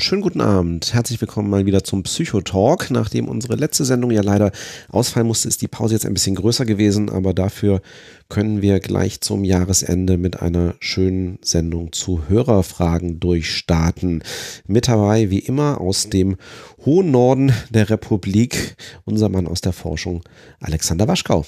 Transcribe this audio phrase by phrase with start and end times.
[0.00, 0.94] Schönen guten Abend.
[0.94, 2.90] Herzlich willkommen mal wieder zum Psychotalk.
[2.90, 4.50] Nachdem unsere letzte Sendung ja leider
[4.88, 7.80] ausfallen musste, ist die Pause jetzt ein bisschen größer gewesen, aber dafür
[8.28, 14.22] können wir gleich zum Jahresende mit einer schönen Sendung zu Hörerfragen durchstarten.
[14.66, 16.36] Mit dabei, wie immer, aus dem
[16.84, 20.22] hohen Norden der Republik, unser Mann aus der Forschung,
[20.60, 21.44] Alexander Waschkau.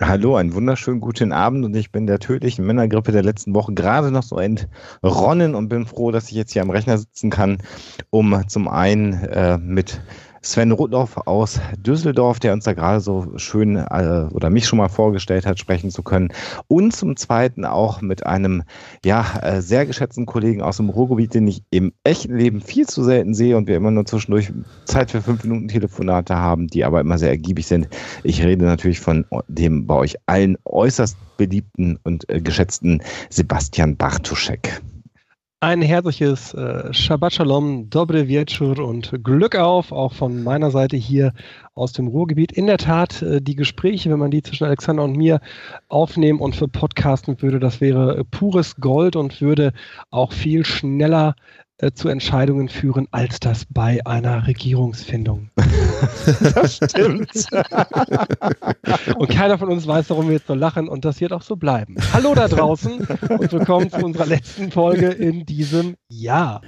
[0.00, 4.12] Hallo, einen wunderschönen guten Abend und ich bin der tödlichen Männergrippe der letzten Woche gerade
[4.12, 7.58] noch so entronnen und bin froh, dass ich jetzt hier am Rechner sitzen kann,
[8.10, 10.00] um zum einen äh, mit
[10.42, 14.88] Sven Rudloff aus Düsseldorf, der uns da gerade so schön äh, oder mich schon mal
[14.88, 16.32] vorgestellt hat, sprechen zu können.
[16.68, 18.62] Und zum Zweiten auch mit einem
[19.04, 23.02] ja äh, sehr geschätzten Kollegen aus dem Ruhrgebiet, den ich im echten Leben viel zu
[23.02, 24.52] selten sehe und wir immer nur zwischendurch
[24.84, 27.88] Zeit für fünf Minuten Telefonate haben, die aber immer sehr ergiebig sind.
[28.22, 34.80] Ich rede natürlich von dem bei euch allen äußerst beliebten und äh, geschätzten Sebastian Bartuschek.
[35.60, 41.32] Ein herzliches äh, Shabbat Shalom, Dobre Wieczór und Glück auf, auch von meiner Seite hier
[41.74, 42.52] aus dem Ruhrgebiet.
[42.52, 45.40] In der Tat, äh, die Gespräche, wenn man die zwischen Alexander und mir
[45.88, 49.72] aufnehmen und für Podcasten würde, das wäre pures Gold und würde
[50.10, 51.34] auch viel schneller
[51.80, 55.50] äh, zu Entscheidungen führen, als das bei einer Regierungsfindung.
[56.40, 57.30] das stimmt.
[59.16, 61.54] und keiner von uns weiß, warum wir jetzt so lachen und das wird auch so
[61.54, 61.94] bleiben.
[62.12, 63.06] Hallo da draußen
[63.38, 66.62] und willkommen zu unserer letzten Folge in diesem Jahr.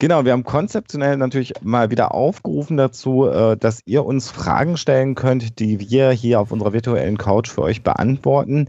[0.00, 5.14] Genau, wir haben konzeptionell natürlich mal wieder aufgerufen dazu, äh, dass ihr uns Fragen stellen
[5.14, 8.68] könnt, die wir hier auf unserer virtuellen Couch für euch beantworten.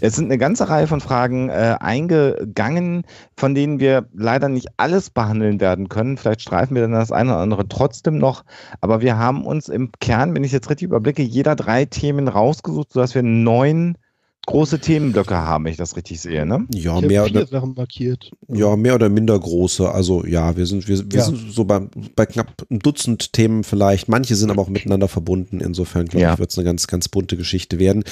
[0.00, 3.04] Es sind eine ganze Reihe von Fragen äh, eingegangen,
[3.36, 6.16] von denen wir leider nicht alles behandeln werden können.
[6.16, 8.44] Vielleicht streifen wir dann das eine oder andere trotzdem noch.
[8.80, 12.92] Aber wir haben uns im Kern, wenn ich jetzt richtig überblicke, jeder drei Themen rausgesucht,
[12.92, 13.96] sodass wir neun
[14.46, 16.66] große Themenblöcke haben, wenn ich das richtig sehe, ne?
[16.74, 18.30] Ja, mehr oder, Sachen markiert.
[18.48, 19.88] Ja, mehr oder minder große.
[19.88, 21.24] Also ja, wir sind, wir, wir ja.
[21.24, 21.82] sind so bei,
[22.16, 24.08] bei knapp einem Dutzend Themen vielleicht.
[24.08, 25.60] Manche sind aber auch miteinander verbunden.
[25.60, 26.32] Insofern, glaube ja.
[26.32, 28.02] ich, wird es eine ganz, ganz bunte Geschichte werden.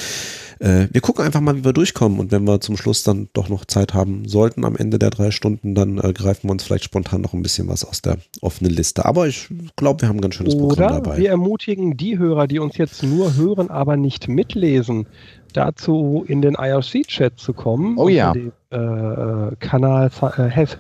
[0.61, 2.21] Äh, wir gucken einfach mal, wie wir durchkommen.
[2.21, 5.33] Und wenn wir zum Schluss dann doch noch Zeit haben sollten, am Ende der drei
[5.33, 8.73] Stunden, dann äh, greifen wir uns vielleicht spontan noch ein bisschen was aus der offenen
[8.73, 9.05] Liste.
[9.05, 11.17] Aber ich glaube, wir haben ein ganz schönes Oder Programm dabei.
[11.19, 15.07] Wir ermutigen die Hörer, die uns jetzt nur hören, aber nicht mitlesen
[15.53, 17.99] dazu in den IRC-Chat zu kommen.
[17.99, 18.33] Oh ja.
[18.33, 20.77] Den, äh, Kanal äh, Hash,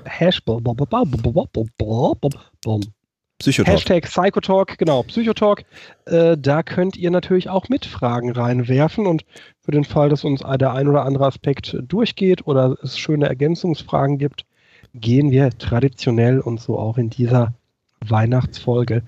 [3.41, 3.75] Psychotalk.
[3.75, 5.64] Hashtag Psychotalk, genau, Psychotalk.
[6.04, 9.25] Äh, da könnt ihr natürlich auch Mitfragen reinwerfen und
[9.62, 14.19] für den Fall, dass uns der ein oder andere Aspekt durchgeht oder es schöne Ergänzungsfragen
[14.19, 14.44] gibt,
[14.92, 17.54] gehen wir traditionell und so auch in dieser
[18.00, 19.02] Weihnachtsfolge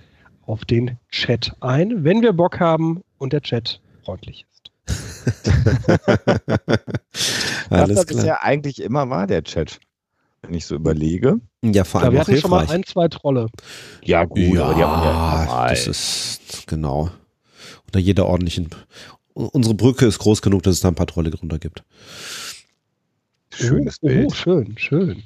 [0.47, 4.47] auf den Chat ein, wenn wir Bock haben und der Chat freundlich
[5.27, 5.51] ist.
[7.71, 9.81] Alles das bisher eigentlich immer war, der Chat.
[10.43, 11.41] Wenn ich so überlege.
[11.63, 12.41] Ja, vor allem da auch hilfreich.
[12.41, 13.49] schon mal ein, zwei Trolle.
[14.03, 17.11] Ja, gut, ja, aber die haben ja das ist genau.
[17.87, 18.71] Unter jeder ordentlichen.
[19.35, 21.85] Unsere Brücke ist groß genug, dass es da ein paar Trolle drunter gibt.
[23.51, 24.27] Schönes oh, Bild.
[24.27, 25.23] Oh, schön, schön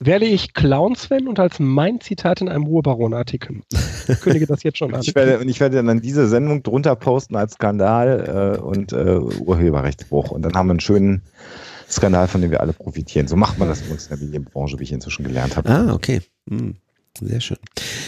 [0.00, 3.60] werde ich Clown Sven und als mein Zitat in einem Ruhrbaron-Artikel.
[4.08, 5.02] Ich kündige das jetzt schon an.
[5.02, 10.30] ich, werde, ich werde dann diese Sendung drunter posten als Skandal äh, und äh, Urheberrechtsbruch.
[10.30, 11.22] Und dann haben wir einen schönen
[11.88, 13.28] Skandal, von dem wir alle profitieren.
[13.28, 15.68] So macht man das bei uns in der Medienbranche, wie ich inzwischen gelernt habe.
[15.68, 16.22] Ah, okay.
[16.48, 16.76] Hm.
[17.20, 17.58] Sehr schön.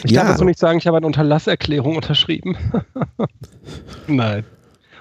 [0.04, 2.56] Ich ja, darf dazu nicht sagen, ich habe eine Unterlasserklärung unterschrieben.
[4.06, 4.44] Nein.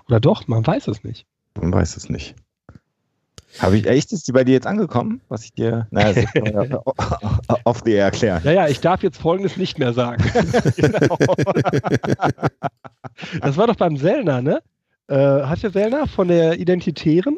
[0.08, 1.26] Oder doch, man weiß es nicht.
[1.60, 2.36] Man weiß es nicht.
[3.60, 6.24] Habe ich echt, ist die bei dir jetzt angekommen, was ich dir naja,
[7.64, 8.42] auf die erklären?
[8.44, 10.24] Ja, ja, ich darf jetzt Folgendes nicht mehr sagen.
[10.76, 11.18] genau.
[13.42, 14.62] das war doch beim Sellner, ne?
[15.08, 17.38] Äh, hat der Sellner von der Identitären?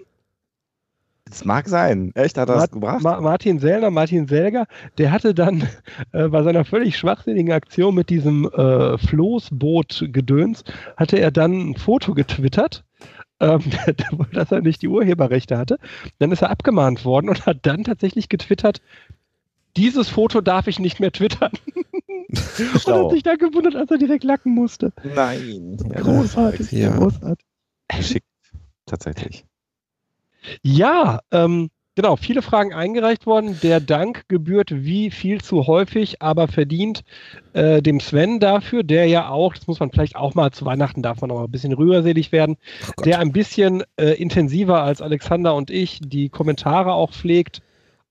[1.26, 2.12] Das mag sein.
[2.14, 3.02] Echt, hat er das gebracht?
[3.02, 4.68] Ma Martin Sellner, Martin Selger,
[5.00, 5.68] der hatte dann
[6.12, 10.64] äh, bei seiner völlig schwachsinnigen Aktion mit diesem äh, Floßboot-Gedöns,
[10.96, 12.84] hatte er dann ein Foto getwittert
[13.44, 13.62] ähm,
[14.34, 15.78] dass er nicht die Urheberrechte hatte.
[16.20, 18.82] Dann ist er abgemahnt worden und hat dann tatsächlich getwittert,
[19.76, 21.52] dieses Foto darf ich nicht mehr twittern.
[22.30, 24.94] und hat sich da gewundert, als er direkt lacken musste.
[25.16, 25.78] Nein.
[25.78, 26.72] Großartig.
[26.72, 26.96] Ja.
[26.96, 27.46] Großartig.
[27.90, 28.28] Geschickt,
[28.86, 29.46] tatsächlich.
[30.62, 33.60] Ja, ähm, Genau, viele Fragen eingereicht worden.
[33.62, 37.04] Der Dank gebührt wie viel zu häufig, aber verdient
[37.54, 41.04] äh, dem Sven dafür, der ja auch, das muss man vielleicht auch mal zu Weihnachten
[41.04, 42.58] darf man auch ein bisschen rührselig werden,
[43.06, 47.62] der ein bisschen äh, intensiver als Alexander und ich die Kommentare auch pflegt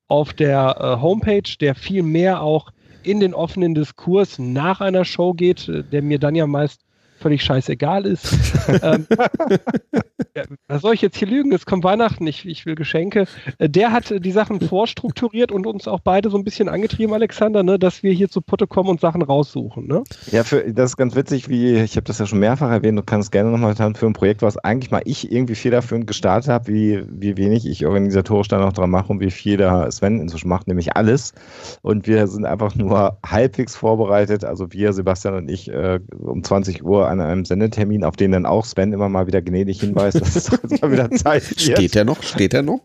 [0.07, 2.69] auf der äh, Homepage, der viel mehr auch
[3.03, 6.85] in den offenen Diskurs nach einer Show geht, äh, der mir dann ja meist
[7.23, 8.35] völlig scheißegal ist.
[8.83, 9.07] ähm,
[10.35, 11.53] ja, was soll ich jetzt hier lügen?
[11.53, 13.25] Es kommt Weihnachten, ich, ich will Geschenke.
[13.57, 17.63] Äh, der hat die Sachen vorstrukturiert und uns auch beide so ein bisschen angetrieben, Alexander,
[17.63, 19.87] ne, dass wir hier zu Potte kommen und Sachen raussuchen.
[19.87, 20.03] Ne?
[20.31, 23.03] Ja, für, das ist ganz witzig, wie ich habe das ja schon mehrfach erwähnt, du
[23.03, 26.67] kannst gerne nochmal teilen für ein Projekt, was eigentlich mal ich irgendwie federführend gestartet habe,
[26.67, 30.49] wie, wie wenig ich organisatorisch da noch dran mache und wie viel da Sven inzwischen
[30.49, 31.33] macht, nämlich alles.
[31.81, 36.83] Und wir sind einfach nur halbwegs vorbereitet, also wir, Sebastian und ich, äh, um 20
[36.83, 40.35] Uhr an einem Sendetermin, auf den dann auch Sven immer mal wieder gnädig hinweist, dass
[40.35, 41.61] es jetzt mal wieder Zeit wird.
[41.61, 42.21] Steht er noch?
[42.23, 42.81] Steht er noch?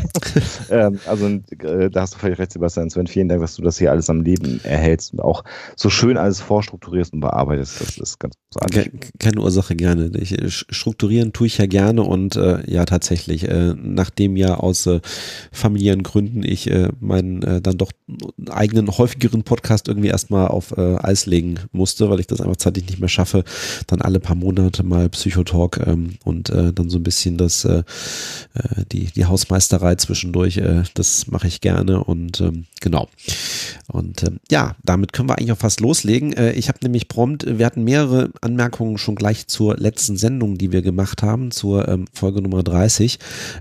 [0.70, 2.90] ähm, also äh, da hast du völlig recht, Sebastian.
[2.90, 5.44] Sven, vielen Dank, dass du das hier alles am Leben erhältst und auch
[5.76, 7.80] so schön alles vorstrukturierst und bearbeitest.
[7.80, 8.92] Das ist ganz großartig.
[9.18, 10.10] Keine Ursache, gerne.
[10.18, 14.86] Ich, äh, strukturieren tue ich ja gerne und äh, ja, tatsächlich, äh, nachdem ja aus
[14.86, 15.00] äh,
[15.52, 17.92] familiären Gründen ich äh, meinen dann doch
[18.50, 22.86] eigenen häufigeren Podcast irgendwie erstmal auf äh, Eis legen musste, weil ich das einfach zeitlich
[22.86, 23.42] nicht mehr schaffe,
[23.88, 27.82] dann alle paar Monate mal Psychotalk ähm, und äh, dann so ein bisschen das äh,
[28.54, 30.58] äh, die die Hausmeisterei zwischendurch.
[30.58, 33.08] Äh, das mache ich gerne und ähm, genau.
[33.88, 36.32] Und ähm, ja, damit können wir eigentlich auch fast loslegen.
[36.32, 40.70] Äh, ich habe nämlich prompt, wir hatten mehrere Anmerkungen schon gleich zur letzten Sendung, die
[40.70, 43.18] wir gemacht haben, zur ähm, Folge Nummer 30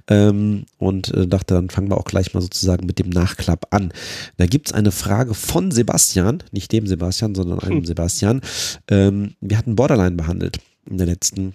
[0.07, 3.91] ähm, und äh, dachte, dann fangen wir auch gleich mal sozusagen mit dem Nachklapp an.
[4.37, 7.85] Da gibt es eine Frage von Sebastian, nicht dem Sebastian, sondern einem hm.
[7.85, 8.41] Sebastian.
[8.89, 10.59] Ähm, wir hatten Borderline behandelt
[10.89, 11.53] in der letzten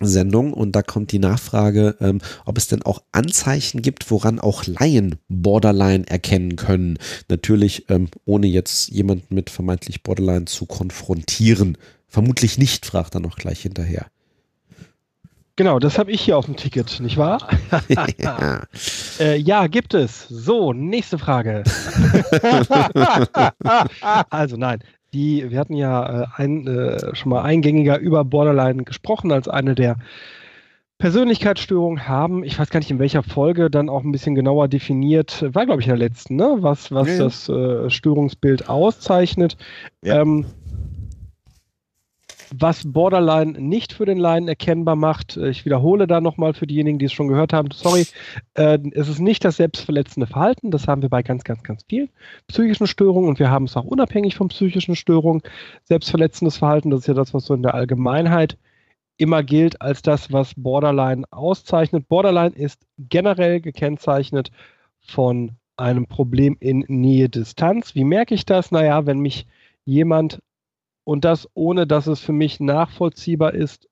[0.00, 4.66] Sendung und da kommt die Nachfrage, ähm, ob es denn auch Anzeichen gibt, woran auch
[4.66, 6.98] Laien Borderline erkennen können.
[7.28, 11.78] Natürlich ähm, ohne jetzt jemanden mit vermeintlich Borderline zu konfrontieren.
[12.08, 14.11] Vermutlich nicht, fragt er noch gleich hinterher.
[15.56, 17.46] Genau, das habe ich hier auf dem Ticket, nicht wahr?
[18.18, 18.62] ja.
[19.20, 20.26] Äh, ja, gibt es.
[20.28, 21.64] So, nächste Frage.
[24.30, 24.82] also nein,
[25.12, 29.74] die, wir hatten ja äh, ein, äh, schon mal eingängiger über Borderline gesprochen als eine
[29.74, 29.96] der
[31.02, 35.44] Persönlichkeitsstörungen haben, ich weiß gar nicht in welcher Folge, dann auch ein bisschen genauer definiert,
[35.52, 36.58] war glaube ich in der letzten, ne?
[36.60, 39.56] was, was ja, das äh, Störungsbild auszeichnet.
[40.02, 40.20] Ja.
[40.22, 40.46] Ähm,
[42.54, 46.98] was Borderline nicht für den Laien erkennbar macht, äh, ich wiederhole da nochmal für diejenigen,
[46.98, 48.06] die es schon gehört haben, sorry,
[48.54, 52.08] äh, es ist nicht das selbstverletzende Verhalten, das haben wir bei ganz, ganz, ganz vielen
[52.48, 55.42] psychischen Störungen und wir haben es auch unabhängig von psychischen Störungen.
[55.84, 58.58] Selbstverletzendes Verhalten, das ist ja das, was so in der Allgemeinheit
[59.16, 62.08] immer gilt als das, was Borderline auszeichnet.
[62.08, 64.50] Borderline ist generell gekennzeichnet
[65.00, 67.94] von einem Problem in Nähe-Distanz.
[67.94, 68.70] Wie merke ich das?
[68.70, 69.46] Naja, wenn mich
[69.84, 70.40] jemand
[71.04, 73.88] und das ohne, dass es für mich nachvollziehbar ist,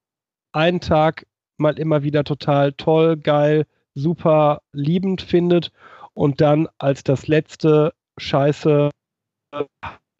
[0.52, 1.26] einen Tag
[1.58, 5.72] mal immer wieder total toll, geil, super liebend findet
[6.14, 8.90] und dann als das letzte Scheiße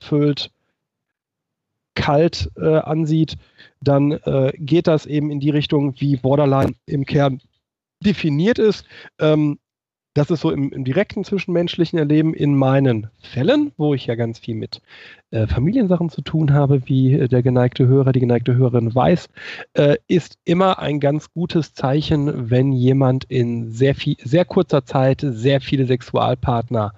[0.01, 0.51] füllt,
[1.95, 3.37] kalt äh, ansieht,
[3.81, 7.41] dann äh, geht das eben in die Richtung, wie Borderline im Kern
[8.03, 8.85] definiert ist.
[9.19, 9.59] Ähm,
[10.15, 14.41] das ist so im, im, direkten zwischenmenschlichen Erleben in meinen Fällen, wo ich ja ganz
[14.41, 14.83] viel mit
[15.31, 19.29] äh, Familiensachen zu tun habe, wie äh, der geneigte Hörer, die geneigte Hörerin weiß,
[19.75, 25.25] äh, ist immer ein ganz gutes Zeichen, wenn jemand in sehr viel, sehr kurzer Zeit
[25.25, 26.93] sehr viele Sexualpartner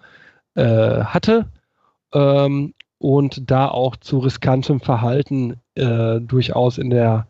[0.55, 1.47] äh, hatte
[2.15, 7.27] ähm, und da auch zu riskantem Verhalten äh, durchaus in der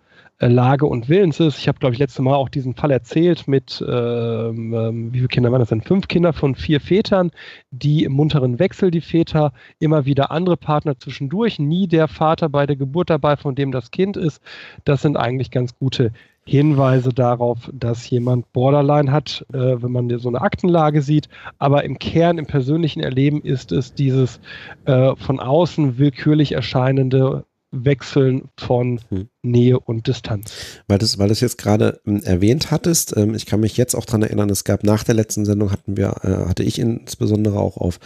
[0.49, 1.59] Lage und Willens ist.
[1.59, 5.29] Ich habe, glaube ich, letztes Mal auch diesen Fall erzählt mit, ähm, ähm, wie viele
[5.29, 5.83] Kinder waren das denn?
[5.83, 7.31] Fünf Kinder von vier Vätern,
[7.71, 12.67] die im munteren Wechsel, die Väter, immer wieder andere Partner zwischendurch, nie der Vater bei
[12.67, 14.43] der Geburt dabei, von dem das Kind ist.
[14.85, 16.13] Das sind eigentlich ganz gute
[16.45, 21.29] Hinweise darauf, dass jemand Borderline hat, äh, wenn man so eine Aktenlage sieht.
[21.59, 24.41] Aber im Kern, im persönlichen Erleben ist es dieses
[24.87, 30.53] äh, von außen willkürlich erscheinende Wechseln von hm Nähe und Distanz.
[30.87, 34.05] Weil du weil das jetzt gerade ähm, erwähnt hattest, ähm, ich kann mich jetzt auch
[34.05, 37.77] dran erinnern, es gab nach der letzten Sendung hatten wir, äh, hatte ich insbesondere auch
[37.77, 37.99] auf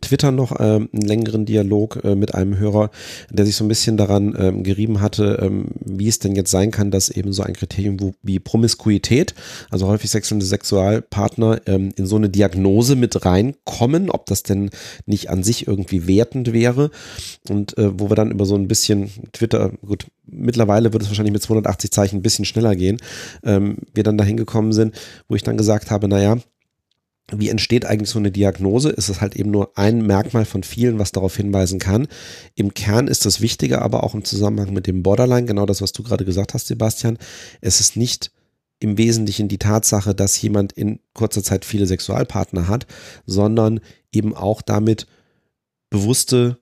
[0.00, 2.90] Twitter noch ähm, einen längeren Dialog äh, mit einem Hörer,
[3.30, 6.70] der sich so ein bisschen daran ähm, gerieben hatte, ähm, wie es denn jetzt sein
[6.70, 9.34] kann, dass eben so ein Kriterium wo, wie Promiskuität,
[9.70, 14.70] also häufig sexuelle Sexualpartner ähm, in so eine Diagnose mit reinkommen, ob das denn
[15.06, 16.90] nicht an sich irgendwie wertend wäre
[17.48, 21.32] und äh, wo wir dann über so ein bisschen Twitter, gut, mittlerweile wird es wahrscheinlich
[21.32, 22.98] mit 280 Zeichen ein bisschen schneller gehen,
[23.42, 24.94] ähm, wir dann dahin gekommen sind,
[25.28, 26.38] wo ich dann gesagt habe, naja,
[27.32, 28.90] wie entsteht eigentlich so eine Diagnose?
[28.90, 32.06] Ist es halt eben nur ein Merkmal von vielen, was darauf hinweisen kann.
[32.54, 35.92] Im Kern ist das Wichtige, aber auch im Zusammenhang mit dem Borderline, genau das, was
[35.92, 37.18] du gerade gesagt hast, Sebastian.
[37.62, 38.30] Es ist nicht
[38.78, 42.86] im Wesentlichen die Tatsache, dass jemand in kurzer Zeit viele Sexualpartner hat,
[43.24, 43.80] sondern
[44.12, 45.06] eben auch damit
[45.88, 46.58] bewusste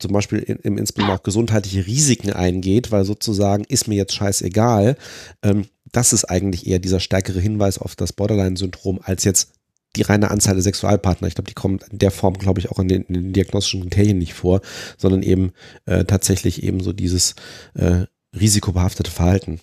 [0.00, 4.96] zum Beispiel im insbesondere auch gesundheitliche Risiken eingeht, weil sozusagen ist mir jetzt scheißegal.
[5.42, 9.52] Ähm, das ist eigentlich eher dieser stärkere Hinweis auf das Borderline-Syndrom als jetzt
[9.96, 11.28] die reine Anzahl der Sexualpartner.
[11.28, 13.82] Ich glaube, die kommt in der Form, glaube ich, auch in den, in den, diagnostischen
[13.82, 14.60] Kriterien nicht vor,
[14.96, 15.52] sondern eben
[15.86, 17.34] äh, tatsächlich eben so dieses
[17.74, 18.04] äh,
[18.38, 19.60] risikobehaftete Verhalten.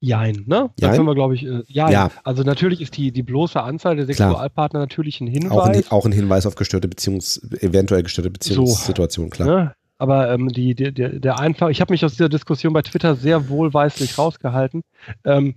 [0.00, 0.70] Jein, ne?
[0.76, 0.96] Da Jein?
[0.96, 2.10] können wir, glaube ich, äh, ja, Ja.
[2.22, 5.50] Also natürlich ist die, die bloße Anzahl der Sexualpartner natürlich ein Hinweis.
[5.50, 9.48] Auch ein, auch ein Hinweis auf gestörte Beziehungs, eventuell gestörte Beziehungssituationen, klar.
[9.48, 9.74] Ne?
[9.98, 13.16] Aber ähm, die, die, der, der einfach, ich habe mich aus dieser Diskussion bei Twitter
[13.16, 14.82] sehr wohlweislich rausgehalten.
[15.24, 15.56] Ähm,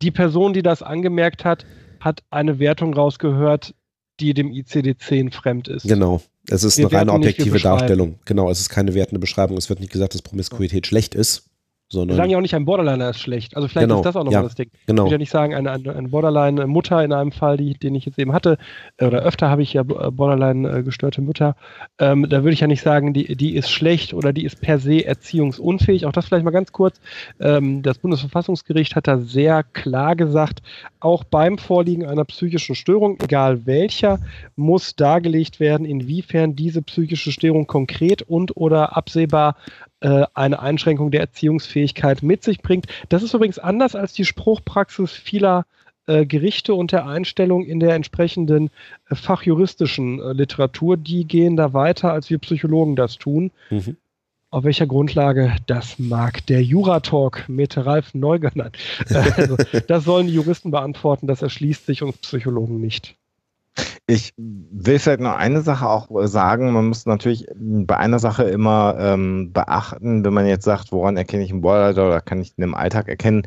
[0.00, 1.66] die Person, die das angemerkt hat,
[2.00, 3.74] hat eine Wertung rausgehört,
[4.20, 5.86] die dem ICD-10 fremd ist.
[5.86, 6.22] Genau.
[6.48, 7.58] Es ist Wir eine reine objektive.
[7.60, 8.18] Darstellung.
[8.24, 9.56] Genau, es ist keine wertende Beschreibung.
[9.56, 11.50] Es wird nicht gesagt, dass Promiskuität schlecht ist,
[11.92, 13.56] Wir sondern sagen ja auch nicht, ein Borderliner ist schlecht.
[13.56, 14.70] Also vielleicht Genau, ist das auch nochmal ja, das Ding.
[14.72, 15.04] Ich genau.
[15.04, 18.18] will ja nicht sagen, eine, eine, eine Borderline-Mutter in einem Fall, die, den ich jetzt
[18.18, 18.58] eben hatte,
[18.96, 21.54] äh, oder öfter habe ich ja äh, Borderline-gestörte Mütter,
[21.98, 24.78] ähm, da würde ich ja nicht sagen, die, die ist schlecht oder die ist per
[24.78, 26.06] se erziehungsunfähig.
[26.06, 27.00] Auch das vielleicht mal ganz kurz.
[27.40, 30.62] Ähm, das Bundesverfassungsgericht hat da sehr klar gesagt,
[31.00, 34.18] auch beim Vorliegen einer psychischen Störung, egal welcher,
[34.56, 41.20] muss dargelegt werden, inwiefern diese psychische Störung konkret und oder absehbar äh, eine Einschränkung der
[41.20, 42.86] Erziehungsfähigkeit mit sich bringt.
[43.08, 45.64] Das ist übrigens anders als die Spruchpraxis vieler
[46.06, 48.70] äh, Gerichte und der Einstellung in der entsprechenden
[49.08, 50.96] äh, fachjuristischen äh, Literatur.
[50.96, 53.52] Die gehen da weiter, als wir Psychologen das tun.
[53.70, 53.96] Mhm.
[54.50, 58.50] Auf welcher Grundlage, das mag der Juratalk mit Ralf Neuger.
[58.54, 58.72] Nein.
[59.36, 59.56] Also,
[59.86, 63.14] das sollen die Juristen beantworten, das erschließt sich uns Psychologen nicht.
[64.06, 66.72] Ich will vielleicht noch eine Sache auch sagen.
[66.72, 71.44] Man muss natürlich bei einer Sache immer ähm, beachten, wenn man jetzt sagt, woran erkenne
[71.44, 73.46] ich einen Borderline oder kann ich den im Alltag erkennen.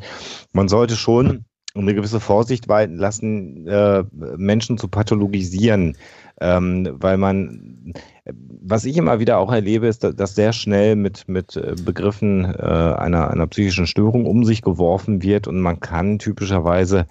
[0.52, 4.04] Man sollte schon eine gewisse Vorsicht walten lassen, äh,
[4.36, 5.96] Menschen zu pathologisieren.
[6.38, 11.28] Ähm, weil man, was ich immer wieder auch erlebe, ist, dass, dass sehr schnell mit,
[11.28, 16.18] mit äh, Begriffen äh, einer, einer psychischen Störung um sich geworfen wird und man kann
[16.18, 17.06] typischerweise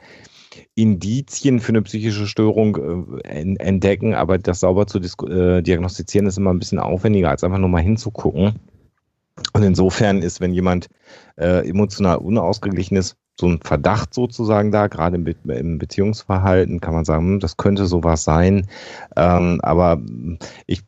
[0.76, 6.38] Indizien für eine psychische Störung äh, en- entdecken, aber das sauber zu äh, diagnostizieren ist
[6.38, 8.60] immer ein bisschen aufwendiger, als einfach nur mal hinzugucken.
[9.54, 10.88] Und insofern ist, wenn jemand
[11.38, 16.94] äh, emotional unausgeglichen ist, so ein Verdacht sozusagen da, gerade im, Be im Beziehungsverhalten kann
[16.94, 18.68] man sagen, hm, das könnte sowas sein.
[19.18, 20.02] Ähm, aber
[20.68, 20.84] ich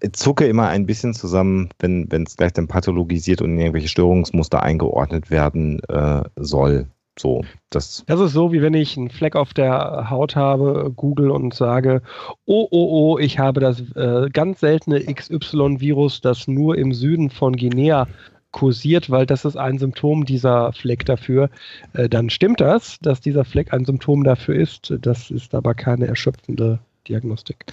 [0.00, 3.88] äh, zucke immer ein bisschen zusammen, wenn wenn es gleich dann pathologisiert und in irgendwelche
[3.88, 6.86] Störungsmuster eingeordnet werden äh, soll.
[7.18, 11.30] So, das Das ist so, wie wenn ich einen Fleck auf der Haut habe, google
[11.30, 12.02] und sage,
[12.46, 17.56] oh, oh, oh, ich habe das äh, ganz seltene XY-Virus, das nur im Süden von
[17.56, 18.08] Guinea
[18.50, 21.50] kursiert, weil das ist ein Symptom dieser Fleck dafür.
[21.94, 24.94] Äh, dann stimmt das, dass dieser Fleck ein Symptom dafür ist.
[25.00, 27.64] Das ist aber keine erschöpfende Diagnostik.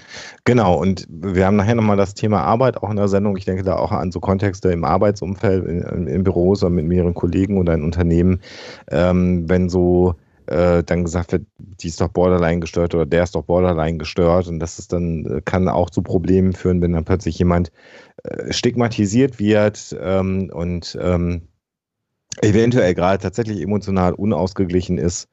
[0.43, 3.38] Genau, und wir haben nachher nochmal das Thema Arbeit auch in der Sendung.
[3.38, 7.13] Ich denke da auch an so Kontexte im Arbeitsumfeld, in, in, Büros oder mit mehreren
[7.13, 8.41] Kollegen oder in Unternehmen,
[8.89, 10.15] ähm, wenn so
[10.48, 14.48] äh, dann gesagt wird, die ist doch borderline gestört oder der ist doch borderline gestört
[14.48, 17.71] und das ist dann, äh, kann auch zu Problemen führen, wenn dann plötzlich jemand
[18.24, 21.43] äh, stigmatisiert wird ähm, und ähm,
[22.41, 25.29] eventuell gerade tatsächlich emotional unausgeglichen ist,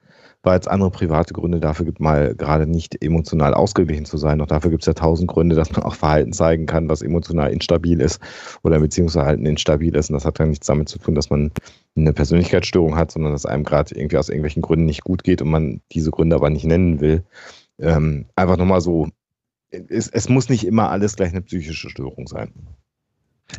[0.46, 4.40] weil es andere private Gründe dafür gibt, mal gerade nicht emotional ausgeglichen zu sein.
[4.40, 7.52] Auch dafür gibt es ja tausend Gründe, dass man auch Verhalten zeigen kann, was emotional
[7.52, 8.20] instabil ist
[8.62, 10.08] oder Beziehungsverhalten instabil ist.
[10.08, 11.50] Und das hat dann nichts damit zu tun, dass man
[11.96, 15.50] eine Persönlichkeitsstörung hat, sondern dass einem gerade irgendwie aus irgendwelchen Gründen nicht gut geht und
[15.50, 17.24] man diese Gründe aber nicht nennen will.
[17.80, 19.08] Ähm, einfach nochmal so,
[19.70, 22.52] es, es muss nicht immer alles gleich eine psychische Störung sein.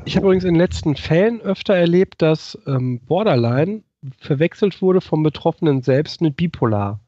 [0.06, 3.84] Ich habe übrigens in den letzten Fällen öfter erlebt, dass ähm, Borderline
[4.20, 7.00] verwechselt wurde vom Betroffenen selbst mit bipolar.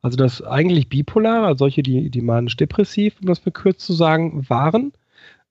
[0.00, 4.92] Also dass eigentlich bipolar, also solche, die, die manisch-depressiv, um das verkürzt zu sagen, waren,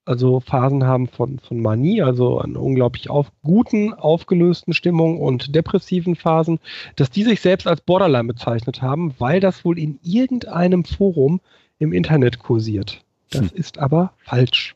[0.03, 6.15] also Phasen haben von, von Manie, also an unglaublich auf, guten, aufgelösten Stimmungen und depressiven
[6.15, 6.59] Phasen,
[6.95, 11.39] dass die sich selbst als Borderline bezeichnet haben, weil das wohl in irgendeinem Forum
[11.77, 13.03] im Internet kursiert.
[13.29, 13.51] Das hm.
[13.53, 14.75] ist aber falsch.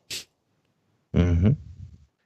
[1.12, 1.58] Mhm.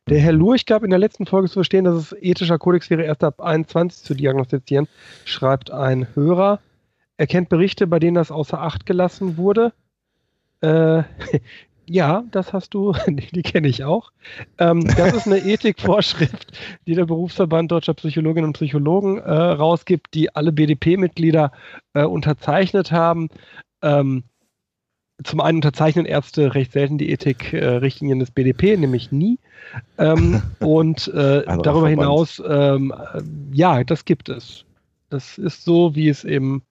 [0.10, 3.04] Der Herr Lurch gab in der letzten Folge zu verstehen, dass es ethischer Kodex wäre,
[3.04, 4.88] erst ab 21 zu diagnostizieren,
[5.24, 6.60] schreibt ein Hörer.
[7.18, 9.72] Er kennt Berichte, bei denen das außer Acht gelassen wurde.
[10.62, 11.04] Äh,
[11.86, 14.12] ja, das hast du, die kenne ich auch.
[14.58, 20.36] Ähm, das ist eine Ethikvorschrift, die der Berufsverband Deutscher Psychologinnen und Psychologen äh, rausgibt, die
[20.36, 21.52] alle BDP-Mitglieder
[21.94, 23.30] äh, unterzeichnet haben.
[23.84, 24.24] Ähm,
[25.24, 29.40] zum einen unterzeichnen Ärzte recht selten die Ethik-Richtlinien des BDP, nämlich nie.
[29.98, 33.22] Ähm, und äh, darüber hinaus, ähm, äh,
[33.52, 34.66] ja, das gibt es.
[35.10, 36.64] Das ist so, wie es eben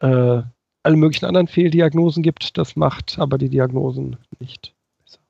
[0.00, 0.42] äh,
[0.82, 2.56] alle möglichen anderen Fehldiagnosen gibt.
[2.58, 5.20] Das macht aber die Diagnosen nicht besser.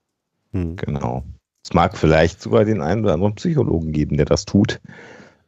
[0.53, 1.25] Hm, genau.
[1.65, 4.81] Es mag vielleicht sogar den einen oder anderen Psychologen geben, der das tut,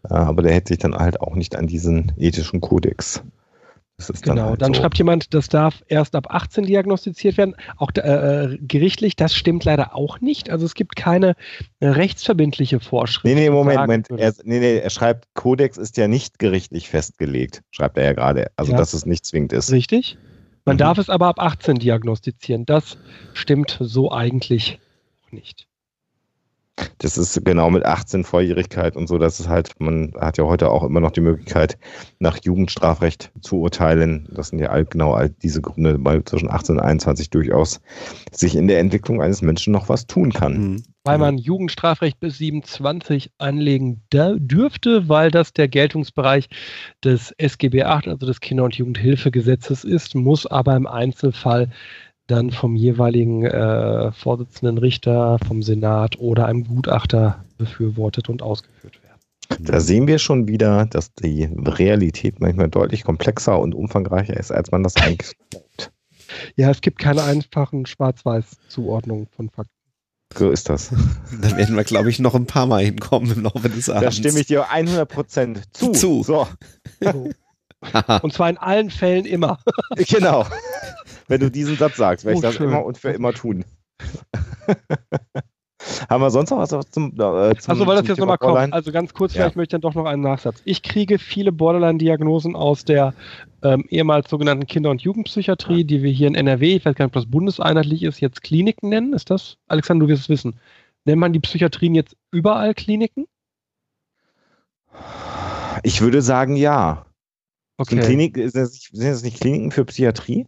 [0.05, 3.23] äh, aber der hätte sich dann halt auch nicht an diesen ethischen Kodex
[3.99, 4.81] genau, dann, halt dann so.
[4.81, 7.55] schreibt jemand, das darf erst ab 18 diagnostiziert werden.
[7.77, 10.51] Auch äh, gerichtlich, das stimmt leider auch nicht.
[10.51, 11.35] Also es gibt keine
[11.81, 13.25] äh, rechtsverbindliche Vorschrift.
[13.25, 14.11] Nee, nee, Moment, Moment.
[14.11, 18.51] Er, nee, nee, er schreibt, Kodex ist ja nicht gerichtlich festgelegt, schreibt er ja gerade.
[18.57, 18.79] Also ja.
[18.79, 19.71] dass es nicht zwingend ist.
[19.73, 20.19] Richtig.
[20.65, 20.79] Man mhm.
[20.79, 22.67] darf es aber ab 18 diagnostizieren.
[22.67, 22.99] Das
[23.35, 24.79] stimmt so eigentlich
[25.31, 25.67] nicht.
[26.99, 30.71] Das ist genau mit 18 Volljährigkeit und so, dass es halt, man hat ja heute
[30.71, 31.79] auch immer noch die Möglichkeit,
[32.19, 34.29] nach Jugendstrafrecht zu urteilen.
[34.33, 37.81] Das sind ja all, genau all diese Gründe, weil zwischen 18 und 21 durchaus
[38.31, 40.59] sich in der Entwicklung eines Menschen noch was tun kann.
[40.59, 40.83] Mhm.
[41.05, 46.49] Weil man Jugendstrafrecht bis 27 anlegen dürfte, weil das der Geltungsbereich
[47.03, 51.71] des SGB 8, also des Kinder- und Jugendhilfegesetzes ist, muss aber im Einzelfall
[52.33, 59.21] dann vom jeweiligen äh, Vorsitzenden Richter, vom Senat oder einem Gutachter befürwortet und ausgeführt werden.
[59.61, 64.71] Da sehen wir schon wieder, dass die Realität manchmal deutlich komplexer und umfangreicher ist, als
[64.71, 65.93] man das eigentlich glaubt.
[66.57, 69.71] Ja, es gibt keine einfachen Schwarz-Weiß-Zuordnungen von Fakten.
[70.35, 70.91] So ist das.
[71.43, 74.05] Da werden wir, glaube ich, noch ein paar Mal hinkommen im Laufe des Abends.
[74.05, 75.93] Da stimme ich dir 100% zu.
[75.93, 76.23] Zu.
[76.23, 76.49] So.
[78.23, 79.59] und zwar in allen Fällen immer.
[80.09, 80.47] genau
[81.29, 82.69] wenn du diesen Satz sagst, werde ich oh, das schön.
[82.69, 83.65] immer und für immer tun.
[86.09, 88.73] Haben wir sonst noch was zum, äh, zum Achso, weil das jetzt nochmal kommt.
[88.73, 89.59] Also ganz kurz, vielleicht ja.
[89.59, 90.63] möchte ich dann doch noch einen Nachsatz.
[90.65, 93.15] Ich kriege viele Borderline-Diagnosen aus der
[93.63, 97.17] ähm, ehemals sogenannten Kinder- und Jugendpsychiatrie, die wir hier in NRW, ich weiß gar nicht,
[97.17, 99.13] ob das bundeseinheitlich ist, jetzt Kliniken nennen.
[99.13, 99.57] Ist das?
[99.67, 100.55] Alexander, du wirst es wissen.
[101.05, 103.27] Nennt man die Psychiatrien jetzt überall Kliniken?
[105.83, 107.07] Ich würde sagen, ja.
[107.79, 107.97] Okay.
[107.97, 108.55] Sind, Klinik, sind
[108.93, 110.47] das nicht Kliniken für Psychiatrie?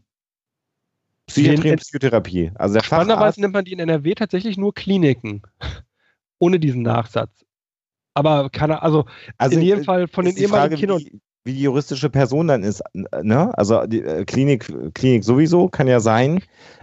[1.27, 2.51] Psychiatrie und Psychotherapie.
[2.55, 5.43] Also der Spannenderweise nennt man die in NRW tatsächlich nur Kliniken.
[6.39, 7.45] Ohne diesen Nachsatz.
[8.15, 9.07] Aber keine, also,
[9.39, 11.01] also in jedem äh, Fall von den ehemaligen Kindern.
[11.01, 12.83] Wie, wie die juristische Person dann ist,
[13.23, 13.57] ne?
[13.59, 16.41] Also die äh, Klinik, Klinik sowieso, kann ja sein.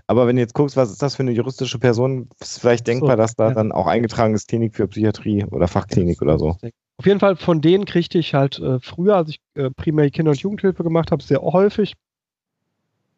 [0.07, 3.11] Aber wenn du jetzt guckst, was ist das für eine juristische Person, ist vielleicht denkbar,
[3.11, 3.53] so, dass da ja.
[3.53, 6.57] dann auch eingetragen ist Klinik für Psychiatrie oder Fachklinik oder so.
[6.97, 10.31] Auf jeden Fall von denen kriegte ich halt äh, früher, als ich äh, primär Kinder-
[10.31, 11.95] und Jugendhilfe gemacht habe, sehr häufig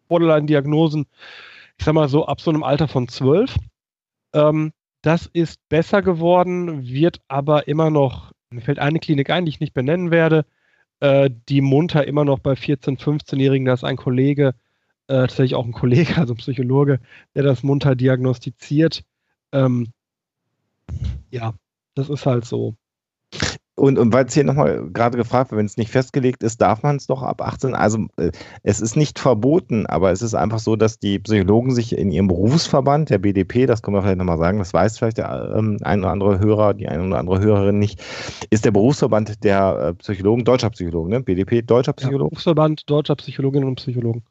[0.07, 1.05] Borderline-Diagnosen,
[1.77, 3.55] ich sag mal so ab so einem Alter von zwölf.
[4.33, 9.49] Ähm, das ist besser geworden, wird aber immer noch, mir fällt eine Klinik ein, die
[9.49, 10.45] ich nicht benennen werde,
[11.01, 14.55] äh, die munter immer noch bei 14-, 15-Jährigen, da ist ein Kollege,
[15.07, 16.99] äh, tatsächlich auch ein Kollege, also ein Psychologe,
[17.35, 19.03] der das munter diagnostiziert.
[19.51, 19.91] Ähm,
[21.31, 21.53] ja,
[21.95, 22.75] das ist halt so.
[23.75, 26.83] Und, und weil es hier nochmal gerade gefragt wird, wenn es nicht festgelegt ist, darf
[26.83, 27.73] man es doch ab 18.
[27.73, 28.31] Also äh,
[28.61, 32.27] es ist nicht verboten, aber es ist einfach so, dass die Psychologen sich in ihrem
[32.27, 36.01] Berufsverband, der BDP, das können wir vielleicht nochmal sagen, das weiß vielleicht der ähm, ein
[36.01, 37.99] oder andere Hörer, die eine oder andere Hörerin nicht,
[38.51, 41.21] ist der Berufsverband der äh, Psychologen, deutscher Psychologen, ne?
[41.21, 42.25] BDP, deutscher Psychologen?
[42.25, 44.23] Ja, Berufsverband deutscher Psychologinnen und Psychologen.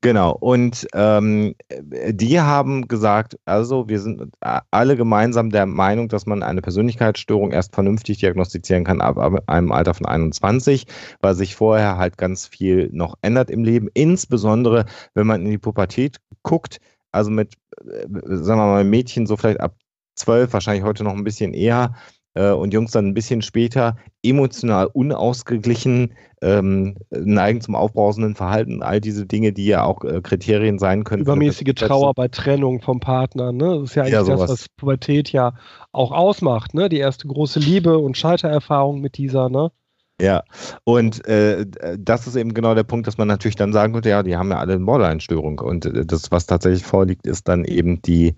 [0.00, 4.32] Genau, und ähm, die haben gesagt, also wir sind
[4.70, 9.94] alle gemeinsam der Meinung, dass man eine Persönlichkeitsstörung erst vernünftig diagnostizieren kann ab einem Alter
[9.94, 10.86] von 21,
[11.20, 14.84] weil sich vorher halt ganz viel noch ändert im Leben, insbesondere
[15.14, 16.78] wenn man in die Pubertät guckt,
[17.10, 19.74] also mit, äh, sagen wir mal, Mädchen so vielleicht ab
[20.14, 21.94] 12, wahrscheinlich heute noch ein bisschen eher,
[22.38, 29.00] äh, und Jungs dann ein bisschen später emotional unausgeglichen, ähm, neigen zum aufbrausenden Verhalten, all
[29.00, 31.22] diese Dinge, die ja auch äh, Kriterien sein können.
[31.22, 33.80] Übermäßige Trauer bei Trennung vom Partner, ne?
[33.80, 35.54] Das ist ja eigentlich ja, das, was Pubertät ja
[35.90, 36.88] auch ausmacht, ne?
[36.88, 39.72] Die erste große Liebe und Scheitererfahrung mit dieser, ne?
[40.20, 40.42] Ja,
[40.82, 41.64] und äh,
[41.96, 44.50] das ist eben genau der Punkt, dass man natürlich dann sagen könnte, ja, die haben
[44.50, 45.60] ja alle eine Borderline-Störung.
[45.60, 48.34] Und äh, das, was tatsächlich vorliegt, ist dann eben die,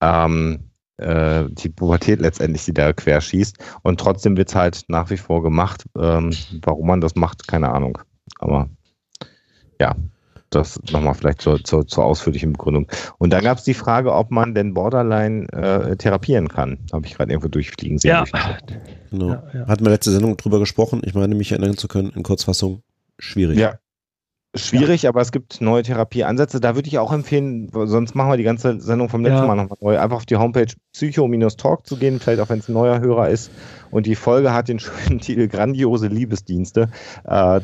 [0.00, 0.67] ähm,
[0.98, 3.56] äh, die Pubertät letztendlich, die da querschießt.
[3.82, 5.84] Und trotzdem wird es halt nach wie vor gemacht.
[5.96, 6.32] Ähm,
[6.62, 7.98] warum man das macht, keine Ahnung.
[8.38, 8.68] Aber
[9.80, 9.94] ja,
[10.50, 12.86] das nochmal vielleicht zur, zur, zur ausführlichen Begründung.
[13.18, 16.78] Und dann gab es die Frage, ob man denn Borderline äh, therapieren kann.
[16.92, 18.10] Habe ich gerade irgendwo durchfliegen sehen.
[18.10, 18.24] Ja.
[19.10, 19.28] Genau.
[19.28, 19.66] Ja, ja.
[19.66, 21.02] Hatten wir letzte Sendung drüber gesprochen.
[21.04, 22.82] Ich meine, mich erinnern zu können, in Kurzfassung
[23.18, 23.58] schwierig.
[23.58, 23.78] Ja,
[24.58, 25.10] Schwierig, ja.
[25.10, 26.60] aber es gibt neue Therapieansätze.
[26.60, 29.46] Da würde ich auch empfehlen, sonst machen wir die ganze Sendung vom letzten ja.
[29.46, 29.98] Mal nochmal neu.
[29.98, 33.50] Einfach auf die Homepage psycho-talk zu gehen, vielleicht auch wenn es ein neuer Hörer ist.
[33.90, 36.90] Und die Folge hat den schönen Titel Grandiose Liebesdienste.
[37.24, 37.60] Äh,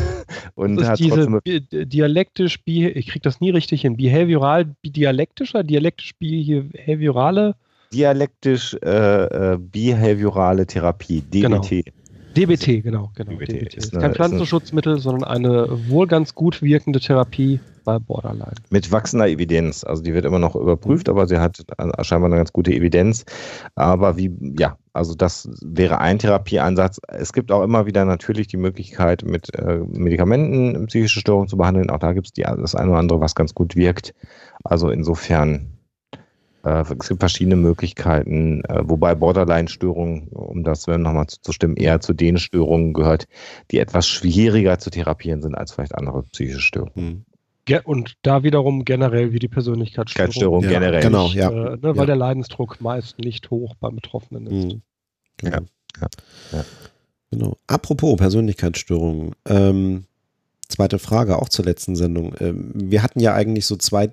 [0.54, 7.54] und das ist diese dialektisch, ich kriege das nie richtig hin, behavioral, dialektischer, dialektisch behaviorale
[7.92, 11.40] dialektisch äh, äh, behaviorale Therapie, DBT.
[11.42, 11.62] Genau.
[12.36, 13.10] DBT, genau.
[13.14, 13.32] genau.
[13.32, 13.74] DBT, DBT.
[13.74, 18.52] Ist, eine, kein Pflanzenschutzmittel, sondern eine wohl ganz gut wirkende Therapie bei Borderline.
[18.68, 19.82] Mit wachsender Evidenz.
[19.82, 21.64] Also die wird immer noch überprüft, aber sie hat
[22.02, 23.24] scheinbar eine ganz gute Evidenz.
[23.76, 27.00] Aber wie, ja, also das wäre ein Therapieansatz.
[27.08, 31.88] Es gibt auch immer wieder natürlich die Möglichkeit, mit äh, Medikamenten psychische Störungen zu behandeln.
[31.88, 34.14] Auch da gibt es das eine oder andere, was ganz gut wirkt.
[34.64, 35.77] Also insofern
[36.62, 42.92] es gibt verschiedene Möglichkeiten, äh, wobei Borderline-Störungen, um das nochmal zuzustimmen, eher zu den Störungen
[42.92, 43.26] gehört,
[43.70, 46.94] die etwas schwieriger zu therapieren sind als vielleicht andere psychische Störungen.
[46.94, 47.24] Mhm.
[47.84, 50.62] Und da wiederum generell wie die Persönlichkeitsstörung.
[50.64, 51.02] Ja, generell.
[51.02, 51.50] Genau, ja.
[51.50, 52.06] Äh, ne, weil ja.
[52.06, 54.74] der Leidensdruck meist nicht hoch beim Betroffenen ist.
[54.74, 54.82] Mhm.
[55.36, 55.58] Genau.
[56.00, 56.08] Ja.
[56.52, 56.64] Ja.
[57.30, 57.56] Genau.
[57.66, 59.32] Apropos Persönlichkeitsstörungen.
[59.46, 60.06] Ähm,
[60.68, 62.34] zweite Frage auch zur letzten Sendung.
[62.40, 64.10] Ähm, wir hatten ja eigentlich so zwei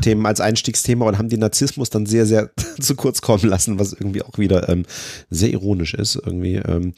[0.00, 3.92] Themen als Einstiegsthema und haben den Narzissmus dann sehr, sehr zu kurz kommen lassen, was
[3.92, 4.84] irgendwie auch wieder ähm,
[5.30, 6.94] sehr ironisch ist, irgendwie, ähm,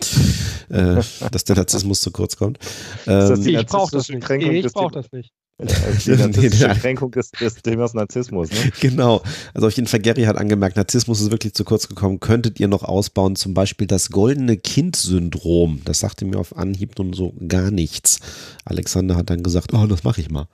[0.69, 2.59] äh, dass der Narzissmus zu kurz kommt.
[3.07, 4.31] Ähm, ich brauche das nicht.
[4.31, 5.33] Ich brauche das nicht.
[5.59, 8.51] Die narzisstische Kränkung des, des Themas Narzissmus.
[8.51, 8.73] Ne?
[8.81, 9.23] Genau.
[9.55, 12.21] Also auf jeden Fall, Gary hat angemerkt, Narzissmus ist wirklich zu kurz gekommen.
[12.21, 13.37] Könntet ihr noch ausbauen?
[13.37, 15.81] Zum Beispiel das goldene Kind-Syndrom.
[15.87, 18.21] Das sagte mir auf Anhieb nun so gar nichts.
[18.67, 20.47] Alexander hat dann gesagt, oh, das mache ich mal.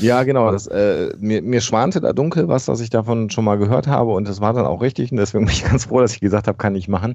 [0.00, 0.50] Ja, genau.
[0.50, 4.12] Das, äh, mir, mir schwante da dunkel was, was ich davon schon mal gehört habe
[4.12, 6.48] und das war dann auch richtig und deswegen bin ich ganz froh, dass ich gesagt
[6.48, 7.14] habe, kann ich machen.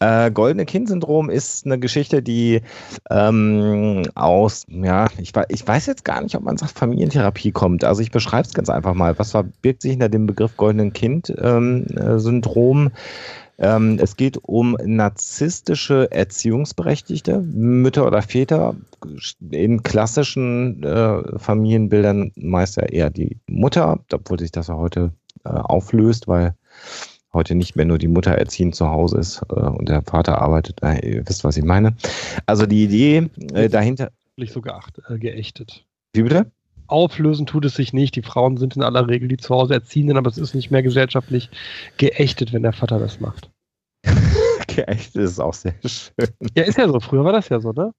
[0.00, 2.62] Äh, Goldene Kind-Syndrom ist eine Geschichte, die
[3.10, 7.84] ähm, aus, ja, ich, ich weiß jetzt gar nicht, ob man sagt, Familientherapie kommt.
[7.84, 9.18] Also ich beschreibe es ganz einfach mal.
[9.18, 12.78] Was verbirgt sich hinter dem Begriff Goldenen Kind-Syndrom?
[12.86, 12.92] Ähm,
[13.58, 18.76] ähm, es geht um narzisstische Erziehungsberechtigte, Mütter oder Väter.
[19.50, 25.12] In klassischen äh, Familienbildern meist ja eher die Mutter, obwohl sich das ja heute
[25.44, 26.54] äh, auflöst, weil
[27.32, 30.80] heute nicht mehr nur die Mutter erziehend zu Hause ist äh, und der Vater arbeitet.
[31.02, 31.96] Ihr wisst, was ich meine.
[32.46, 34.12] Also die Idee äh, dahinter.
[34.46, 35.84] So geacht, äh, geächtet.
[36.12, 36.50] Wie bitte?
[36.88, 38.16] Auflösen tut es sich nicht.
[38.16, 40.82] Die Frauen sind in aller Regel die zu Hause Erziehenden, aber es ist nicht mehr
[40.82, 41.50] gesellschaftlich
[41.96, 43.50] geächtet, wenn der Vater das macht.
[44.68, 46.28] geächtet ist auch sehr schön.
[46.56, 47.00] Ja, ist ja so.
[47.00, 47.92] Früher war das ja so, ne?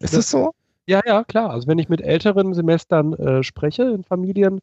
[0.00, 0.52] Ist das so?
[0.86, 1.50] Ja, ja, klar.
[1.50, 4.60] Also wenn ich mit älteren Semestern äh, spreche in Familien,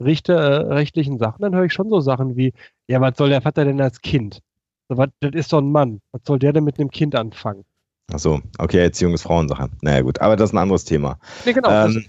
[0.00, 2.52] richte äh, rechtlichen Sachen, dann höre ich schon so Sachen wie,
[2.86, 4.40] ja, was soll der Vater denn als Kind?
[4.88, 6.00] So, was, das ist doch ein Mann.
[6.12, 7.64] Was soll der denn mit einem Kind anfangen?
[8.10, 9.68] Achso, okay, Erziehung ist Frauensache.
[9.82, 11.18] Naja, gut, aber das ist ein anderes Thema.
[11.44, 11.70] Nee, genau.
[11.70, 12.04] Ähm,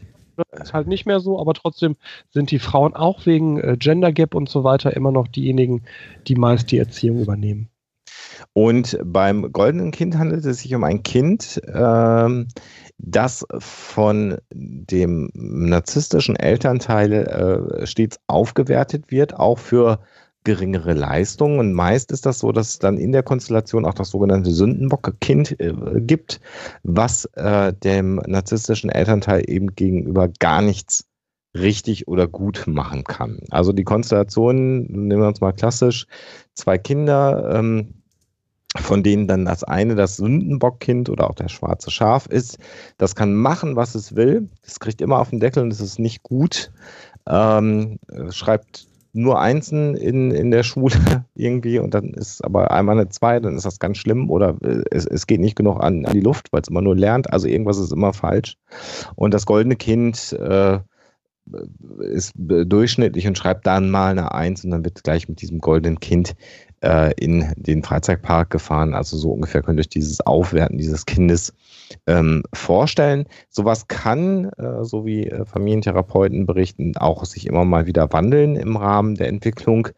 [0.52, 1.96] das ist halt nicht mehr so, aber trotzdem
[2.30, 5.84] sind die Frauen auch wegen äh, Gender Gap und so weiter immer noch diejenigen,
[6.28, 7.70] die meist die Erziehung übernehmen.
[8.54, 12.48] Und beim goldenen Kind handelt es sich um ein Kind, ähm,
[12.98, 20.00] das von dem narzisstischen Elternteil äh, stets aufgewertet wird, auch für
[20.44, 21.60] geringere Leistungen.
[21.60, 25.60] Und meist ist das so, dass es dann in der Konstellation auch das sogenannte Sündenbock-Kind
[25.60, 26.40] äh, gibt,
[26.84, 31.06] was äh, dem narzisstischen Elternteil eben gegenüber gar nichts
[31.56, 33.40] richtig oder gut machen kann.
[33.50, 36.06] Also die Konstellation, nehmen wir uns mal klassisch,
[36.54, 37.96] zwei Kinder, ähm,
[38.78, 42.60] von denen dann das eine das Sündenbockkind oder auch der schwarze Schaf ist.
[42.98, 44.48] Das kann machen, was es will.
[44.64, 46.72] Es kriegt immer auf den Deckel und es ist nicht gut.
[47.28, 48.00] Ähm,
[48.30, 50.96] schreibt nur Einsen in, in der Schule
[51.36, 54.84] irgendwie und dann ist aber einmal eine Zwei, dann ist das ganz schlimm oder äh,
[54.92, 57.32] es, es geht nicht genug an, an die Luft, weil es immer nur lernt.
[57.32, 58.56] Also irgendwas ist immer falsch.
[59.16, 60.80] Und das goldene Kind äh,
[62.00, 66.00] ist durchschnittlich und schreibt dann mal eine Eins und dann wird gleich mit diesem goldenen
[66.00, 66.36] Kind
[66.84, 68.94] äh, in den Freizeitpark gefahren.
[68.94, 71.54] Also so ungefähr könnt ihr euch dieses Aufwerten dieses Kindes
[72.08, 73.26] ähm, vorstellen.
[73.50, 78.78] Sowas kann, äh, so wie äh, Familientherapeuten berichten, auch sich immer mal wieder wandeln im
[78.78, 79.90] Rahmen der Entwicklung.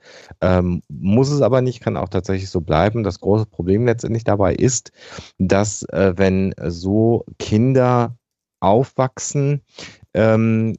[0.42, 3.04] Ähm, muss es aber nicht, kann auch tatsächlich so bleiben.
[3.04, 4.92] Das große Problem letztendlich dabei ist,
[5.38, 8.16] dass äh, wenn so Kinder
[8.60, 9.62] aufwachsen,
[10.14, 10.76] ähm,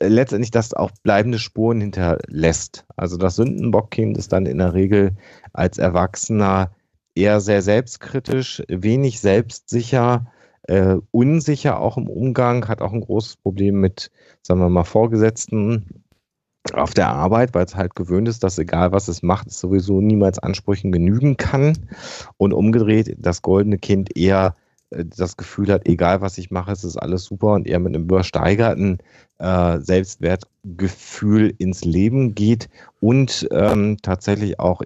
[0.00, 2.84] letztendlich das auch bleibende Spuren hinterlässt.
[2.96, 5.12] Also das Sündenbockkind ist dann in der Regel
[5.52, 6.70] als Erwachsener
[7.14, 10.26] eher sehr selbstkritisch, wenig selbstsicher,
[10.62, 14.10] äh, unsicher auch im Umgang, hat auch ein großes Problem mit,
[14.42, 16.04] sagen wir mal, Vorgesetzten
[16.72, 20.00] auf der Arbeit, weil es halt gewöhnt ist, dass egal was es macht, es sowieso
[20.00, 21.78] niemals Ansprüchen genügen kann.
[22.36, 24.54] Und umgedreht, das goldene Kind eher
[24.90, 27.94] äh, das Gefühl hat, egal was ich mache, es ist alles super und eher mit
[27.94, 28.98] einem übersteigerten
[29.38, 32.68] äh, Selbstwertgefühl ins Leben geht
[33.00, 34.82] und ähm, tatsächlich auch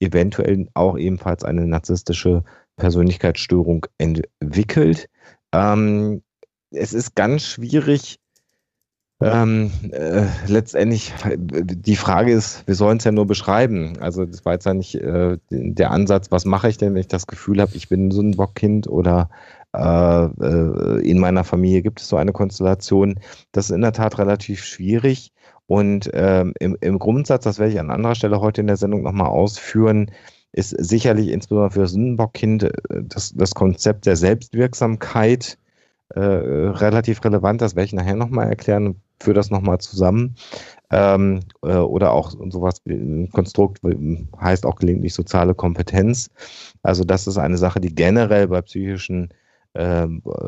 [0.00, 2.44] eventuell auch ebenfalls eine narzisstische
[2.76, 5.08] Persönlichkeitsstörung entwickelt.
[5.52, 6.22] Ähm,
[6.70, 8.18] es ist ganz schwierig,
[9.20, 13.98] ähm, äh, letztendlich, die Frage ist, wir sollen es ja nur beschreiben.
[13.98, 17.08] Also das war jetzt ja nicht äh, der Ansatz, was mache ich denn, wenn ich
[17.08, 19.28] das Gefühl habe, ich bin so ein Bockkind oder
[19.78, 23.20] in meiner Familie gibt es so eine Konstellation.
[23.52, 25.32] Das ist in der Tat relativ schwierig.
[25.66, 29.02] Und ähm, im, im Grundsatz, das werde ich an anderer Stelle heute in der Sendung
[29.02, 30.10] nochmal ausführen,
[30.52, 35.58] ist sicherlich insbesondere für Sündenbockkind äh, das, das Konzept der Selbstwirksamkeit
[36.14, 37.60] äh, relativ relevant.
[37.60, 40.36] Das werde ich nachher nochmal erklären führe das nochmal zusammen.
[40.90, 43.80] Ähm, äh, oder auch sowas wie ein Konstrukt
[44.40, 46.30] heißt auch gelegentlich soziale Kompetenz.
[46.82, 49.34] Also das ist eine Sache, die generell bei psychischen äh,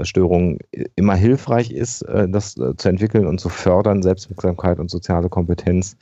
[0.02, 0.59] Störungen
[0.96, 5.96] immer hilfreich ist, äh, das äh, zu entwickeln und zu fördern, Selbstwirksamkeit und soziale Kompetenz.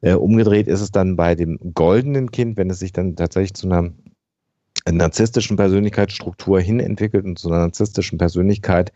[0.00, 3.66] Äh, umgedreht ist es dann bei dem goldenen Kind, wenn es sich dann tatsächlich zu
[3.68, 3.92] einer
[4.90, 8.92] narzisstischen Persönlichkeitsstruktur hin entwickelt und zu einer narzisstischen Persönlichkeit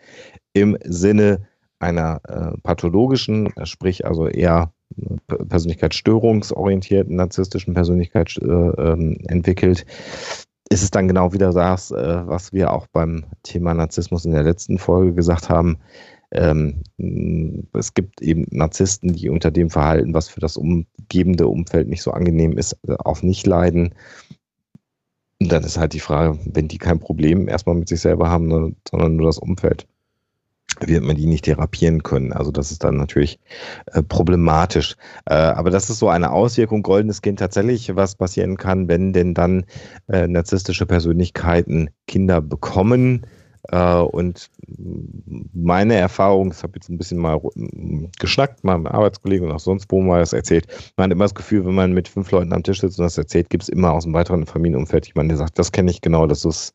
[0.55, 1.47] im Sinne
[1.79, 2.21] einer
[2.63, 4.73] pathologischen, sprich also eher
[5.27, 9.85] persönlichkeitsstörungsorientierten narzisstischen Persönlichkeit äh, ähm, entwickelt,
[10.71, 14.43] ist es dann genau wieder das, äh, was wir auch beim Thema Narzissmus in der
[14.43, 15.79] letzten Folge gesagt haben.
[16.31, 16.83] Ähm,
[17.73, 22.11] es gibt eben Narzissten, die unter dem Verhalten, was für das umgebende Umfeld nicht so
[22.11, 23.95] angenehm ist, äh, auch nicht leiden.
[25.41, 28.77] Und dann ist halt die Frage, wenn die kein Problem erstmal mit sich selber haben,
[28.89, 29.87] sondern nur das Umfeld
[30.81, 32.33] wird man die nicht therapieren können.
[32.33, 33.39] Also das ist dann natürlich
[33.93, 34.97] äh, problematisch.
[35.27, 39.35] Äh, aber das ist so eine Auswirkung goldenes Kind tatsächlich, was passieren kann, wenn denn
[39.35, 39.65] dann
[40.09, 43.27] äh, narzisstische Persönlichkeiten Kinder bekommen.
[43.69, 44.51] Äh, und
[45.53, 47.41] meine Erfahrung, ich habe jetzt ein bisschen mal
[48.19, 51.35] geschnackt, mal mit Arbeitskollegen und auch sonst wo mal das erzählt, man hat immer das
[51.35, 53.93] Gefühl, wenn man mit fünf Leuten am Tisch sitzt und das erzählt, gibt es immer
[53.93, 56.75] aus dem weiteren Familienumfeld jemanden, der sagt, das kenne ich genau, das ist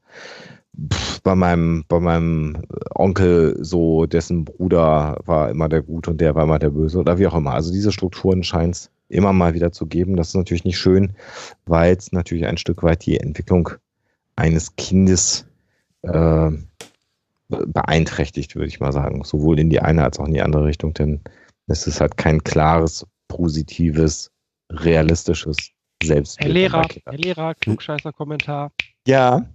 [1.24, 2.64] bei meinem, bei meinem
[2.96, 7.18] Onkel so, dessen Bruder war immer der Gute und der war immer der Böse oder
[7.18, 7.54] wie auch immer.
[7.54, 10.16] Also diese Strukturen scheint es immer mal wieder zu geben.
[10.16, 11.14] Das ist natürlich nicht schön,
[11.66, 13.70] weil es natürlich ein Stück weit die Entwicklung
[14.36, 15.46] eines Kindes
[16.04, 16.52] äh,
[17.50, 19.24] beeinträchtigt, würde ich mal sagen.
[19.24, 21.22] Sowohl in die eine als auch in die andere Richtung, denn
[21.68, 24.32] es ist halt kein klares, positives,
[24.72, 25.58] realistisches
[26.04, 26.48] Selbstbild.
[26.48, 28.72] Herr Lehrer, Herr Lehrer, klugscheißer Kommentar.
[29.08, 29.46] Ja.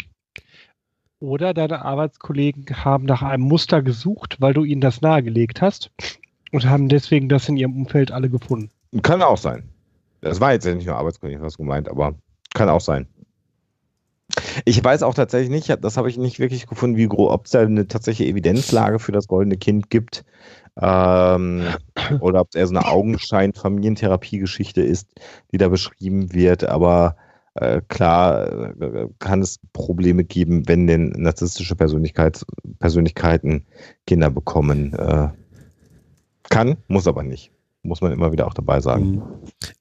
[1.20, 5.90] Oder deine Arbeitskollegen haben nach einem Muster gesucht, weil du ihnen das nahegelegt hast
[6.52, 8.70] und haben deswegen das in ihrem Umfeld alle gefunden.
[9.02, 9.64] Kann auch sein.
[10.20, 12.14] Das war jetzt ja nicht nur Arbeitskollegen, was gemeint, aber
[12.54, 13.06] kann auch sein.
[14.64, 17.60] Ich weiß auch tatsächlich nicht, das habe ich nicht wirklich gefunden, wie ob es da
[17.60, 20.24] eine tatsächliche Evidenzlage für das goldene Kind gibt.
[20.80, 21.64] Ähm,
[22.20, 25.08] oder ob es eher so eine Augenschein-Familientherapie-Geschichte ist,
[25.52, 26.64] die da beschrieben wird.
[26.64, 27.16] Aber
[27.54, 32.44] äh, klar äh, kann es Probleme geben, wenn denn narzisstische Persönlichkeit,
[32.78, 33.64] Persönlichkeiten
[34.06, 34.92] Kinder bekommen.
[34.94, 35.28] Äh,
[36.50, 37.50] kann, muss aber nicht.
[37.82, 39.10] Muss man immer wieder auch dabei sagen.
[39.10, 39.22] Mhm.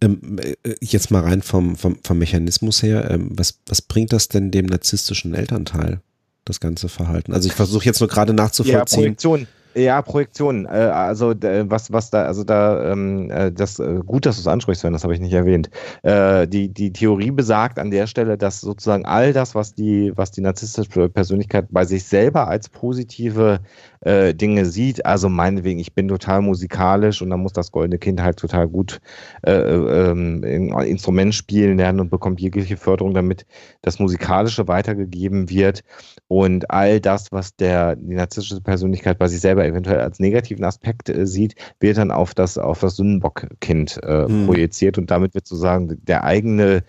[0.01, 4.27] Ähm, äh, jetzt mal rein vom, vom, vom Mechanismus her, ähm, was, was bringt das
[4.27, 6.01] denn dem narzisstischen Elternteil,
[6.45, 7.33] das ganze Verhalten?
[7.33, 8.77] Also ich versuche jetzt nur gerade nachzuvollziehen.
[8.77, 9.47] Ja, Projektion.
[9.75, 10.65] Ja, Projektion.
[10.65, 14.47] Äh, also was, was da, also da, ähm, äh, das äh, gut, dass du es
[14.47, 15.69] ansprichst, Sven, das habe ich nicht erwähnt.
[16.03, 20.31] Äh, die, die Theorie besagt an der Stelle, dass sozusagen all das, was die, was
[20.31, 23.59] die narzisstische Persönlichkeit bei sich selber als positive
[24.05, 28.21] äh, Dinge sieht, also meinetwegen, ich bin total musikalisch und dann muss das goldene Kind
[28.21, 28.99] halt total gut
[29.45, 33.45] äh, ähm, Instrument spielen lernen und bekommt jegliche Förderung, damit
[33.81, 35.83] das Musikalische weitergegeben wird.
[36.27, 41.09] Und all das, was der, die narzisstische Persönlichkeit bei sich selber eventuell als negativen Aspekt
[41.09, 44.45] äh, sieht, wird dann auf das, auf das Sündenbockkind äh, mhm.
[44.45, 46.83] projiziert und damit wird sozusagen der eigene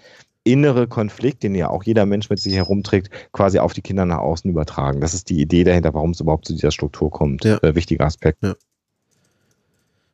[0.44, 4.18] innere Konflikt, den ja auch jeder Mensch mit sich herumträgt, quasi auf die Kinder nach
[4.18, 5.00] außen übertragen.
[5.00, 7.44] Das ist die Idee dahinter, warum es überhaupt zu dieser Struktur kommt.
[7.44, 7.58] Ja.
[7.62, 8.42] Äh, wichtiger Aspekt.
[8.42, 8.54] Ja.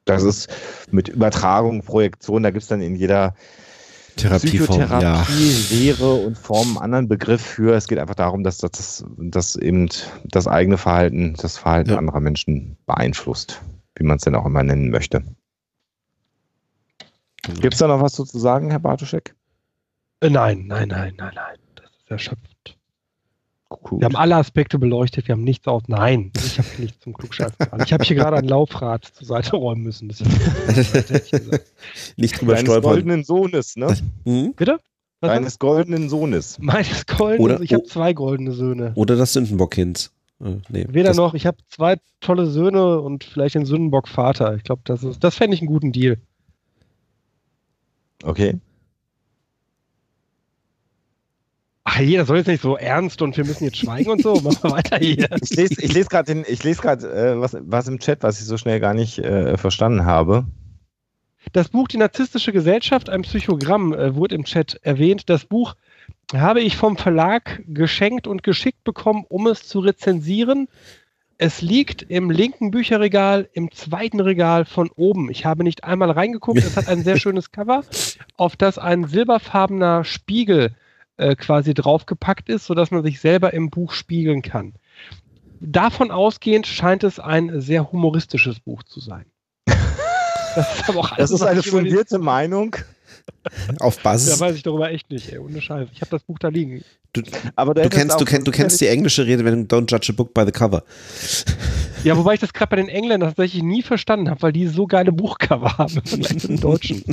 [0.05, 0.49] Das ist
[0.91, 3.35] mit Übertragung, Projektion, da gibt es dann in jeder
[4.17, 5.27] Psychotherapie, ja.
[5.71, 7.75] Lehre und Form einen anderen Begriff für.
[7.75, 9.89] Es geht einfach darum, dass das, dass eben
[10.25, 11.99] das eigene Verhalten, das Verhalten ja.
[11.99, 13.61] anderer Menschen beeinflusst.
[13.97, 15.23] wie man es denn auch immer nennen möchte.
[17.61, 19.35] Gibt es da noch was zu sagen, Herr Bartoschek?
[20.21, 21.57] Äh, nein, nein, nein, nein, nein.
[21.77, 22.77] Das ist erschöpft.
[23.69, 24.01] Gut.
[24.01, 25.85] Wir haben alle Aspekte beleuchtet, wir haben nichts aus.
[25.87, 27.81] Nein, ich habe nichts zum Klugscheißen getan.
[27.87, 30.09] Ich habe hier gerade ein Laufrad zur Seite räumen müssen.
[30.09, 30.21] Das
[32.17, 32.83] nicht drüber Deines stolpern.
[32.83, 33.97] goldenen Sohnes, ne?
[34.25, 34.55] Hm?
[34.55, 34.79] Bitte?
[35.21, 36.59] Was Deines goldenen Sohnes.
[36.59, 38.93] Meines goldenen, Oder- ich habe zwei goldene Söhne.
[38.97, 40.11] Oder das Sündenbockkind.
[40.43, 44.57] Äh, nee, Weder noch, ich habe zwei tolle Söhne und vielleicht den Sündenbock-Vater.
[44.57, 46.19] Ich glaube, das ist, das fände ich einen guten Deal.
[48.25, 48.59] Okay.
[51.93, 54.35] Ach, jeder soll jetzt nicht so ernst und wir müssen jetzt schweigen und so.
[54.35, 55.29] Machen wir weiter hier.
[55.43, 58.79] Ich lese ich les gerade les äh, was, was im Chat, was ich so schnell
[58.79, 60.45] gar nicht äh, verstanden habe.
[61.53, 65.29] Das Buch Die narzisstische Gesellschaft, ein Psychogramm, äh, wurde im Chat erwähnt.
[65.29, 65.75] Das Buch
[66.33, 70.69] habe ich vom Verlag geschenkt und geschickt bekommen, um es zu rezensieren.
[71.39, 75.29] Es liegt im linken Bücherregal, im zweiten Regal von oben.
[75.29, 76.59] Ich habe nicht einmal reingeguckt.
[76.59, 77.83] Es hat ein sehr schönes Cover,
[78.37, 80.71] auf das ein silberfarbener Spiegel äh,
[81.37, 84.75] quasi draufgepackt ist, sodass man sich selber im Buch spiegeln kann.
[85.61, 89.27] Davon ausgehend scheint es ein sehr humoristisches Buch zu sein.
[90.57, 92.75] Das ist aber auch Das alles, ist was eine fundierte Meinung.
[93.79, 94.41] auf Da Basis.
[94.41, 95.89] weiß ich darüber echt nicht, ey, ohne Scheiß.
[95.93, 96.83] Ich habe das Buch da liegen.
[97.13, 97.23] Du,
[97.55, 100.17] Aber du, kennst, du, kennst, du kennst die englische Rede, wenn du don't judge a
[100.17, 100.83] book by the cover.
[102.03, 104.87] Ja, wobei ich das gerade bei den Engländern tatsächlich nie verstanden habe, weil die so
[104.87, 107.05] geile Buchcover haben im zu den Deutschen.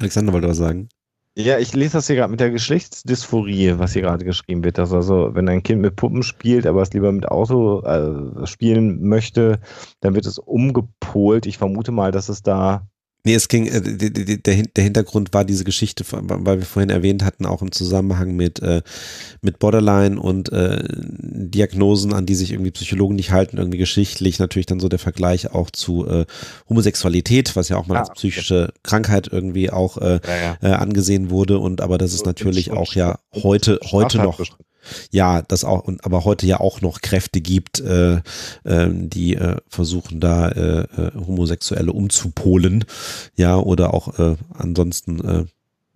[0.00, 0.88] Alexander wollte was sagen.
[1.36, 4.76] Ja, ich lese das hier gerade mit der Geschlechtsdysphorie, was hier gerade geschrieben wird.
[4.76, 9.08] Dass also, wenn ein Kind mit Puppen spielt, aber es lieber mit Auto äh, spielen
[9.08, 9.60] möchte,
[10.00, 11.46] dann wird es umgepolt.
[11.46, 12.88] Ich vermute mal, dass es da.
[13.24, 17.24] Nee, es ging, äh, die- der, der Hintergrund war diese Geschichte, weil wir vorhin erwähnt
[17.24, 18.80] hatten, auch im Zusammenhang mit, äh,
[19.42, 24.66] mit Borderline und äh, Diagnosen, an die sich irgendwie Psychologen nicht halten, irgendwie geschichtlich natürlich
[24.66, 26.26] dann so der Vergleich auch zu äh,
[26.68, 31.30] Homosexualität, was ja auch mal Ah, als psychische Krankheit irgendwie auch äh, Ja, äh, angesehen
[31.30, 34.60] wurde und aber das ist natürlich auch ja heute heute noch Straftatbestand.
[35.10, 38.20] Ja, das auch, und aber heute ja auch noch Kräfte gibt, äh,
[38.64, 42.84] ähm, die äh, versuchen da äh, äh, Homosexuelle umzupolen,
[43.36, 45.44] ja, oder auch äh, ansonsten äh,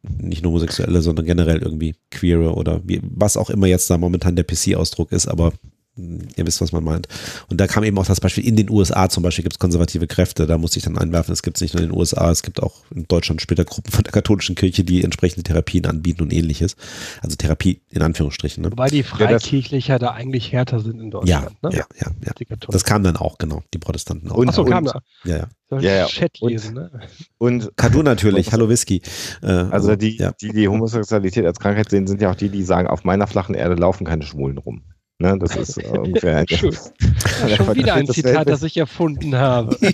[0.02, 4.36] nicht nur Homosexuelle, sondern generell irgendwie Queere oder wie, was auch immer jetzt da momentan
[4.36, 5.52] der PC-Ausdruck ist, aber
[5.96, 7.06] ihr wisst, was man meint.
[7.50, 10.06] Und da kam eben auch das Beispiel, in den USA zum Beispiel gibt es konservative
[10.06, 12.42] Kräfte, da musste ich dann einwerfen, es gibt es nicht nur in den USA, es
[12.42, 16.32] gibt auch in Deutschland später Gruppen von der katholischen Kirche, die entsprechende Therapien anbieten und
[16.32, 16.76] ähnliches.
[17.20, 18.62] Also Therapie in Anführungsstrichen.
[18.62, 18.70] Ne?
[18.72, 21.62] Wobei die Freikirchlicher da eigentlich härter sind in Ja, Deutschland.
[21.62, 21.70] ne?
[21.72, 22.56] ja, ja, ja.
[22.70, 24.36] Das kam dann auch, genau, die Protestanten auch.
[24.36, 25.00] Und- Achso, kam da.
[25.24, 25.46] ja, ja.
[25.68, 26.06] Soll Ja, ja.
[26.06, 26.90] Chat Und- lesen, ne?
[27.38, 29.02] Und Kadu natürlich, hallo Whisky.
[29.42, 30.32] Äh, also die, ja.
[30.40, 33.54] die, die Homosexualität als Krankheit sehen, sind ja auch die, die sagen, auf meiner flachen
[33.54, 34.82] Erde laufen keine Schwulen rum.
[35.22, 36.72] Ne, das ist äh, ungefähr ein schon
[37.76, 39.76] wieder ein Zitat, das ich erfunden habe.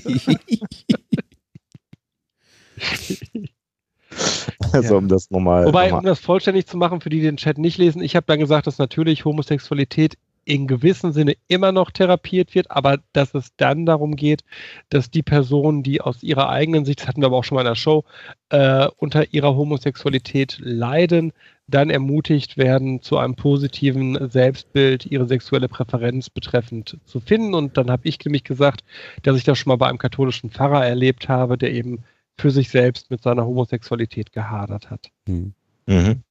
[4.73, 5.65] Also um das nochmal.
[5.65, 8.17] Wobei, noch um das vollständig zu machen, für die, die den Chat nicht lesen, ich
[8.17, 13.35] habe dann gesagt, dass natürlich Homosexualität in gewissem Sinne immer noch therapiert wird, aber dass
[13.35, 14.45] es dann darum geht,
[14.91, 17.63] dass die Personen, die aus ihrer eigenen Sicht, das hatten wir aber auch schon mal
[17.63, 18.05] in der Show,
[18.51, 21.33] äh, unter ihrer Homosexualität leiden,
[21.69, 27.55] dann ermutigt werden, zu einem positiven Selbstbild ihre sexuelle Präferenz betreffend zu finden.
[27.55, 28.83] Und dann habe ich nämlich gesagt,
[29.23, 32.05] dass ich das schon mal bei einem katholischen Pfarrer erlebt habe, der eben
[32.39, 35.11] für sich selbst mit seiner Homosexualität gehadert hat.
[35.27, 35.53] Hm,
[35.87, 36.23] Mhm.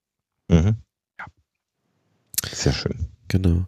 [0.50, 0.76] Mhm.
[2.46, 3.08] Sehr schön.
[3.28, 3.66] genau.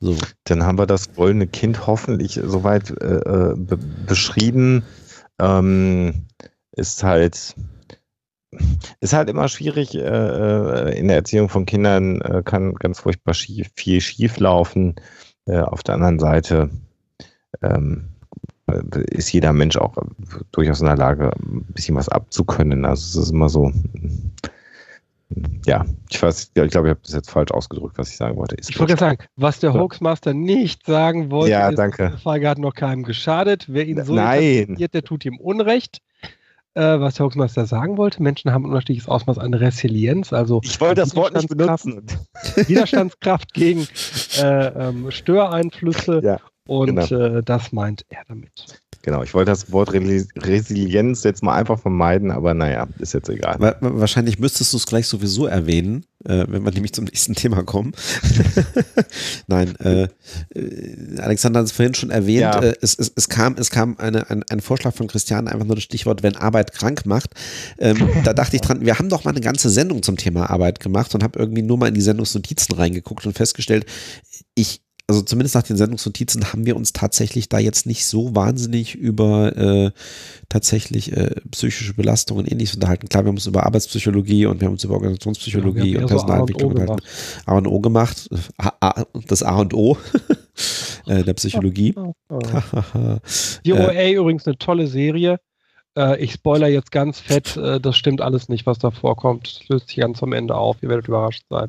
[0.00, 4.82] So, Dann haben wir das goldene Kind hoffentlich soweit äh, äh, be beschrieben.
[5.38, 6.26] Ähm,
[6.72, 7.54] ist halt
[9.00, 13.34] ist halt immer schwierig äh, äh, in der Erziehung von Kindern äh, kann ganz furchtbar
[13.34, 14.94] schief, viel schief laufen.
[15.46, 16.70] Äh, auf der anderen Seite
[17.62, 18.08] ähm,
[18.68, 18.80] äh,
[19.10, 19.96] ist jeder Mensch auch
[20.52, 22.84] durchaus in der Lage, ein bisschen was abzukönnen.
[22.84, 23.72] Also es ist immer so.
[25.66, 28.36] Ja, ich weiß, ja, ich glaube, ich habe das jetzt falsch ausgedrückt, was ich sagen
[28.36, 28.54] wollte.
[28.54, 29.74] Ist Ich wollte gerade sagen, was der.
[29.74, 32.12] Hoaxmaster nicht sagen wollte, Ja, ist, danke.
[32.14, 33.66] die Frage hat noch keinem geschadet.
[33.68, 34.40] Wer ihn so Nein.
[34.42, 36.00] interpretiert, der tut ihm Unrecht.
[36.76, 40.78] Äh, was der Hoaxmaster sagen wollte, Menschen haben ein unterschiedliches Ausmaß an Resilienz, also Ich
[40.78, 42.68] wollte das Wort nicht Widerstandskraft- benutzen.
[42.68, 43.88] Widerstandskraft gegen
[44.38, 47.36] äh, ähm, Störeinflüsse Ja, und genau.
[47.38, 48.50] äh, das meint er damit.
[49.02, 53.54] Genau, ich wollte das Wort Resilienz jetzt mal einfach vermeiden, aber naja, ist jetzt egal.
[53.60, 57.34] wa wa- wahrscheinlich müsstest du es gleich sowieso erwähnen, äh, wenn wir nämlich zum nächsten
[57.36, 57.92] Thema kommen.
[59.46, 60.08] Nein, äh,
[60.54, 62.60] äh, Alexander hat es vorhin schon erwähnt, Ja.
[62.60, 65.76] äh, es, es, es kam, es kam eine, ein, ein Vorschlag von Christian, einfach nur
[65.76, 67.30] das Stichwort, wenn Arbeit krank macht.
[67.78, 70.80] Ähm, da dachte ich dran, wir haben doch mal eine ganze Sendung zum Thema Arbeit
[70.80, 73.86] gemacht und habe irgendwie nur mal in die Sendungsnotizen reingeguckt und festgestellt,
[74.54, 78.96] ich also zumindest nach den Sendungsnotizen haben wir uns tatsächlich da jetzt nicht so wahnsinnig
[78.96, 79.90] über äh,
[80.48, 83.08] tatsächlich äh, psychische Belastungen und ähnliches unterhalten.
[83.08, 86.72] Klar, wir haben uns über Arbeitspsychologie und wir haben uns über Organisationspsychologie ja, und Personalentwicklung
[86.72, 87.06] so unterhalten.
[87.46, 88.28] A und O gemacht.
[88.58, 89.96] A, A, das A und O
[91.06, 91.94] äh, der Psychologie.
[93.64, 95.38] Die OA äh, übrigens eine tolle Serie.
[95.96, 99.46] Äh, ich spoiler jetzt ganz fett, das stimmt alles nicht, was da vorkommt.
[99.46, 100.78] Das löst sich ganz am Ende auf.
[100.82, 101.68] Ihr werdet überrascht sein.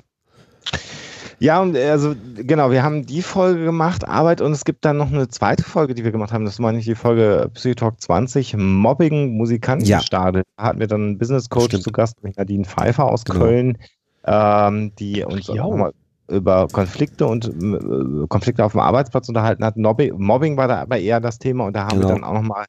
[1.40, 4.98] Ja, und äh, also genau, wir haben die Folge gemacht, Arbeit, und es gibt dann
[4.98, 6.46] noch eine zweite Folge, die wir gemacht haben.
[6.46, 10.40] Das war nicht die Folge Psychotalk 20, Mobbing Musikantenstade.
[10.40, 10.44] Ja.
[10.58, 11.84] Da hatten wir dann einen Business Coach Stimmt.
[11.84, 13.40] zu Gast, Nadine Pfeiffer aus genau.
[13.40, 13.78] Köln,
[14.26, 15.94] ähm, die uns nochmal
[16.30, 19.78] über Konflikte und äh, Konflikte auf dem Arbeitsplatz unterhalten hat.
[19.78, 22.10] Mobbing war da aber eher das Thema und da haben genau.
[22.10, 22.66] wir dann auch nochmal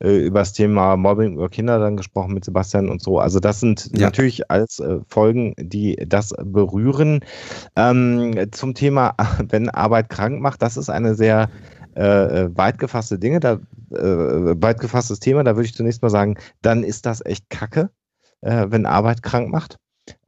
[0.00, 3.18] äh, über das Thema Mobbing über Kinder dann gesprochen mit Sebastian und so.
[3.18, 4.06] Also das sind ja.
[4.06, 7.20] natürlich alles äh, Folgen, die das berühren.
[7.76, 9.14] Ähm, zum Thema,
[9.48, 11.48] wenn Arbeit krank macht, das ist eine sehr
[11.96, 13.58] äh, äh weit gefasste Dinge, da,
[13.90, 17.90] äh, weit gefasstes Thema, da würde ich zunächst mal sagen, dann ist das echt Kacke,
[18.42, 19.78] äh, wenn Arbeit krank macht.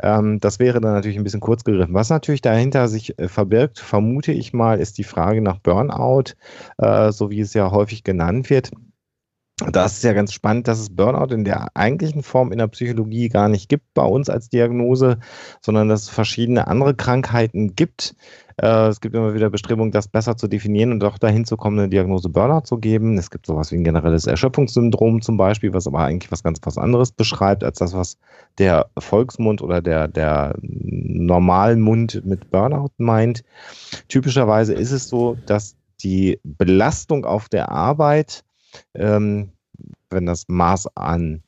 [0.02, 1.94] Ähm, das wäre dann natürlich ein bisschen kurz gegriffen.
[1.94, 6.34] Was natürlich dahinter sich äh, verbirgt, vermute ich mal, ist die Frage nach Burnout,
[6.78, 8.70] äh, so wie es ja häufig genannt wird.
[9.68, 13.28] Das ist ja ganz spannend, dass es Burnout in der eigentlichen Form in der Psychologie
[13.28, 15.18] gar nicht gibt bei uns als Diagnose,
[15.60, 18.14] sondern dass es verschiedene andere Krankheiten gibt,
[18.60, 21.78] äh, es gibt immer wieder Bestrebungen, das besser zu definieren und auch dahin zu kommen,
[21.78, 23.16] eine Diagnose Burnout zu geben.
[23.16, 26.76] Es gibt sowas wie ein generelles Erschöpfungssyndrom zum Beispiel, was aber eigentlich was ganz was
[26.76, 28.18] anderes beschreibt, als das, was
[28.58, 33.44] der Volksmund oder der, der Normalmund mit Burnout meint.
[34.08, 38.44] Typischerweise ist es so, dass die Belastung auf der Arbeit,
[38.94, 39.52] ähm,
[40.10, 41.42] wenn das Maß an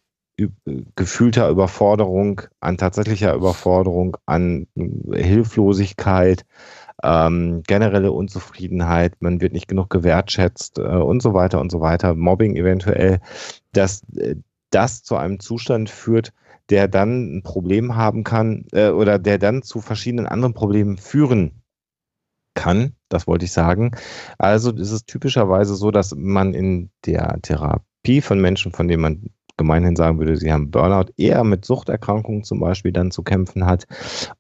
[0.97, 4.67] gefühlter Überforderung, an tatsächlicher Überforderung, an
[5.13, 6.45] Hilflosigkeit,
[7.03, 12.15] ähm, generelle Unzufriedenheit, man wird nicht genug gewertschätzt äh, und so weiter und so weiter,
[12.15, 13.21] Mobbing eventuell,
[13.73, 14.37] dass äh,
[14.71, 16.33] das zu einem Zustand führt,
[16.71, 21.62] der dann ein Problem haben kann äh, oder der dann zu verschiedenen anderen Problemen führen
[22.55, 23.93] kann, das wollte ich sagen.
[24.39, 29.31] Also ist es typischerweise so, dass man in der Therapie von Menschen, von denen man
[29.57, 33.87] gemeinhin sagen würde, sie haben Burnout, eher mit Suchterkrankungen zum Beispiel dann zu kämpfen hat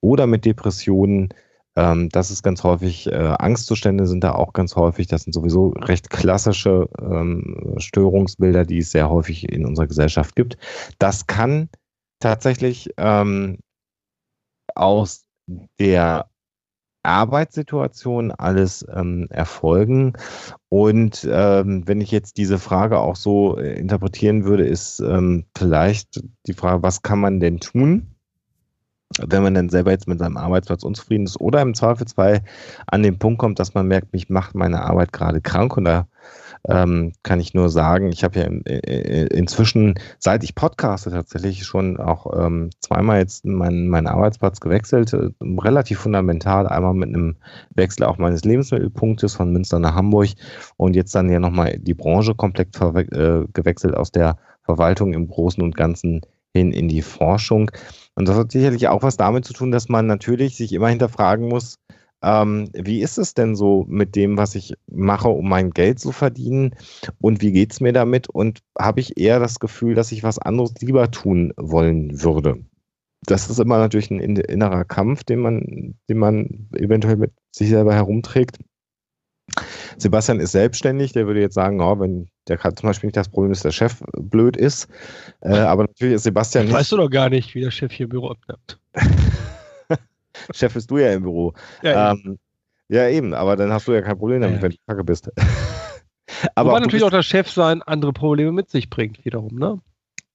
[0.00, 1.32] oder mit Depressionen,
[1.76, 5.06] ähm, das ist ganz häufig, äh, Angstzustände sind da auch ganz häufig.
[5.06, 10.58] Das sind sowieso recht klassische ähm, Störungsbilder, die es sehr häufig in unserer Gesellschaft gibt.
[10.98, 11.68] Das kann
[12.20, 13.58] tatsächlich ähm,
[14.74, 15.24] aus
[15.78, 16.26] der
[17.02, 20.14] Arbeitssituation alles ähm, erfolgen.
[20.68, 26.22] Und ähm, wenn ich jetzt diese Frage auch so äh, interpretieren würde, ist ähm, vielleicht
[26.46, 28.12] die Frage, was kann man denn tun?
[29.20, 32.42] wenn man dann selber jetzt mit seinem Arbeitsplatz unzufrieden ist oder im Zweifelsfall
[32.86, 36.06] an den Punkt kommt, dass man merkt, mich macht meine Arbeit gerade krank und da
[36.68, 41.64] ähm, kann ich nur sagen, ich habe ja in, in, inzwischen, seit ich podcaste, tatsächlich
[41.64, 47.36] schon auch ähm, zweimal jetzt meinen, meinen Arbeitsplatz gewechselt, äh, relativ fundamental, einmal mit einem
[47.74, 50.30] Wechsel auch meines Lebensmittelpunktes von Münster nach Hamburg
[50.76, 55.62] und jetzt dann ja nochmal die Branche komplett äh, gewechselt aus der Verwaltung im Großen
[55.62, 56.20] und Ganzen
[56.54, 57.70] hin in die Forschung.
[58.14, 61.48] Und das hat sicherlich auch was damit zu tun, dass man natürlich sich immer hinterfragen
[61.48, 61.78] muss,
[62.22, 66.12] ähm, wie ist es denn so mit dem, was ich mache, um mein Geld zu
[66.12, 66.74] verdienen?
[67.20, 68.28] Und wie geht es mir damit?
[68.28, 72.64] Und habe ich eher das Gefühl, dass ich was anderes lieber tun wollen würde?
[73.24, 77.94] Das ist immer natürlich ein innerer Kampf, den man, den man eventuell mit sich selber
[77.94, 78.58] herumträgt.
[79.98, 83.28] Sebastian ist selbstständig, der würde jetzt sagen, oh, wenn der hat zum Beispiel nicht das
[83.28, 84.88] Problem, dass der Chef blöd ist.
[85.40, 86.74] Äh, aber natürlich ist Sebastian nicht.
[86.74, 88.80] Weißt du doch gar nicht, wie der Chef hier im Büro abnimmt.
[90.54, 91.52] Chef bist du ja im Büro.
[91.82, 92.38] Ja, ähm,
[92.88, 95.30] ja, eben, aber dann hast du ja kein Problem damit, ja, wenn du kacke bist.
[96.54, 99.80] aber Wobei natürlich auch der Chef sein andere Probleme mit sich bringt, wiederum, ne?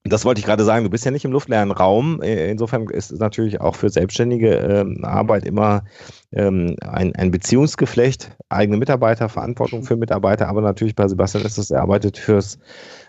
[0.09, 2.21] Das wollte ich gerade sagen, du bist ja nicht im luftleeren Raum.
[2.21, 5.83] Äh, insofern ist es natürlich auch für selbstständige ähm, Arbeit immer
[6.31, 11.71] ähm, ein, ein Beziehungsgeflecht, eigene Mitarbeiter, Verantwortung für Mitarbeiter, aber natürlich bei Sebastian ist es,
[11.71, 12.59] er arbeitet fürs,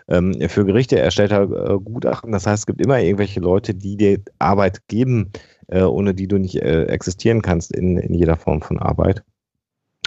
[0.07, 2.31] ähm, für Gerichte, er stellt da äh, Gutachten.
[2.31, 5.31] Das heißt, es gibt immer irgendwelche Leute, die dir Arbeit geben,
[5.67, 9.23] äh, ohne die du nicht äh, existieren kannst in, in jeder Form von Arbeit.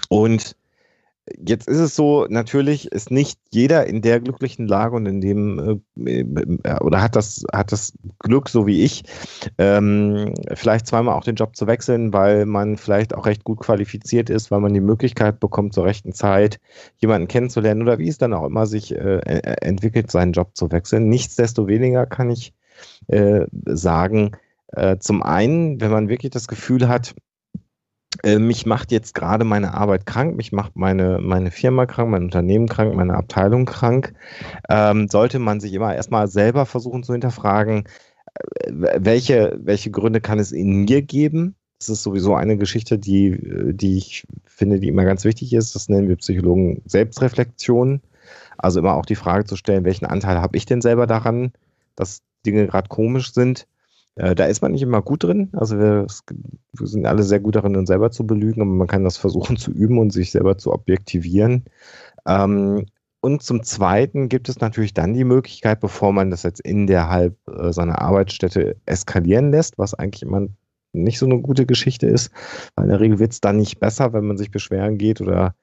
[0.09, 0.57] Und
[1.39, 5.81] Jetzt ist es so, natürlich ist nicht jeder in der glücklichen Lage und in dem
[5.97, 9.05] äh, äh, oder hat das, hat das Glück, so wie ich,
[9.57, 14.31] ähm, vielleicht zweimal auch den Job zu wechseln, weil man vielleicht auch recht gut qualifiziert
[14.31, 16.59] ist, weil man die Möglichkeit bekommt, zur rechten Zeit
[16.99, 21.09] jemanden kennenzulernen oder wie es dann auch immer sich äh, entwickelt, seinen Job zu wechseln.
[21.09, 22.53] Nichtsdestoweniger kann ich
[23.07, 24.33] äh, sagen,
[24.73, 27.15] äh, zum einen, wenn man wirklich das Gefühl hat,
[28.23, 32.25] äh, mich macht jetzt gerade meine Arbeit krank, mich macht meine, meine Firma krank, mein
[32.25, 34.15] Unternehmen krank, meine Abteilung krank,
[34.69, 37.85] ähm, sollte man sich immer erstmal selber versuchen zu hinterfragen,
[38.35, 41.57] äh, welche, welche Gründe kann es in mir geben?
[41.79, 45.75] Das ist sowieso eine Geschichte, die, äh, die ich finde, die immer ganz wichtig ist.
[45.75, 48.01] Das nennen wir Psychologen Selbstreflexion.
[48.59, 51.53] Also immer auch die Frage zu stellen, welchen Anteil habe ich denn selber daran,
[51.97, 53.67] dass Dinge gerade komisch sind?
[54.17, 55.51] Äh, da ist man nicht immer gut drin.
[55.53, 56.07] Also wir,
[56.73, 59.57] wir, sind alle sehr gut darin, uns selber zu belügen, aber man kann das versuchen
[59.59, 61.65] zu üben und sich selber zu objektivieren.
[62.27, 62.87] Ähm,
[63.21, 67.73] und zum Zweiten gibt es natürlich dann die Möglichkeit, bevor man das jetzt innerhalb äh,
[67.73, 70.49] seiner Arbeitsstätte eskalieren lässt, was eigentlich immer
[70.93, 72.33] nicht so eine gute Geschichte ist,
[72.75, 75.55] weil in der Regel wird es dann nicht besser, wenn man sich beschweren geht oder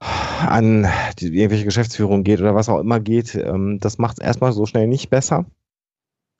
[0.00, 0.86] an
[1.18, 3.34] die, irgendwelche Geschäftsführung geht oder was auch immer geht.
[3.34, 5.46] Ähm, das macht es erstmal so schnell nicht besser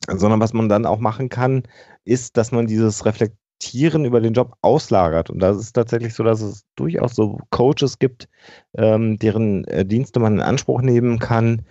[0.09, 1.63] sondern was man dann auch machen kann,
[2.05, 5.31] ist, dass man dieses Reflektieren über den Job auslagert.
[5.31, 8.29] Und das ist tatsächlich so, dass es durchaus so Coaches gibt,
[8.77, 11.63] ähm, deren äh, Dienste man in Anspruch nehmen kann.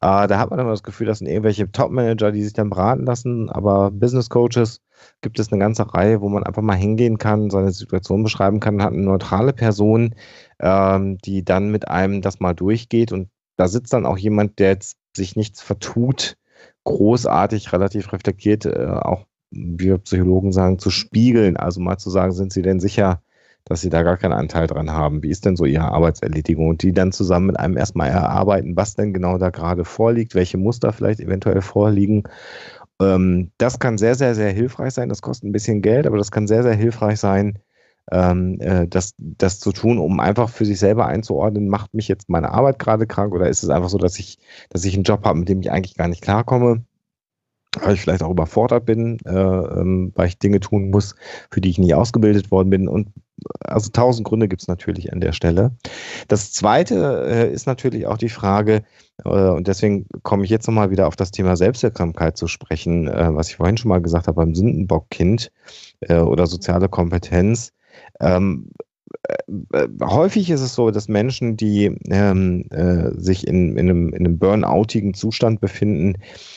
[0.00, 3.04] Äh, da hat man dann das Gefühl, das sind irgendwelche Top-Manager, die sich dann beraten
[3.04, 4.80] lassen, aber Business Coaches
[5.22, 8.82] gibt es eine ganze Reihe, wo man einfach mal hingehen kann, seine Situation beschreiben kann,
[8.82, 10.14] hat eine neutrale Person,
[10.60, 14.70] ähm, die dann mit einem das mal durchgeht und da sitzt dann auch jemand, der
[14.70, 16.36] jetzt sich nichts vertut,
[16.84, 21.56] großartig, relativ reflektiert, äh, auch wir Psychologen sagen, zu spiegeln.
[21.56, 23.22] Also mal zu sagen, sind Sie denn sicher,
[23.64, 25.22] dass Sie da gar keinen Anteil dran haben?
[25.22, 26.68] Wie ist denn so Ihre Arbeitserledigung?
[26.68, 30.58] Und die dann zusammen mit einem erstmal erarbeiten, was denn genau da gerade vorliegt, welche
[30.58, 32.24] Muster vielleicht eventuell vorliegen.
[33.00, 35.08] Ähm, das kann sehr, sehr, sehr hilfreich sein.
[35.08, 37.58] Das kostet ein bisschen Geld, aber das kann sehr, sehr hilfreich sein,
[38.10, 42.28] ähm, äh, das, das zu tun, um einfach für sich selber einzuordnen, macht mich jetzt
[42.28, 44.38] meine Arbeit gerade krank oder ist es einfach so, dass ich,
[44.70, 46.84] dass ich einen Job habe, mit dem ich eigentlich gar nicht klarkomme?
[47.78, 51.14] weil ich vielleicht auch überfordert bin, äh, ähm, weil ich Dinge tun muss,
[51.50, 52.88] für die ich nie ausgebildet worden bin.
[52.88, 53.08] Und
[53.60, 55.72] also tausend Gründe gibt es natürlich an der Stelle.
[56.28, 58.82] Das zweite äh, ist natürlich auch die Frage,
[59.24, 63.34] äh, und deswegen komme ich jetzt nochmal wieder auf das Thema Selbstwirksamkeit zu sprechen, äh,
[63.34, 65.52] was ich vorhin schon mal gesagt habe beim Sündenbockkind
[66.00, 67.72] äh, oder soziale Kompetenz.
[68.18, 68.70] Ähm,
[69.28, 74.08] äh, äh, häufig ist es so, dass Menschen, die ähm, äh, sich in, in, einem,
[74.10, 76.14] in einem burnoutigen Zustand befinden,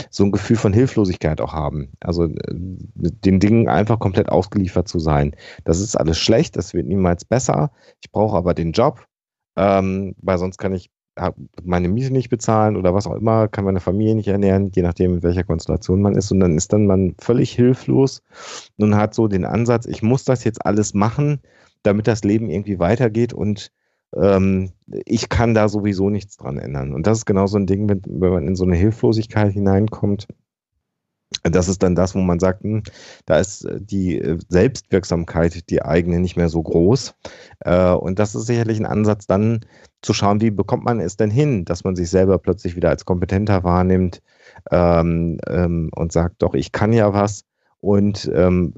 [0.09, 1.91] so ein Gefühl von Hilflosigkeit auch haben.
[1.99, 5.35] Also äh, den Dingen einfach komplett ausgeliefert zu sein.
[5.63, 7.71] Das ist alles schlecht, das wird niemals besser.
[8.01, 9.05] Ich brauche aber den Job,
[9.57, 10.89] ähm, weil sonst kann ich
[11.64, 15.16] meine Miete nicht bezahlen oder was auch immer, kann meine Familie nicht ernähren, je nachdem,
[15.16, 16.32] in welcher Konstellation man ist.
[16.32, 18.24] Und dann ist dann man völlig hilflos
[18.78, 21.39] und hat so den Ansatz, ich muss das jetzt alles machen,
[21.84, 23.72] damit das Leben irgendwie weitergeht und
[24.16, 26.93] ähm, ich kann da sowieso nichts dran ändern.
[26.93, 30.28] Und das ist genau so ein Ding, wenn, wenn man in so eine Hilflosigkeit hineinkommt.
[31.43, 32.83] Das ist dann das, wo man sagt, hm,
[33.25, 37.15] da ist äh, die äh, Selbstwirksamkeit, die eigene, nicht mehr so groß.
[37.59, 39.61] Äh, und das ist sicherlich ein Ansatz, dann
[40.01, 43.05] zu schauen, wie bekommt man es denn hin, dass man sich selber plötzlich wieder als
[43.05, 44.21] kompetenter wahrnimmt
[44.71, 47.45] ähm, ähm, und sagt, doch, ich kann ja was
[47.84, 48.73] und ähm,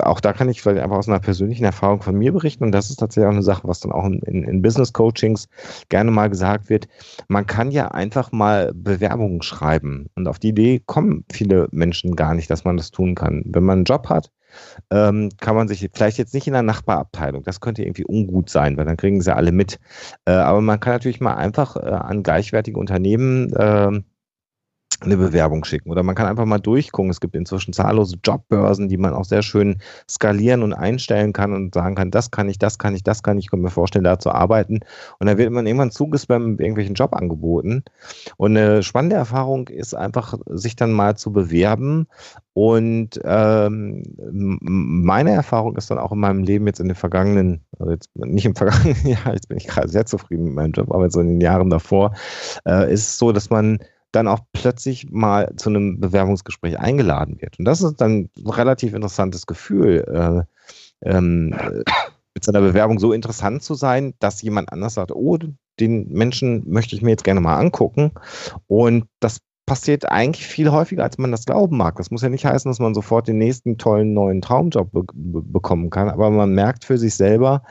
[0.00, 2.62] auch da kann ich vielleicht einfach aus einer persönlichen Erfahrung von mir berichten.
[2.62, 5.48] Und das ist tatsächlich auch eine Sache, was dann auch in, in Business Coachings
[5.88, 6.86] gerne mal gesagt wird.
[7.26, 10.06] Man kann ja einfach mal Bewerbungen schreiben.
[10.14, 13.42] Und auf die Idee kommen viele Menschen gar nicht, dass man das tun kann.
[13.44, 14.30] Wenn man einen Job hat,
[14.88, 18.76] ähm, kann man sich vielleicht jetzt nicht in der Nachbarabteilung, das könnte irgendwie ungut sein,
[18.76, 19.80] weil dann kriegen sie alle mit.
[20.26, 24.00] Äh, aber man kann natürlich mal einfach äh, an gleichwertige Unternehmen äh,
[25.04, 25.90] eine Bewerbung schicken.
[25.90, 27.10] Oder man kann einfach mal durchgucken.
[27.10, 29.78] Es gibt inzwischen zahllose Jobbörsen, die man auch sehr schön
[30.10, 33.38] skalieren und einstellen kann und sagen kann, das kann ich, das kann ich, das kann
[33.38, 34.80] ich, ich kann mir vorstellen, da zu arbeiten.
[35.18, 37.84] Und dann wird man irgendwann zugespammt mit irgendwelchen Jobangeboten.
[38.36, 42.06] Und eine spannende Erfahrung ist einfach, sich dann mal zu bewerben.
[42.54, 47.92] Und ähm, meine Erfahrung ist dann auch in meinem Leben jetzt in den vergangenen, also
[47.92, 51.10] jetzt nicht im vergangenen Jahr, jetzt bin ich gerade sehr zufrieden mit meinem Job, aber
[51.10, 52.14] so in den Jahren davor,
[52.66, 53.78] äh, ist es so, dass man
[54.14, 57.58] dann auch plötzlich mal zu einem Bewerbungsgespräch eingeladen wird.
[57.58, 60.46] Und das ist dann ein relativ interessantes Gefühl,
[61.02, 61.54] äh, ähm,
[62.34, 65.38] mit seiner Bewerbung so interessant zu sein, dass jemand anders sagt, oh,
[65.80, 68.12] den Menschen möchte ich mir jetzt gerne mal angucken.
[68.66, 71.96] Und das passiert eigentlich viel häufiger, als man das glauben mag.
[71.96, 75.90] Das muss ja nicht heißen, dass man sofort den nächsten tollen neuen Traumjob be bekommen
[75.90, 77.62] kann, aber man merkt für sich selber,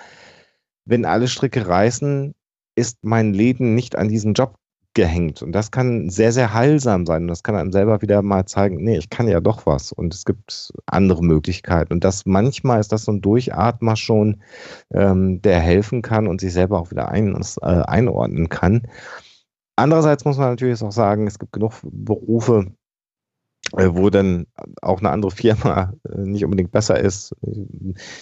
[0.86, 2.34] wenn alle Stricke reißen,
[2.76, 4.56] ist mein Leben nicht an diesen Job
[4.94, 5.42] gehängt.
[5.42, 7.24] Und das kann sehr, sehr heilsam sein.
[7.24, 9.92] Und das kann einem selber wieder mal zeigen, nee, ich kann ja doch was.
[9.92, 11.94] Und es gibt andere Möglichkeiten.
[11.94, 14.42] Und das manchmal ist das so ein Durchatmer schon,
[14.94, 18.84] ähm, der helfen kann und sich selber auch wieder ein, äh, einordnen kann.
[19.76, 22.72] Andererseits muss man natürlich auch sagen, es gibt genug Berufe,
[23.72, 24.46] wo dann
[24.82, 27.36] auch eine andere Firma äh, nicht unbedingt besser ist.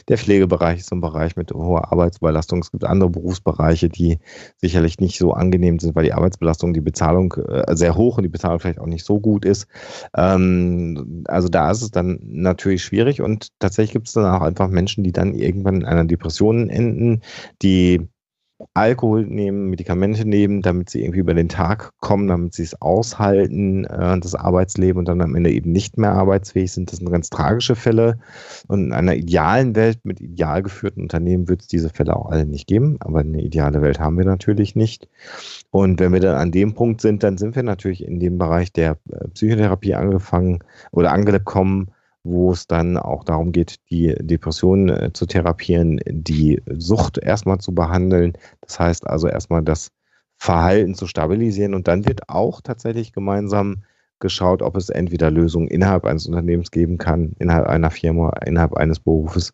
[0.07, 2.59] Der Pflegebereich ist ein Bereich mit hoher Arbeitsbelastung.
[2.59, 4.19] Es gibt andere Berufsbereiche, die
[4.57, 8.29] sicherlich nicht so angenehm sind, weil die Arbeitsbelastung, die Bezahlung äh, sehr hoch und die
[8.29, 9.67] Bezahlung vielleicht auch nicht so gut ist.
[10.15, 14.69] Ähm, also da ist es dann natürlich schwierig und tatsächlich gibt es dann auch einfach
[14.69, 17.21] Menschen, die dann irgendwann in einer Depression enden,
[17.61, 18.07] die
[18.73, 23.85] Alkohol nehmen, Medikamente nehmen, damit sie irgendwie über den Tag kommen, damit sie es aushalten,
[23.85, 26.91] äh, das Arbeitsleben und dann am Ende eben nicht mehr arbeitsfähig sind.
[26.91, 28.19] Das sind ganz tragische Fälle.
[28.67, 32.45] Und in einer idealen Welt mit ideal geführten Unternehmen wird es diese Fälle auch alle
[32.45, 32.97] nicht geben.
[32.99, 35.07] Aber eine ideale Welt haben wir natürlich nicht.
[35.69, 38.71] Und wenn wir dann an dem Punkt sind, dann sind wir natürlich in dem Bereich
[38.73, 40.59] der äh, Psychotherapie angefangen
[40.91, 41.91] oder angekommen,
[42.23, 47.73] wo es dann auch darum geht, die Depression äh, zu therapieren, die Sucht erstmal zu
[47.73, 48.33] behandeln.
[48.61, 49.89] Das heißt also erstmal das
[50.37, 53.83] Verhalten zu stabilisieren und dann wird auch tatsächlich gemeinsam
[54.19, 58.99] geschaut, ob es entweder Lösungen innerhalb eines Unternehmens geben kann, innerhalb einer Firma, innerhalb eines
[58.99, 59.53] Berufes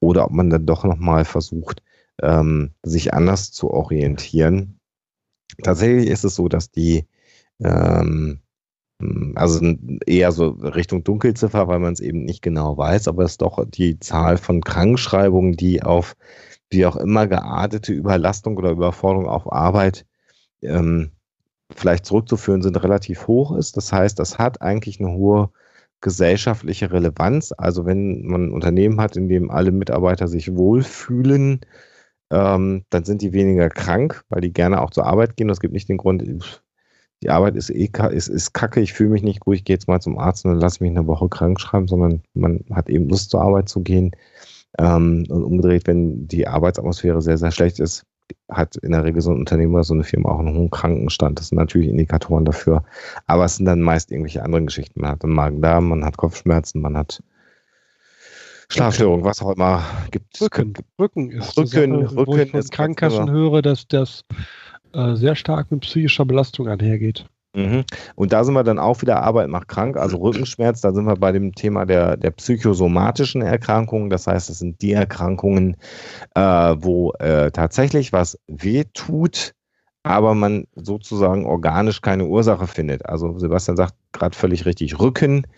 [0.00, 1.82] oder ob man dann doch nochmal versucht,
[2.22, 4.80] ähm, sich anders zu orientieren.
[5.62, 7.06] Tatsächlich ist es so, dass die
[7.60, 8.40] ähm, hm,
[9.34, 9.60] also
[10.06, 13.62] eher so Richtung Dunkelziffer, weil man es eben nicht genau weiß, aber es ist doch
[13.68, 16.16] die Zahl von Krankschreibungen, die auf
[16.70, 20.06] wie auch immer geartete Überlastung oder Überforderung auf Arbeit
[20.62, 21.12] ähm,
[21.74, 23.76] vielleicht zurückzuführen sind, relativ hoch ist.
[23.76, 25.50] Das heißt, das hat eigentlich eine hohe
[26.00, 27.52] gesellschaftliche Relevanz.
[27.56, 31.60] Also wenn man ein Unternehmen hat, in dem alle Mitarbeiter sich wohlfühlen,
[32.30, 35.48] ähm, dann sind die weniger krank, weil die gerne auch zur Arbeit gehen.
[35.48, 36.22] Das gibt nicht den Grund,
[37.22, 39.88] die Arbeit ist eh ist, ist kacke, ich fühle mich nicht gut, ich gehe jetzt
[39.88, 43.08] mal zum Arzt und dann lasse mich eine Woche krank schreiben, sondern man hat eben
[43.08, 44.12] Lust zur Arbeit zu gehen.
[44.78, 48.04] Ähm, und umgedreht, wenn die Arbeitsatmosphäre sehr, sehr schlecht ist,
[48.50, 51.38] hat in der Regel so ein Unternehmen oder so eine Firma auch einen hohen Krankenstand.
[51.38, 52.84] Das sind natürlich Indikatoren dafür.
[53.26, 55.00] Aber es sind dann meist irgendwelche anderen Geschichten.
[55.00, 57.22] Man hat einen Magen-Darm, man hat Kopfschmerzen, man hat
[58.68, 60.40] Schlafstörungen, was auch immer gibt.
[60.40, 64.24] Rücken, Rücken ist Rücken, Sache, Rücken wo ich von ist Krankenkassen höre, dass das
[64.92, 67.26] äh, sehr stark mit psychischer Belastung einhergeht.
[67.56, 67.84] Mhm.
[68.16, 71.16] Und da sind wir dann auch wieder Arbeit macht krank, also Rückenschmerz, da sind wir
[71.16, 74.10] bei dem Thema der, der psychosomatischen Erkrankungen.
[74.10, 75.76] Das heißt, das sind die Erkrankungen,
[76.34, 79.54] äh, wo äh, tatsächlich was weh tut,
[80.06, 83.04] aber man sozusagen organisch keine Ursache findet.
[83.06, 85.48] Also Sebastian sagt gerade völlig richtig, Rücken.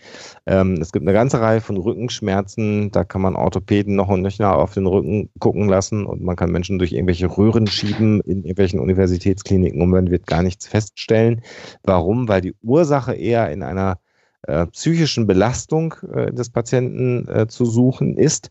[0.47, 4.57] Ähm, es gibt eine ganze Reihe von Rückenschmerzen, da kann man Orthopäden noch und nöcher
[4.57, 8.79] auf den Rücken gucken lassen und man kann Menschen durch irgendwelche Röhren schieben in irgendwelchen
[8.79, 11.41] Universitätskliniken und man wird gar nichts feststellen.
[11.83, 12.27] Warum?
[12.27, 13.99] Weil die Ursache eher in einer
[14.47, 18.49] äh, psychischen Belastung äh, des Patienten äh, zu suchen ist.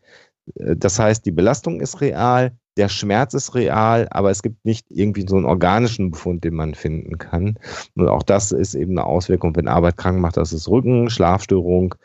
[0.54, 4.86] Äh, das heißt, die Belastung ist real, der Schmerz ist real, aber es gibt nicht
[4.88, 7.58] irgendwie so einen organischen Befund, den man finden kann.
[7.96, 10.36] Und auch das ist eben eine Auswirkung, wenn Arbeit krank macht.
[10.36, 11.96] Das ist Rücken, Schlafstörung,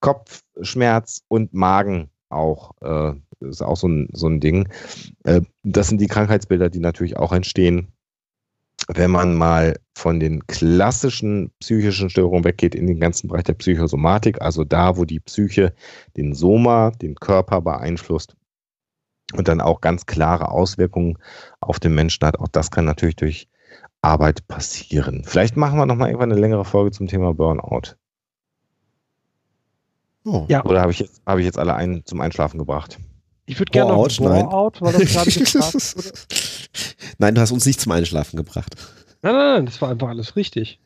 [0.00, 2.72] Kopfschmerz und Magen auch.
[2.80, 4.68] Äh, ist auch so ein, so ein Ding.
[5.24, 7.88] Äh, das sind die Krankheitsbilder, die natürlich auch entstehen,
[8.88, 14.40] wenn man mal von den klassischen psychischen Störungen weggeht in den ganzen Bereich der Psychosomatik,
[14.40, 15.74] also da, wo die Psyche
[16.16, 18.34] den Soma, den Körper beeinflusst
[19.32, 21.18] und dann auch ganz klare Auswirkungen
[21.60, 22.38] auf den Menschen hat.
[22.38, 23.48] Auch das kann natürlich durch
[24.02, 25.22] Arbeit passieren.
[25.24, 27.96] Vielleicht machen wir nochmal irgendwann eine längere Folge zum Thema Burnout.
[30.24, 30.46] Oh.
[30.48, 30.64] Ja.
[30.64, 32.98] Oder habe ich, jetzt, hab ich jetzt alle ein, zum Einschlafen gebracht?
[33.46, 36.12] Ich würde gerne noch Burnout, weil das gerade gefragt wurde.
[37.18, 38.76] Nein, du hast uns nicht zum Einschlafen gebracht.
[39.22, 40.80] Nein, nein, nein, das war einfach alles richtig.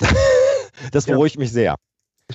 [0.92, 1.40] das beruhigt ja.
[1.40, 1.76] mich sehr.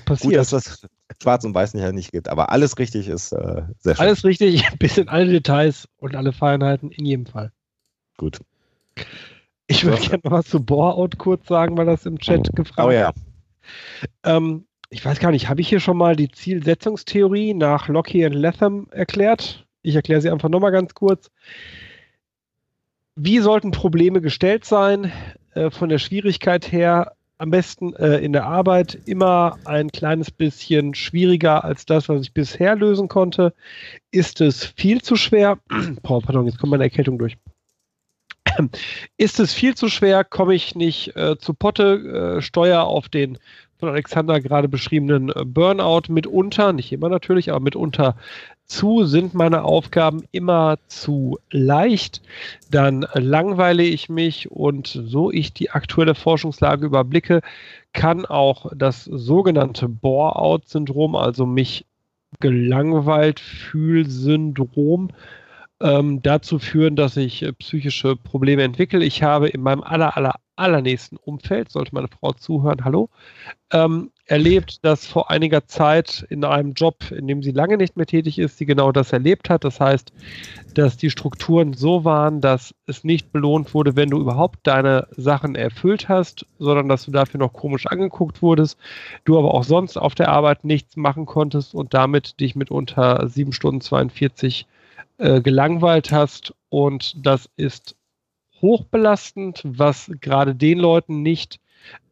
[0.04, 0.32] Passiert.
[0.32, 0.88] Gut, dass das
[1.22, 4.06] Schwarz und Weiß nicht, nicht gibt, aber alles richtig ist äh, sehr schön.
[4.06, 7.52] Alles richtig, bis in alle Details und alle Feinheiten in jedem Fall.
[8.18, 8.40] Gut.
[9.68, 12.56] Ich würde gerne noch was zu Bore-Out kurz sagen, weil das im Chat oh.
[12.56, 13.14] gefragt Oh ja.
[14.24, 18.34] Ähm, ich weiß gar nicht, habe ich hier schon mal die Zielsetzungstheorie nach Locke und
[18.34, 19.66] Latham erklärt?
[19.82, 21.32] Ich erkläre sie einfach nochmal ganz kurz.
[23.16, 25.12] Wie sollten Probleme gestellt sein?
[25.54, 30.94] Äh, von der Schwierigkeit her am besten äh, in der Arbeit immer ein kleines bisschen
[30.96, 33.54] schwieriger als das, was ich bisher lösen konnte.
[34.12, 35.60] Ist es viel zu schwer?
[36.04, 37.38] oh, pardon, jetzt kommt meine Erkältung durch.
[39.18, 43.38] Ist es viel zu schwer, komme ich nicht äh, zu Potte, äh, steuer auf den
[43.80, 48.16] von Alexander gerade beschriebenen äh, Burnout mitunter, nicht immer natürlich, aber mitunter
[48.66, 52.22] zu, sind meine Aufgaben immer zu leicht,
[52.72, 57.42] dann langweile ich mich und so ich die aktuelle Forschungslage überblicke,
[57.94, 61.86] kann auch das sogenannte Bore-out-Syndrom, also mich
[62.40, 65.10] gelangweilt fühl Syndrom,
[65.82, 69.04] ähm, dazu führen, dass ich äh, psychische Probleme entwickle.
[69.04, 73.10] Ich habe in meinem aller, aller, allernächsten Umfeld, sollte meine Frau zuhören, hallo,
[73.74, 78.06] ähm, erlebt, dass vor einiger Zeit in einem Job, in dem sie lange nicht mehr
[78.06, 79.66] tätig ist, sie genau das erlebt hat.
[79.66, 80.14] Das heißt,
[80.74, 85.56] dass die Strukturen so waren, dass es nicht belohnt wurde, wenn du überhaupt deine Sachen
[85.56, 88.80] erfüllt hast, sondern dass du dafür noch komisch angeguckt wurdest,
[89.26, 93.52] du aber auch sonst auf der Arbeit nichts machen konntest und damit dich mitunter sieben
[93.52, 94.66] Stunden 42
[95.18, 96.54] äh, gelangweilt hast.
[96.70, 97.96] Und das ist
[98.62, 101.60] hochbelastend, was gerade den Leuten nicht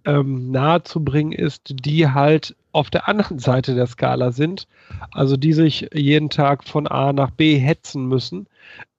[0.06, 4.68] ähm, nahezubringen ist, die halt auf der anderen Seite der Skala sind,
[5.12, 8.48] also die sich jeden Tag von A nach B hetzen müssen.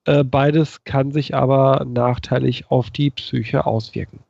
[0.05, 4.21] Äh, beides kann sich aber nachteilig auf die Psyche auswirken.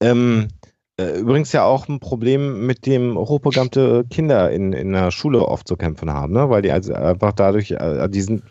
[0.00, 5.46] Ähm, äh, übrigens ja auch ein Problem, mit dem hochprogrammte Kinder in, in der Schule
[5.48, 6.50] oft zu kämpfen haben, ne?
[6.50, 8.42] weil die also einfach dadurch, äh, die sind,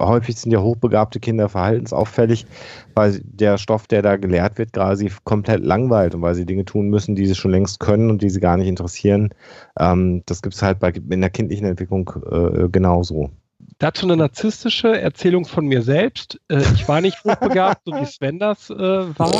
[0.00, 2.46] häufig sind ja hochbegabte Kinder verhaltensauffällig,
[2.94, 6.88] weil der Stoff, der da gelehrt wird, sie komplett langweilt und weil sie Dinge tun
[6.88, 9.34] müssen, die sie schon längst können und die sie gar nicht interessieren.
[9.78, 13.30] Ähm, das gibt es halt bei, in der kindlichen Entwicklung äh, genauso
[13.78, 16.40] dazu eine narzisstische Erzählung von mir selbst.
[16.48, 19.30] Äh, ich war nicht hochbegabt, so wie Sven das äh, war.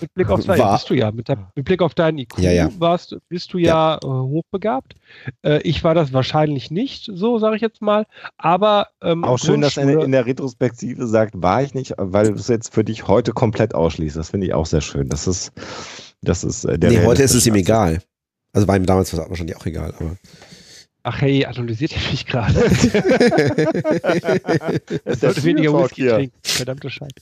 [0.00, 2.50] Mit Blick auf dein, bist du ja, mit, der, mit, Blick auf deinen IQ ja,
[2.50, 2.70] ja.
[2.78, 3.98] warst, bist du ja, ja.
[4.02, 4.94] Äh, hochbegabt.
[5.42, 8.06] Äh, ich war das wahrscheinlich nicht, so sage ich jetzt mal.
[8.36, 12.34] Aber ähm, auch schön, dass er in der Retrospektive sagt, war ich nicht, weil du
[12.34, 14.16] es jetzt für dich heute komplett ausschließt.
[14.16, 15.08] Das finde ich auch sehr schön.
[15.08, 15.52] Das ist,
[16.22, 16.90] das ist äh, der.
[16.90, 18.00] Nee, heute ist es ihm egal.
[18.52, 20.16] Also war ihm damals wahrscheinlich auch egal, aber.
[21.04, 22.54] Ach hey, analysiert ihr mich gerade?
[25.04, 26.14] Es sollte weniger Whisky hier.
[26.14, 26.38] trinken.
[26.42, 27.14] Verdammte Scheiße.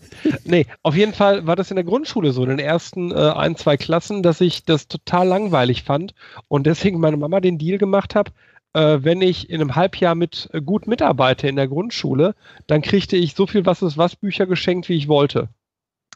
[0.45, 3.57] Nee, auf jeden Fall war das in der Grundschule so, in den ersten äh, ein,
[3.57, 6.15] zwei Klassen, dass ich das total langweilig fand
[6.49, 8.33] und deswegen meine Mama den Deal gemacht habe,
[8.75, 12.35] äh, wenn ich in einem Halbjahr mit äh, gut mitarbeite in der Grundschule,
[12.67, 15.49] dann kriegte ich so viel Was ist was Bücher geschenkt, wie ich wollte.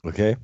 [0.02, 0.36] Okay.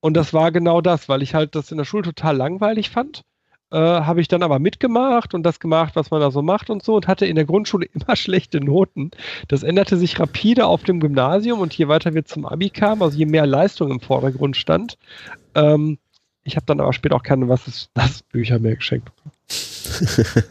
[0.00, 3.22] Und das war genau das, weil ich halt das in der Schule total langweilig fand
[3.70, 6.82] äh, habe ich dann aber mitgemacht und das gemacht, was man da so macht und
[6.82, 9.10] so und hatte in der Grundschule immer schlechte Noten.
[9.48, 13.16] Das änderte sich rapide auf dem Gymnasium und je weiter wir zum Abi kamen, also
[13.16, 14.98] je mehr Leistung im Vordergrund stand.
[15.54, 15.98] Ähm,
[16.44, 19.10] ich habe dann aber später auch keine Was ist das Bücher mehr geschenkt.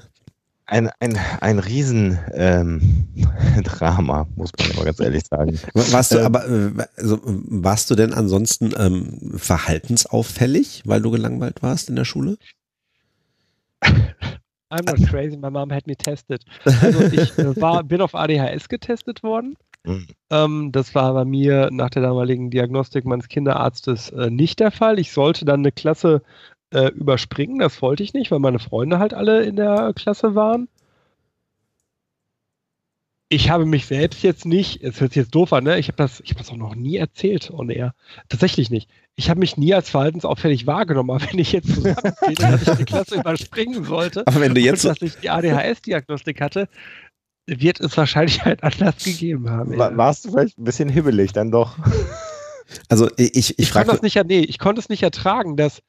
[0.66, 2.22] ein, ein, ein Riesendrama,
[4.22, 5.59] ähm, muss man aber ganz ehrlich sagen.
[5.74, 11.61] Warst du ähm, aber äh, also, warst du denn ansonsten ähm, verhaltensauffällig, weil du gelangweilt
[11.61, 12.38] warst in der Schule?
[14.70, 16.44] I'm not crazy, my mom had me tested.
[16.66, 19.56] Also ich äh, war, bin auf ADHS getestet worden.
[19.84, 20.08] Mhm.
[20.32, 24.98] Ähm, das war bei mir nach der damaligen Diagnostik meines Kinderarztes äh, nicht der Fall.
[24.98, 26.24] Ich sollte dann eine Klasse
[26.72, 30.68] äh, überspringen, das wollte ich nicht, weil meine Freunde halt alle in der Klasse waren
[33.34, 35.80] ich habe mich selbst jetzt nicht, es hört sich jetzt doof an, ne?
[35.80, 37.96] Ich habe das, ich habe das auch noch nie erzählt on air.
[38.30, 38.90] Tatsächlich nicht.
[39.16, 42.86] Ich habe mich nie als verhaltensauffällig wahrgenommen, aber wenn ich jetzt zusammengehe, dass ich die
[42.86, 46.70] Klasse überspringen sollte, aber wenn du jetzt und dass ich die ADHS-Diagnostik hatte,
[47.48, 49.78] wird es wahrscheinlich halt anders gegeben haben.
[49.78, 51.78] War, warst du vielleicht ein bisschen hibbelig dann doch?
[52.88, 53.92] Also ich, ich, ich frage.
[53.92, 55.82] Das nicht, nee, ich konnte es nicht ertragen, dass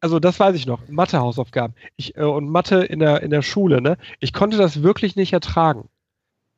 [0.00, 3.82] also das weiß ich noch, Mathe-Hausaufgaben ich, äh, und Mathe in der, in der Schule,
[3.82, 3.98] ne?
[4.18, 5.90] Ich konnte das wirklich nicht ertragen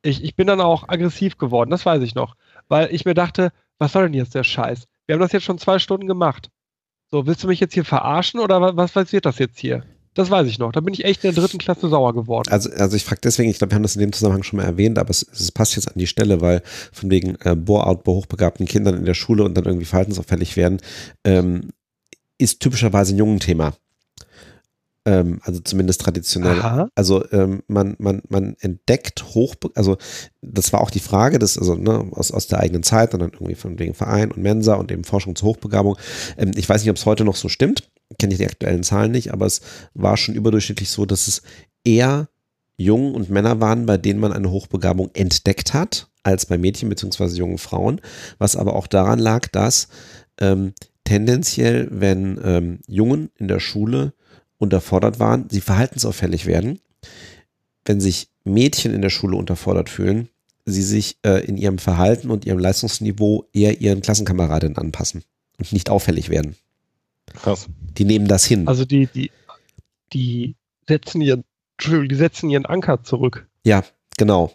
[0.03, 2.35] ich, ich bin dann auch aggressiv geworden, das weiß ich noch.
[2.67, 4.85] Weil ich mir dachte, was soll denn jetzt der Scheiß?
[5.05, 6.49] Wir haben das jetzt schon zwei Stunden gemacht.
[7.09, 9.83] So, willst du mich jetzt hier verarschen oder was, wird das jetzt hier?
[10.13, 10.71] Das weiß ich noch.
[10.71, 12.51] Da bin ich echt in der dritten Klasse sauer geworden.
[12.51, 14.65] Also, also ich frage deswegen, ich glaube, wir haben das in dem Zusammenhang schon mal
[14.65, 18.11] erwähnt, aber es, es passt jetzt an die Stelle, weil von wegen äh, Bore-out bei
[18.11, 20.79] hochbegabten Kindern in der Schule und dann irgendwie verhaltensauffällig werden,
[21.23, 21.69] ähm,
[22.37, 23.73] ist typischerweise ein jungen Thema.
[25.05, 26.59] Ähm, also zumindest traditionell.
[26.59, 26.89] Aha.
[26.95, 29.97] Also ähm, man, man, man entdeckt hoch, also
[30.41, 33.31] das war auch die Frage, das, also ne, aus, aus der eigenen Zeit und dann
[33.33, 35.97] irgendwie von wegen Verein und Mensa und eben Forschung zur Hochbegabung.
[36.37, 39.11] Ähm, ich weiß nicht, ob es heute noch so stimmt, kenne ich die aktuellen Zahlen
[39.11, 39.61] nicht, aber es
[39.93, 41.41] war schon überdurchschnittlich so, dass es
[41.83, 42.29] eher
[42.77, 47.35] Jungen und Männer waren, bei denen man eine Hochbegabung entdeckt hat, als bei Mädchen bzw.
[47.35, 47.99] jungen Frauen,
[48.37, 49.89] was aber auch daran lag, dass
[50.39, 50.73] ähm,
[51.03, 54.13] tendenziell, wenn ähm, Jungen in der Schule
[54.63, 56.79] unterfordert waren, sie verhaltensauffällig werden.
[57.85, 60.29] Wenn sich Mädchen in der Schule unterfordert fühlen,
[60.65, 65.23] sie sich äh, in ihrem Verhalten und ihrem Leistungsniveau eher ihren Klassenkameradinnen anpassen
[65.59, 66.55] und nicht auffällig werden.
[67.33, 67.67] Krass.
[67.97, 68.67] Die nehmen das hin.
[68.67, 69.31] Also die, die,
[70.13, 70.55] die
[70.87, 71.43] setzen ihren,
[71.81, 73.47] die setzen ihren Anker zurück.
[73.65, 73.83] Ja,
[74.17, 74.53] genau.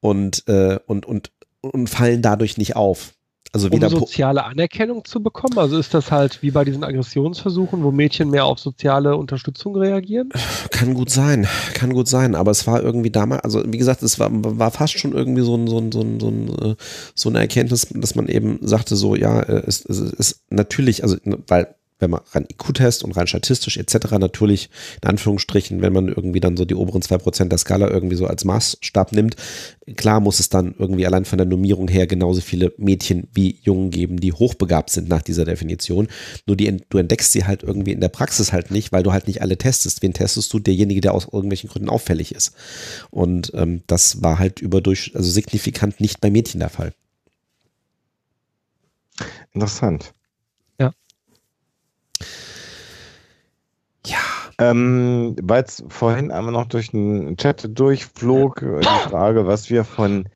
[0.00, 3.14] Und, äh, und, und, und fallen dadurch nicht auf.
[3.54, 5.58] Also um soziale Anerkennung zu bekommen?
[5.58, 10.30] Also ist das halt wie bei diesen Aggressionsversuchen, wo Mädchen mehr auf soziale Unterstützung reagieren?
[10.70, 14.18] Kann gut sein, kann gut sein, aber es war irgendwie damals, also wie gesagt, es
[14.18, 16.18] war, war fast schon irgendwie so, ein, so, ein, so, ein,
[17.14, 21.02] so, äh, eine Erkenntnis, dass man eben sagte, so, ja, äh, es, es ist natürlich,
[21.02, 24.18] also weil wenn man rein IQ-Test und rein statistisch etc.
[24.18, 24.68] natürlich
[25.02, 28.44] in Anführungsstrichen, wenn man irgendwie dann so die oberen 2% der Skala irgendwie so als
[28.44, 29.36] Maßstab nimmt,
[29.96, 33.90] klar muss es dann irgendwie allein von der Normierung her genauso viele Mädchen wie Jungen
[33.90, 36.08] geben, die hochbegabt sind nach dieser Definition.
[36.46, 39.28] Nur die, du entdeckst sie halt irgendwie in der Praxis halt nicht, weil du halt
[39.28, 40.02] nicht alle testest.
[40.02, 40.58] Wen testest du?
[40.58, 42.52] Derjenige, der aus irgendwelchen Gründen auffällig ist.
[43.10, 46.92] Und ähm, das war halt überdurch, also signifikant nicht bei Mädchen der Fall.
[49.52, 50.12] Interessant.
[54.06, 54.18] Ja.
[54.58, 59.84] Ähm, weil es vorhin einmal noch durch den Chat durchflog, äh, die Frage, was wir
[59.84, 60.28] von,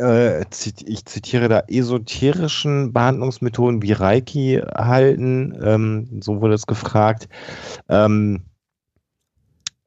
[0.00, 0.44] äh,
[0.86, 5.56] ich zitiere da, esoterischen Behandlungsmethoden wie Reiki halten.
[5.62, 7.28] Ähm, so wurde es gefragt.
[7.88, 8.42] Ähm,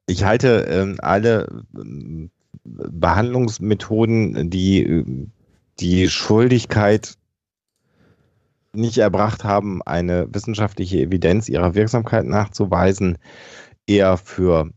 [0.06, 2.30] ich halte ähm, alle ähm,
[2.64, 5.04] Behandlungsmethoden, die
[5.80, 7.14] die Schuldigkeit
[8.72, 13.18] nicht erbracht haben, eine wissenschaftliche Evidenz ihrer Wirksamkeit nachzuweisen,
[13.86, 14.70] eher für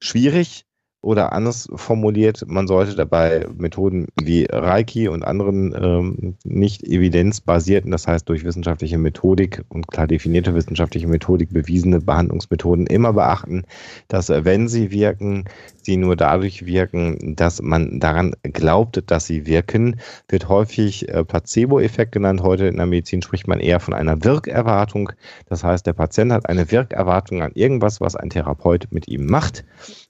[0.00, 0.65] schwierig
[1.06, 8.08] oder anders formuliert, man sollte dabei Methoden wie Reiki und anderen ähm, nicht evidenzbasierten, das
[8.08, 13.62] heißt durch wissenschaftliche Methodik und klar definierte wissenschaftliche Methodik bewiesene Behandlungsmethoden immer beachten,
[14.08, 15.44] dass wenn sie wirken,
[15.80, 22.10] sie nur dadurch wirken, dass man daran glaubt, dass sie wirken, wird häufig äh, Placebo-Effekt
[22.10, 22.42] genannt.
[22.42, 25.12] Heute in der Medizin spricht man eher von einer Wirkerwartung.
[25.48, 29.64] Das heißt, der Patient hat eine Wirkerwartung an irgendwas, was ein Therapeut mit ihm macht.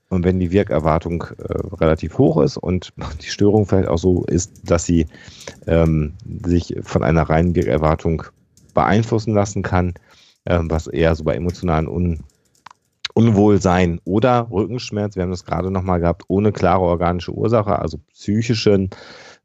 [0.09, 2.92] Und wenn die Wirkerwartung äh, relativ hoch ist und
[3.22, 5.07] die Störung vielleicht auch so ist, dass sie
[5.66, 8.22] ähm, sich von einer reinen Wirkerwartung
[8.74, 9.94] beeinflussen lassen kann,
[10.44, 12.20] äh, was eher so bei emotionalen Un
[13.14, 18.90] Unwohlsein oder Rückenschmerz, wir haben das gerade nochmal gehabt, ohne klare organische Ursache, also psychischen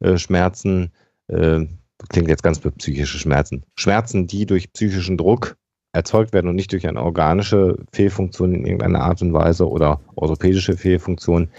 [0.02, 0.92] äh, Schmerzen,
[1.28, 1.62] äh,
[2.10, 5.56] klingt jetzt ganz für psychische Schmerzen, Schmerzen, die durch psychischen Druck
[5.94, 10.78] erzeugt werden und nicht durch eine organische Fehlfunktion in irgendeiner Art und Weise oder orthopädische
[10.78, 11.50] Fehlfunktion,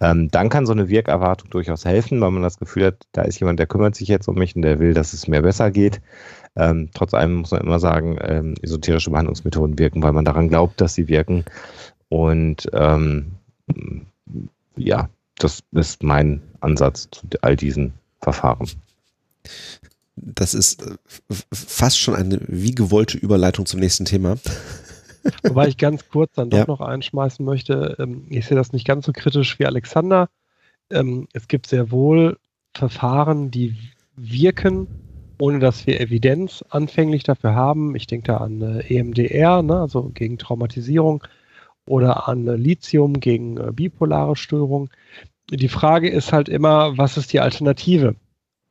[0.00, 3.40] ähm, dann kann so eine Wirkerwartung durchaus helfen, weil man das Gefühl hat, da ist
[3.40, 6.00] jemand, der kümmert sich jetzt um mich und der will, dass es mir besser geht.
[6.56, 10.80] Ähm, trotz allem muss man immer sagen, ähm, esoterische Behandlungsmethoden wirken, weil man daran glaubt,
[10.80, 11.44] dass sie wirken.
[12.08, 13.32] Und ähm,
[14.76, 18.68] ja, das ist mein Ansatz zu all diesen Verfahren
[20.22, 20.96] das ist äh,
[21.52, 24.36] fast schon eine wie gewollte Überleitung zum nächsten Thema.
[25.42, 26.64] Wobei ich ganz kurz dann doch ja.
[26.66, 30.28] noch einschmeißen möchte, ähm, ich sehe das nicht ganz so kritisch wie Alexander.
[30.90, 32.38] Ähm, es gibt sehr wohl
[32.74, 33.76] Verfahren, die
[34.16, 34.86] wirken,
[35.38, 37.94] ohne dass wir Evidenz anfänglich dafür haben.
[37.96, 41.22] Ich denke da an äh, EMDR, ne, also gegen Traumatisierung,
[41.86, 44.90] oder an äh, Lithium gegen bipolare Störung.
[45.50, 48.14] Die Frage ist halt immer, was ist die Alternative?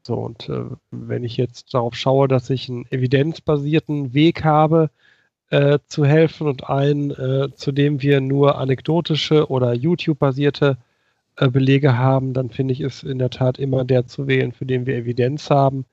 [0.02, 4.90] So, und äh, wenn ich jetzt darauf schaue, dass ich einen evidenzbasierten Weg habe,
[5.50, 10.78] äh, zu helfen und einen, äh, zu dem wir nur anekdotische oder YouTube-basierte
[11.38, 14.66] äh, Belege haben, dann finde ich es in der Tat immer der zu wählen, für
[14.66, 15.86] den wir Evidenz haben.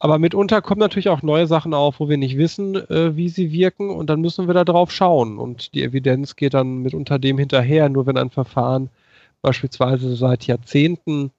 [0.00, 3.50] Aber mitunter kommen natürlich auch neue Sachen auf, wo wir nicht wissen, äh, wie sie
[3.52, 5.38] wirken und dann müssen wir da drauf schauen.
[5.38, 8.90] Und die Evidenz geht dann mitunter dem hinterher, nur wenn ein Verfahren
[9.42, 11.32] beispielsweise seit Jahrzehnten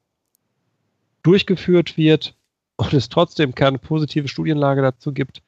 [1.22, 2.34] durchgeführt wird
[2.76, 5.42] und es trotzdem keine positive Studienlage dazu gibt,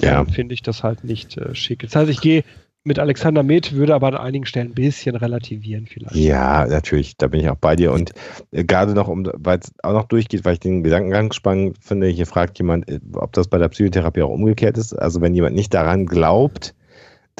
[0.00, 0.24] ja.
[0.24, 1.80] finde ich das halt nicht äh, schick.
[1.80, 2.44] Das heißt, ich gehe
[2.82, 6.14] mit Alexander mit, würde aber an einigen Stellen ein bisschen relativieren vielleicht.
[6.16, 7.92] Ja, natürlich, da bin ich auch bei dir.
[7.92, 8.12] Und
[8.52, 12.08] äh, gerade noch, um, weil es auch noch durchgeht, weil ich den Gedankengang spannend finde,
[12.08, 14.94] hier fragt jemand, äh, ob das bei der Psychotherapie auch umgekehrt ist.
[14.94, 16.74] Also wenn jemand nicht daran glaubt,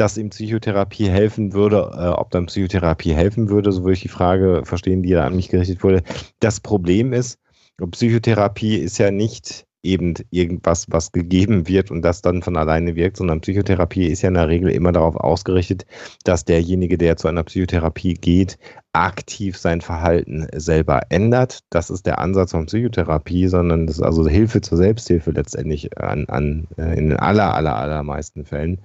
[0.00, 4.08] dass ihm Psychotherapie helfen würde, äh, ob dann Psychotherapie helfen würde, so würde ich die
[4.08, 6.02] Frage verstehen, die da an mich gerichtet wurde.
[6.40, 7.38] Das Problem ist,
[7.90, 13.16] Psychotherapie ist ja nicht eben irgendwas, was gegeben wird und das dann von alleine wirkt,
[13.16, 15.86] sondern Psychotherapie ist ja in der Regel immer darauf ausgerichtet,
[16.24, 18.58] dass derjenige, der zu einer Psychotherapie geht,
[18.92, 21.60] aktiv sein Verhalten selber ändert.
[21.70, 26.26] Das ist der Ansatz von Psychotherapie, sondern das ist also Hilfe zur Selbsthilfe letztendlich an,
[26.28, 28.80] an äh, in den aller, aller, allermeisten Fällen.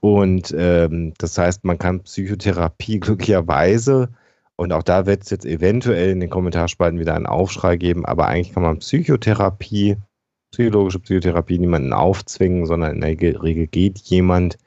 [0.00, 4.08] Und ähm, das heißt, man kann Psychotherapie glücklicherweise
[4.56, 8.28] und auch da wird es jetzt eventuell in den Kommentarspalten wieder einen Aufschrei geben, aber
[8.28, 9.96] eigentlich kann man Psychotherapie,
[10.54, 14.58] psychologische Psychotherapie niemanden aufzwingen, sondern in der Regel geht jemand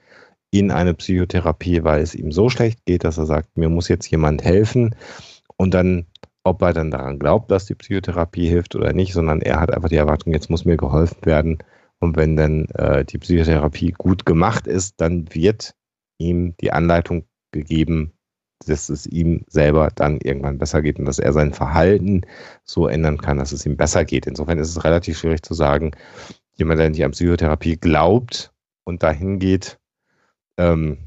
[0.52, 4.10] in eine Psychotherapie, weil es ihm so schlecht geht, dass er sagt, mir muss jetzt
[4.10, 4.96] jemand helfen.
[5.58, 6.06] Und dann
[6.48, 9.90] ob er dann daran glaubt, dass die Psychotherapie hilft oder nicht, sondern er hat einfach
[9.90, 11.58] die Erwartung, jetzt muss mir geholfen werden.
[12.00, 15.76] Und wenn dann äh, die Psychotherapie gut gemacht ist, dann wird
[16.18, 18.14] ihm die Anleitung gegeben,
[18.70, 22.22] dass es ihm selber dann irgendwann besser geht und dass er sein Verhalten
[22.64, 24.28] so ändern kann, dass es ihm besser geht.
[24.28, 25.92] Insofern ist es relativ schwierig zu sagen,
[26.56, 28.52] jemand, der nicht an Psychotherapie glaubt
[28.84, 29.80] und dahin geht,
[30.58, 30.98] ähm,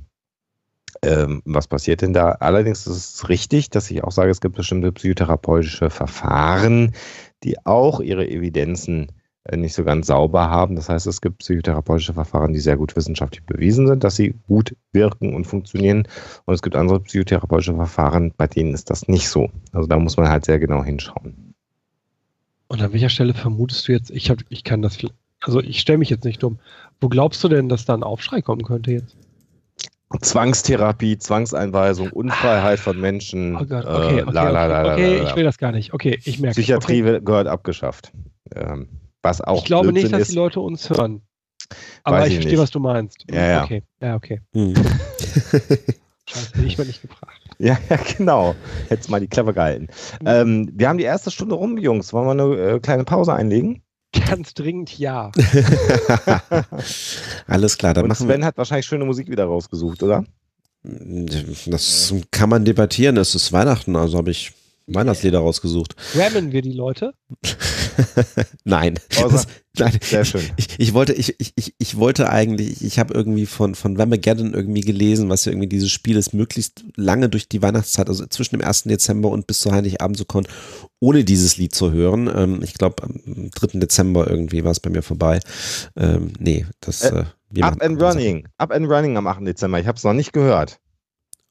[1.02, 2.32] ähm, was passiert denn da?
[2.32, 6.94] Allerdings ist es richtig, dass ich auch sage, es gibt bestimmte psychotherapeutische Verfahren,
[7.42, 9.10] die auch ihre Evidenzen
[9.56, 10.76] nicht so ganz sauber haben.
[10.76, 14.76] Das heißt, es gibt psychotherapeutische Verfahren, die sehr gut wissenschaftlich bewiesen sind, dass sie gut
[14.92, 16.06] wirken und funktionieren.
[16.44, 19.50] Und es gibt andere psychotherapeutische Verfahren, bei denen ist das nicht so.
[19.72, 21.54] Also da muss man halt sehr genau hinschauen.
[22.68, 24.98] Und an welcher Stelle vermutest du jetzt, ich, hab, ich kann das,
[25.40, 26.60] also ich stelle mich jetzt nicht dumm,
[27.00, 29.16] wo glaubst du denn, dass da ein Aufschrei kommen könnte jetzt?
[30.20, 33.56] Zwangstherapie, Zwangseinweisung, Unfreiheit von Menschen.
[33.56, 35.94] Oh Gott, okay, okay, la, la, okay, ich will das gar nicht.
[35.94, 36.54] Okay, ich merke.
[36.54, 37.20] Psychiatrie okay.
[37.24, 38.12] gehört abgeschafft.
[38.54, 38.88] Ähm,
[39.22, 40.32] was auch ich glaube Blödsinn nicht, dass ist.
[40.32, 41.22] die Leute uns hören.
[42.02, 43.24] Aber Weiß ich, verstehe, was du meinst.
[43.30, 43.64] Ja, ja.
[43.64, 44.40] Okay, ja, okay.
[44.54, 44.74] Hm.
[46.30, 47.40] Scheiße, hätte ich mal nicht gefragt.
[47.58, 48.54] Ja, ja, genau.
[48.88, 49.88] Hättest mal die Klappe gehalten.
[50.20, 50.26] Mhm.
[50.26, 52.12] Ähm, wir haben die erste Stunde rum, Jungs.
[52.12, 53.82] Wollen wir eine äh, kleine Pause einlegen?
[54.12, 55.30] Ganz dringend ja.
[57.46, 58.46] Alles klar, dann Und machen Sven wir.
[58.46, 60.24] hat wahrscheinlich schöne Musik wieder rausgesucht, oder?
[60.82, 63.16] Das kann man debattieren.
[63.18, 64.52] Es ist Weihnachten, also habe ich
[64.86, 65.94] Weihnachtslieder rausgesucht.
[66.14, 67.14] Rammen wir die Leute?
[68.64, 68.98] nein.
[69.10, 69.46] Das,
[69.78, 69.98] nein.
[70.02, 70.42] Sehr schön.
[70.56, 74.80] Ich, ich, wollte, ich, ich, ich wollte eigentlich, ich habe irgendwie von, von Ramageddon irgendwie
[74.80, 78.66] gelesen, was ja irgendwie dieses Spiel ist, möglichst lange durch die Weihnachtszeit, also zwischen dem
[78.66, 78.84] 1.
[78.84, 80.46] Dezember und bis zu Heiligabend zu kommen,
[80.98, 82.30] ohne dieses Lied zu hören.
[82.34, 83.78] Ähm, ich glaube, am 3.
[83.78, 85.40] Dezember irgendwie war es bei mir vorbei.
[85.96, 87.02] Ähm, nee, das.
[87.02, 87.24] Äh,
[87.54, 88.48] äh, up and Running.
[88.58, 89.46] Up and Running am 8.
[89.46, 89.80] Dezember.
[89.80, 90.80] Ich habe es noch nicht gehört.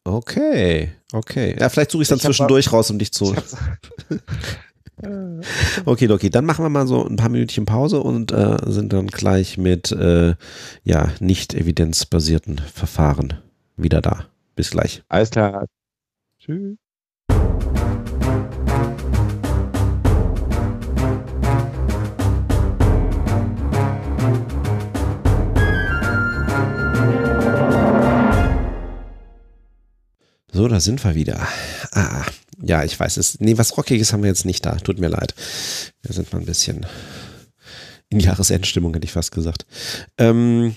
[0.10, 1.56] Okay, okay.
[1.60, 3.36] Ja, vielleicht suche ich es dann zwischendurch raus, um dich zu.
[5.86, 9.08] okay, okay, dann machen wir mal so ein paar Minütchen Pause und äh, sind dann
[9.08, 10.36] gleich mit äh,
[10.84, 13.40] ja, nicht evidenzbasierten Verfahren
[13.78, 14.26] wieder da.
[14.56, 15.04] Bis gleich.
[15.08, 15.66] Alles klar.
[16.40, 16.78] Tschüss.
[30.52, 31.48] So, da sind wir wieder.
[31.92, 32.26] Ah,
[32.62, 33.40] ja, ich weiß es.
[33.40, 34.76] Nee, was Rockiges haben wir jetzt nicht da.
[34.76, 35.36] Tut mir leid.
[36.02, 36.86] Wir sind mal ein bisschen
[38.10, 39.66] in Jahresendstimmung, hätte ich fast gesagt.
[40.18, 40.76] Ähm,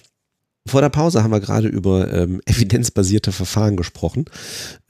[0.66, 4.26] vor der Pause haben wir gerade über ähm, evidenzbasierte Verfahren gesprochen.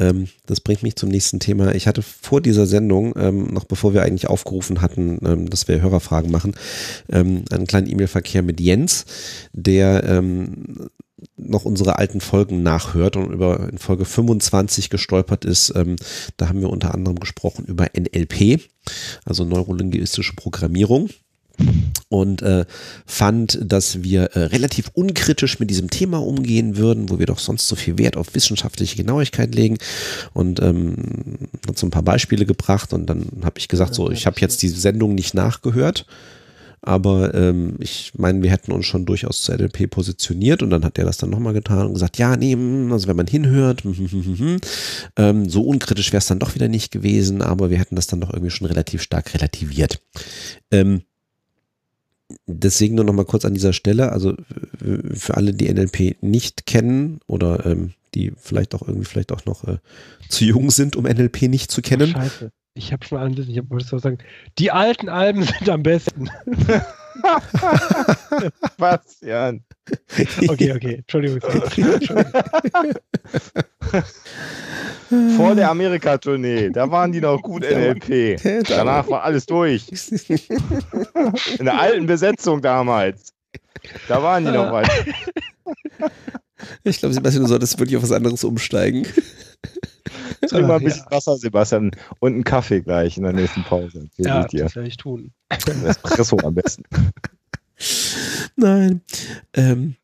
[0.01, 1.74] Ähm, das bringt mich zum nächsten Thema.
[1.74, 5.80] Ich hatte vor dieser Sendung, ähm, noch bevor wir eigentlich aufgerufen hatten, ähm, dass wir
[5.80, 6.55] Hörerfragen machen,
[7.09, 9.07] ähm, einen kleinen E-Mail-Verkehr mit Jens,
[9.53, 10.03] der
[11.36, 15.96] noch unsere alten Folgen nachhört und über in Folge 25 gestolpert ist, ähm,
[16.36, 18.60] da haben wir unter anderem gesprochen über NLP,
[19.24, 21.10] also neurolinguistische Programmierung.
[22.08, 22.64] Und äh,
[23.06, 27.68] fand, dass wir äh, relativ unkritisch mit diesem Thema umgehen würden, wo wir doch sonst
[27.68, 29.78] so viel Wert auf wissenschaftliche Genauigkeit legen.
[30.32, 34.26] Und ähm, hat so ein paar Beispiele gebracht und dann habe ich gesagt, so ich
[34.26, 36.06] habe jetzt die Sendung nicht nachgehört
[36.83, 40.99] aber ähm, ich meine, wir hätten uns schon durchaus zu NLP positioniert und dann hat
[40.99, 43.95] er das dann nochmal getan und gesagt, ja, nee, hm, also wenn man hinhört, hm,
[43.95, 44.57] hm,
[45.16, 48.20] ähm, so unkritisch wäre es dann doch wieder nicht gewesen, aber wir hätten das dann
[48.20, 50.03] doch irgendwie schon relativ stark relativiert.
[50.72, 51.03] Ähm,
[52.47, 54.35] deswegen nur nochmal kurz an dieser Stelle, also
[55.14, 59.64] für alle, die NLP nicht kennen oder ähm, die vielleicht auch irgendwie vielleicht auch noch
[59.64, 59.78] äh,
[60.28, 62.09] zu jung sind, um NLP nicht zu kennen.
[62.09, 62.51] Scheiße.
[62.74, 64.18] Ich habe schon alles, ich wollte sagen,
[64.58, 66.30] die alten Alben sind am besten.
[68.78, 69.62] Was, Jan?
[70.48, 71.42] Okay, okay, Entschuldigung.
[71.52, 72.24] Entschuldigung.
[75.36, 78.40] Vor der Amerika-Tournee, da waren die noch gut NLP.
[78.66, 79.86] Danach war alles durch.
[81.58, 83.34] In der alten Besetzung damals.
[84.08, 84.88] Da waren die noch weit.
[86.84, 89.06] Ich glaube, Sebastian, du solltest wirklich auf was anderes umsteigen.
[90.48, 91.16] Trink mal ein bisschen ja.
[91.16, 94.08] Wasser, Sebastian, und einen Kaffee gleich in der nächsten Pause.
[94.16, 94.64] Ja, dir.
[94.64, 95.32] das werde ich tun.
[95.48, 96.82] Espresso am besten.
[98.56, 99.02] Nein.
[99.54, 99.96] Ähm.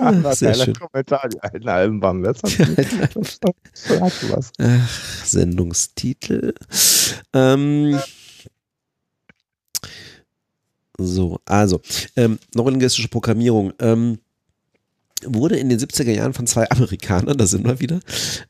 [0.00, 0.74] Ach, sehr schön.
[0.74, 2.48] Kommentar, die alten Alben waren besser.
[4.00, 6.54] Ach, Sendungstitel.
[7.32, 8.00] Ähm.
[10.96, 11.80] So, also,
[12.14, 13.72] ähm, neurolinguistische Programmierung.
[13.80, 14.18] Ähm,
[15.24, 18.00] wurde in den 70er Jahren von zwei Amerikanern, da sind wir wieder,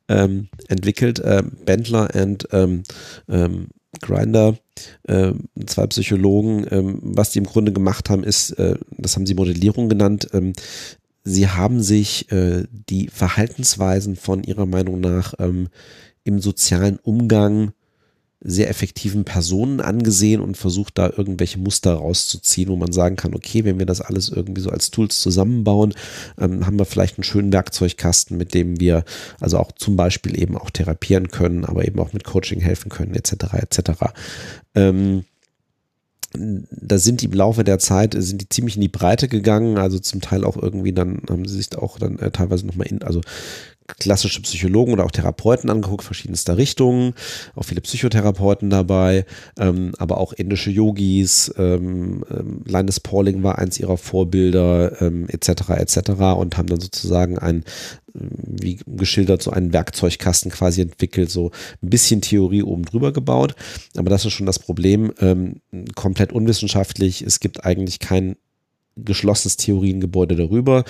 [0.09, 2.83] ähm, entwickelt, äh, Bendler und ähm,
[3.29, 3.69] ähm,
[4.01, 4.57] Grinder,
[5.05, 5.33] äh,
[5.67, 6.67] zwei Psychologen.
[6.71, 10.53] Ähm, was die im Grunde gemacht haben, ist, äh, das haben sie Modellierung genannt, ähm,
[11.23, 15.69] sie haben sich äh, die Verhaltensweisen von ihrer Meinung nach ähm,
[16.25, 17.73] im sozialen Umgang
[18.45, 23.64] sehr effektiven Personen angesehen und versucht da irgendwelche Muster rauszuziehen, wo man sagen kann, okay,
[23.64, 25.95] wenn wir das alles irgendwie so als Tools zusammenbauen,
[26.38, 29.05] ähm, haben wir vielleicht einen schönen Werkzeugkasten, mit dem wir
[29.40, 33.14] also auch zum Beispiel eben auch therapieren können, aber eben auch mit Coaching helfen können,
[33.14, 33.55] etc.
[33.55, 33.90] etc.
[34.74, 35.24] Ähm,
[36.36, 39.99] da sind die im Laufe der Zeit, sind die ziemlich in die Breite gegangen, also
[39.99, 43.20] zum Teil auch irgendwie, dann haben sie sich auch dann äh, teilweise nochmal in, also
[43.87, 47.14] klassische Psychologen oder auch Therapeuten angeguckt, verschiedenster Richtungen,
[47.55, 49.26] auch viele Psychotherapeuten dabei,
[49.59, 55.70] ähm, aber auch indische Yogis, ähm, ähm, Linus Pauling war eins ihrer Vorbilder, ähm, etc.
[55.76, 56.11] etc.
[56.37, 57.64] und haben dann sozusagen ein,
[58.14, 61.51] wie geschildert, so einen Werkzeugkasten quasi entwickelt, so
[61.82, 63.55] ein bisschen Theorie oben drüber gebaut.
[63.97, 65.61] Aber das ist schon das Problem, ähm,
[65.95, 67.22] komplett unwissenschaftlich.
[67.22, 68.37] Es gibt eigentlich kein
[68.97, 70.85] geschlossenes Theoriengebäude darüber.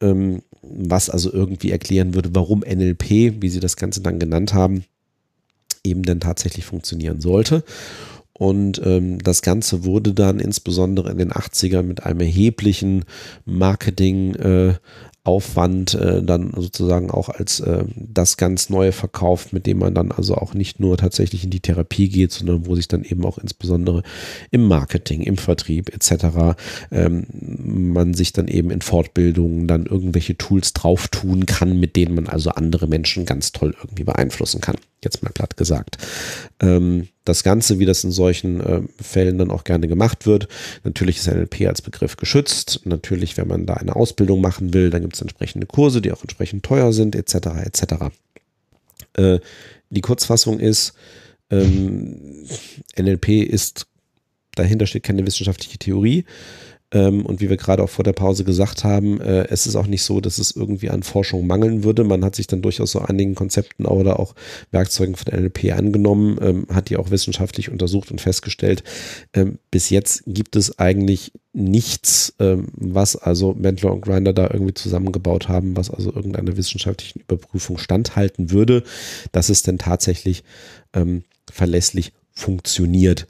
[0.00, 4.84] Ähm, was also irgendwie erklären würde, warum NLP, wie sie das Ganze dann genannt haben,
[5.84, 7.64] eben dann tatsächlich funktionieren sollte.
[8.38, 13.04] Und ähm, das Ganze wurde dann insbesondere in den 80ern mit einem erheblichen
[13.44, 14.74] Marketing äh,
[15.28, 20.10] Aufwand äh, dann sozusagen auch als äh, das ganz Neue verkauft, mit dem man dann
[20.10, 23.36] also auch nicht nur tatsächlich in die Therapie geht, sondern wo sich dann eben auch
[23.36, 24.02] insbesondere
[24.50, 26.56] im Marketing, im Vertrieb etc.
[26.90, 27.26] Ähm,
[27.92, 32.26] man sich dann eben in Fortbildungen dann irgendwelche Tools drauf tun kann, mit denen man
[32.26, 34.76] also andere Menschen ganz toll irgendwie beeinflussen kann.
[35.02, 35.98] Jetzt mal platt gesagt.
[36.60, 40.48] Ähm, das Ganze, wie das in solchen äh, Fällen dann auch gerne gemacht wird.
[40.82, 42.80] Natürlich ist NLP als Begriff geschützt.
[42.84, 46.22] Natürlich, wenn man da eine Ausbildung machen will, dann gibt es entsprechende Kurse, die auch
[46.22, 47.34] entsprechend teuer sind, etc.
[47.64, 47.82] etc.
[49.14, 49.40] Äh,
[49.90, 50.94] die Kurzfassung ist,
[51.50, 52.44] ähm,
[52.96, 53.86] NLP ist,
[54.54, 56.24] dahinter steht keine wissenschaftliche Theorie.
[56.90, 59.86] Ähm, und wie wir gerade auch vor der Pause gesagt haben, äh, es ist auch
[59.86, 62.02] nicht so, dass es irgendwie an Forschung mangeln würde.
[62.02, 64.34] Man hat sich dann durchaus so einigen Konzepten oder auch
[64.70, 68.82] Werkzeugen von NLP angenommen, ähm, hat die auch wissenschaftlich untersucht und festgestellt.
[69.34, 75.48] Ähm, bis jetzt gibt es eigentlich nichts, was also Mendler und Grinder da irgendwie zusammengebaut
[75.48, 78.84] haben, was also irgendeiner wissenschaftlichen Überprüfung standhalten würde,
[79.32, 80.44] dass es denn tatsächlich
[81.50, 83.26] verlässlich funktioniert.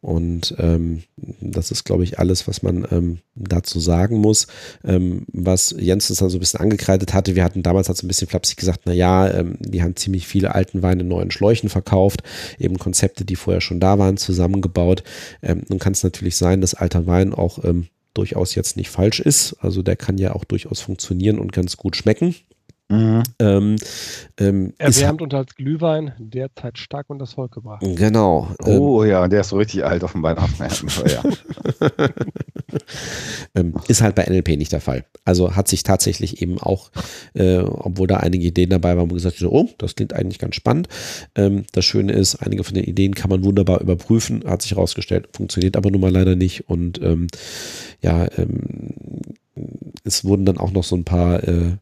[0.00, 1.02] Und ähm,
[1.40, 4.46] das ist, glaube ich, alles, was man ähm, dazu sagen muss.
[4.84, 8.08] Ähm, was Jens dann so ein bisschen angekreidet hatte, wir hatten damals halt so ein
[8.08, 11.68] bisschen flapsig gesagt, na ja, ähm, die haben ziemlich viele alten Weine in neuen Schläuchen
[11.68, 12.22] verkauft,
[12.58, 15.02] eben Konzepte, die vorher schon da waren, zusammengebaut.
[15.42, 19.18] Ähm, nun kann es natürlich sein, dass alter Wein auch ähm, durchaus jetzt nicht falsch
[19.18, 19.56] ist.
[19.60, 22.36] Also der kann ja auch durchaus funktionieren und ganz gut schmecken.
[22.90, 23.22] Mhm.
[23.38, 23.76] Ähm,
[24.38, 27.82] ähm, Erwärmt und als Glühwein derzeit stark unter das Volk gebracht.
[27.82, 28.48] Genau.
[28.64, 30.88] Oh ähm, ja, der ist so richtig alt auf dem Weihnachten.
[31.06, 31.22] ja.
[33.54, 35.04] ähm, ist halt bei NLP nicht der Fall.
[35.26, 36.90] Also hat sich tatsächlich eben auch,
[37.34, 40.88] äh, obwohl da einige Ideen dabei waren, wo gesagt oh, das klingt eigentlich ganz spannend.
[41.34, 45.28] Ähm, das Schöne ist, einige von den Ideen kann man wunderbar überprüfen, hat sich herausgestellt,
[45.34, 46.70] funktioniert aber nun mal leider nicht.
[46.70, 47.26] Und ähm,
[48.00, 48.28] ja,
[50.04, 51.76] es wurden dann auch noch so ein paar äh,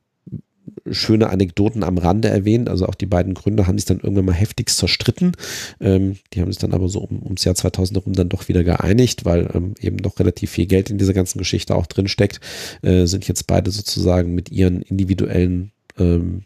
[0.91, 2.69] schöne Anekdoten am Rande erwähnt.
[2.69, 5.33] Also auch die beiden Gründer haben sich dann irgendwann mal heftigst zerstritten.
[5.81, 8.65] Ähm, die haben sich dann aber so um, ums Jahr 2000 herum dann doch wieder
[8.65, 12.41] geeinigt, weil ähm, eben doch relativ viel Geld in dieser ganzen Geschichte auch drin steckt.
[12.83, 16.43] Äh, sind jetzt beide sozusagen mit ihren individuellen ähm,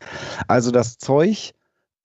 [0.49, 1.53] Also das Zeug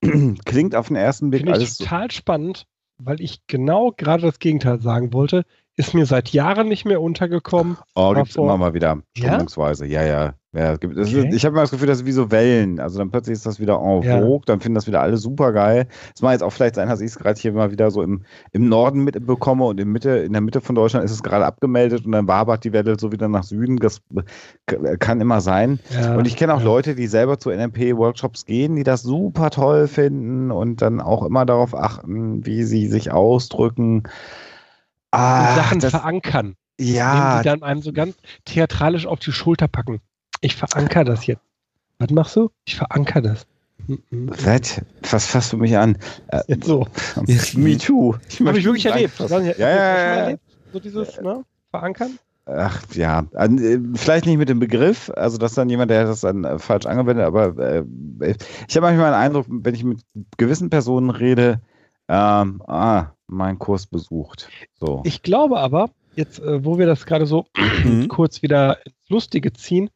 [0.45, 2.67] klingt auf den ersten Blick Finde ich alles total so spannend,
[2.97, 5.45] weil ich genau gerade das Gegenteil sagen wollte
[5.77, 7.77] ist mir seit Jahren nicht mehr untergekommen.
[7.95, 9.27] Oh, gibt es immer mal wieder, Ja?
[9.29, 9.85] strömungsweise.
[9.85, 10.33] Ja, ja.
[10.53, 11.27] ja es gibt, Okay.
[11.27, 12.79] ist, ich habe immer das Gefühl, das ist wie so Wellen.
[12.79, 14.21] Also dann plötzlich ist das wieder en Ja.
[14.21, 15.87] vogue, dann finden das wieder alle super geil.
[16.15, 18.23] Es mag jetzt auch vielleicht sein, dass ich es gerade hier mal wieder so im,
[18.53, 22.05] im Norden mitbekomme und in, Mitte, in der Mitte von Deutschland ist es gerade abgemeldet
[22.05, 23.75] und dann wabert die Welle so wieder nach Süden.
[23.75, 24.01] Das
[24.99, 25.79] kann immer sein.
[25.91, 26.65] Ja, Und ich kenne auch ja.
[26.65, 31.45] Leute, die selber zu NLP-Workshops gehen, die das super toll finden und dann auch immer
[31.45, 34.03] darauf achten, wie sie sich ausdrücken.
[35.15, 36.55] Und Ah, Sachen das, verankern.
[36.79, 38.15] ja, die dann einem so ganz
[38.45, 40.01] theatralisch auf die Schulter packen.
[40.41, 41.41] Ich veranker das jetzt.
[41.99, 42.49] Was machst du?
[42.65, 43.47] Ich veranker das.
[43.87, 44.29] Mhm.
[44.43, 44.81] Was?
[45.09, 45.97] Was fasst du mich an?
[46.27, 46.87] Äh, Jetzt so.
[47.53, 48.15] Me too.
[48.29, 49.17] Ich Habe ich wirklich erlebt.
[49.19, 50.37] Ja, ja, ja?
[50.73, 51.43] So dieses, ne?
[51.71, 52.19] Verankern?
[52.47, 56.43] Ach ja, äh, vielleicht nicht mit dem Begriff, also dass dann jemand, der das dann
[56.43, 57.83] äh, falsch angewendet, aber äh,
[58.67, 60.01] ich habe manchmal den Eindruck, wenn ich mit
[60.37, 61.59] gewissen Personen rede,
[62.07, 64.49] ähm, ah, mein Kurs besucht.
[64.79, 65.01] So.
[65.05, 67.47] Ich glaube aber, jetzt, äh, wo wir das gerade so
[67.83, 68.07] Mhm.
[68.09, 69.89] kurz wieder ins Lustige ziehen,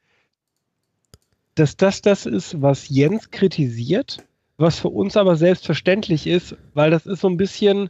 [1.56, 4.26] dass das das ist, was Jens kritisiert,
[4.58, 7.90] was für uns aber selbstverständlich ist, weil das ist so ein bisschen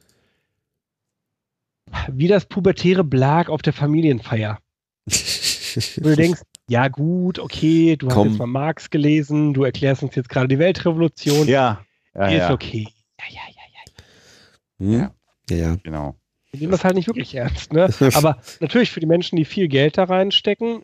[2.12, 4.60] wie das pubertäre Blag auf der Familienfeier.
[5.06, 8.30] Wo du denkst, ja gut, okay, du hast Komm.
[8.30, 11.84] jetzt mal Marx gelesen, du erklärst uns jetzt gerade die Weltrevolution, ja,
[12.14, 12.88] ja, ist ja, okay.
[13.20, 14.86] Ja, ja, ja, ja.
[14.86, 15.00] Hm?
[15.00, 15.12] Ja.
[15.50, 15.78] Ja, ja.
[15.84, 16.16] genau.
[16.52, 17.90] Wir nehmen das halt nicht wirklich ernst, ne?
[18.14, 20.82] Aber natürlich für die Menschen, die viel Geld da reinstecken,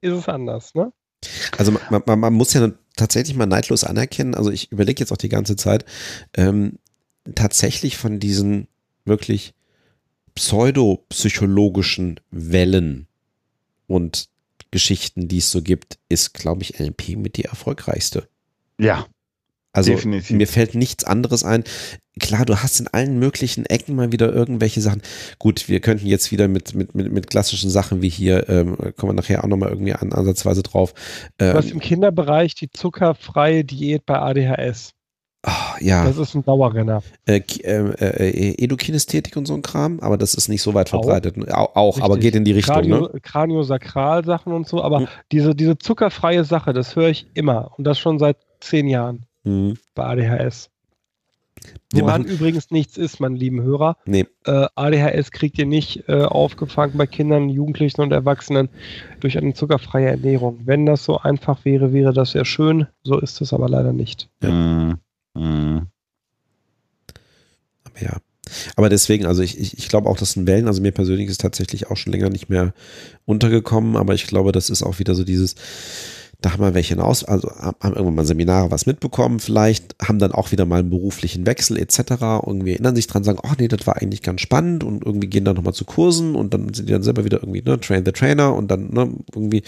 [0.00, 0.92] ist es anders, ne?
[1.56, 5.18] Also man, man, man muss ja tatsächlich mal neidlos anerkennen, also ich überlege jetzt auch
[5.18, 5.84] die ganze Zeit,
[6.34, 6.78] ähm,
[7.34, 8.68] tatsächlich von diesen
[9.04, 9.54] wirklich
[10.34, 13.06] pseudopsychologischen Wellen
[13.86, 14.28] und
[14.70, 18.28] Geschichten, die es so gibt, ist, glaube ich, NLP mit die erfolgreichste.
[18.78, 19.06] Ja,
[19.72, 20.36] Also Definitiv.
[20.36, 21.62] mir fällt nichts anderes ein.
[22.18, 25.00] Klar, du hast in allen möglichen Ecken mal wieder irgendwelche Sachen.
[25.38, 29.10] Gut, wir könnten jetzt wieder mit, mit, mit, mit klassischen Sachen wie hier, ähm, kommen
[29.10, 30.92] wir nachher auch nochmal irgendwie an, ansatzweise drauf.
[31.38, 34.90] Du hast Ähm, im Kinderbereich die zuckerfreie Diät bei ADHS.
[35.46, 37.02] ah, ja, Das ist ein Dauerrenner.
[37.26, 40.88] äh, Ki- äh, äh, Edukinästhetik und so ein Kram, aber das ist nicht so weit
[40.88, 41.36] verbreitet.
[41.52, 43.20] Auch, auch aber geht in die Richtung, Kranio, ne?
[43.22, 45.08] Kraniosakral-Sachen und so, aber Hm.
[45.32, 49.76] diese, diese zuckerfreie Sache, das höre ich immer und das schon seit zehn Jahren Mhm.
[49.94, 50.70] bei ADHS.
[51.92, 53.96] Wir Woran machen, übrigens nichts ist, meine lieben Hörer.
[54.06, 58.68] nee, Äh, ADHS kriegt ihr nicht äh, aufgefangen bei Kindern, Jugendlichen und Erwachsenen
[59.18, 60.60] durch eine zuckerfreie Ernährung.
[60.64, 62.86] Wenn das so einfach wäre, wäre das sehr schön.
[63.02, 64.30] So ist es aber leider nicht.
[64.42, 64.50] Ja.
[64.50, 65.00] Mm,
[65.34, 65.86] mm.
[67.84, 68.16] aber ja.
[68.76, 71.40] Aber deswegen, also ich, ich, ich glaube auch, das sind Wellen, also mir persönlich ist
[71.40, 72.72] tatsächlich auch schon länger nicht mehr
[73.24, 75.54] untergekommen, aber ich glaube, das ist auch wieder so dieses,
[76.40, 80.32] da haben wir welche hinaus, also haben irgendwann mal Seminare was mitbekommen, vielleicht haben dann
[80.32, 81.98] auch wieder mal einen beruflichen Wechsel etc.
[82.46, 85.44] Irgendwie erinnern sich dran, sagen, oh nee, das war eigentlich ganz spannend und irgendwie gehen
[85.44, 88.12] dann nochmal zu Kursen und dann sind die dann selber wieder irgendwie, ne, train the
[88.12, 89.62] trainer und dann ne, irgendwie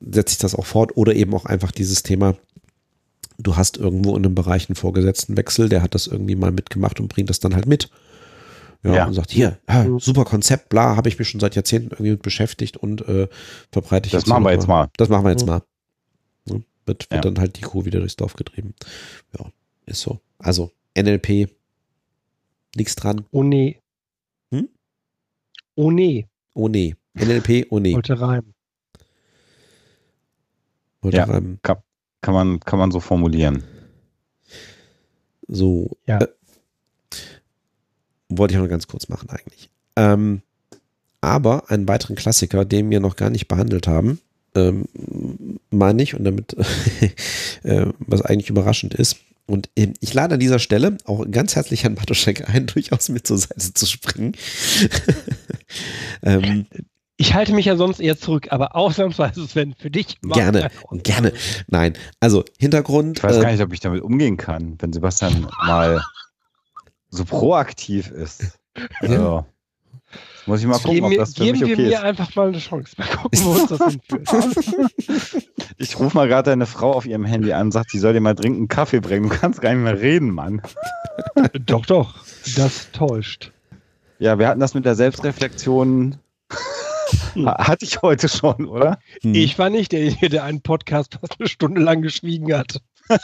[0.00, 2.34] setzt sich das auch fort oder eben auch einfach dieses Thema,
[3.38, 7.08] du hast irgendwo in einem Bereich einen Vorgesetztenwechsel, der hat das irgendwie mal mitgemacht und
[7.08, 7.90] bringt das dann halt mit.
[8.84, 9.06] Ja, Ja.
[9.06, 12.22] und sagt, hier, ja, super Konzept, bla, habe ich mich schon seit Jahrzehnten irgendwie mit
[12.22, 13.28] beschäftigt und äh,
[13.72, 14.88] verbreite ich Das machen wir jetzt mal.
[14.96, 15.48] Das machen wir jetzt Mhm.
[15.48, 15.62] mal.
[16.46, 16.62] Ne?
[16.86, 18.74] Wird, wird dann halt die Kuh wieder durchs Dorf getrieben.
[19.38, 19.46] Ja,
[19.86, 20.20] ist so.
[20.38, 21.48] Also NLP,
[22.76, 23.24] nichts dran.
[23.32, 23.80] Oh nee.
[24.52, 24.68] Hm?
[25.74, 26.28] Oh nee.
[26.54, 26.94] Oh nee.
[27.14, 27.94] NLP, oh nee.
[27.94, 28.54] Wollte reimen.
[31.02, 31.24] Wollte Ja.
[31.24, 31.58] reimen.
[31.62, 31.78] Kann,
[32.34, 33.64] man, kann man so formulieren.
[35.48, 35.90] So.
[36.06, 36.18] Ja.
[36.20, 36.28] Äh,
[38.28, 39.70] wollte ich noch ganz kurz machen eigentlich.
[39.96, 40.42] Ähm,
[41.20, 44.20] aber einen weiteren Klassiker, den wir noch gar nicht behandelt haben,
[44.54, 44.84] ähm,
[45.70, 46.56] meine ich, und damit,
[47.62, 49.16] äh, was eigentlich überraschend ist.
[49.46, 53.26] Und ähm, ich lade an dieser Stelle auch ganz herzlich Herrn Bartoschek ein, durchaus mit
[53.26, 54.32] zur Seite zu springen.
[56.22, 56.66] ähm,
[57.16, 60.20] Ich halte mich ja sonst eher zurück, aber ausnahmsweise, Sven, für dich.
[60.20, 60.70] Gerne,
[61.02, 61.32] gerne.
[61.66, 63.18] Nein, also Hintergrund.
[63.18, 66.00] Ich weiß äh, gar nicht, ob ich damit umgehen kann, wenn Sebastian mal
[67.10, 68.58] so proaktiv ist.
[69.00, 69.44] Also,
[70.46, 72.02] muss ich mal gucken, Geben, ob wir, das für geben mich wir okay mir ist.
[72.04, 72.94] einfach mal eine Chance.
[72.96, 75.48] Mal gucken, wo uns das hinführt.
[75.80, 78.20] Ich rufe mal gerade deine Frau auf ihrem Handy an und sag, sie soll dir
[78.20, 79.28] mal dringend einen Kaffee bringen.
[79.28, 80.62] Du kannst gar nicht mehr reden, Mann.
[81.66, 82.14] doch, doch.
[82.56, 83.52] Das täuscht.
[84.20, 86.16] Ja, wir hatten das mit der Selbstreflexion.
[87.36, 88.98] Ha- Hatte ich heute schon, oder?
[89.22, 89.34] hm.
[89.34, 92.80] Ich war nicht derjenige, der einen Podcast fast eine Stunde lang geschwiegen hat.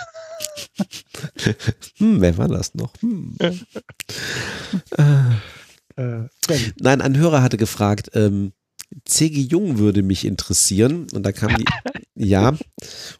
[1.98, 2.92] Hm, wer war das noch?
[3.00, 3.36] Hm.
[5.96, 8.52] Äh, Sven, Nein, ein Hörer hatte gefragt, ähm,
[9.04, 9.40] C.G.
[9.40, 11.06] Jung würde mich interessieren.
[11.12, 11.64] Und da kam die,
[12.14, 12.56] ja.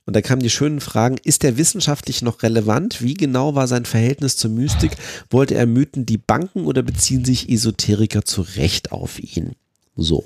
[0.06, 3.02] Und da kamen die schönen Fragen, ist der wissenschaftlich noch relevant?
[3.02, 4.92] Wie genau war sein Verhältnis zur Mystik?
[5.30, 9.52] Wollte er Mythen die Banken oder beziehen sich Esoteriker zu Recht auf ihn?
[9.96, 10.24] So.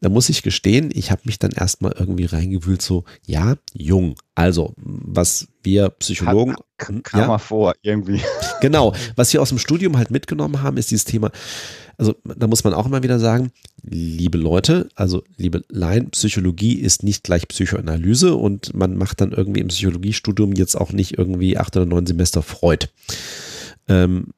[0.00, 4.14] Da muss ich gestehen, ich habe mich dann erstmal irgendwie reingewühlt, so, ja, jung.
[4.34, 6.56] Also, was wir Psychologen.
[6.78, 8.20] Kam, kam ja, mal vor, irgendwie.
[8.60, 8.94] Genau.
[9.16, 11.30] Was wir aus dem Studium halt mitgenommen haben, ist dieses Thema,
[11.96, 13.52] also da muss man auch immer wieder sagen,
[13.82, 19.60] liebe Leute, also liebe Laien, Psychologie ist nicht gleich Psychoanalyse und man macht dann irgendwie
[19.60, 22.88] im Psychologiestudium jetzt auch nicht irgendwie acht oder neun Semester Freud.
[23.88, 24.28] Ähm,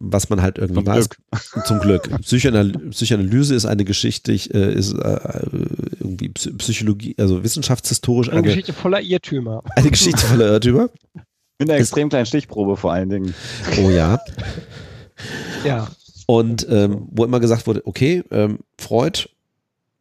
[0.00, 1.08] was man halt irgendwie zum weiß.
[1.08, 1.66] Glück.
[1.66, 2.20] Zum Glück.
[2.22, 5.18] Psychoanal Psychoanalyse ist eine Geschichte, äh, ist äh,
[5.98, 9.62] irgendwie Psychologie, also wissenschaftshistorisch eine, eine Geschichte voller Irrtümer.
[9.76, 10.90] Eine Geschichte voller Irrtümer.
[11.58, 13.34] Mit einer extrem kleinen Stichprobe vor allen Dingen.
[13.82, 14.20] Oh ja.
[15.64, 15.88] ja.
[16.26, 19.28] Und ähm, wo immer gesagt wurde, okay, ähm, Freud,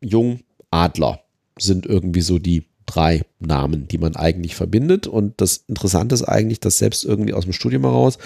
[0.01, 1.19] Jung, Adler
[1.57, 5.05] sind irgendwie so die drei Namen, die man eigentlich verbindet.
[5.05, 8.17] Und das Interessante ist eigentlich, dass selbst irgendwie aus dem Studium heraus,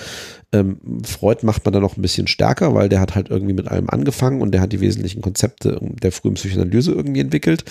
[0.53, 3.67] ähm, Freud macht man da noch ein bisschen stärker, weil der hat halt irgendwie mit
[3.67, 7.65] allem angefangen und der hat die wesentlichen Konzepte der frühen Psychoanalyse irgendwie entwickelt.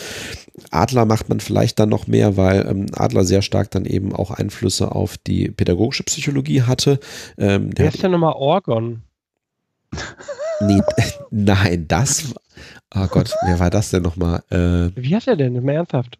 [0.70, 4.30] Adler macht man vielleicht dann noch mehr, weil ähm, Adler sehr stark dann eben auch
[4.30, 6.98] Einflüsse auf die pädagogische Psychologie hatte.
[7.38, 9.02] Ähm, Wer ist denn nochmal Orgon?
[10.60, 10.82] Nee,
[11.30, 12.34] nein, das.
[12.94, 14.42] Oh Gott, wer war das denn nochmal?
[14.50, 15.62] Äh, Wie heißt er denn?
[15.64, 16.18] Mal ernsthaft.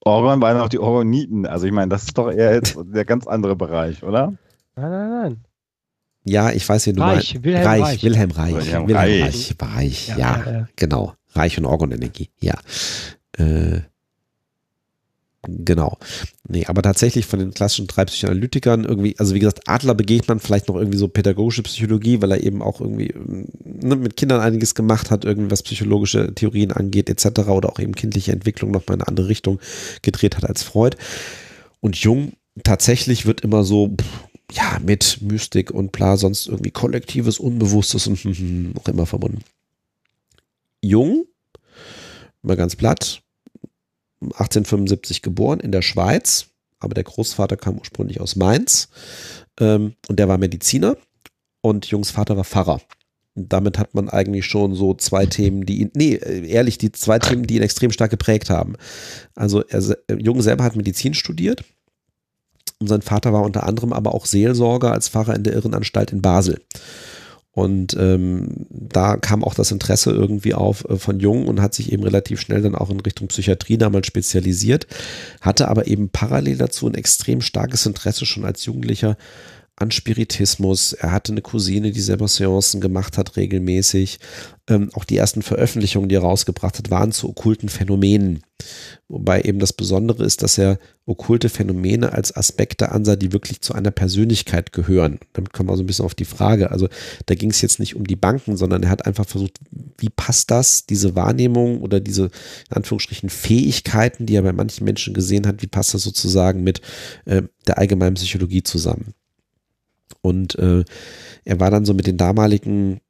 [0.00, 1.46] Orgon waren auch die Orgoniten.
[1.46, 4.34] Also ich meine, das ist doch eher jetzt der ganz andere Bereich, oder?
[4.76, 5.44] Nein, nein, nein.
[6.26, 7.44] Ja, ich weiß, wie du Reich, meinst.
[7.44, 8.02] Wilhelm Reich, Reich.
[8.02, 8.54] Wilhelm Reich.
[8.54, 9.24] Wilhelm Reich.
[9.24, 9.54] Reich.
[9.60, 10.08] Reich.
[10.08, 10.68] Ja, Ja, ja, ja.
[10.76, 11.14] genau.
[11.34, 12.30] Reich und Orgonenergie.
[12.40, 12.54] Ja.
[13.36, 13.80] Äh,
[15.48, 15.98] genau.
[16.48, 20.40] Nee, aber tatsächlich von den klassischen drei Psychoanalytikern irgendwie, also wie gesagt, Adler begegnet man
[20.40, 24.40] vielleicht noch irgendwie so pädagogische Psychologie, weil er eben auch irgendwie ähm, ne, mit Kindern
[24.40, 27.48] einiges gemacht hat, irgendwie was psychologische Theorien angeht, etc.
[27.48, 29.58] oder auch eben kindliche Entwicklung nochmal in eine andere Richtung
[30.02, 30.96] gedreht hat als Freud.
[31.80, 37.38] Und Jung tatsächlich wird immer so, pff, ja, mit Mystik und bla, sonst irgendwie kollektives,
[37.38, 38.24] Unbewusstes und
[38.74, 39.42] noch immer verbunden.
[40.80, 41.24] Jung,
[42.42, 43.22] mal ganz platt,
[44.32, 46.46] 1875 geboren in der Schweiz,
[46.80, 48.88] aber der Großvater kam ursprünglich aus Mainz
[49.60, 50.96] ähm, und der war Mediziner
[51.60, 52.80] und Jungs Vater war Pfarrer.
[53.36, 57.46] Damit hat man eigentlich schon so zwei Themen, die ihn, nee, ehrlich, die zwei Themen,
[57.46, 58.76] die ihn extrem stark geprägt haben.
[59.34, 61.64] Also er, se- Jung selber hat Medizin studiert
[62.78, 66.22] und sein Vater war unter anderem aber auch Seelsorger als Pfarrer in der Irrenanstalt in
[66.22, 66.60] Basel.
[67.54, 71.92] Und ähm, da kam auch das Interesse irgendwie auf äh, von Jung und hat sich
[71.92, 74.88] eben relativ schnell dann auch in Richtung Psychiatrie damals spezialisiert,
[75.40, 79.16] hatte aber eben parallel dazu ein extrem starkes Interesse schon als Jugendlicher
[79.76, 80.92] an Spiritismus.
[80.92, 84.20] Er hatte eine Cousine, die selber Seancen gemacht hat regelmäßig.
[84.68, 88.42] Ähm, auch die ersten Veröffentlichungen, die er rausgebracht hat, waren zu okkulten Phänomenen.
[89.08, 93.74] Wobei eben das Besondere ist, dass er okkulte Phänomene als Aspekte ansah, die wirklich zu
[93.74, 95.18] einer Persönlichkeit gehören.
[95.32, 96.70] Damit kommen wir so ein bisschen auf die Frage.
[96.70, 96.88] Also
[97.26, 99.58] da ging es jetzt nicht um die Banken, sondern er hat einfach versucht,
[99.98, 102.26] wie passt das, diese Wahrnehmung oder diese
[102.70, 106.80] in Anführungsstrichen Fähigkeiten, die er bei manchen Menschen gesehen hat, wie passt das sozusagen mit
[107.24, 109.14] äh, der allgemeinen Psychologie zusammen?
[110.24, 110.84] Und äh,
[111.44, 113.00] er war dann so mit den damaligen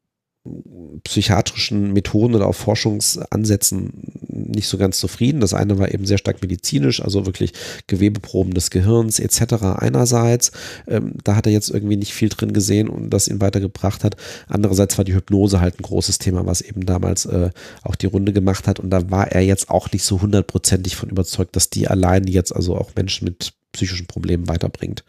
[1.05, 3.93] psychiatrischen Methoden oder auch Forschungsansätzen
[4.29, 5.41] nicht so ganz zufrieden.
[5.41, 7.53] Das eine war eben sehr stark medizinisch, also wirklich
[7.87, 9.55] Gewebeproben des Gehirns etc.
[9.77, 10.51] einerseits.
[10.87, 14.17] Ähm, da hat er jetzt irgendwie nicht viel drin gesehen und das ihn weitergebracht hat.
[14.49, 17.51] Andererseits war die Hypnose halt ein großes Thema, was eben damals äh,
[17.83, 18.81] auch die Runde gemacht hat.
[18.81, 22.55] Und da war er jetzt auch nicht so hundertprozentig von überzeugt, dass die allein jetzt
[22.55, 25.05] also auch Menschen mit psychischen Problemen weiterbringt.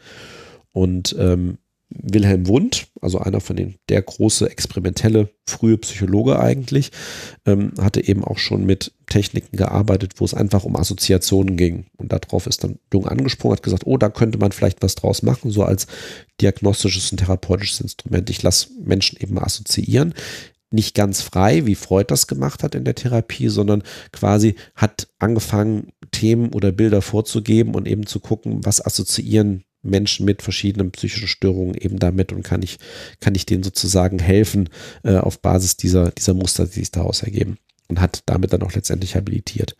[0.72, 1.58] Und ähm,
[1.90, 6.92] Wilhelm Wundt, also einer von den, der große experimentelle frühe Psychologe eigentlich,
[7.46, 11.86] ähm, hatte eben auch schon mit Techniken gearbeitet, wo es einfach um Assoziationen ging.
[11.98, 15.22] Und darauf ist dann Jung angesprungen, hat gesagt, oh, da könnte man vielleicht was draus
[15.22, 15.88] machen, so als
[16.42, 18.30] diagnostisches und therapeutisches Instrument.
[18.30, 20.14] Ich lasse Menschen eben assoziieren.
[20.72, 25.90] Nicht ganz frei, wie Freud das gemacht hat in der Therapie, sondern quasi hat angefangen,
[26.12, 31.76] Themen oder Bilder vorzugeben und eben zu gucken, was assoziieren Menschen mit verschiedenen psychischen Störungen
[31.76, 32.78] eben damit und kann ich,
[33.20, 34.70] kann ich denen sozusagen helfen
[35.04, 37.58] äh, auf Basis dieser, dieser Muster, die sich daraus ergeben.
[37.88, 39.76] Und hat damit dann auch letztendlich habilitiert.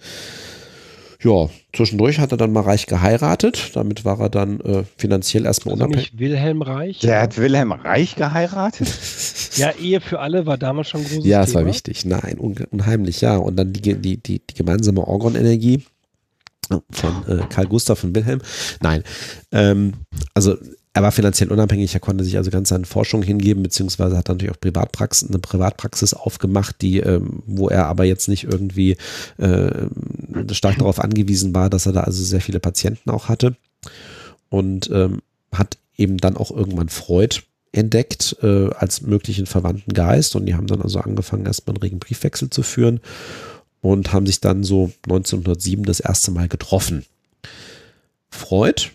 [1.24, 3.72] Ja, zwischendurch hat er dann mal reich geheiratet.
[3.74, 6.12] Damit war er dann äh, finanziell erstmal Also unabhängig.
[6.12, 7.00] nicht Wilhelm Reich.
[7.00, 8.88] Der hat Wilhelm Reich geheiratet?
[9.56, 11.62] Ja, Ehe für alle war damals schon großes Ja, es Thema.
[11.62, 12.04] war wichtig.
[12.04, 13.38] Nein, un unheimlich, ja.
[13.38, 15.86] Und dann die, die, die, die gemeinsame Orgonenergie
[16.92, 18.42] von äh, Karl Gustav von Wilhelm.
[18.82, 19.04] Nein,
[19.52, 19.94] ähm,
[20.34, 20.58] also
[20.96, 24.56] er war finanziell unabhängig, er konnte sich also ganz seine Forschung hingeben, beziehungsweise hat natürlich
[24.56, 28.96] auch Privatpraxis, eine Privatpraxis aufgemacht, die, ähm, wo er aber jetzt nicht irgendwie
[29.38, 29.88] äh,
[30.54, 33.58] stark darauf angewiesen war, dass er da also sehr viele Patienten auch hatte.
[34.48, 35.22] Und ähm,
[35.52, 37.42] hat eben dann auch irgendwann Freud
[37.74, 40.38] entdeckt äh, als möglichen verwandten Geist.
[40.38, 43.02] Und die haben dann also angefangen, erstmal einen regen Briefwechsel zu führen
[43.86, 47.06] und haben sich dann so 1907 das erste Mal getroffen.
[48.32, 48.90] Freud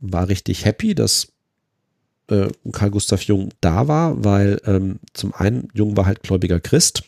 [0.00, 1.28] war richtig happy, dass
[2.28, 7.02] äh, Karl Gustav Jung da war, weil ähm, zum einen Jung war halt gläubiger Christ,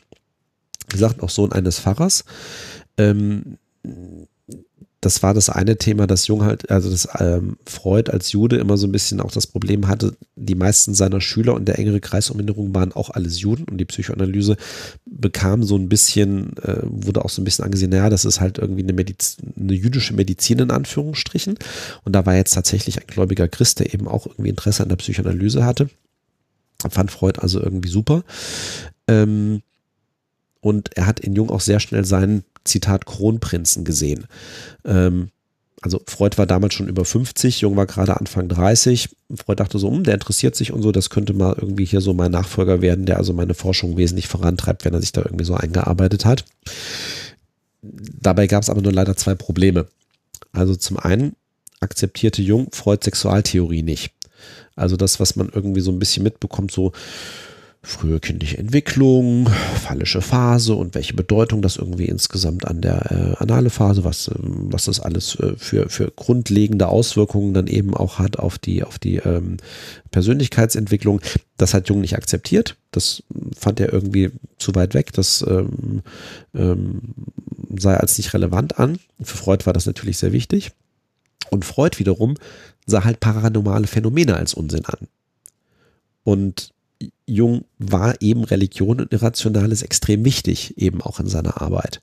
[0.88, 2.26] gesagt auch Sohn eines Pfarrers.
[2.98, 3.56] Ähm,
[5.02, 8.76] das war das eine Thema, dass Jung halt, also das ähm, Freud als Jude immer
[8.76, 12.30] so ein bisschen auch das Problem hatte, die meisten seiner Schüler und der engere Kreis
[12.30, 12.38] um
[12.72, 14.56] waren auch alles Juden und die Psychoanalyse
[15.04, 18.58] bekam so ein bisschen, äh, wurde auch so ein bisschen angesehen, naja, das ist halt
[18.58, 21.58] irgendwie eine, Mediz eine jüdische Medizin in Anführungsstrichen
[22.04, 24.96] und da war jetzt tatsächlich ein gläubiger Christ, der eben auch irgendwie Interesse an der
[24.96, 25.90] Psychoanalyse hatte.
[26.88, 28.22] Fand Freud also irgendwie super.
[29.08, 29.62] Ähm,
[30.60, 34.26] und er hat in Jung auch sehr schnell seinen Zitat Kronprinzen gesehen.
[34.84, 35.30] Ähm,
[35.82, 39.08] also Freud war damals schon über 50, Jung war gerade Anfang 30.
[39.34, 42.14] Freud dachte so, hm, der interessiert sich und so, das könnte mal irgendwie hier so
[42.14, 45.54] mein Nachfolger werden, der also meine Forschung wesentlich vorantreibt, wenn er sich da irgendwie so
[45.54, 46.44] eingearbeitet hat.
[47.82, 49.88] Dabei gab es aber nur leider zwei Probleme.
[50.52, 51.34] Also zum einen
[51.80, 54.12] akzeptierte Jung Freud Sexualtheorie nicht.
[54.76, 56.92] Also das, was man irgendwie so ein bisschen mitbekommt, so
[57.84, 63.70] frühe kindliche Entwicklung, phallische Phase und welche Bedeutung das irgendwie insgesamt an der äh, anale
[63.70, 68.38] Phase, was, äh, was das alles äh, für, für grundlegende Auswirkungen dann eben auch hat
[68.38, 69.56] auf die, auf die ähm,
[70.12, 71.20] Persönlichkeitsentwicklung.
[71.56, 72.76] Das hat Jung nicht akzeptiert.
[72.92, 73.24] Das
[73.58, 75.12] fand er irgendwie zu weit weg.
[75.12, 76.02] Das ähm,
[76.54, 77.00] ähm,
[77.76, 79.00] sei als nicht relevant an.
[79.20, 80.70] Für Freud war das natürlich sehr wichtig.
[81.50, 82.36] Und Freud wiederum
[82.86, 85.08] sah halt paranormale Phänomene als Unsinn an.
[86.22, 86.71] Und
[87.26, 92.02] Jung war eben Religion und Irrationales extrem wichtig, eben auch in seiner Arbeit.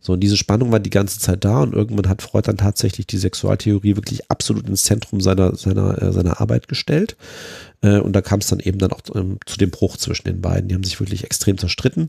[0.00, 3.06] So, und diese Spannung war die ganze Zeit da und irgendwann hat Freud dann tatsächlich
[3.06, 7.16] die Sexualtheorie wirklich absolut ins Zentrum seiner, seiner, äh, seiner Arbeit gestellt.
[7.82, 10.40] Äh, und da kam es dann eben dann auch ähm, zu dem Bruch zwischen den
[10.40, 10.68] beiden.
[10.68, 12.08] Die haben sich wirklich extrem zerstritten.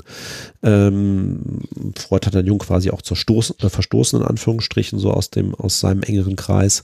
[0.61, 1.61] Ähm,
[1.97, 5.80] Freud hat dann Jung quasi auch zerstoßen, äh, verstoßen, in Anführungsstrichen, so aus dem, aus
[5.80, 6.84] seinem engeren Kreis.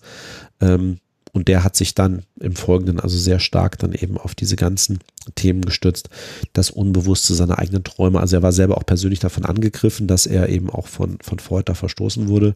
[0.59, 0.97] Ähm,
[1.31, 4.99] und der hat sich dann im Folgenden also sehr stark dann eben auf diese ganzen
[5.35, 6.09] Themen gestützt,
[6.53, 8.19] das Unbewusste seiner eigenen Träume.
[8.19, 11.63] Also er war selber auch persönlich davon angegriffen, dass er eben auch von, von Freud
[11.65, 12.55] da verstoßen wurde,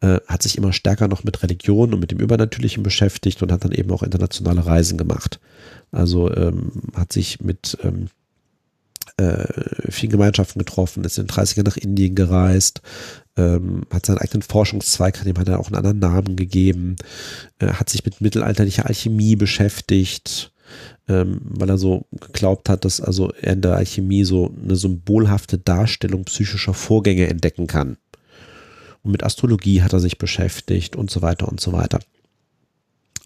[0.00, 3.64] äh, hat sich immer stärker noch mit Religion und mit dem Übernatürlichen beschäftigt und hat
[3.64, 5.40] dann eben auch internationale Reisen gemacht.
[5.90, 8.08] Also ähm, hat sich mit ähm,
[9.16, 12.82] äh, vielen Gemeinschaften getroffen, ist in den 30ern nach Indien gereist,
[13.38, 16.96] ähm, hat seinen eigenen Forschungszweig, dem hat er auch einen anderen Namen gegeben,
[17.60, 20.52] äh, hat sich mit mittelalterlicher Alchemie beschäftigt,
[21.08, 25.56] ähm, weil er so geglaubt hat, dass also er in der Alchemie so eine symbolhafte
[25.56, 27.96] Darstellung psychischer Vorgänge entdecken kann.
[29.02, 32.00] Und mit Astrologie hat er sich beschäftigt und so weiter und so weiter.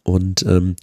[0.04, 0.76] Und ähm,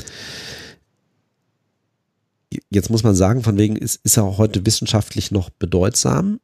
[2.69, 6.39] jetzt muss man sagen, von wegen ist, ist er auch heute wissenschaftlich noch bedeutsam.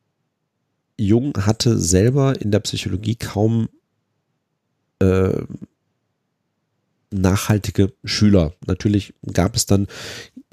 [0.97, 3.69] Jung hatte selber in der Psychologie kaum
[4.99, 5.43] äh,
[7.11, 8.53] nachhaltige Schüler.
[8.65, 9.87] Natürlich gab es dann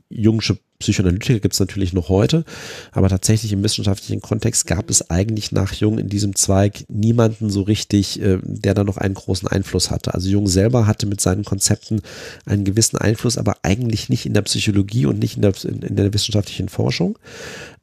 [0.09, 2.45] Jungsche Psychoanalytiker gibt es natürlich noch heute,
[2.91, 7.63] aber tatsächlich im wissenschaftlichen Kontext gab es eigentlich nach Jung in diesem Zweig niemanden so
[7.63, 10.13] richtig, äh, der da noch einen großen Einfluss hatte.
[10.13, 12.03] Also Jung selber hatte mit seinen Konzepten
[12.45, 15.97] einen gewissen Einfluss, aber eigentlich nicht in der Psychologie und nicht in der, in, in
[15.97, 17.19] der wissenschaftlichen Forschung.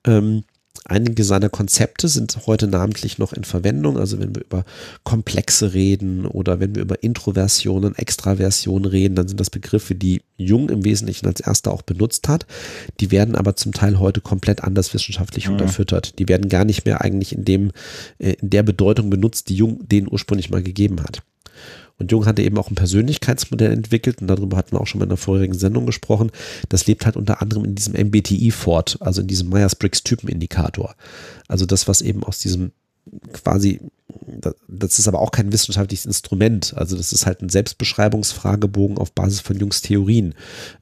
[0.05, 0.43] Ähm,
[0.85, 3.97] Einige seiner Konzepte sind heute namentlich noch in Verwendung.
[3.97, 4.65] Also wenn wir über
[5.03, 10.69] Komplexe reden oder wenn wir über Introversion Extraversion reden, dann sind das Begriffe, die Jung
[10.69, 12.45] im Wesentlichen als erster auch benutzt hat.
[12.99, 15.53] Die werden aber zum Teil heute komplett anders wissenschaftlich mhm.
[15.53, 16.19] unterfüttert.
[16.19, 17.71] Die werden gar nicht mehr eigentlich in dem,
[18.19, 21.21] äh, in der Bedeutung benutzt, die Jung denen ursprünglich mal gegeben hat.
[21.99, 25.05] Und Jung hatte eben auch ein Persönlichkeitsmodell entwickelt und darüber hatten wir auch schon mal
[25.05, 26.31] in der vorherigen Sendung gesprochen.
[26.69, 30.95] Das lebt halt unter anderem in diesem MBTI fort, also in diesem Myers-Briggs-Typenindikator.
[31.47, 32.71] Also das, was eben aus diesem
[33.33, 33.79] quasi,
[34.67, 36.73] das ist aber auch kein wissenschaftliches Instrument.
[36.75, 40.35] Also das ist halt ein Selbstbeschreibungsfragebogen auf Basis von Jungs Theorien.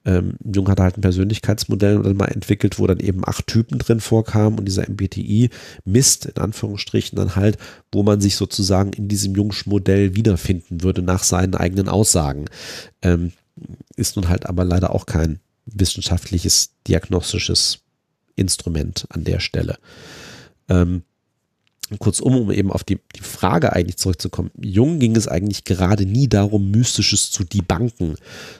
[0.06, 4.60] Ähm, Jung hat halt ein Persönlichkeitsmodell mal entwickelt, wo dann eben acht Typen drin vorkamen
[4.60, 5.50] und dieser MBTI
[5.86, 7.58] misst in Anführungsstrichen dann halt,
[7.92, 12.46] wo man sich sozusagen in diesem Jungsch Modell wiederfinden würde nach seinen eigenen Aussagen.
[13.02, 13.32] Ähm,
[13.96, 17.80] ist nun halt aber leider auch kein wissenschaftliches, diagnostisches
[18.36, 19.78] Instrument an der Stelle.
[20.70, 21.04] Ähm,
[22.00, 24.52] kurzum, um eben auf die, die Frage eigentlich zurückzukommen.
[24.60, 28.16] Jung ging es eigentlich gerade nie darum, Mystisches zu debanken,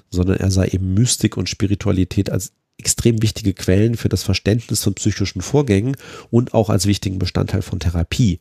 [0.10, 4.94] sondern er sah eben Mystik und Spiritualität als extrem wichtige Quellen für das Verständnis von
[4.94, 5.98] psychischen Vorgängen
[6.30, 8.40] und auch als wichtigen Bestandteil von Therapie.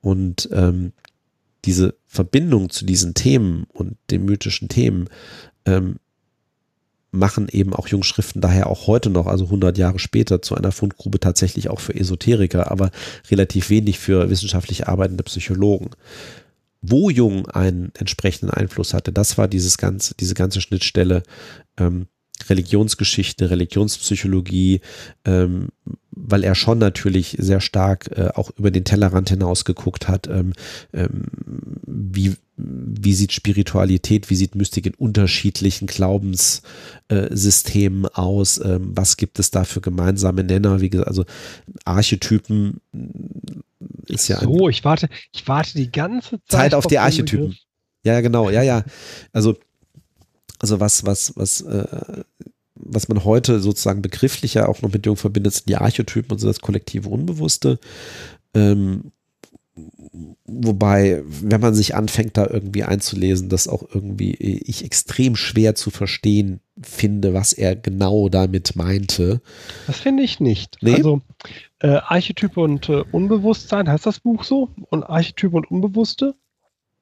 [0.00, 0.92] Und ähm,
[1.64, 5.08] diese Verbindung zu diesen Themen und den mythischen Themen
[5.66, 5.96] ähm,
[7.10, 11.20] machen eben auch Jungschriften daher auch heute noch, also 100 Jahre später, zu einer Fundgrube
[11.20, 12.90] tatsächlich auch für Esoteriker, aber
[13.30, 15.90] relativ wenig für wissenschaftlich arbeitende Psychologen.
[16.80, 21.22] Wo Jung einen entsprechenden Einfluss hatte, das war dieses ganze, diese ganze Schnittstelle
[21.76, 22.06] ähm,
[22.48, 24.80] Religionsgeschichte, Religionspsychologie,
[25.24, 25.68] ähm,
[26.10, 30.52] weil er schon natürlich sehr stark äh, auch über den Tellerrand hinaus geguckt hat, ähm,
[30.92, 31.24] ähm,
[31.86, 39.38] wie, wie sieht Spiritualität, wie sieht Mystik in unterschiedlichen Glaubenssystemen äh, aus, ähm, was gibt
[39.38, 41.24] es da für gemeinsame Nenner, wie gesagt, also
[41.84, 42.80] Archetypen
[44.06, 44.40] ist ja.
[44.40, 47.56] So, ich warte, ich warte die ganze Zeit, Zeit auf, die Archetypen.
[48.04, 48.84] Ja, genau, ja, ja.
[49.32, 49.56] Also
[50.58, 52.22] also was, was, was, äh,
[52.74, 56.46] was man heute sozusagen begrifflicher auch noch mit Jung verbindet, sind die Archetypen und so
[56.46, 57.78] das kollektive Unbewusste.
[58.54, 59.12] Ähm,
[60.44, 65.90] wobei, wenn man sich anfängt, da irgendwie einzulesen, das auch irgendwie ich extrem schwer zu
[65.90, 69.40] verstehen finde, was er genau damit meinte.
[69.86, 70.78] Das finde ich nicht.
[70.80, 70.94] Nee?
[70.94, 71.20] Also
[71.80, 74.70] äh, Archetype und äh, Unbewusstsein, heißt das Buch so?
[74.90, 76.34] Und Archetype und Unbewusste?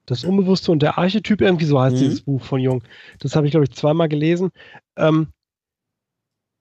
[0.05, 1.99] Das Unbewusste und der Archetyp, irgendwie so heißt mhm.
[1.99, 2.81] dieses Buch von Jung.
[3.19, 4.51] Das habe ich, glaube ich, zweimal gelesen.
[4.95, 5.27] Ähm,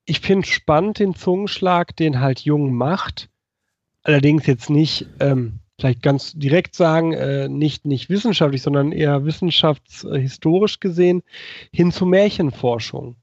[0.04, 3.28] ich finde spannend den Zungenschlag, den halt Jung macht.
[4.02, 10.80] Allerdings jetzt nicht, ähm, vielleicht ganz direkt sagen, äh, nicht, nicht wissenschaftlich, sondern eher wissenschaftshistorisch
[10.80, 11.22] gesehen,
[11.72, 13.16] hin zur Märchenforschung.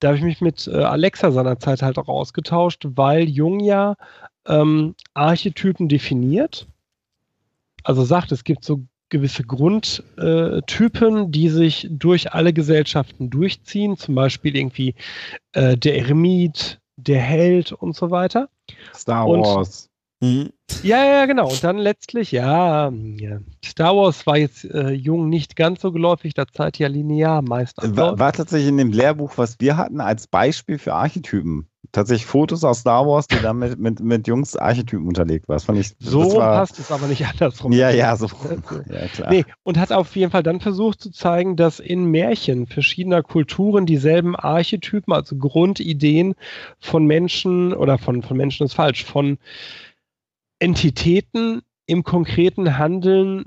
[0.00, 3.96] Da habe ich mich mit äh, Alexa seinerzeit halt auch ausgetauscht, weil Jung ja
[4.46, 6.66] ähm, Archetypen definiert
[7.86, 14.56] also sagt, es gibt so gewisse Grundtypen, die sich durch alle Gesellschaften durchziehen, zum Beispiel
[14.56, 14.96] irgendwie
[15.52, 18.48] äh, der Eremit, der Held und so weiter.
[18.92, 19.88] Star Wars.
[20.18, 20.52] Und,
[20.82, 21.50] ja, ja, genau.
[21.50, 23.40] Und dann letztlich, ja, ja.
[23.64, 27.76] Star Wars war jetzt äh, jung nicht ganz so geläufig, da Zeit ja linear meist.
[27.82, 32.64] War, war tatsächlich in dem Lehrbuch, was wir hatten, als Beispiel für Archetypen tatsächlich Fotos
[32.64, 35.56] aus Star Wars, die dann mit, mit, mit Jungs Archetypen unterlegt war.
[35.56, 37.72] Das fand ich, so war, passt es aber nicht andersrum.
[37.72, 38.26] Ja, ja, so.
[38.90, 39.30] ja, klar.
[39.30, 43.86] Nee, und hat auf jeden Fall dann versucht zu zeigen, dass in Märchen verschiedener Kulturen
[43.86, 46.34] dieselben Archetypen, also Grundideen
[46.80, 49.38] von Menschen oder von, von Menschen ist falsch, von
[50.58, 53.44] Entitäten im konkreten Handeln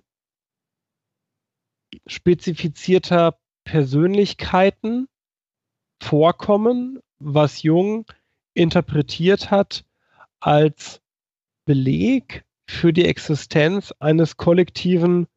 [2.05, 5.07] spezifizierter Persönlichkeiten
[6.01, 8.05] vorkommen, was Jung
[8.53, 9.85] interpretiert hat
[10.39, 11.01] als
[11.65, 15.27] Beleg für die Existenz eines kollektiven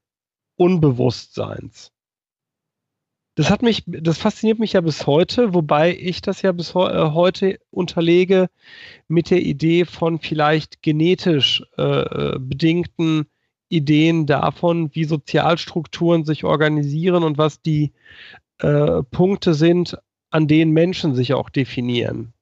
[0.56, 1.91] Unbewusstseins.
[3.34, 6.74] Das hat mich, das fasziniert mich ja bis heute, wobei ich das ja bis äh,
[6.74, 8.50] heute unterlege
[9.08, 11.82] mit der Idee von vielleicht genetisch äh,
[12.34, 13.26] äh, bedingten
[13.70, 17.92] Ideen davon, wie Sozialstrukturen sich organisieren und was die
[18.58, 19.96] äh, Punkte sind,
[20.30, 22.34] an denen Menschen sich auch definieren.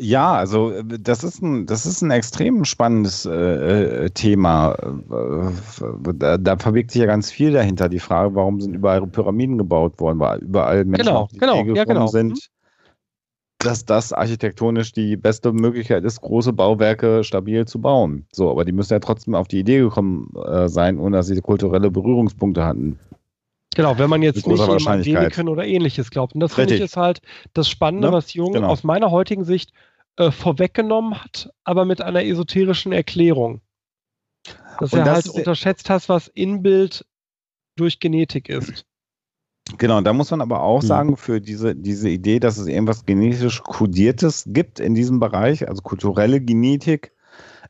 [0.00, 4.72] Ja, also äh, das ist ein, das ist ein extrem spannendes äh, äh Thema.
[4.72, 7.88] Äh, da, da, verbirgt sich ja ganz viel dahinter.
[7.88, 11.84] Die Frage, warum sind überall Pyramiden gebaut worden, weil überall Menschen genau, die genau, ja,
[11.84, 12.06] genau.
[12.06, 12.32] sind.
[12.32, 12.38] Mhm.
[13.58, 18.24] Dass das architektonisch die beste Möglichkeit ist, große Bauwerke stabil zu bauen.
[18.32, 21.38] So, aber die müssen ja trotzdem auf die Idee gekommen äh, sein, ohne dass sie
[21.42, 22.98] kulturelle Berührungspunkte hatten.
[23.76, 26.34] Genau, wenn man jetzt nicht an Deliken oder ähnliches glaubt.
[26.34, 27.20] Und das finde ich ist halt
[27.52, 28.12] das Spannende, ne?
[28.14, 28.68] was Jung genau.
[28.68, 29.72] aus meiner heutigen Sicht
[30.16, 33.60] äh, vorweggenommen hat, aber mit einer esoterischen Erklärung.
[34.78, 37.06] Dass und er das halt unterschätzt hat, was Inbild
[37.76, 38.86] durch Genetik ist.
[39.78, 40.86] Genau, da muss man aber auch mhm.
[40.86, 45.82] sagen, für diese, diese Idee, dass es irgendwas genetisch Kodiertes gibt in diesem Bereich, also
[45.82, 47.12] kulturelle Genetik,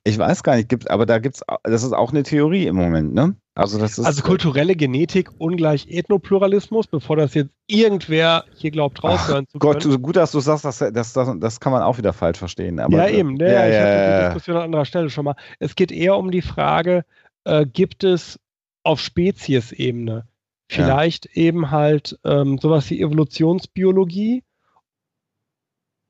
[0.05, 2.77] ich weiß gar nicht, gibt, aber da gibt es, das ist auch eine Theorie im
[2.77, 3.37] Moment, ne?
[3.61, 9.47] Also, das ist, also kulturelle Genetik ungleich Ethnopluralismus, bevor das jetzt irgendwer hier glaubt, raushören
[9.49, 9.81] zu können.
[9.81, 12.81] Gott, gut, dass du sagst, das, das, das, das kann man auch wieder falsch verstehen.
[12.81, 13.35] Aber, ja, eben.
[13.35, 15.37] Ne, ja, ich ja, hatte die Diskussion an anderer Stelle schon mal.
[15.59, 17.05] Es geht eher um die Frage,
[17.45, 18.41] äh, gibt es
[18.83, 20.25] auf Speziesebene
[20.71, 21.43] vielleicht ja.
[21.43, 24.43] eben halt ähm, sowas wie Evolutionsbiologie?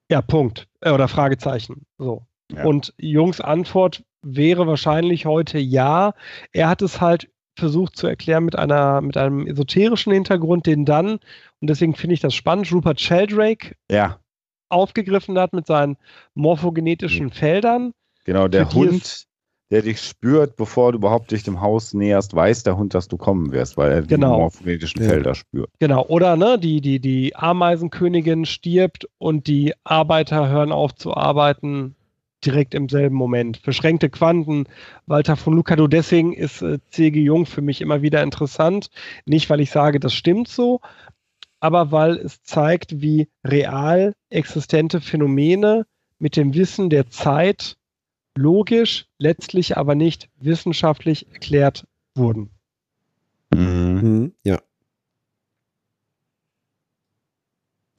[0.09, 0.68] Ja, Punkt.
[0.81, 1.85] Äh, oder Fragezeichen.
[1.98, 2.27] So.
[2.52, 2.64] Ja.
[2.64, 6.14] Und Jungs Antwort wäre wahrscheinlich heute ja.
[6.52, 11.18] Er hat es halt versucht zu erklären mit einer mit einem esoterischen Hintergrund, den dann
[11.60, 12.72] und deswegen finde ich das spannend.
[12.72, 14.18] Rupert Sheldrake ja.
[14.68, 15.97] aufgegriffen hat mit seinen
[16.35, 17.93] morphogenetischen Feldern.
[18.24, 19.27] Genau, der Hund,
[19.70, 23.16] der dich spürt, bevor du überhaupt dich dem Haus näherst, weiß der Hund, dass du
[23.16, 24.35] kommen wirst, weil er genau.
[24.35, 25.09] die morphogenetischen ja.
[25.09, 25.70] Felder spürt.
[25.78, 31.94] Genau, oder ne, die, die, die Ameisenkönigin stirbt und die Arbeiter hören auf zu arbeiten
[32.44, 33.62] direkt im selben Moment.
[33.62, 34.64] Beschränkte Quanten,
[35.06, 37.20] Walter von Lucado, deswegen ist äh, C.G.
[37.20, 38.90] Jung für mich immer wieder interessant.
[39.26, 40.80] Nicht, weil ich sage, das stimmt so,
[41.60, 45.86] aber weil es zeigt, wie real existente Phänomene
[46.18, 47.76] mit dem Wissen der Zeit
[48.36, 52.50] logisch, letztlich aber nicht wissenschaftlich erklärt wurden.
[53.54, 54.00] Mhm.
[54.00, 54.34] mhm.
[54.44, 54.60] Ja.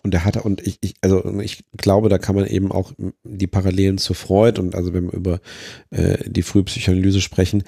[0.03, 2.91] Und er hatte, und ich, ich, also ich glaube, da kann man eben auch
[3.23, 5.39] die Parallelen zu Freud und also wenn wir über
[5.91, 7.63] äh, die Frühpsychoanalyse sprechen,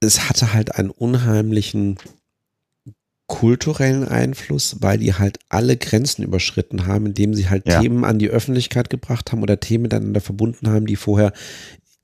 [0.00, 1.98] es hatte halt einen unheimlichen
[3.26, 7.80] kulturellen Einfluss, weil die halt alle Grenzen überschritten haben, indem sie halt ja.
[7.80, 11.32] Themen an die Öffentlichkeit gebracht haben oder Themen miteinander verbunden haben, die vorher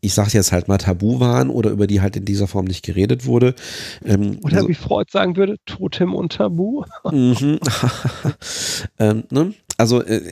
[0.03, 2.85] ich sag's jetzt halt mal tabu waren oder über die halt in dieser Form nicht
[2.85, 3.55] geredet wurde.
[4.05, 6.85] Ähm, oder also, wie Freud sagen würde, Totem und Tabu.
[7.11, 7.59] Mhm.
[8.99, 9.55] ähm, ne?
[9.77, 10.23] Also äh,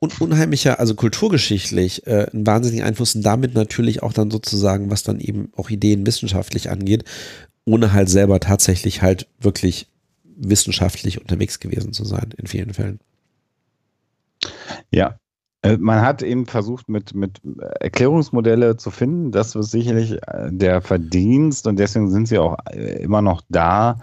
[0.00, 5.02] un unheimlicher, also kulturgeschichtlich äh, einen wahnsinnigen Einfluss und damit natürlich auch dann sozusagen, was
[5.02, 7.04] dann eben auch Ideen wissenschaftlich angeht,
[7.64, 9.88] ohne halt selber tatsächlich halt wirklich
[10.24, 13.00] wissenschaftlich unterwegs gewesen zu sein in vielen Fällen.
[14.90, 15.19] Ja,
[15.62, 17.40] man hat eben versucht, mit, mit
[17.80, 19.30] Erklärungsmodelle zu finden.
[19.30, 23.98] Das ist sicherlich äh, der Verdienst und deswegen sind sie auch äh, immer noch da,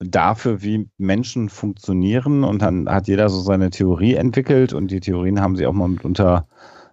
[0.00, 2.42] dafür, wie Menschen funktionieren.
[2.42, 5.88] Und dann hat jeder so seine Theorie entwickelt und die Theorien haben sie auch mal
[5.88, 6.48] mitunter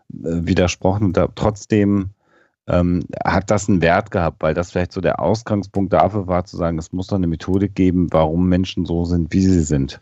[0.09, 1.05] widersprochen.
[1.05, 2.11] Und da, trotzdem
[2.67, 6.57] ähm, hat das einen Wert gehabt, weil das vielleicht so der Ausgangspunkt dafür war, zu
[6.57, 9.99] sagen, es muss doch eine Methodik geben, warum Menschen so sind, wie sie sind.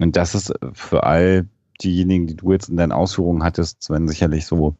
[0.00, 1.46] Und das ist für all
[1.78, 4.76] diejenigen, die du jetzt in deinen Ausführungen hattest, Sven, sicherlich so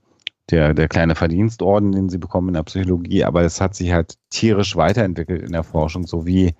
[0.50, 4.14] der, der kleine Verdienstorden, den sie bekommen in der Psychologie, aber es hat sich halt
[4.30, 6.54] tierisch weiterentwickelt in der Forschung, so wie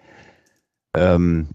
[0.96, 1.48] ähm,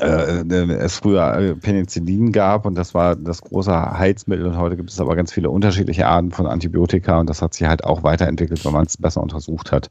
[0.00, 4.90] äh, es früher äh, Penicillin gab und das war das große Heizmittel und heute gibt
[4.90, 8.64] es aber ganz viele unterschiedliche Arten von Antibiotika und das hat sich halt auch weiterentwickelt,
[8.64, 9.90] weil man es besser untersucht hat.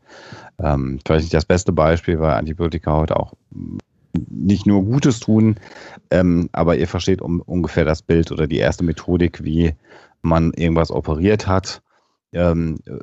[0.60, 3.34] Ähm, vielleicht nicht das beste Beispiel, weil Antibiotika heute auch
[4.30, 5.56] nicht nur Gutes tun,
[6.12, 9.74] ähm, aber ihr versteht um, ungefähr das Bild oder die erste Methodik, wie
[10.22, 11.82] man irgendwas operiert hat,
[12.34, 13.00] ähm, äh,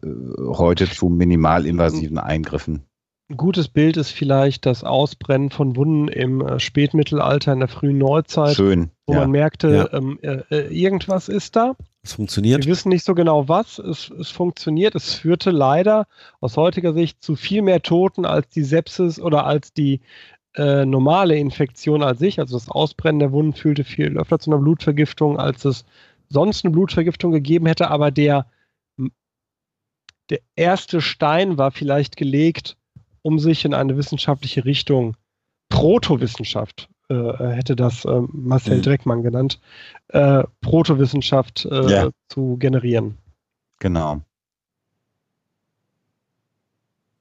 [0.56, 2.84] heute zu minimalinvasiven Eingriffen.
[3.30, 7.98] Ein gutes Bild ist vielleicht das Ausbrennen von Wunden im äh, Spätmittelalter, in der frühen
[7.98, 8.56] Neuzeit.
[8.56, 8.90] Schön.
[9.06, 9.20] Wo ja.
[9.20, 9.96] man merkte, ja.
[9.96, 11.76] ähm, äh, äh, irgendwas ist da.
[12.02, 12.64] Es funktioniert.
[12.64, 13.78] Wir wissen nicht so genau was.
[13.78, 14.96] Es, es funktioniert.
[14.96, 16.08] Es führte leider
[16.40, 20.00] aus heutiger Sicht zu viel mehr Toten als die Sepsis oder als die
[20.54, 24.60] äh, normale Infektion als sich, also das Ausbrennen der Wunden, fühlte viel öfter zu einer
[24.60, 25.84] Blutvergiftung, als es
[26.28, 27.90] sonst eine Blutvergiftung gegeben hätte.
[27.90, 28.46] Aber der,
[30.28, 32.76] der erste Stein war vielleicht gelegt,
[33.22, 35.16] um sich in eine wissenschaftliche Richtung,
[35.68, 38.82] Protowissenschaft, äh, hätte das äh, Marcel mhm.
[38.82, 39.60] Dreckmann genannt,
[40.08, 42.10] äh, Protowissenschaft äh, ja.
[42.28, 43.18] zu generieren.
[43.78, 44.20] Genau.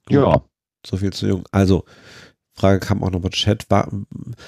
[0.10, 0.42] Ja.
[0.86, 1.44] So viel zu jung.
[1.52, 1.86] Also,
[2.60, 3.70] Frage kam auch noch bei Chat.
[3.70, 3.90] War,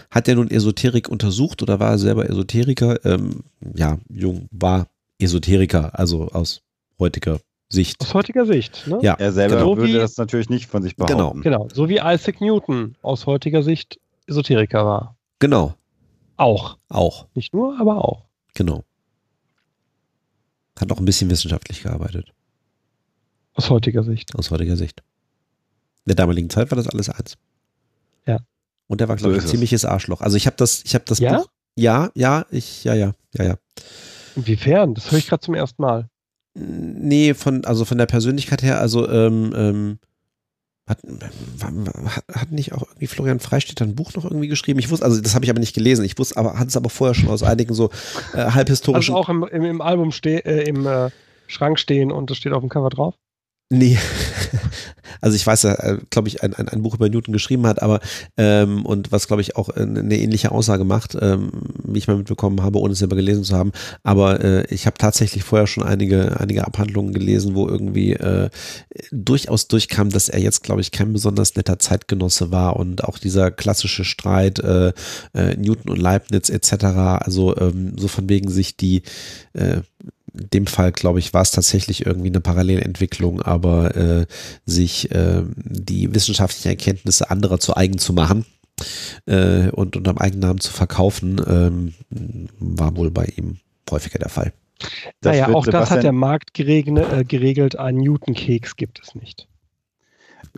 [0.10, 3.04] hat er nun Esoterik untersucht oder war er selber Esoteriker?
[3.06, 3.44] Ähm,
[3.76, 4.88] ja, Jung war
[5.20, 6.62] Esoteriker, also aus
[7.00, 7.40] heutiger
[7.70, 8.02] Sicht.
[8.02, 9.00] Aus heutiger Sicht, ne?
[9.02, 9.78] Ja, er selber genau.
[9.78, 11.42] würde das natürlich nicht von sich behaupten.
[11.42, 11.68] Genau, genau.
[11.74, 15.16] So wie Isaac Newton aus heutiger Sicht Esoteriker war.
[15.40, 15.76] Genau.
[16.38, 16.78] Auch.
[16.90, 17.28] Auch.
[17.34, 18.26] Nicht nur, aber auch.
[18.56, 18.84] Genau.
[20.80, 22.34] Hat auch ein bisschen wissenschaftlich gearbeitet.
[23.54, 24.36] Aus heutiger Sicht.
[24.36, 25.02] Aus heutiger Sicht.
[26.06, 27.38] In der damaligen Zeit war das alles eins.
[28.26, 28.40] Ja.
[28.88, 30.22] Und der war, glaube so ich, ein ziemliches Arschloch.
[30.22, 31.38] Also ich habe das, ich habe das ja?
[31.38, 31.48] Buch.
[31.76, 33.56] Ja, ja, ich, ja, ja, ja, ja.
[34.36, 34.94] Inwiefern?
[34.94, 36.10] Das höre ich gerade zum ersten Mal.
[36.54, 40.00] Nee, von, also von der Persönlichkeit her, also, ähm, ähm,
[40.88, 41.00] hat,
[41.62, 44.80] hat, hat nicht auch irgendwie Florian Freistedt ein Buch noch irgendwie geschrieben?
[44.80, 46.04] Ich wusste, also das habe ich aber nicht gelesen.
[46.04, 47.92] Ich wusste, aber hat es aber vorher schon aus einigen so
[48.34, 49.16] äh, halbhistorischen.
[49.16, 51.10] Also auch im, im, im Album ste äh, im äh,
[51.48, 53.16] Schrank stehen und das steht auf dem Cover drauf?
[53.70, 53.98] Nee,
[55.22, 58.00] also ich weiß, er, glaube ich, ein, ein, ein, Buch über Newton geschrieben hat, aber
[58.38, 61.52] ähm, und was, glaube ich, auch eine ähnliche Aussage macht, ähm,
[61.84, 63.72] wie ich mal mitbekommen habe, ohne es selber gelesen zu haben.
[64.04, 68.50] Aber äh, ich habe tatsächlich vorher schon einige, einige Abhandlungen gelesen, wo irgendwie äh,
[69.12, 73.52] durchaus durchkam, dass er jetzt, glaube ich, kein besonders netter Zeitgenosse war und auch dieser
[73.52, 74.94] klassische Streit äh,
[75.34, 76.72] äh, Newton und Leibniz etc.,
[77.22, 79.04] also ähm, so von wegen sich die
[79.54, 79.82] äh,
[80.34, 84.26] in dem Fall, glaube ich, war es tatsächlich irgendwie eine Parallelentwicklung, aber äh,
[84.66, 88.46] sich äh, die wissenschaftlichen Erkenntnisse anderer zu eigen zu machen.
[89.28, 91.94] äh, und unter dem Eigennamen zu verkaufen, ähm,
[92.60, 93.58] war wohl bei ihm
[93.90, 94.54] häufiger der Fall.
[95.20, 97.78] Das naja, auch das hat der Markt geregelt, äh, geregelt.
[97.78, 99.48] Einen Newton-Keks gibt es nicht.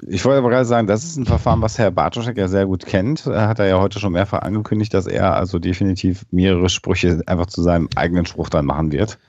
[0.08, 2.86] Ich wollte aber gerade sagen, das ist ein Verfahren, was Herr Bartoschek ja sehr gut
[2.86, 3.28] kennt.
[3.28, 7.48] Er hat er ja heute schon mehrfach angekündigt, dass er also definitiv mehrere Sprüche einfach
[7.48, 9.20] zu seinem eigenen Spruch dann machen wird.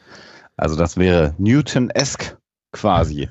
[0.57, 2.39] Also das wäre Newton-esque
[2.73, 3.29] quasi.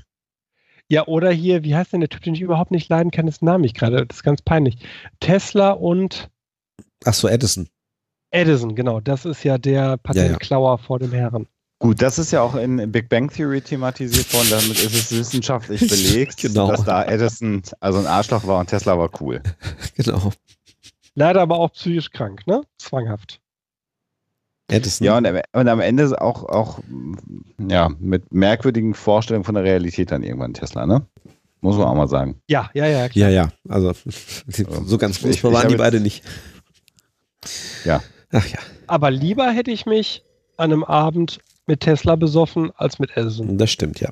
[0.90, 3.42] Ja, oder hier, wie heißt denn der Typ, den ich überhaupt nicht leiden kann, das
[3.42, 4.78] Name ich gerade, das ist ganz peinlich.
[5.20, 6.30] Tesla und
[7.06, 7.68] Ach so, Edison.
[8.32, 10.78] Edison, genau, das ist ja der Patentklauer ja, ja.
[10.78, 11.48] vor dem Herren.
[11.80, 15.82] Gut, das ist ja auch in Big Bang Theory thematisiert worden, damit ist es wissenschaftlich
[15.82, 16.70] belegt, genau.
[16.70, 19.42] dass da Edison also ein Arschloch war und Tesla war cool.
[19.96, 20.32] Genau.
[21.16, 22.62] Leider aber auch psychisch krank, ne?
[22.80, 23.40] Zwanghaft.
[24.70, 25.06] Edison.
[25.06, 26.80] Ja, und, und am Ende auch, auch
[27.58, 31.06] ja, mit merkwürdigen Vorstellungen von der Realität dann irgendwann Tesla, ne?
[31.62, 32.42] Muss man auch mal sagen.
[32.50, 33.08] Ja, ja, ja.
[33.08, 33.30] Klar.
[33.30, 33.50] Ja, ja.
[33.70, 33.94] Also
[34.86, 36.24] so ganz furchtbar waren die beide nicht.
[37.86, 38.02] Ja.
[38.32, 38.60] Ach ja.
[38.88, 40.24] Aber lieber hätte ich mich
[40.58, 43.58] an einem Abend mit Tesla besoffen als mit Edison.
[43.58, 44.10] Das stimmt, ja.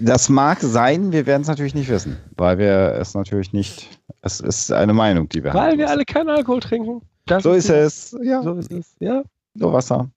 [0.00, 3.88] Das mag sein, wir werden es natürlich nicht wissen, weil wir es natürlich nicht,
[4.22, 5.70] es ist eine Meinung, die wir weil haben.
[5.70, 7.02] Weil wir alle keinen Alkohol trinken.
[7.26, 8.18] Das so ist, ist es.
[8.22, 8.42] Ja.
[8.42, 9.22] So ist es, ja.
[9.54, 10.08] Nur Wasser.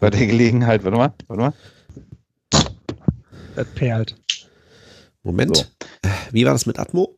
[0.00, 1.52] Bei der Gelegenheit, warte mal, warte mal.
[3.54, 4.16] Das perlt.
[5.22, 5.56] Moment.
[5.56, 5.64] So.
[6.32, 7.15] Wie war das mit Atmo?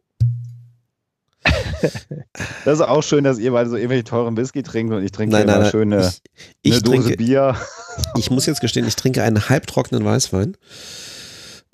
[2.65, 5.35] Das ist auch schön, dass ihr beide so irgendwelche teuren Whisky trinkt und ich trinke
[5.35, 6.13] nein, nein, nein, schöne
[6.63, 7.57] ich, ich Dose trinke, Bier.
[8.17, 10.57] Ich muss jetzt gestehen, ich trinke einen halbtrockenen Weißwein.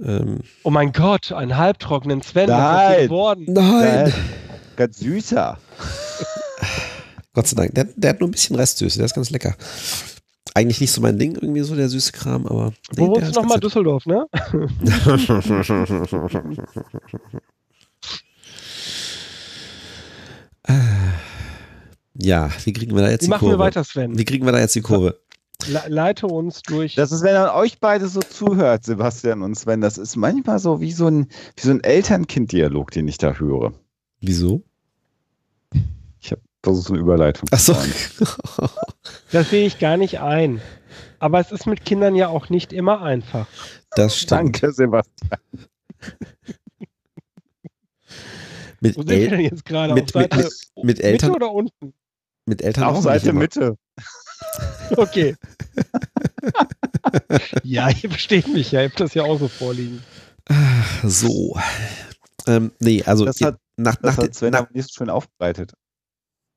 [0.02, 2.48] Ähm, oh mein Gott, einen halbtrockenen Sven.
[2.48, 3.04] Nein.
[3.04, 3.46] geworden?
[3.48, 4.12] Nein.
[4.76, 5.58] Ganz süßer.
[7.34, 7.74] Gott sei Dank.
[7.74, 9.54] Der, der, hat nur ein bisschen Restsüße, der ist ganz lecker.
[10.54, 12.72] Eigentlich nicht so mein Ding, irgendwie so der süße Kram, aber.
[12.96, 13.58] Nee, Wo wohnst du nochmal?
[13.58, 14.26] Düsseldorf, ne?
[22.16, 23.54] Ja, wie kriegen wir da jetzt wie die machen Kurve?
[23.54, 24.16] Wir weiter, Sven?
[24.16, 25.18] Wie kriegen wir da jetzt die Kurve?
[25.66, 26.94] leite uns durch.
[26.94, 30.80] Das ist, wenn er euch beide so zuhört, Sebastian und Sven, das ist manchmal so
[30.80, 33.72] wie so ein, wie so ein Eltern-Kind-Dialog, den ich da höre.
[34.20, 34.62] Wieso?
[36.20, 37.76] Ich habe versucht, eine Überleitung Ach so.
[39.32, 40.60] das sehe ich gar nicht ein.
[41.18, 43.46] Aber es ist mit Kindern ja auch nicht immer einfach.
[43.96, 44.32] Das stimmt.
[44.32, 45.40] Danke, Sebastian.
[48.80, 49.94] Mit Wo sind wir denn jetzt gerade?
[49.94, 50.52] Mit, mit, mit,
[50.82, 51.94] mit Eltern Mitte oder unten?
[52.46, 53.76] Mit Eltern Auf Seite Mitte.
[54.96, 55.34] Okay.
[57.62, 60.02] ja, ihr versteht mich ja, ihr habt das ja auch so vorliegen.
[61.02, 61.58] So.
[62.46, 65.72] Ähm, nee, also das hat, nach, das nach, hat Sven nach, nicht schön aufbereitet.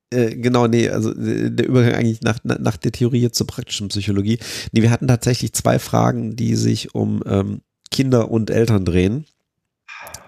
[0.09, 3.87] Äh, genau, nee, also äh, der Übergang eigentlich nach, nach der Theorie jetzt zur praktischen
[3.89, 4.39] Psychologie.
[4.71, 7.61] Nee, wir hatten tatsächlich zwei Fragen, die sich um ähm,
[7.91, 9.25] Kinder und Eltern drehen.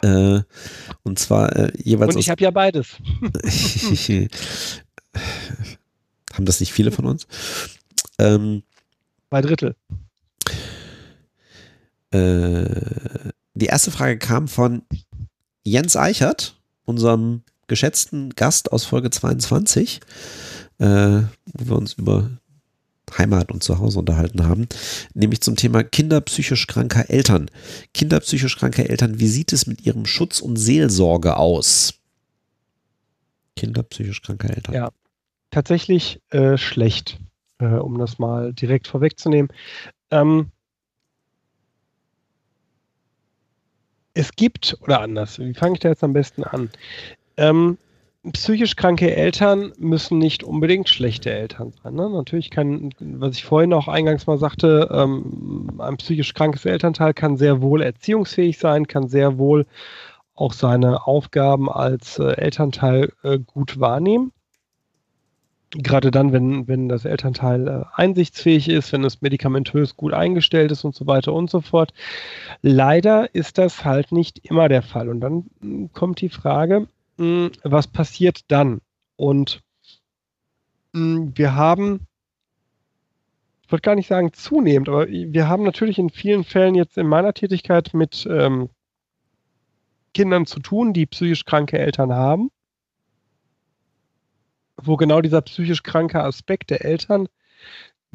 [0.02, 0.42] Äh,
[1.04, 2.16] und zwar äh, jeweils.
[2.16, 2.98] Und ich habe ja beides.
[6.34, 7.28] Haben das nicht viele von uns?
[8.18, 8.64] Ähm,
[9.30, 9.76] Zwei Drittel.
[12.12, 14.84] Äh, die erste Frage kam von
[15.64, 20.00] Jens Eichert, unserem geschätzten Gast aus Folge 22,
[20.80, 22.30] äh, wo wir uns über
[23.18, 24.68] Heimat und Zuhause unterhalten haben,
[25.14, 27.50] nämlich zum Thema Kinder psychisch kranker Eltern.
[27.94, 31.96] Kinder psychisch kranker Eltern, wie sieht es mit ihrem Schutz und Seelsorge aus?
[33.56, 34.76] Kinder psychisch kranker Eltern.
[34.76, 34.90] Ja,
[35.52, 37.20] tatsächlich äh, schlecht,
[37.60, 39.52] äh, um das mal direkt vorwegzunehmen.
[40.12, 40.52] Ähm,
[44.14, 46.70] es gibt, oder anders, wie fange ich da jetzt am besten an?
[47.38, 47.78] Ähm,
[48.34, 51.96] psychisch kranke Eltern müssen nicht unbedingt schlechte Eltern sein.
[51.96, 52.10] Ne?
[52.10, 57.38] Natürlich kann, was ich vorhin auch eingangs mal sagte, ähm, ein psychisch krankes Elternteil kann
[57.38, 59.66] sehr wohl erziehungsfähig sein, kann sehr wohl
[60.36, 64.32] auch seine Aufgaben als äh, Elternteil äh, gut wahrnehmen.
[65.72, 70.84] Gerade dann, wenn, wenn das Elternteil äh, einsichtsfähig ist, wenn es medikamentös gut eingestellt ist
[70.84, 71.94] und so weiter und so fort.
[72.62, 75.10] Leider ist das halt nicht immer der Fall.
[75.10, 76.88] Und dann hm, kommt die Frage,
[77.20, 78.80] hm, was passiert dann?
[79.18, 79.62] Und
[80.94, 82.08] hm, wir haben,
[83.62, 87.08] ich würde gar nicht sagen zunehmend, aber wir haben natürlich in vielen Fällen jetzt in
[87.08, 88.70] meiner Tätigkeit mit ähm,
[90.14, 92.52] Kindern zu tun, die psychisch kranke Eltern haben,
[94.78, 97.28] wo genau dieser psychisch kranke Aspekt der Eltern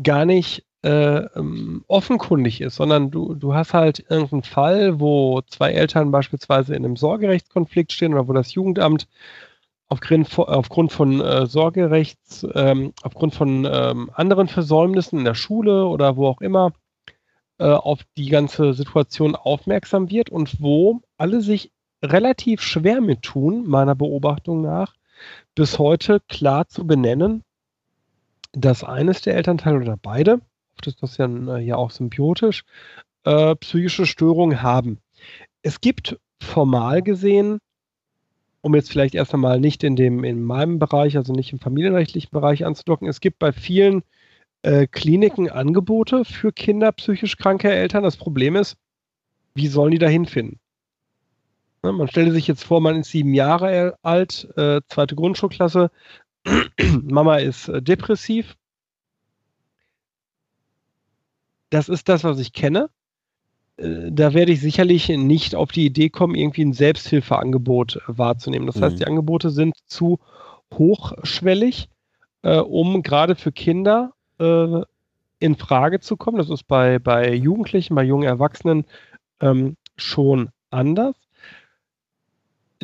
[0.02, 5.72] gar nicht äh, ähm, offenkundig ist, sondern du, du hast halt irgendeinen Fall, wo zwei
[5.72, 9.08] Eltern beispielsweise in einem Sorgerechtskonflikt stehen oder wo das Jugendamt
[9.88, 16.16] aufgrund, aufgrund von äh, Sorgerechts, ähm, aufgrund von ähm, anderen Versäumnissen in der Schule oder
[16.16, 16.72] wo auch immer
[17.58, 23.66] äh, auf die ganze Situation aufmerksam wird und wo alle sich relativ schwer mit tun,
[23.66, 24.92] meiner Beobachtung nach,
[25.54, 27.42] bis heute klar zu benennen,
[28.52, 30.40] dass eines der Elternteile oder beide,
[30.74, 32.64] oft ist das ja, äh, ja auch symbiotisch,
[33.24, 34.98] äh, psychische Störungen haben.
[35.62, 37.58] Es gibt formal gesehen,
[38.60, 42.30] um jetzt vielleicht erst einmal nicht in dem in meinem Bereich, also nicht im familienrechtlichen
[42.30, 44.02] Bereich anzudocken, es gibt bei vielen
[44.62, 48.02] äh, Kliniken Angebote für Kinder psychisch kranke Eltern.
[48.02, 48.76] Das Problem ist,
[49.54, 50.58] wie sollen die da hinfinden?
[51.82, 55.90] Ne, man stelle sich jetzt vor, man ist sieben Jahre alt, äh, zweite Grundschulklasse,
[57.02, 58.56] Mama ist äh, depressiv.
[61.74, 62.88] Das ist das, was ich kenne.
[63.76, 68.66] Äh, da werde ich sicherlich nicht auf die Idee kommen, irgendwie ein Selbsthilfeangebot äh, wahrzunehmen.
[68.66, 68.82] Das mhm.
[68.82, 70.20] heißt, die Angebote sind zu
[70.72, 71.88] hochschwellig,
[72.42, 74.82] äh, um gerade für Kinder äh,
[75.40, 76.38] in Frage zu kommen.
[76.38, 78.84] Das ist bei, bei Jugendlichen, bei jungen Erwachsenen
[79.40, 81.16] ähm, schon anders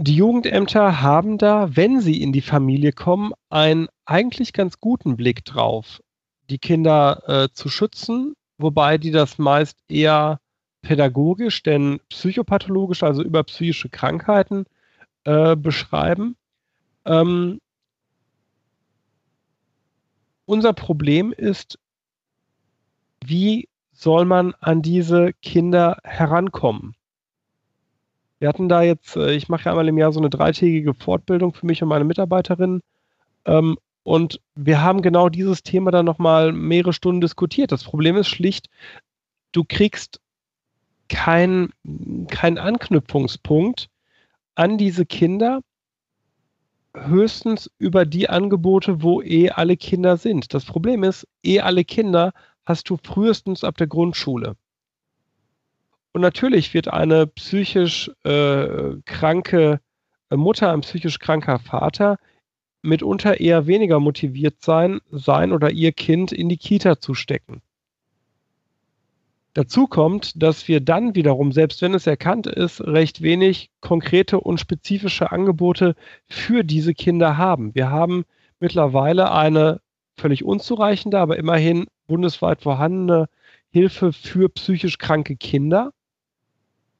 [0.02, 5.44] die Jugendämter haben da, wenn sie in die Familie kommen, einen eigentlich ganz guten Blick
[5.44, 6.00] drauf,
[6.48, 10.40] die Kinder äh, zu schützen, wobei die das meist eher
[10.82, 14.64] pädagogisch, denn psychopathologisch, also über psychische Krankheiten
[15.24, 16.36] äh, beschreiben.
[17.04, 17.60] Ähm,
[20.46, 21.78] unser Problem ist,
[23.24, 26.94] wie soll man an diese Kinder herankommen?
[28.38, 31.52] Wir hatten da jetzt, äh, ich mache ja einmal im Jahr so eine dreitägige Fortbildung
[31.52, 32.80] für mich und meine Mitarbeiterinnen.
[33.44, 33.76] Ähm,
[34.10, 37.70] und wir haben genau dieses Thema dann nochmal mehrere Stunden diskutiert.
[37.70, 38.68] Das Problem ist schlicht,
[39.52, 40.20] du kriegst
[41.08, 41.72] keinen
[42.26, 43.88] kein Anknüpfungspunkt
[44.56, 45.60] an diese Kinder,
[46.92, 50.54] höchstens über die Angebote, wo eh alle Kinder sind.
[50.54, 52.32] Das Problem ist, eh alle Kinder
[52.64, 54.56] hast du frühestens ab der Grundschule.
[56.10, 59.80] Und natürlich wird eine psychisch äh, kranke
[60.30, 62.18] Mutter, ein psychisch kranker Vater
[62.82, 67.62] mitunter eher weniger motiviert sein, sein oder ihr Kind in die Kita zu stecken.
[69.54, 74.60] Dazu kommt, dass wir dann wiederum, selbst wenn es erkannt ist, recht wenig konkrete und
[74.60, 75.96] spezifische Angebote
[76.28, 77.74] für diese Kinder haben.
[77.74, 78.24] Wir haben
[78.60, 79.80] mittlerweile eine
[80.16, 83.28] völlig unzureichende, aber immerhin bundesweit vorhandene
[83.70, 85.92] Hilfe für psychisch kranke Kinder.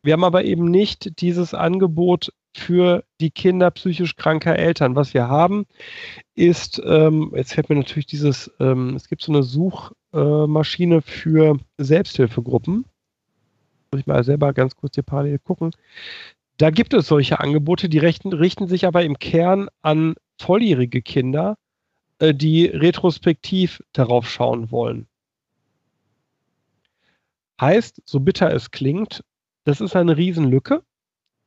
[0.03, 4.97] Wir haben aber eben nicht dieses Angebot für die Kinder psychisch kranker Eltern.
[4.97, 5.67] Was wir haben,
[6.35, 11.59] ist, ähm, jetzt fällt mir natürlich dieses, ähm, es gibt so eine Suchmaschine äh, für
[11.79, 12.85] Selbsthilfegruppen.
[13.93, 15.71] Muss ich mal selber ganz kurz hier parallel gucken.
[16.59, 21.57] Da gibt es solche Angebote, die richten, richten sich aber im Kern an volljährige Kinder,
[22.19, 25.07] äh, die retrospektiv darauf schauen wollen.
[27.61, 29.23] Heißt, so bitter es klingt,
[29.65, 30.83] das ist eine Riesenlücke.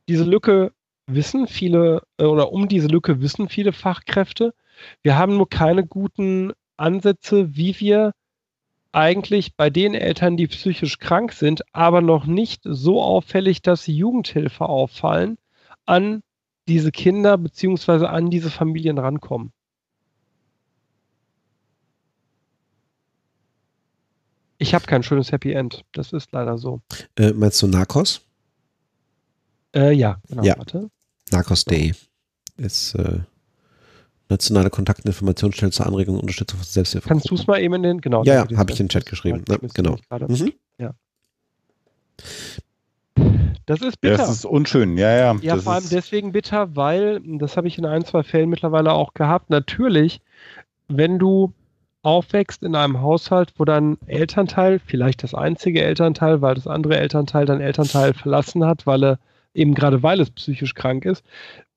[0.08, 0.72] Diese Lücke
[1.08, 4.54] wissen viele, äh, oder um diese Lücke wissen viele Fachkräfte.
[5.02, 8.14] Wir haben nur keine guten Ansätze, wie wir
[8.92, 13.96] eigentlich bei den Eltern, die psychisch krank sind, aber noch nicht so auffällig, dass sie
[13.96, 15.38] Jugendhilfe auffallen,
[15.86, 16.22] an
[16.68, 18.06] diese Kinder bzw.
[18.06, 19.52] an diese Familien rankommen.
[24.60, 25.84] Ich habe kein schönes Happy End.
[25.92, 26.80] Das ist leider so.
[27.18, 28.22] Äh, meinst du Narcos?
[29.76, 30.44] Äh, ja, genau.
[30.44, 30.58] Ja.
[30.58, 30.90] Warte.
[31.34, 31.94] Narcos Day
[32.58, 33.20] ist äh,
[34.30, 37.08] nationale Kontakt- und Informationsstelle zur Anregung und Unterstützung von Selbsthilfe.
[37.08, 38.24] Kannst du es mal eben in den, genau.
[38.24, 39.44] Ja, ja habe ich in den Chat geschrieben.
[39.50, 39.98] Ja, genau.
[40.28, 40.54] Mhm.
[40.78, 40.94] Ja.
[43.66, 44.18] Das ist bitter.
[44.18, 45.36] das ist unschön, ja, ja.
[45.42, 48.92] Ja, das vor allem deswegen bitter, weil, das habe ich in ein, zwei Fällen mittlerweile
[48.92, 50.22] auch gehabt, natürlich,
[50.90, 51.54] wenn du
[52.02, 57.46] aufwächst in einem Haushalt, wo dein Elternteil, vielleicht das einzige Elternteil, weil das andere Elternteil
[57.46, 59.20] dein Elternteil verlassen hat, weil er
[59.54, 61.24] eben gerade weil es psychisch krank ist,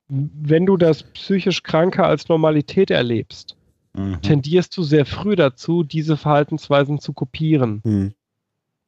[0.09, 3.57] wenn du das psychisch Kranke als Normalität erlebst,
[3.95, 4.21] mhm.
[4.23, 7.81] tendierst du sehr früh dazu, diese Verhaltensweisen zu kopieren.
[7.85, 8.15] Mhm.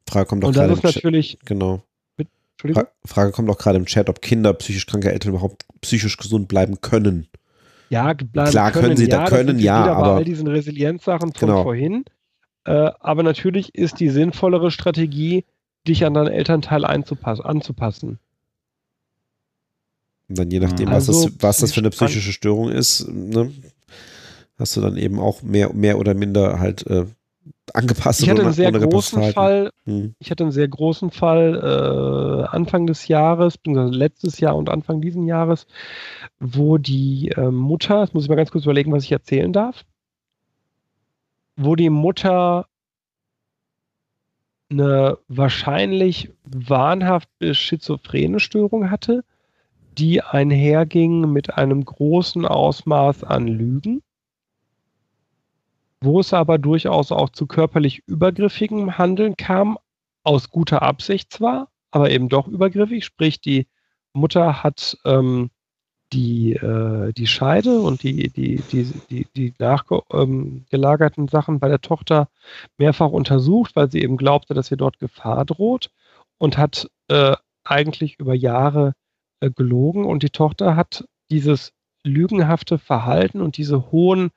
[0.09, 1.47] Frage kommt auch gerade im natürlich Chat.
[1.47, 1.83] Genau.
[3.05, 6.81] Frage kommt auch gerade im Chat, ob Kinder psychisch kranke Eltern überhaupt psychisch gesund bleiben
[6.81, 7.29] können.
[7.91, 11.49] Ja, bleiben Klar können, können sie ja, da können, ja, aber all diesen Resilienzsachen von
[11.49, 11.63] genau.
[11.63, 12.05] vorhin.
[12.65, 15.45] Äh, aber natürlich ist die sinnvollere Strategie,
[15.87, 18.19] dich an deinen Elternteil anzupassen.
[20.29, 23.51] Und dann je nachdem, also, was, das, was das für eine psychische Störung ist, ne,
[24.59, 27.07] hast du dann eben auch mehr, mehr oder minder halt äh,
[27.75, 30.15] angepasst ich hatte einen sehr großen Fall hm.
[30.19, 35.27] ich hatte einen sehr großen Fall äh, Anfang des Jahres letztes Jahr und Anfang diesen
[35.27, 35.67] Jahres
[36.41, 39.85] wo die äh, Mutter jetzt muss ich mal ganz kurz überlegen was ich erzählen darf
[41.57, 42.67] wo die Mutter
[44.71, 49.25] eine wahrscheinlich wahnhaft schizophrene Störung hatte
[49.99, 54.03] die einherging mit einem großen Ausmaß an Lügen,
[56.01, 59.79] wo es aber durchaus auch zu körperlich übergriffigem Handeln kam,
[60.23, 63.67] aus guter Absicht zwar, aber eben doch übergriffig, sprich die
[64.13, 65.51] Mutter hat ähm,
[66.13, 71.81] die, äh, die Scheide und die, die, die, die, die nachgelagerten ähm, Sachen bei der
[71.81, 72.29] Tochter
[72.79, 75.91] mehrfach untersucht, weil sie eben glaubte, dass ihr dort Gefahr droht
[76.39, 78.95] und hat äh, eigentlich über Jahre
[79.41, 81.73] äh, gelogen und die Tochter hat dieses
[82.05, 84.31] lügenhafte Verhalten und diese hohen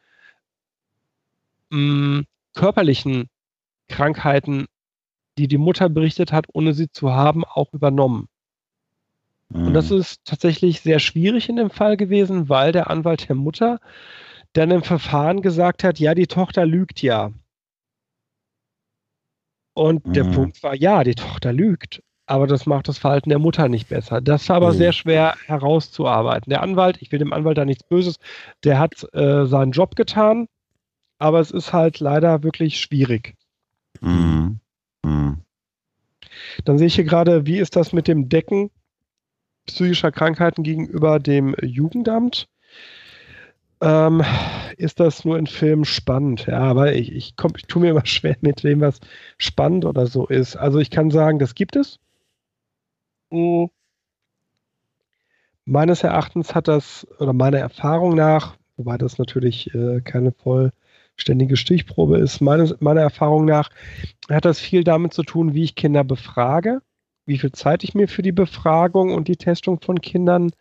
[1.70, 3.30] mh, mm, körperlichen
[3.88, 4.68] Krankheiten,
[5.38, 8.28] die die Mutter berichtet hat, ohne sie zu haben, auch übernommen.
[9.54, 9.98] Und das mhm.
[9.98, 13.80] ist tatsächlich sehr schwierig in dem Fall gewesen, weil der Anwalt der Mutter
[14.54, 17.32] dann im Verfahren gesagt hat, ja, die Tochter lügt ja.
[19.74, 20.14] Und mhm.
[20.14, 22.02] der Punkt war, ja, die Tochter lügt.
[22.26, 24.22] Aber das macht das Verhalten der Mutter nicht besser.
[24.22, 24.78] Das war aber mhm.
[24.78, 26.50] sehr schwer herauszuarbeiten.
[26.50, 28.18] Der Anwalt, ich will dem Anwalt da nichts Böses,
[28.64, 30.48] der hat äh, seinen Job getan,
[31.20, 33.36] aber es ist halt leider wirklich schwierig.
[34.00, 34.60] Mhm.
[35.04, 35.38] mhm.
[36.66, 38.72] Dann sehe ich hier gerade, wie ist das mit dem Decken
[39.66, 42.48] psychischer Krankheiten gegenüber dem Jugendamt.
[43.82, 44.24] Ähm,
[44.78, 46.46] ist das nur in Filmen spannend?
[46.46, 49.00] Ja, aber ich, ich, komm, ich tue mir immer schwer mit dem, was
[49.38, 50.56] spannend oder so ist.
[50.56, 52.00] Also ich kann sagen, das gibt es.
[55.66, 62.18] Meines Erachtens hat das, oder meiner Erfahrung nach, wobei das natürlich äh, keine vollständige Stichprobe
[62.18, 63.70] ist, meines, meiner Erfahrung nach
[64.30, 66.82] hat das viel damit zu tun, wie ich Kinder befrage
[67.26, 70.52] wie viel Zeit ich mir für die Befragung und die Testung von Kindern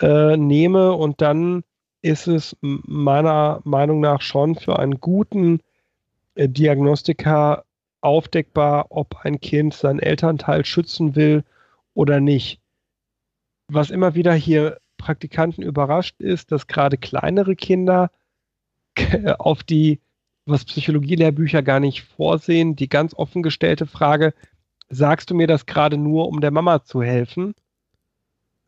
[0.00, 0.92] äh, nehme.
[0.92, 1.64] Und dann
[2.02, 5.60] ist es meiner Meinung nach schon für einen guten
[6.34, 7.64] äh, Diagnostiker
[8.00, 11.44] aufdeckbar, ob ein Kind seinen Elternteil schützen will
[11.98, 12.60] oder nicht.
[13.66, 18.12] Was immer wieder hier Praktikanten überrascht ist, dass gerade kleinere Kinder
[19.38, 20.00] auf die,
[20.46, 24.32] was Psychologielehrbücher gar nicht vorsehen, die ganz offen gestellte Frage,
[24.88, 27.54] sagst du mir das gerade nur, um der Mama zu helfen?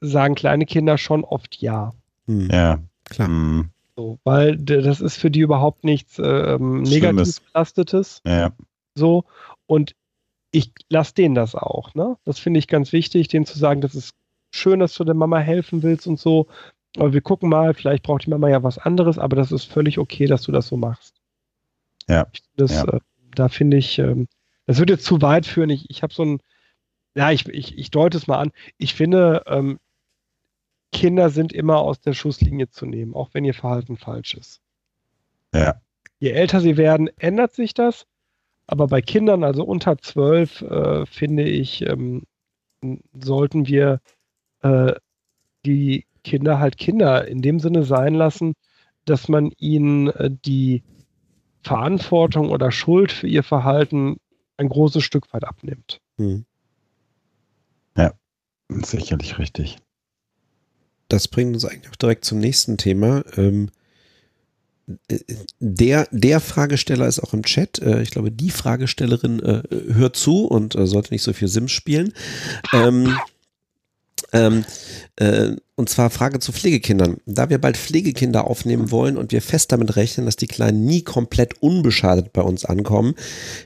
[0.01, 1.93] Sagen kleine Kinder schon oft ja.
[2.27, 2.49] Hm.
[2.51, 3.29] Ja, klar.
[3.29, 3.71] Hm.
[3.95, 8.23] So, weil das ist für die überhaupt nichts ähm, negativ belastetes.
[8.27, 8.51] Ja.
[8.97, 9.25] So.
[9.67, 9.95] Und
[10.51, 11.95] ich lasse denen das auch.
[11.95, 12.17] Ne?
[12.25, 14.15] Das finde ich ganz wichtig, denen zu sagen, das ist
[14.51, 16.49] schön, dass du der Mama helfen willst und so.
[16.97, 19.99] Aber wir gucken mal, vielleicht braucht die Mama ja was anderes, aber das ist völlig
[19.99, 21.21] okay, dass du das so machst.
[22.09, 22.27] Ja.
[22.57, 22.85] Das, ja.
[22.85, 23.01] Äh,
[23.35, 24.27] da finde ich, ähm,
[24.67, 25.71] das würde jetzt zu weit führen.
[25.71, 26.41] Ich, ich habe so ein,
[27.15, 28.51] ja, ich, ich, ich deute es mal an.
[28.77, 29.79] Ich finde, ähm,
[30.93, 34.61] Kinder sind immer aus der Schusslinie zu nehmen, auch wenn ihr Verhalten falsch ist.
[35.55, 35.81] Ja.
[36.19, 38.07] Je älter sie werden, ändert sich das.
[38.71, 42.23] Aber bei Kindern, also unter zwölf, äh, finde ich, ähm,
[43.13, 44.01] sollten wir
[44.63, 44.93] äh,
[45.67, 48.55] die Kinder halt Kinder in dem Sinne sein lassen,
[49.07, 50.85] dass man ihnen äh, die
[51.65, 54.19] Verantwortung oder Schuld für ihr Verhalten
[54.57, 55.99] ein großes Stück weit abnimmt.
[56.19, 56.45] Hm.
[57.97, 58.13] Ja,
[58.69, 59.79] sicherlich richtig.
[61.09, 63.25] Das bringt uns eigentlich auch direkt zum nächsten Thema.
[63.37, 63.71] Ähm,
[65.59, 67.79] der, der Fragesteller ist auch im Chat.
[67.81, 69.63] Äh, ich glaube, die Fragestellerin äh,
[69.93, 72.13] hört zu und äh, sollte nicht so viel Sims spielen.
[72.73, 73.17] Ähm,
[74.33, 74.65] ähm,
[75.17, 77.17] äh, und zwar Frage zu Pflegekindern.
[77.25, 81.03] Da wir bald Pflegekinder aufnehmen wollen und wir fest damit rechnen, dass die Kleinen nie
[81.03, 83.15] komplett unbeschadet bei uns ankommen,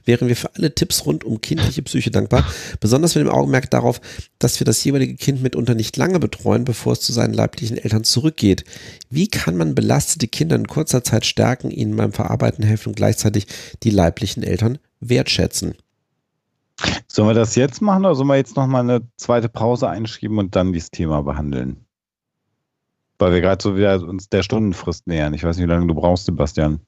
[0.05, 2.47] wären wir für alle Tipps rund um kindliche Psyche dankbar.
[2.79, 4.01] Besonders mit dem Augenmerk darauf,
[4.39, 8.05] dass wir das jeweilige Kind mitunter nicht lange betreuen, bevor es zu seinen leiblichen Eltern
[8.05, 8.65] zurückgeht.
[9.11, 13.49] Wie kann man belastete Kinder in kurzer Zeit stärken, ihnen beim Verarbeiten helfen und gleichzeitig
[13.83, 15.75] die leiblichen Eltern wertschätzen?
[17.07, 20.57] Sollen wir das jetzt machen oder sollen wir jetzt nochmal eine zweite Pause einschieben und
[20.57, 21.85] dann dieses Thema behandeln?
[23.19, 25.35] Weil wir gerade so wieder uns der Stundenfrist nähern.
[25.35, 26.81] Ich weiß nicht, wie lange du brauchst, Sebastian.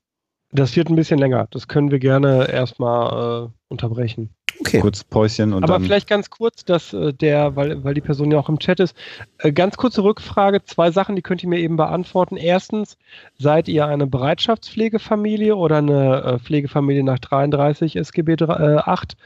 [0.50, 1.46] Das wird ein bisschen länger.
[1.50, 4.30] Das können wir gerne erstmal äh, unterbrechen.
[4.60, 4.80] Okay.
[4.80, 8.30] Kurz Päuschen und Aber dann vielleicht ganz kurz, dass äh, der, weil, weil die Person
[8.30, 8.96] ja auch im Chat ist,
[9.38, 12.36] äh, ganz kurze Rückfrage, zwei Sachen, die könnt ihr mir eben beantworten.
[12.36, 12.96] Erstens,
[13.38, 19.16] seid ihr eine Bereitschaftspflegefamilie oder eine äh, Pflegefamilie nach 33 SGB 8?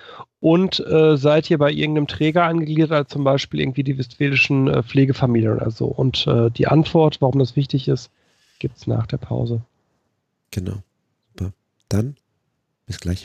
[0.43, 5.71] Und seid ihr bei irgendeinem Träger angegliedert, als zum Beispiel irgendwie die westfälischen Pflegefamilien oder
[5.71, 5.85] so?
[5.85, 6.27] Und
[6.57, 8.11] die Antwort, warum das wichtig ist,
[8.59, 9.61] gibt es nach der Pause.
[10.51, 10.83] Genau.
[11.41, 11.53] Super.
[11.89, 12.17] Dann
[12.87, 13.25] bis gleich.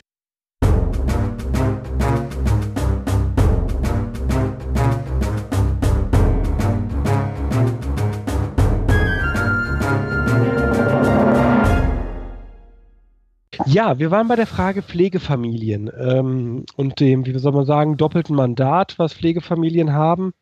[13.66, 18.36] Ja, wir waren bei der Frage Pflegefamilien ähm, und dem, wie soll man sagen, doppelten
[18.36, 20.32] Mandat, was Pflegefamilien haben.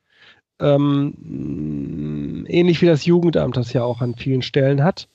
[0.60, 5.08] Ähm, ähnlich wie das Jugendamt das ja auch an vielen Stellen hat.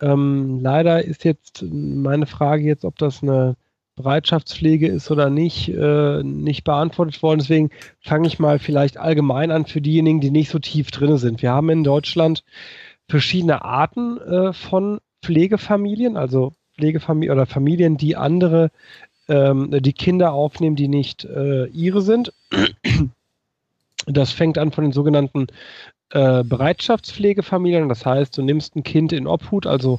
[0.00, 3.56] Ähm, leider ist jetzt meine Frage jetzt, ob das eine
[3.96, 7.38] Bereitschaftspflege ist oder nicht, äh, nicht beantwortet worden.
[7.38, 7.70] Deswegen
[8.00, 11.40] fange ich mal vielleicht allgemein an für diejenigen, die nicht so tief drin sind.
[11.40, 12.44] Wir haben in Deutschland
[13.08, 18.70] verschiedene Arten äh, von Pflegefamilien, also Pflegefamilien oder Familien, die andere,
[19.28, 22.32] ähm, die Kinder aufnehmen, die nicht äh, ihre sind.
[24.06, 25.48] Das fängt an von den sogenannten
[26.10, 27.88] äh, Bereitschaftspflegefamilien.
[27.88, 29.98] Das heißt, du nimmst ein Kind in Obhut, also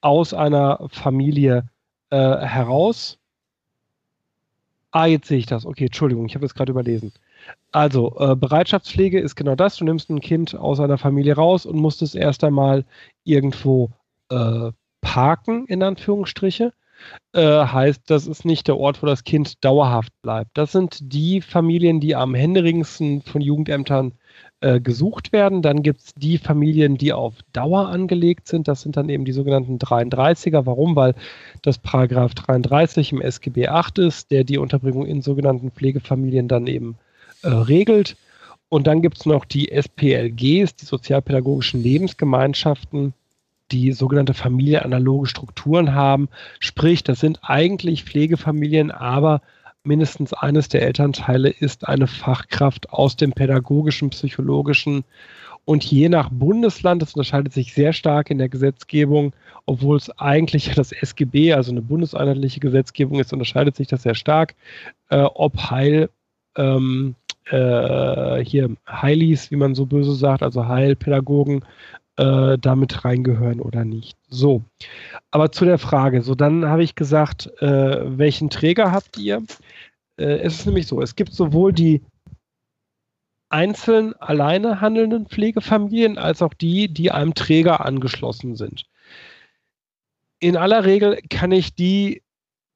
[0.00, 1.68] aus einer Familie
[2.10, 3.18] äh, heraus.
[4.92, 5.66] Ah, jetzt sehe ich das.
[5.66, 7.12] Okay, Entschuldigung, ich habe es gerade überlesen.
[7.72, 9.76] Also, äh, Bereitschaftspflege ist genau das.
[9.76, 12.84] Du nimmst ein Kind aus einer Familie raus und musst es erst einmal
[13.24, 13.90] irgendwo
[14.30, 16.72] äh, parken, in Anführungsstriche.
[17.32, 20.50] Äh, heißt, das ist nicht der Ort, wo das Kind dauerhaft bleibt.
[20.54, 24.12] Das sind die Familien, die am händeringsten von Jugendämtern
[24.60, 25.62] äh, gesucht werden.
[25.62, 28.66] Dann gibt es die Familien, die auf Dauer angelegt sind.
[28.66, 30.66] Das sind dann eben die sogenannten 33er.
[30.66, 30.96] Warum?
[30.96, 31.14] Weil
[31.62, 36.98] das Paragraph 33 im SGB 8 ist, der die Unterbringung in sogenannten Pflegefamilien dann eben
[37.42, 38.16] äh, regelt.
[38.68, 43.14] Und dann gibt es noch die SPLGs, die sozialpädagogischen Lebensgemeinschaften,
[43.70, 46.28] die sogenannte familienanaloge Strukturen haben.
[46.60, 49.42] Sprich, das sind eigentlich Pflegefamilien, aber
[49.82, 55.04] mindestens eines der Elternteile ist eine Fachkraft aus dem pädagogischen, psychologischen
[55.68, 59.34] und je nach Bundesland, das unterscheidet sich sehr stark in der Gesetzgebung,
[59.66, 64.54] obwohl es eigentlich das SGB, also eine bundeseinheitliche Gesetzgebung ist, unterscheidet sich das sehr stark,
[65.10, 66.08] äh, ob Heil,
[66.56, 67.16] ähm,
[67.50, 71.62] äh, hier Heilis, wie man so böse sagt, also Heilpädagogen,
[72.18, 74.16] äh, damit reingehören oder nicht.
[74.28, 74.62] So,
[75.30, 76.22] aber zu der Frage.
[76.22, 79.42] So, dann habe ich gesagt, äh, welchen Träger habt ihr?
[80.16, 82.02] Äh, es ist nämlich so, es gibt sowohl die
[83.50, 88.84] einzeln alleine handelnden Pflegefamilien als auch die, die einem Träger angeschlossen sind.
[90.40, 92.22] In aller Regel kann ich die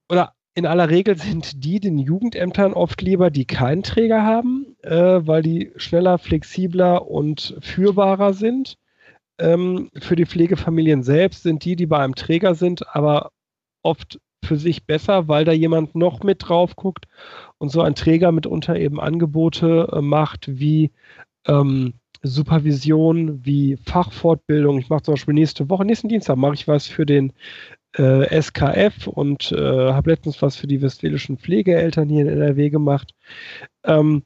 [0.09, 5.27] oder in aller Regel sind die den Jugendämtern oft lieber, die keinen Träger haben, äh,
[5.27, 8.77] weil die schneller, flexibler und führbarer sind.
[9.39, 13.31] Ähm, für die Pflegefamilien selbst sind die, die bei einem Träger sind, aber
[13.83, 17.07] oft für sich besser, weil da jemand noch mit drauf guckt
[17.59, 20.91] und so ein Träger mitunter eben Angebote äh, macht wie
[21.47, 24.79] ähm, Supervision, wie Fachfortbildung.
[24.79, 27.33] Ich mache zum Beispiel nächste Woche, nächsten Dienstag mache ich was für den
[27.97, 33.15] äh, SKF und äh, habe letztens was für die westfälischen Pflegeeltern hier in NRW gemacht.
[33.85, 34.23] Ähm,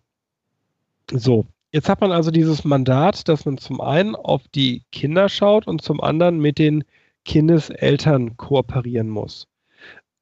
[1.10, 1.46] so,
[1.76, 5.82] Jetzt hat man also dieses Mandat, dass man zum einen auf die Kinder schaut und
[5.82, 6.84] zum anderen mit den
[7.26, 9.46] Kindeseltern kooperieren muss.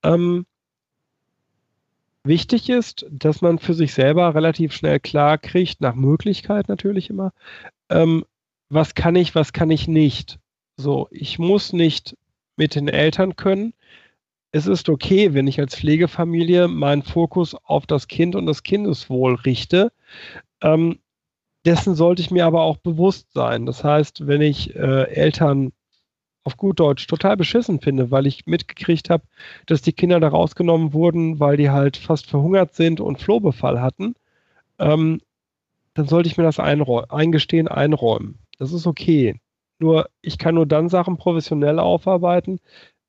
[0.02, 0.46] Ähm,
[2.24, 7.32] wichtig ist, dass man für sich selber relativ schnell klar kriegt, nach Möglichkeit natürlich immer,
[7.88, 8.24] ähm,
[8.68, 10.40] was kann ich, was kann ich nicht.
[10.76, 12.16] So, ich muss nicht
[12.56, 13.74] mit den Eltern können.
[14.50, 19.36] Es ist okay, wenn ich als Pflegefamilie meinen Fokus auf das Kind und das Kindeswohl
[19.36, 19.92] richte.
[20.60, 20.98] Ähm,
[21.64, 23.66] dessen sollte ich mir aber auch bewusst sein.
[23.66, 25.72] Das heißt, wenn ich äh, Eltern
[26.44, 29.24] auf gut Deutsch total beschissen finde, weil ich mitgekriegt habe,
[29.66, 34.14] dass die Kinder da rausgenommen wurden, weil die halt fast verhungert sind und Flohbefall hatten,
[34.78, 35.20] ähm,
[35.94, 38.38] dann sollte ich mir das eingestehen, einräumen.
[38.58, 39.40] Das ist okay.
[39.78, 42.60] Nur ich kann nur dann Sachen professionell aufarbeiten,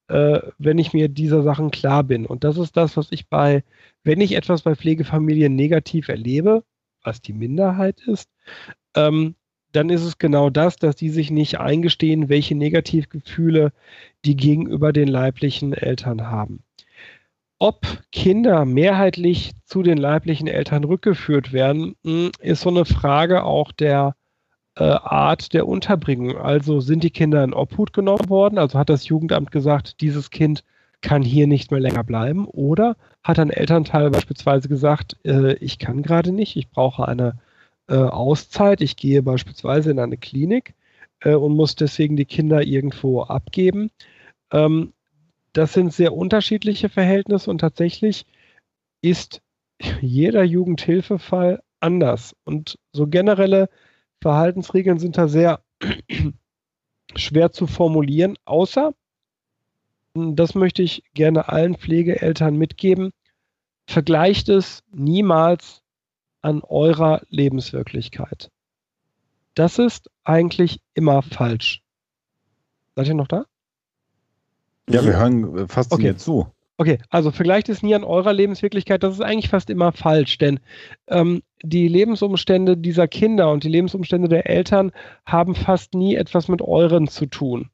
[0.08, 2.26] äh, wenn ich mir dieser Sachen klar bin.
[2.26, 3.64] Und das ist das, was ich bei,
[4.04, 6.64] wenn ich etwas bei Pflegefamilien negativ erlebe,
[7.06, 8.30] was die Minderheit ist,
[8.96, 9.36] ähm,
[9.72, 13.74] dann ist es genau das, dass die sich nicht eingestehen, welche Negativgefühle
[14.24, 16.64] die gegenüber den leiblichen Eltern haben.
[17.58, 23.72] Ob Kinder mehrheitlich zu den leiblichen Eltern rückgeführt werden, hm, ist so eine Frage auch
[23.72, 24.16] der
[24.76, 26.38] äh, Art der Unterbringung.
[26.38, 28.58] Also sind die Kinder in Obhut genommen worden?
[28.58, 30.64] Also hat das Jugendamt gesagt, dieses Kind
[31.06, 32.48] kann hier nicht mehr länger bleiben?
[32.48, 37.38] Oder hat ein Elternteil beispielsweise gesagt, äh, ich kann gerade nicht, ich brauche eine
[37.88, 40.74] äh, Auszeit, ich gehe beispielsweise in eine Klinik
[41.20, 43.92] äh, und muss deswegen die Kinder irgendwo abgeben.
[44.52, 44.94] Ähm,
[45.54, 48.26] das sind sehr unterschiedliche Verhältnisse und tatsächlich
[49.04, 49.44] ist
[50.02, 52.36] jeder Jugendhilfefall anders.
[52.46, 53.70] Und so generelle
[54.24, 55.62] Verhaltensregeln sind da sehr
[57.16, 58.96] schwer zu formulieren, außer
[60.16, 63.12] das möchte ich gerne allen Pflegeeltern mitgeben.
[63.88, 65.84] Vergleicht es niemals
[66.42, 68.50] an eurer Lebenswirklichkeit.
[69.56, 71.82] Das ist eigentlich immer falsch.
[72.96, 73.46] Seid ihr noch da?
[74.90, 76.04] Ja, wir hören fast okay.
[76.04, 76.48] jetzt zu.
[76.78, 79.02] Okay, also vergleicht es nie an eurer Lebenswirklichkeit.
[79.04, 80.60] Das ist eigentlich fast immer falsch, denn
[81.08, 84.92] ähm, die Lebensumstände dieser Kinder und die Lebensumstände der Eltern
[85.26, 87.70] haben fast nie etwas mit euren zu tun.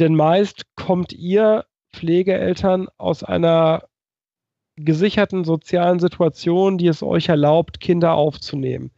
[0.00, 3.84] Denn meist kommt ihr Pflegeeltern aus einer
[4.76, 8.92] gesicherten sozialen Situation, die es euch erlaubt, Kinder aufzunehmen.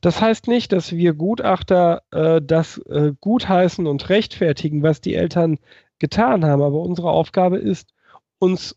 [0.00, 5.58] Das heißt nicht, dass wir Gutachter äh, das äh, gutheißen und rechtfertigen, was die Eltern
[6.00, 7.94] getan haben, aber unsere Aufgabe ist,
[8.40, 8.76] uns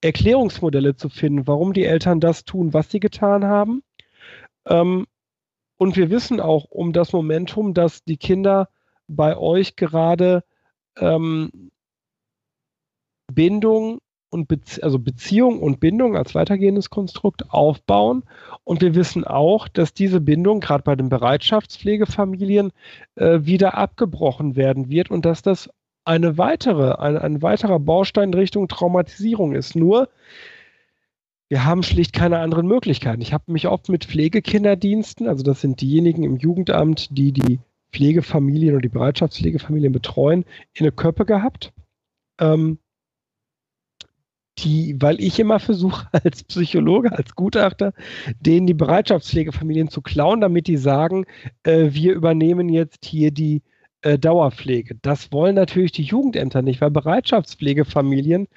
[0.00, 3.82] Erklärungsmodelle zu finden, warum die Eltern das tun, was sie getan haben.
[4.66, 5.06] Ähm,
[5.76, 8.68] und wir wissen auch um das Momentum, dass die Kinder
[9.06, 10.42] bei euch gerade
[10.98, 11.70] ähm,
[13.32, 14.00] Bindung
[14.30, 18.22] und Bezie also Beziehung und Bindung als weitergehendes Konstrukt aufbauen.
[18.64, 22.72] Und wir wissen auch, dass diese Bindung gerade bei den Bereitschaftspflegefamilien
[23.16, 25.68] äh, wieder abgebrochen werden wird und dass das
[26.04, 29.76] eine weitere, ein, ein weiterer Baustein Richtung Traumatisierung ist.
[29.76, 30.08] Nur,
[31.48, 33.20] wir haben schlicht keine anderen Möglichkeiten.
[33.20, 37.58] Ich habe mich oft mit Pflegekinderdiensten, also das sind diejenigen im Jugendamt, die die
[37.92, 40.44] Pflegefamilien oder die Bereitschaftspflegefamilien betreuen,
[40.74, 41.72] in eine Köppe gehabt.
[42.40, 42.78] Ähm,
[44.58, 47.92] die, weil ich immer versuche, als Psychologe, als Gutachter,
[48.40, 51.26] denen die Bereitschaftspflegefamilien zu klauen, damit die sagen,
[51.62, 53.62] äh, wir übernehmen jetzt hier die
[54.02, 54.96] äh, Dauerpflege.
[55.02, 58.48] Das wollen natürlich die Jugendämter nicht, weil Bereitschaftspflegefamilien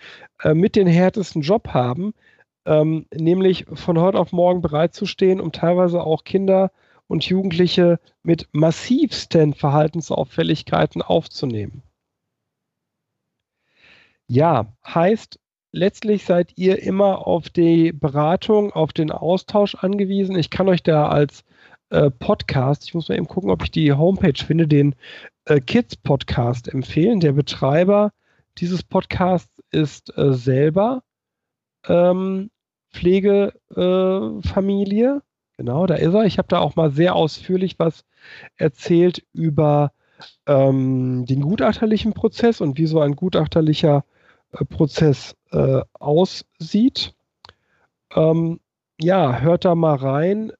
[0.41, 2.13] äh, mit den härtesten Job haben,
[2.65, 6.71] ähm, nämlich von heute auf morgen bereitzustehen, um teilweise auch Kinder
[7.07, 11.83] und Jugendliche mit massivsten Verhaltensauffälligkeiten aufzunehmen.
[14.27, 15.39] Ja, heißt,
[15.71, 20.37] letztlich seid ihr immer auf die Beratung, auf den Austausch angewiesen.
[20.37, 21.43] Ich kann euch da als
[21.89, 24.95] äh, Podcast, ich muss mal eben gucken, ob ich die Homepage finde, den
[25.45, 27.19] äh, Kids Podcast empfehlen.
[27.19, 28.11] Der Betreiber
[28.57, 31.03] dieses Podcasts ist äh, selber
[31.87, 32.49] ähm,
[32.91, 35.21] Pflegefamilie.
[35.57, 36.25] Genau, da ist er.
[36.25, 38.05] Ich habe da auch mal sehr ausführlich was
[38.55, 39.91] erzählt über
[40.45, 44.05] ähm, den gutachterlichen Prozess und wie so ein gutachterlicher
[44.51, 47.13] äh, Prozess äh, aussieht.
[48.15, 48.59] Ähm,
[48.99, 50.51] ja, hört da mal rein.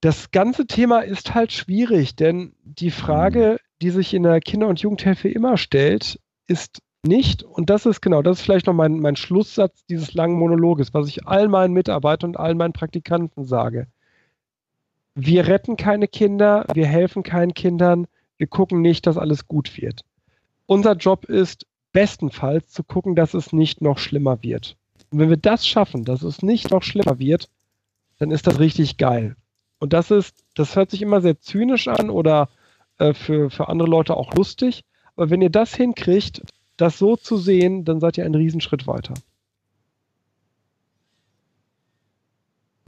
[0.00, 4.80] Das ganze Thema ist halt schwierig, denn die Frage, die sich in der Kinder- und
[4.80, 9.16] Jugendhilfe immer stellt, ist nicht, und das ist genau, das ist vielleicht noch mein, mein
[9.16, 13.86] Schlusssatz dieses langen Monologes, was ich allen meinen Mitarbeitern und allen meinen Praktikanten sage.
[15.14, 18.06] Wir retten keine Kinder, wir helfen keinen Kindern,
[18.36, 20.02] wir gucken nicht, dass alles gut wird.
[20.66, 24.76] Unser Job ist, bestenfalls zu gucken, dass es nicht noch schlimmer wird.
[25.10, 27.48] Und wenn wir das schaffen, dass es nicht noch schlimmer wird,
[28.18, 29.36] dann ist das richtig geil.
[29.78, 32.50] Und das ist, das hört sich immer sehr zynisch an oder
[32.98, 34.84] äh, für, für andere Leute auch lustig.
[35.16, 36.42] Aber wenn ihr das hinkriegt,
[36.80, 39.14] das so zu sehen, dann seid ihr einen Riesenschritt weiter.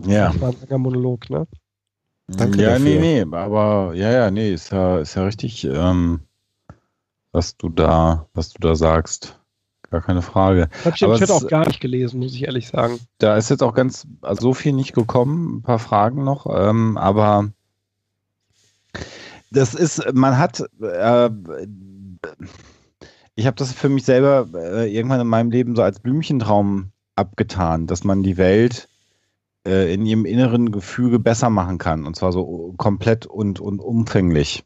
[0.04, 0.28] Ja.
[0.32, 1.46] Das war ein langer Monolog, ne?
[2.28, 2.84] Danke ja, dafür.
[2.84, 5.64] nee, nee, aber ja, ja, nee, ist ja, ist ja richtig.
[5.64, 6.20] Ähm,
[7.32, 9.38] was du da, was du da sagst.
[9.90, 10.68] Gar keine Frage.
[10.84, 12.98] Hab ich im Chat auch gar nicht gelesen, muss ich ehrlich sagen.
[13.18, 16.96] Da ist jetzt auch ganz also so viel nicht gekommen, ein paar Fragen noch, ähm,
[16.96, 17.50] aber
[19.50, 21.30] das ist, man hat, äh,
[23.34, 27.86] ich habe das für mich selber äh, irgendwann in meinem Leben so als Blümchentraum abgetan,
[27.86, 28.88] dass man die Welt
[29.66, 34.64] äh, in ihrem inneren Gefüge besser machen kann und zwar so komplett und, und umfänglich.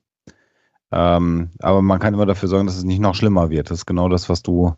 [0.93, 3.71] Ähm, aber man kann immer dafür sorgen, dass es nicht noch schlimmer wird.
[3.71, 4.75] Das ist genau das, was du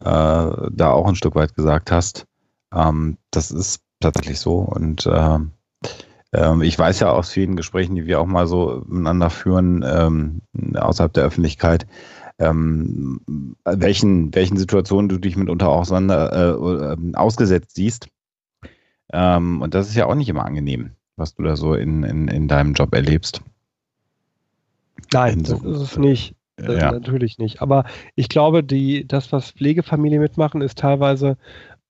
[0.00, 2.26] äh, da auch ein Stück weit gesagt hast.
[2.74, 4.56] Ähm, das ist tatsächlich so.
[4.58, 5.38] Und äh,
[6.32, 10.40] äh, ich weiß ja aus vielen Gesprächen, die wir auch mal so miteinander führen, ähm,
[10.74, 11.86] außerhalb der Öffentlichkeit,
[12.42, 18.08] ähm, welchen, welchen Situationen du dich mitunter auch äh, ähm, ausgesetzt siehst.
[19.12, 22.28] Ähm, und das ist ja auch nicht immer angenehm, was du da so in, in,
[22.28, 23.42] in deinem Job erlebst.
[25.12, 26.34] Nein, das ist es nicht.
[26.56, 26.92] Das ja.
[26.92, 27.62] Natürlich nicht.
[27.62, 31.36] Aber ich glaube, die, das, was Pflegefamilien mitmachen, ist teilweise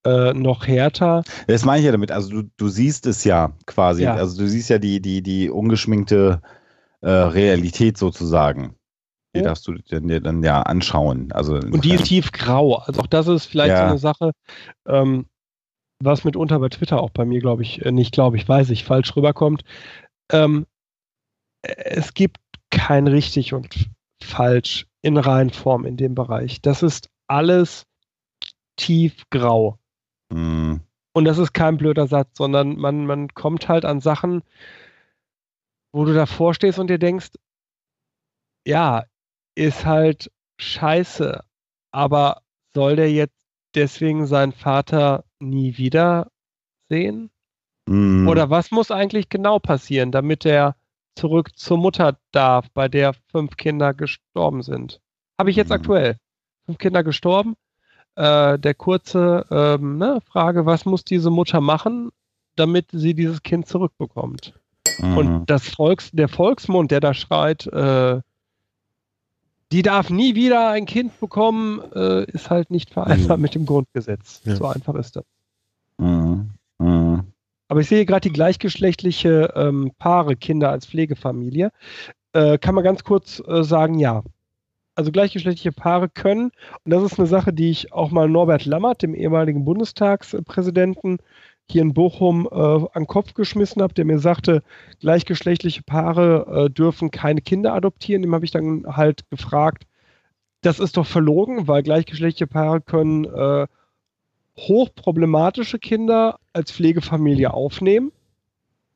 [0.04, 1.22] äh, noch härter.
[1.46, 2.10] Das meine ich ja damit.
[2.10, 4.04] Also du, du siehst es ja quasi.
[4.04, 4.14] Ja.
[4.14, 6.40] Also du siehst ja die, die, die ungeschminkte
[7.00, 8.74] äh, Realität sozusagen.
[9.34, 9.44] Die ja.
[9.44, 11.32] darfst du dir dann ja anschauen.
[11.32, 12.76] Also Und die ist tiefgrau.
[12.76, 13.78] Also auch das ist vielleicht ja.
[13.78, 14.32] so eine Sache,
[14.86, 15.26] ähm,
[16.00, 18.84] was mitunter bei Twitter auch bei mir, glaube ich, äh, nicht glaube ich, weiß ich,
[18.84, 19.62] falsch rüberkommt.
[20.30, 20.66] Ähm,
[21.62, 22.38] es gibt
[22.70, 23.90] kein richtig und
[24.22, 26.60] falsch in Reihenform in dem Bereich.
[26.60, 27.86] Das ist alles
[28.76, 29.78] tiefgrau.
[30.30, 30.80] Mhm.
[31.14, 34.42] Und das ist kein blöder Satz, sondern man, man kommt halt an Sachen,
[35.92, 37.30] wo du davor stehst und dir denkst,
[38.66, 39.04] ja,
[39.54, 41.42] ist halt scheiße,
[41.90, 42.42] aber
[42.74, 43.36] soll der jetzt
[43.74, 46.30] deswegen seinen Vater nie wieder
[46.88, 47.30] sehen?
[47.86, 48.28] Mhm.
[48.28, 50.76] Oder was muss eigentlich genau passieren, damit er
[51.14, 55.00] zurück zur Mutter darf, bei der fünf Kinder gestorben sind?
[55.38, 55.74] Habe ich jetzt mhm.
[55.74, 56.16] aktuell.
[56.66, 57.54] Fünf Kinder gestorben.
[58.14, 62.10] Äh, der kurze ähm, ne, Frage, was muss diese Mutter machen,
[62.56, 64.54] damit sie dieses Kind zurückbekommt?
[64.98, 65.16] Mhm.
[65.16, 68.20] Und das Volks, der Volksmund, der da schreit, äh,
[69.72, 73.42] die darf nie wieder ein Kind bekommen, äh, ist halt nicht vereinbar mhm.
[73.42, 74.42] mit dem Grundgesetz.
[74.44, 74.56] Ja.
[74.56, 75.24] So einfach ist das.
[75.98, 76.50] Mhm.
[76.78, 77.22] Mhm.
[77.68, 81.72] Aber ich sehe gerade die gleichgeschlechtliche ähm, Paare, Kinder als Pflegefamilie.
[82.34, 84.22] Äh, kann man ganz kurz äh, sagen, ja.
[84.94, 86.50] Also gleichgeschlechtliche Paare können,
[86.84, 91.16] und das ist eine Sache, die ich auch mal Norbert Lammert, dem ehemaligen Bundestagspräsidenten,
[91.72, 94.62] hier in Bochum äh, an den Kopf geschmissen habe, der mir sagte,
[95.00, 98.22] gleichgeschlechtliche Paare äh, dürfen keine Kinder adoptieren.
[98.22, 99.84] Dem habe ich dann halt gefragt,
[100.60, 103.66] das ist doch verlogen, weil gleichgeschlechtliche Paare können äh,
[104.58, 108.12] hochproblematische Kinder als Pflegefamilie aufnehmen.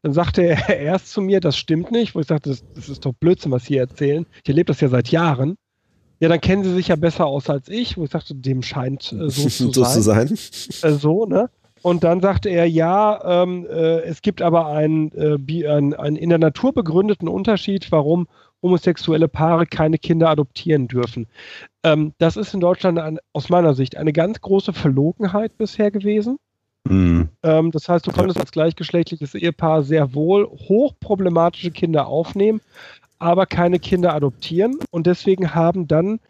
[0.02, 3.04] Dann sagte er erst zu mir, das stimmt nicht, wo ich sagte, das, das ist
[3.04, 4.26] doch Blödsinn, was Sie erzählen.
[4.42, 5.56] Ich erlebe das ja seit Jahren.
[6.20, 9.12] Ja, dann kennen Sie sich ja besser aus als ich, wo ich sagte, dem scheint
[9.12, 10.28] äh, so zu so sein.
[10.28, 10.90] Zu sein.
[10.90, 11.50] Äh, so, ne?
[11.82, 16.30] Und dann sagte er, ja, ähm, äh, es gibt aber einen, äh, einen, einen in
[16.30, 18.26] der Natur begründeten Unterschied, warum
[18.62, 21.26] homosexuelle Paare keine Kinder adoptieren dürfen.
[21.84, 26.38] Ähm, das ist in Deutschland ein, aus meiner Sicht eine ganz große Verlogenheit bisher gewesen.
[26.88, 27.28] Mhm.
[27.42, 32.60] Ähm, das heißt, du konntest als gleichgeschlechtliches Ehepaar sehr wohl hochproblematische Kinder aufnehmen,
[33.18, 34.78] aber keine Kinder adoptieren.
[34.90, 36.20] Und deswegen haben dann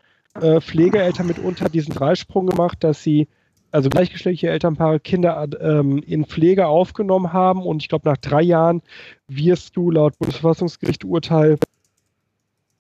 [0.40, 3.28] äh, Pflegeeltern mitunter diesen Dreisprung gemacht, dass sie
[3.77, 8.81] also gleichgeschlechtliche Elternpaare Kinder ähm, in Pflege aufgenommen haben und ich glaube nach drei Jahren
[9.28, 11.59] wirst du laut Bundesverfassungsgericht Urteil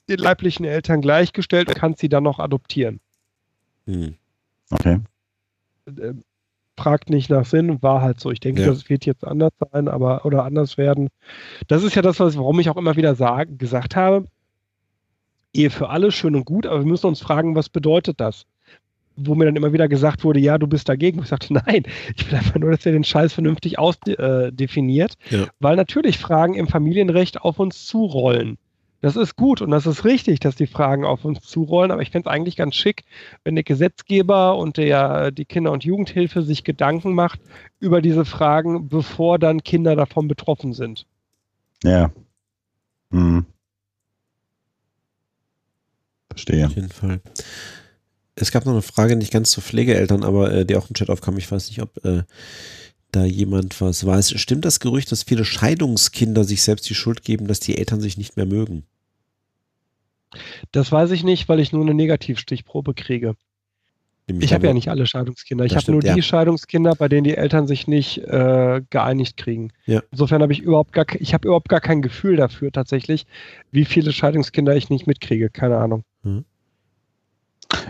[0.08, 3.00] den leiblichen Eltern gleichgestellt und kannst sie dann noch adoptieren.
[3.86, 4.14] Hm.
[4.70, 5.00] Okay.
[5.86, 6.14] Äh,
[6.78, 8.30] fragt nicht nach Sinn, war halt so.
[8.30, 8.68] Ich denke, ja.
[8.68, 11.10] das wird jetzt anders sein, aber oder anders werden.
[11.68, 14.26] Das ist ja das, was, warum ich auch immer wieder sagen, gesagt habe.
[15.52, 18.46] Ehe für alle schön und gut, aber wir müssen uns fragen, was bedeutet das?
[19.16, 21.20] Wo mir dann immer wieder gesagt wurde, ja, du bist dagegen.
[21.22, 21.84] Ich sagte, nein,
[22.16, 25.46] ich will einfach nur, dass ihr den Scheiß vernünftig ausdefiniert, äh, ja.
[25.58, 28.58] weil natürlich Fragen im Familienrecht auf uns zurollen.
[29.02, 32.10] Das ist gut und das ist richtig, dass die Fragen auf uns zurollen, aber ich
[32.10, 33.04] fände es eigentlich ganz schick,
[33.44, 37.38] wenn der Gesetzgeber und der, die Kinder- und Jugendhilfe sich Gedanken macht
[37.78, 41.06] über diese Fragen, bevor dann Kinder davon betroffen sind.
[41.84, 42.10] Ja.
[43.10, 43.44] Hm.
[46.30, 46.66] Verstehe.
[46.66, 47.20] Auf jeden Fall.
[48.36, 51.08] Es gab noch eine Frage, nicht ganz zu Pflegeeltern, aber äh, die auch im Chat
[51.08, 51.38] aufkam.
[51.38, 52.22] Ich weiß nicht, ob äh,
[53.10, 54.38] da jemand was weiß.
[54.38, 58.18] Stimmt das Gerücht, dass viele Scheidungskinder sich selbst die Schuld geben, dass die Eltern sich
[58.18, 58.84] nicht mehr mögen?
[60.70, 63.36] Das weiß ich nicht, weil ich nur eine Negativstichprobe kriege.
[64.28, 65.64] Nämlich ich habe ja nicht alle Scheidungskinder.
[65.64, 66.20] Ich habe nur die ja.
[66.20, 69.72] Scheidungskinder, bei denen die Eltern sich nicht äh, geeinigt kriegen.
[69.86, 70.02] Ja.
[70.10, 73.24] Insofern habe ich überhaupt gar, ich habe überhaupt gar kein Gefühl dafür tatsächlich,
[73.70, 75.48] wie viele Scheidungskinder ich nicht mitkriege.
[75.48, 76.02] Keine Ahnung.
[76.24, 76.44] Mhm.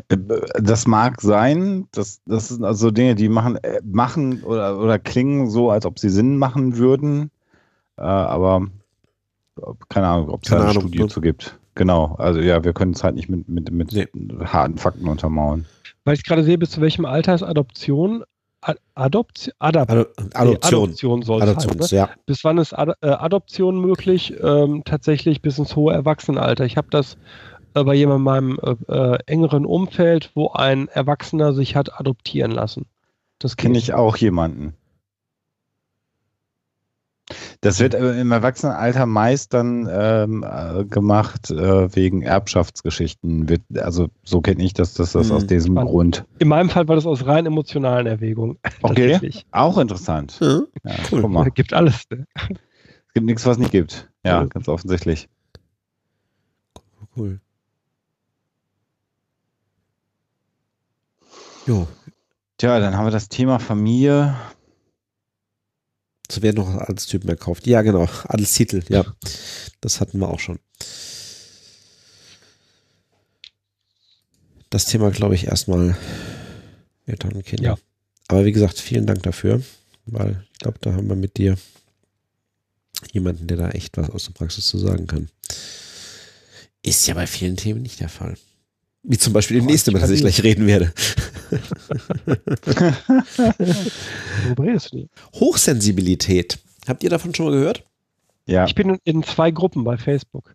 [0.09, 5.51] Das mag sein, das, das sind also Dinge, die machen, äh, machen oder, oder klingen
[5.51, 7.31] so, als ob sie Sinn machen würden,
[7.97, 8.67] äh, aber
[9.89, 11.59] keine Ahnung, ob es da eine Ahnung, Studie zu gibt.
[11.75, 14.07] Genau, also ja, wir können es halt nicht mit, mit, mit nee.
[14.45, 15.67] harten Fakten untermauern.
[16.05, 18.25] Weil ich gerade sehe, bis zu welchem Alter ist Adoption?
[18.95, 21.99] Adoption, Adop Adoption, Adoption soll Adoption, halt, ne?
[21.99, 22.11] ja.
[22.25, 24.35] Bis wann ist Ad äh, Adoption möglich?
[24.43, 26.65] Ähm, tatsächlich bis ins hohe Erwachsenenalter.
[26.65, 27.17] Ich habe das
[27.77, 32.51] äh, bei jemandem in meinem äh, äh, engeren Umfeld, wo ein Erwachsener sich hat adoptieren
[32.51, 32.87] lassen.
[33.39, 34.75] Das kenne ich auch jemanden.
[37.61, 43.49] Das wird im Erwachsenenalter meist dann ähm, äh, gemacht äh, wegen Erbschaftsgeschichten.
[43.49, 45.91] Wird, also so kenne ich das, dass das hm, aus diesem spannend.
[45.91, 46.25] Grund.
[46.39, 48.59] In meinem Fall war das aus rein emotionalen Erwägungen.
[48.83, 49.19] Okay,
[49.51, 50.39] auch interessant.
[50.41, 51.23] Ja, ja cool.
[51.23, 51.51] guck mal.
[51.55, 52.05] Gibt alles.
[52.11, 52.27] Ne?
[52.37, 54.09] Es gibt nichts, was nicht gibt.
[54.25, 54.49] Ja, cool.
[54.49, 55.29] ganz offensichtlich.
[57.17, 57.41] Cool.
[61.67, 61.89] Jo.
[62.59, 64.37] Tja, dann haben wir das Thema Familie.
[66.31, 67.67] So werden noch Adelstypen erkauft.
[67.67, 68.09] Ja, genau.
[68.25, 69.05] Adelstitel, ja.
[69.81, 70.59] Das hatten wir auch schon.
[74.71, 75.97] Das Thema, glaube ich, erstmal
[77.07, 77.65] Eltern und Kinder.
[77.65, 77.79] Ja.
[78.29, 79.63] Aber wie gesagt, vielen Dank dafür,
[80.07, 81.57] weil ich glaube, da haben wir mit dir
[83.13, 85.29] jemanden, der da echt was aus der Praxis zu sagen kann.
[86.83, 88.37] Ist ja bei vielen Themen nicht der Fall.
[89.09, 90.93] Wie zum Beispiel dem nächsten, über das ich gleich reden werde.
[94.45, 95.07] Worüber redest du?
[95.35, 96.59] Hochsensibilität.
[96.89, 97.85] Habt ihr davon schon mal gehört?
[98.47, 98.65] Ja.
[98.67, 100.55] Ich bin in zwei Gruppen bei Facebook.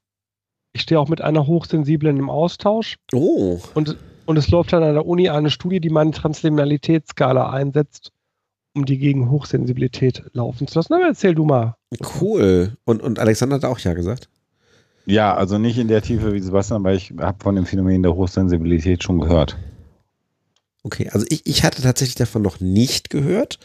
[0.73, 2.98] Ich stehe auch mit einer Hochsensiblen im Austausch.
[3.14, 3.61] Oh.
[3.73, 8.11] Und, und es läuft dann an der Uni eine Studie, die meine Transliminalitätsskala einsetzt,
[8.73, 10.94] um die gegen Hochsensibilität laufen zu lassen.
[10.94, 11.76] Aber erzähl du mal.
[12.19, 12.76] Cool.
[12.84, 14.30] Und, und Alexander hat auch ja gesagt.
[15.06, 18.15] Ja, also nicht in der Tiefe wie Sebastian, aber ich habe von dem Phänomen der
[18.15, 19.57] Hochsensibilität schon gehört.
[20.84, 23.60] Okay, also ich, ich hatte tatsächlich davon noch nicht gehört.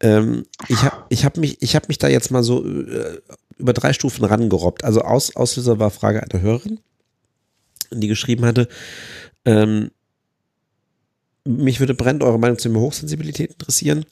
[0.00, 3.20] Ähm, ich habe ich hab mich, hab mich da jetzt mal so äh,
[3.56, 4.84] über drei Stufen rangerobbt.
[4.84, 6.80] Also Aus, Auslöser war Frage einer Hörerin,
[7.90, 8.68] die geschrieben hatte,
[9.44, 9.90] ähm,
[11.46, 14.04] mich würde brennend eure Meinung zum Thema Hochsensibilität interessieren.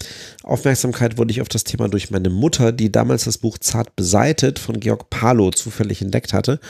[0.43, 4.59] Aufmerksamkeit wurde ich auf das Thema durch meine Mutter, die damals das Buch Zart beseitet
[4.59, 6.61] von Georg Palo zufällig entdeckt hatte.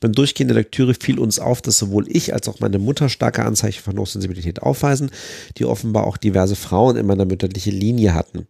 [0.00, 3.44] Beim Durchgehen der Lektüre fiel uns auf, dass sowohl ich als auch meine Mutter starke
[3.44, 5.10] Anzeichen von Hochsensibilität aufweisen,
[5.56, 8.46] die offenbar auch diverse Frauen in meiner mütterlichen Linie hatten.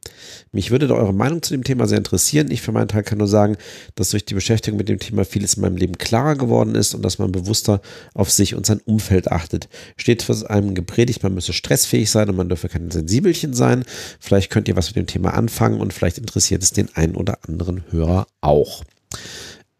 [0.53, 2.51] Mich würde da eure Meinung zu dem Thema sehr interessieren.
[2.51, 3.57] Ich für meinen Teil kann nur sagen,
[3.95, 7.03] dass durch die Beschäftigung mit dem Thema vieles in meinem Leben klarer geworden ist und
[7.03, 7.81] dass man bewusster
[8.15, 9.69] auf sich und sein Umfeld achtet.
[9.97, 13.85] Steht für einem gepredigt, man müsse stressfähig sein und man dürfe kein Sensibelchen sein.
[14.19, 17.39] Vielleicht könnt ihr was mit dem Thema anfangen und vielleicht interessiert es den einen oder
[17.47, 18.83] anderen Hörer auch.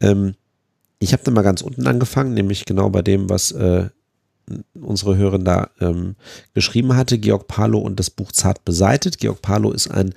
[0.01, 0.35] Ähm,
[0.99, 3.89] ich habe dann mal ganz unten angefangen, nämlich genau bei dem, was äh,
[4.81, 6.17] unsere Hörerin da ähm,
[6.55, 9.19] geschrieben hatte, Georg Palo und das Buch Zart beseitet.
[9.19, 10.15] Georg Palo ist ein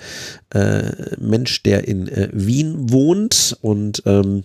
[0.54, 4.44] äh, Mensch, der in äh, Wien wohnt und ähm,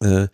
[0.00, 0.28] äh,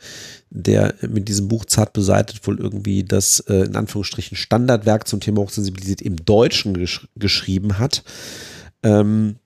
[0.50, 5.40] der mit diesem Buch zart beseitigt wohl irgendwie das äh, in Anführungsstrichen Standardwerk zum Thema
[5.40, 8.02] Hochsensibilität im Deutschen gesch geschrieben hat.
[8.82, 9.36] Ähm,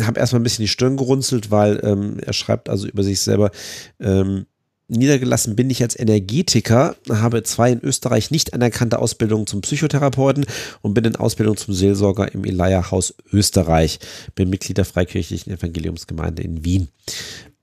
[0.00, 3.50] habe erstmal ein bisschen die Stirn gerunzelt, weil ähm, er schreibt also über sich selber,
[3.98, 4.46] ähm,
[4.90, 10.46] niedergelassen bin ich als Energetiker, habe zwei in Österreich nicht anerkannte Ausbildungen zum Psychotherapeuten
[10.82, 14.00] und bin in Ausbildung zum Seelsorger im Elia-Haus Österreich.
[14.34, 16.88] Bin Mitglied der Freikirchlichen Evangeliumsgemeinde in Wien.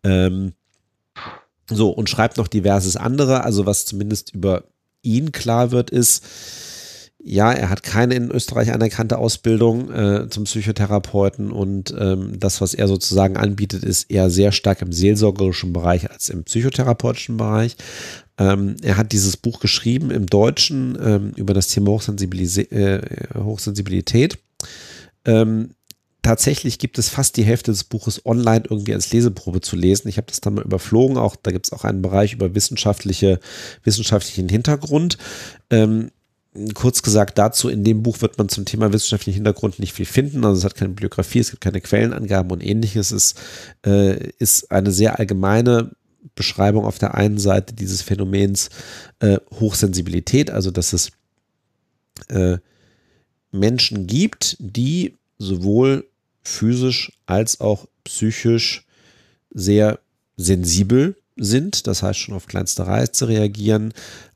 [0.03, 0.53] Ähm,
[1.69, 3.43] so, und schreibt noch diverses andere.
[3.43, 4.63] Also, was zumindest über
[5.01, 6.23] ihn klar wird, ist,
[7.19, 12.73] ja, er hat keine in Österreich anerkannte Ausbildung äh, zum Psychotherapeuten und ähm, das, was
[12.73, 17.75] er sozusagen anbietet, ist eher sehr stark im seelsorgerischen Bereich als im psychotherapeutischen Bereich.
[18.37, 23.01] Ähm, er hat dieses Buch geschrieben im Deutschen ähm, über das Thema Hochsensibilis äh,
[23.35, 24.37] Hochsensibilität.
[25.25, 25.71] Ähm,
[26.27, 30.09] tatsächlich gibt es fast die Hälfte des Buches online irgendwie als Leseprobe zu lesen.
[30.09, 31.15] Ich habe das dann mal überflogen.
[31.15, 33.39] Auch da gibt es auch einen Bereich über wissenschaftliche,
[33.83, 35.17] wissenschaftlichen Hintergrund.
[35.69, 36.11] Ähm,
[36.73, 40.43] kurz gesagt dazu, in dem Buch wird man zum Thema wissenschaftlichen Hintergrund nicht viel finden.
[40.43, 43.11] Also es hat keine Bibliografie, es gibt keine Quellenangaben und ähnliches.
[43.11, 43.35] Es
[43.85, 45.91] äh, ist eine sehr allgemeine
[46.35, 48.69] Beschreibung auf der einen Seite dieses Phänomens
[49.19, 51.11] äh, Hochsensibilität, also dass es
[52.27, 52.57] äh,
[53.51, 56.05] Menschen gibt, die sowohl
[56.47, 58.85] physisch als auch psychisch
[59.53, 59.99] sehr
[60.37, 63.93] sensibel sind, das heißt schon auf kleinste Reize reagieren.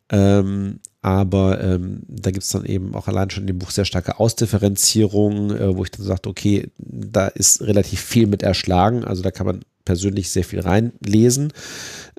[0.09, 3.85] Ähm, aber ähm, da gibt es dann eben auch allein schon in dem Buch sehr
[3.85, 9.03] starke Ausdifferenzierungen, äh, wo ich dann sagte, okay, da ist relativ viel mit erschlagen.
[9.03, 11.53] Also da kann man persönlich sehr viel reinlesen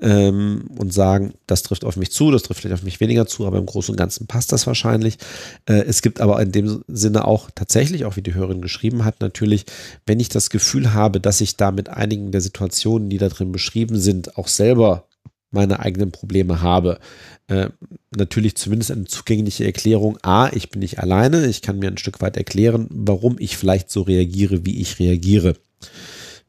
[0.03, 3.47] ähm, und sagen, das trifft auf mich zu, das trifft vielleicht auf mich weniger zu,
[3.47, 5.17] aber im Großen und Ganzen passt das wahrscheinlich.
[5.65, 9.21] Äh, es gibt aber in dem Sinne auch tatsächlich, auch wie die Hörerin geschrieben hat,
[9.21, 9.65] natürlich,
[10.05, 13.53] wenn ich das Gefühl habe, dass ich da mit einigen der Situationen, die da drin
[13.53, 15.07] beschrieben sind, auch selber
[15.51, 16.99] meine eigenen Probleme habe.
[17.47, 17.69] Äh,
[18.15, 20.17] natürlich zumindest eine zugängliche Erklärung.
[20.21, 21.45] A, ich bin nicht alleine.
[21.45, 25.55] Ich kann mir ein Stück weit erklären, warum ich vielleicht so reagiere, wie ich reagiere.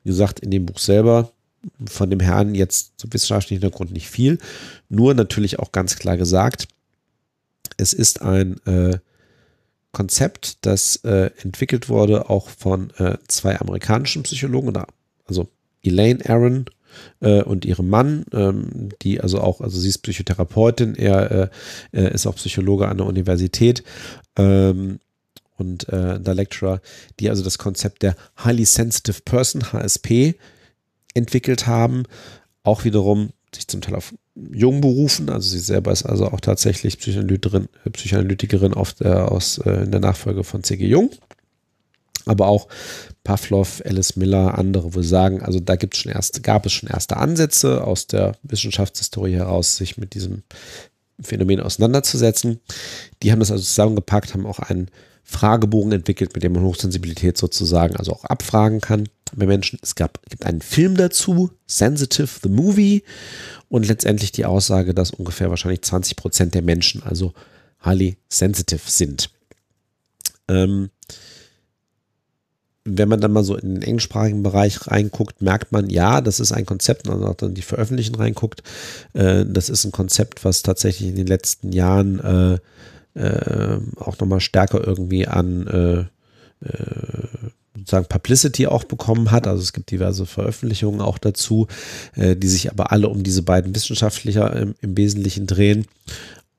[0.02, 1.30] Wie gesagt, in dem Buch selber
[1.86, 4.38] von dem Herrn jetzt zum wissenschaftlichen Hintergrund nicht viel.
[4.88, 6.68] Nur natürlich auch ganz klar gesagt,
[7.76, 8.98] es ist ein äh,
[9.92, 14.76] Konzept, das äh, entwickelt wurde auch von äh, zwei amerikanischen Psychologen,
[15.24, 15.48] also
[15.82, 16.66] Elaine Aaron
[17.20, 21.50] äh, und ihrem Mann, ähm, die also auch, also sie ist Psychotherapeutin, er
[21.92, 23.82] äh, ist auch Psychologe an der Universität.
[24.36, 24.98] Ähm,
[25.56, 26.80] und äh, der Lecturer,
[27.20, 30.34] die also das Konzept der Highly Sensitive Person, HSP,
[31.14, 32.04] entwickelt haben.
[32.62, 35.30] Auch wiederum sich zum Teil auf Jung berufen.
[35.30, 40.00] Also sie selber ist also auch tatsächlich Psychoanalytikerin, Psychoanalytikerin auf der, aus, äh, in der
[40.00, 40.86] Nachfolge von C.G.
[40.86, 41.10] Jung.
[42.26, 42.68] Aber auch
[43.22, 46.88] Pavlov, Alice Miller, andere wo sagen, also da gibt es schon erste, gab es schon
[46.88, 50.42] erste Ansätze aus der Wissenschaftshistorie heraus, sich mit diesem
[51.20, 52.60] Phänomen auseinanderzusetzen.
[53.22, 54.90] Die haben das also zusammengepackt, haben auch einen
[55.22, 59.78] Fragebogen entwickelt, mit dem man Hochsensibilität sozusagen also auch abfragen kann bei Menschen.
[59.82, 63.02] Es gab, gibt einen Film dazu, Sensitive the Movie,
[63.68, 67.32] und letztendlich die Aussage, dass ungefähr wahrscheinlich 20 Prozent der Menschen also
[67.84, 69.30] highly sensitive sind.
[70.48, 70.90] Ähm,
[72.84, 76.52] wenn man dann mal so in den englischsprachigen Bereich reinguckt, merkt man, ja, das ist
[76.52, 78.62] ein Konzept, also auch dann die Veröffentlichen reinguckt,
[79.14, 82.58] äh, das ist ein Konzept, was tatsächlich in den letzten Jahren äh,
[83.18, 87.28] äh, auch nochmal stärker irgendwie an, äh, äh,
[87.76, 89.46] sozusagen Publicity auch bekommen hat.
[89.46, 91.66] Also es gibt diverse Veröffentlichungen auch dazu,
[92.14, 95.86] äh, die sich aber alle um diese beiden Wissenschaftler im, im Wesentlichen drehen.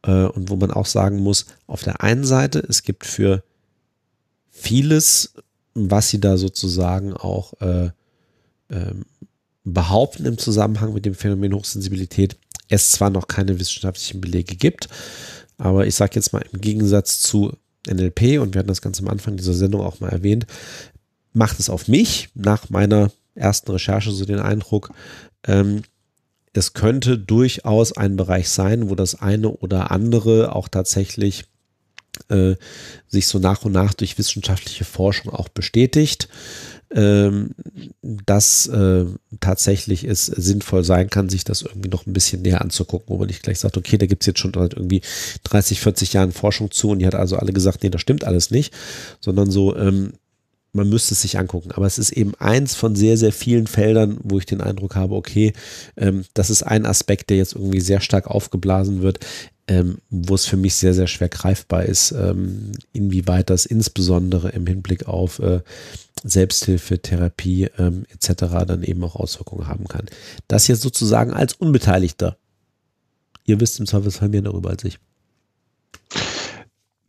[0.05, 3.43] Äh, und wo man auch sagen muss, auf der einen Seite, es gibt für
[4.51, 5.33] vieles,
[5.73, 7.89] was sie da sozusagen auch äh,
[8.69, 9.05] ähm,
[9.63, 12.37] behaupten im Zusammenhang mit dem Phänomen Hochsensibilität,
[12.69, 14.87] es zwar noch keine wissenschaftlichen Belege gibt,
[15.57, 17.53] aber ich sage jetzt mal im Gegensatz zu
[17.87, 20.45] NLP, und wir hatten das ganz am Anfang dieser Sendung auch mal erwähnt,
[21.35, 24.91] macht es auf mich nach meiner ersten Recherche so den Eindruck,
[25.45, 25.83] ähm,
[26.53, 31.43] es könnte durchaus ein Bereich sein, wo das eine oder andere auch tatsächlich
[32.29, 32.55] äh,
[33.07, 36.29] sich so nach und nach durch wissenschaftliche Forschung auch bestätigt,
[36.91, 37.51] ähm,
[38.01, 39.05] dass äh,
[39.41, 43.27] tatsächlich es sinnvoll sein kann, sich das irgendwie noch ein bisschen näher anzugucken, wo man
[43.27, 45.01] nicht gleich sagt, okay, da gibt es jetzt schon halt irgendwie
[45.43, 48.49] 30, 40 Jahren Forschung zu und die hat also alle gesagt, nee, das stimmt alles
[48.49, 48.73] nicht,
[49.19, 50.13] sondern so, ähm,
[50.75, 51.71] man müsste es sich angucken.
[51.71, 55.15] Aber es ist eben eins von sehr, sehr vielen Feldern, wo ich den Eindruck habe,
[55.15, 55.53] okay,
[55.97, 59.19] ähm, das ist ein Aspekt, der jetzt irgendwie sehr stark aufgeblasen wird,
[59.67, 64.67] ähm, wo es für mich sehr, sehr schwer greifbar ist, ähm, inwieweit das insbesondere im
[64.67, 65.61] Hinblick auf äh,
[66.23, 68.45] Selbsthilfe, Therapie ähm, etc.
[68.67, 70.05] dann eben auch Auswirkungen haben kann.
[70.47, 72.37] Das jetzt sozusagen als Unbeteiligter.
[73.45, 74.99] Ihr wisst im Zweifelsfall mehr darüber als ich.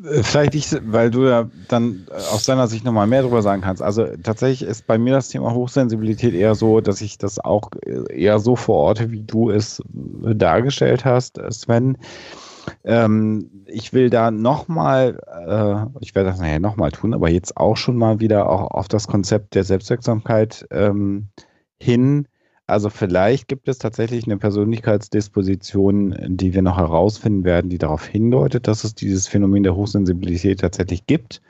[0.02, 3.82] Äh, vielleicht ich, weil du ja dann aus deiner Sicht nochmal mehr darüber sagen kannst.
[3.82, 7.70] Also tatsächlich ist bei mir das Thema Hochsensibilität eher so, dass ich das auch
[8.10, 11.98] eher so verorte, wie du es dargestellt hast, Sven.
[12.85, 17.77] Ähm, ich will da nochmal, äh, ich werde das nachher nochmal tun, aber jetzt auch
[17.77, 21.28] schon mal wieder auch auf das Konzept der Selbstwirksamkeit ähm,
[21.78, 22.27] hin
[22.67, 28.67] also vielleicht gibt es tatsächlich eine Persönlichkeitsdisposition, die wir noch herausfinden werden, die darauf hindeutet,
[28.67, 31.43] dass es dieses Phänomen der Hochsensibilität tatsächlich gibt.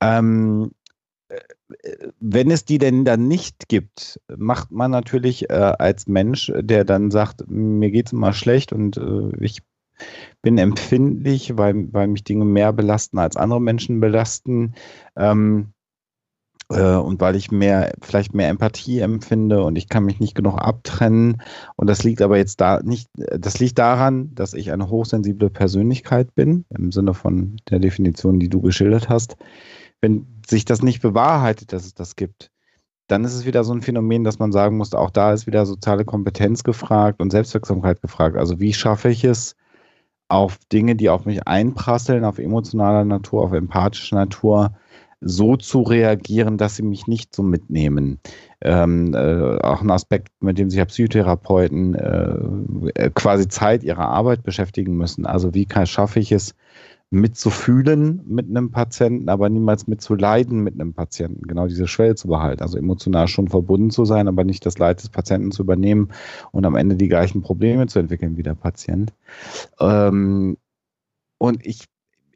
[0.00, 0.72] Ähm,
[1.28, 1.38] äh,
[2.18, 7.10] wenn es die denn dann nicht gibt, macht man natürlich äh, als Mensch, der dann
[7.10, 9.62] sagt, mir geht es immer schlecht und äh, ich
[10.42, 14.74] bin empfindlich, weil, weil mich Dinge mehr belasten als andere Menschen belasten,
[15.16, 15.79] ähm, äh,
[16.70, 21.42] und weil ich mehr, vielleicht mehr Empathie empfinde und ich kann mich nicht genug abtrennen.
[21.74, 26.32] Und das liegt aber jetzt da nicht, das liegt daran, dass ich eine hochsensible Persönlichkeit
[26.36, 29.36] bin, im Sinne von der Definition, die du geschildert hast.
[30.00, 32.52] Wenn sich das nicht bewahrheitet, dass es das gibt,
[33.08, 35.66] dann ist es wieder so ein Phänomen, dass man sagen muss, auch da ist wieder
[35.66, 38.36] soziale Kompetenz gefragt und Selbstwirksamkeit gefragt.
[38.36, 39.56] Also wie schaffe ich es,
[40.28, 44.76] auf Dinge, die auf mich einprasseln, auf emotionaler Natur, auf empathischer Natur,
[45.20, 48.20] so zu reagieren, dass sie mich nicht so mitnehmen.
[48.62, 54.42] Ähm, äh, auch ein Aspekt, mit dem sich ja Psychotherapeuten äh, quasi Zeit ihrer Arbeit
[54.42, 55.26] beschäftigen müssen.
[55.26, 56.54] Also wie kann, schaffe ich es,
[57.10, 61.42] mitzufühlen mit einem Patienten, aber niemals mitzuleiden mit einem Patienten.
[61.42, 62.62] Genau diese Schwelle zu behalten.
[62.62, 66.10] Also emotional schon verbunden zu sein, aber nicht das Leid des Patienten zu übernehmen
[66.52, 69.12] und am Ende die gleichen Probleme zu entwickeln wie der Patient.
[69.80, 70.56] Ähm,
[71.38, 71.86] und ich,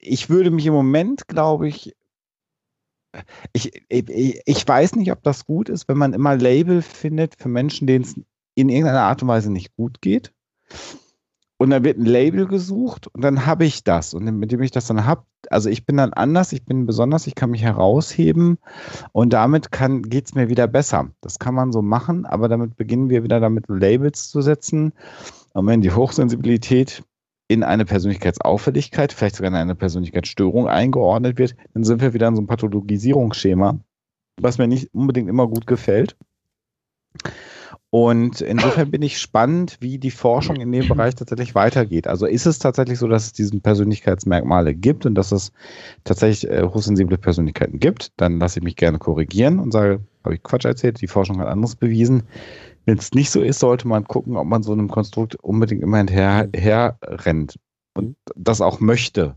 [0.01, 1.95] ich würde mich im Moment, glaube ich,
[3.53, 7.87] ich, ich, weiß nicht, ob das gut ist, wenn man immer Label findet für Menschen,
[7.87, 8.15] denen es
[8.55, 10.33] in irgendeiner Art und Weise nicht gut geht.
[11.57, 14.13] Und dann wird ein Label gesucht und dann habe ich das.
[14.13, 17.27] Und mit dem ich das dann habe, also ich bin dann anders, ich bin besonders,
[17.27, 18.59] ich kann mich herausheben
[19.13, 21.11] und damit geht es mir wieder besser.
[21.21, 24.93] Das kann man so machen, aber damit beginnen wir wieder damit Labels zu setzen.
[25.53, 27.05] Und wenn die Hochsensibilität
[27.49, 32.37] in eine Persönlichkeitsauffälligkeit, vielleicht sogar in eine Persönlichkeitsstörung eingeordnet wird, dann sind wir wieder in
[32.37, 33.79] so einem Pathologisierungsschema,
[34.41, 36.17] was mir nicht unbedingt immer gut gefällt.
[37.91, 42.09] Und insofern bin ich spannend, wie die Forschung in dem Bereich tatsächlich weitergeht.
[42.09, 45.53] Also ist es tatsächlich so, dass es diesen Persönlichkeitsmerkmale gibt und dass es
[46.03, 50.43] tatsächlich äh, hochsensible Persönlichkeiten gibt, dann lasse ich mich gerne korrigieren und sage, habe ich
[50.43, 52.25] Quatsch erzählt, die Forschung hat anderes bewiesen.
[52.87, 55.99] Wenn es nicht so ist, sollte man gucken, ob man so einem Konstrukt unbedingt immer
[55.99, 57.59] hinterher rennt
[57.95, 59.37] und das auch möchte.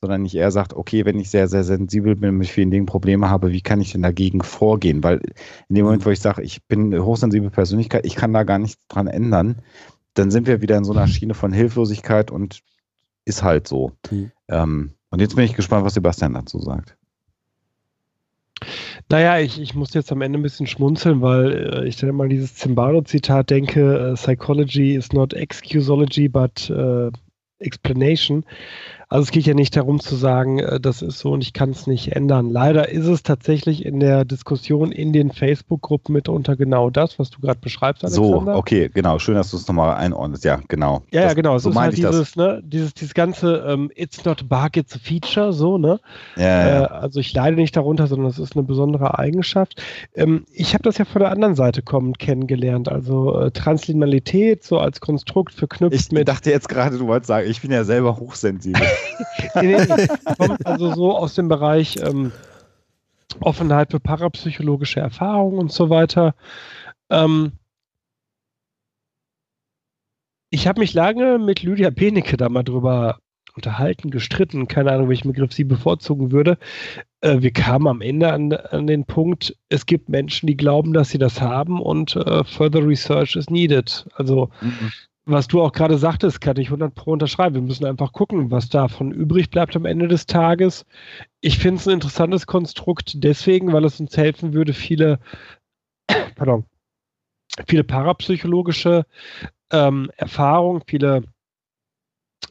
[0.00, 3.30] Sondern nicht eher sagt, okay, wenn ich sehr, sehr sensibel bin, mit vielen Dingen Probleme
[3.30, 5.02] habe, wie kann ich denn dagegen vorgehen?
[5.02, 5.20] Weil
[5.68, 8.58] in dem Moment, wo ich sage, ich bin eine hochsensible Persönlichkeit, ich kann da gar
[8.58, 9.62] nichts dran ändern,
[10.14, 12.62] dann sind wir wieder in so einer Schiene von Hilflosigkeit und
[13.24, 13.92] ist halt so.
[14.10, 14.32] Mhm.
[14.48, 16.95] Ähm, und jetzt bin ich gespannt, was Sebastian dazu sagt.
[19.08, 22.28] Naja, ich, ich muss jetzt am Ende ein bisschen schmunzeln, weil äh, ich dann mal
[22.28, 27.10] dieses Zimbalo-Zitat denke, uh, Psychology is not excusology, but uh,
[27.60, 28.44] explanation.
[29.16, 31.70] Also es geht ja nicht darum zu sagen, äh, das ist so und ich kann
[31.70, 32.50] es nicht ändern.
[32.50, 37.40] Leider ist es tatsächlich in der Diskussion in den Facebook-Gruppen mitunter genau das, was du
[37.40, 38.52] gerade beschreibst, Alexander.
[38.52, 39.18] So, okay, genau.
[39.18, 40.44] Schön, dass du es nochmal einordnest.
[40.44, 41.02] Ja, genau.
[41.12, 41.56] Ja, das, ja, genau.
[41.56, 44.94] Es so ist halt dieses, ne, dieses, dieses ganze um, It's not a bug, it's
[44.94, 45.98] a feature, so, ne?
[46.36, 46.82] Ja, ja.
[46.82, 49.82] Äh, also ich leide nicht darunter, sondern es ist eine besondere Eigenschaft.
[50.14, 52.90] Ähm, ich habe das ja von der anderen Seite kommend kennengelernt.
[52.90, 56.28] Also äh, Transliminalität so als Konstrukt verknüpft ich mit.
[56.28, 58.82] Ich dachte jetzt gerade, du wolltest sagen, ich bin ja selber hochsensibel.
[59.56, 60.08] nee, nee,
[60.38, 62.32] kommt also so aus dem Bereich ähm,
[63.40, 66.34] Offenheit für parapsychologische Erfahrungen und so weiter.
[67.10, 67.52] Ähm,
[70.50, 73.18] ich habe mich lange mit Lydia Benecke da mal drüber
[73.54, 76.58] unterhalten, gestritten, keine Ahnung, welchen Begriff sie bevorzugen würde.
[77.20, 81.08] Äh, wir kamen am Ende an, an, den Punkt, es gibt Menschen, die glauben, dass
[81.08, 84.06] sie das haben und äh, further research is needed.
[84.14, 84.92] Also mhm
[85.26, 87.56] was du auch gerade sagtest, kann ich 100 Pro unterschreiben.
[87.56, 90.86] Wir müssen einfach gucken, was davon übrig bleibt am Ende des Tages.
[91.40, 95.18] Ich finde es ein interessantes Konstrukt deswegen, weil es uns helfen würde, viele,
[96.36, 96.64] pardon,
[97.66, 99.04] viele parapsychologische
[99.72, 101.24] ähm, Erfahrungen, viele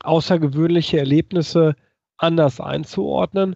[0.03, 1.75] außergewöhnliche Erlebnisse
[2.17, 3.55] anders einzuordnen.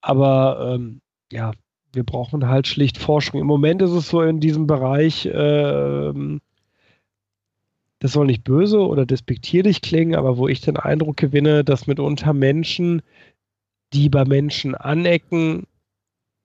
[0.00, 1.00] Aber ähm,
[1.32, 1.52] ja,
[1.92, 3.40] wir brauchen halt schlicht Forschung.
[3.40, 6.40] Im Moment ist es so in diesem Bereich, ähm,
[8.00, 12.32] das soll nicht böse oder despektierlich klingen, aber wo ich den Eindruck gewinne, dass mitunter
[12.32, 13.02] Menschen,
[13.92, 15.66] die bei Menschen anecken,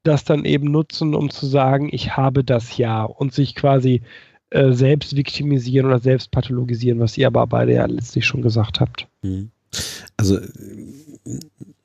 [0.03, 4.01] das dann eben nutzen, um zu sagen, ich habe das ja und sich quasi
[4.51, 9.07] äh, selbst viktimisieren oder selbst pathologisieren, was ihr aber beide ja letztlich schon gesagt habt.
[9.21, 9.51] Mhm.
[10.17, 10.39] Also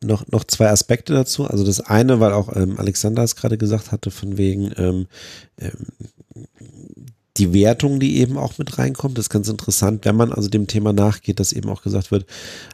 [0.02, 1.44] noch, noch zwei Aspekte dazu.
[1.44, 5.06] Also das eine, weil auch ähm, Alexander es gerade gesagt hatte, von wegen ähm,
[5.58, 5.86] ähm,
[7.36, 10.92] die Wertung, die eben auch mit reinkommt, ist ganz interessant, wenn man also dem Thema
[10.92, 12.26] nachgeht, dass eben auch gesagt wird,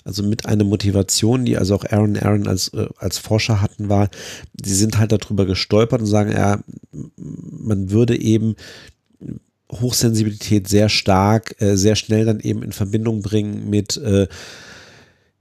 [0.05, 4.11] also mit einer Motivation, die also auch Aaron Aaron als, äh, als Forscher hatten, war,
[4.63, 6.63] sie sind halt darüber gestolpert und sagen, ja,
[6.93, 8.55] man würde eben
[9.73, 14.27] Hochsensibilität sehr stark, äh, sehr schnell dann eben in Verbindung bringen mit äh,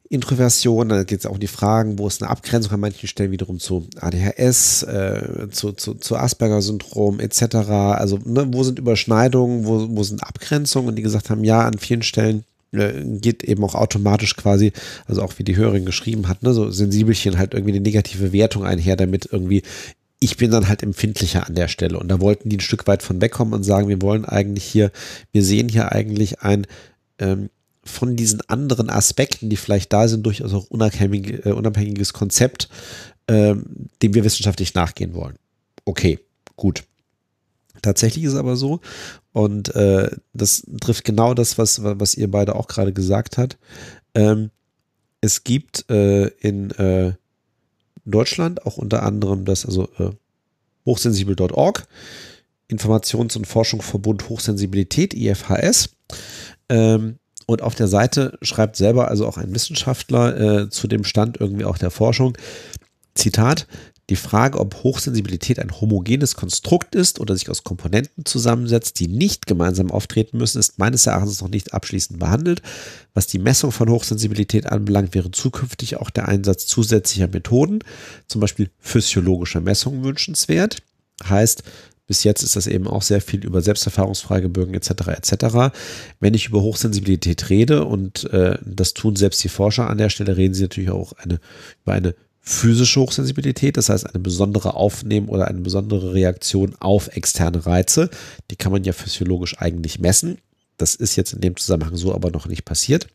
[0.09, 3.31] Introversion, dann geht es auch um die Fragen, wo ist eine Abgrenzung an manchen Stellen
[3.31, 7.55] wiederum zu ADHS, äh, zu, zu, zu Asperger-Syndrom etc.
[7.55, 11.77] Also ne, wo sind Überschneidungen, wo, wo sind Abgrenzungen und die gesagt haben, ja, an
[11.77, 14.73] vielen Stellen äh, geht eben auch automatisch quasi,
[15.05, 18.65] also auch wie die Hörerin geschrieben hat, ne, so Sensibelchen halt irgendwie eine negative Wertung
[18.65, 19.61] einher, damit irgendwie
[20.19, 21.97] ich bin dann halt empfindlicher an der Stelle.
[21.97, 24.91] Und da wollten die ein Stück weit von wegkommen und sagen, wir wollen eigentlich hier,
[25.31, 26.67] wir sehen hier eigentlich ein
[27.19, 27.49] ähm,
[27.89, 32.69] von diesen anderen Aspekten, die vielleicht da sind, durchaus auch unabhängig, äh, unabhängiges Konzept,
[33.27, 33.55] äh,
[34.01, 35.35] dem wir wissenschaftlich nachgehen wollen.
[35.85, 36.19] Okay,
[36.55, 36.83] gut.
[37.81, 38.81] Tatsächlich ist es aber so,
[39.31, 43.57] und äh, das trifft genau das, was, was ihr beide auch gerade gesagt habt.
[44.13, 44.51] Ähm,
[45.21, 47.13] es gibt äh, in äh,
[48.05, 50.11] Deutschland auch unter anderem das, also äh,
[50.85, 51.87] hochsensibel.org,
[52.69, 55.89] Informations- und Forschungsverbund Hochsensibilität, IFHS.
[56.69, 57.18] Ähm,
[57.49, 61.65] und auf der Seite schreibt selber also auch ein Wissenschaftler äh, zu dem Stand irgendwie
[61.65, 62.37] auch der Forschung,
[63.15, 63.65] Zitat,
[64.11, 69.47] die Frage, ob Hochsensibilität ein homogenes Konstrukt ist oder sich aus Komponenten zusammensetzt, die nicht
[69.47, 72.61] gemeinsam auftreten müssen, ist meines Erachtens noch nicht abschließend behandelt.
[73.13, 77.79] Was die Messung von Hochsensibilität anbelangt, wäre zukünftig auch der Einsatz zusätzlicher Methoden,
[78.27, 80.77] zum Beispiel physiologischer Messungen wünschenswert.
[81.27, 81.63] Heißt,
[82.09, 84.89] bis jetzt ist das eben auch sehr viel über Selbsterfahrungsfragebögen etc.
[85.09, 85.71] etc.
[86.19, 90.35] Wenn ich über Hochsensibilität rede und äh, das tun selbst die Forscher an der Stelle,
[90.35, 91.39] reden sie natürlich auch eine,
[91.83, 97.67] über eine physische Hochsensibilität, das heißt eine besondere Aufnehmen oder eine besondere Reaktion auf externe
[97.67, 98.09] Reize.
[98.49, 100.39] Die kann man ja physiologisch eigentlich messen.
[100.77, 103.07] Das ist jetzt in dem Zusammenhang so aber noch nicht passiert.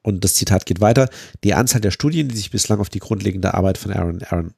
[0.00, 1.10] Und das Zitat geht weiter.
[1.44, 4.54] Die Anzahl der Studien, die sich bislang auf die grundlegende Arbeit von Aaron, Aaron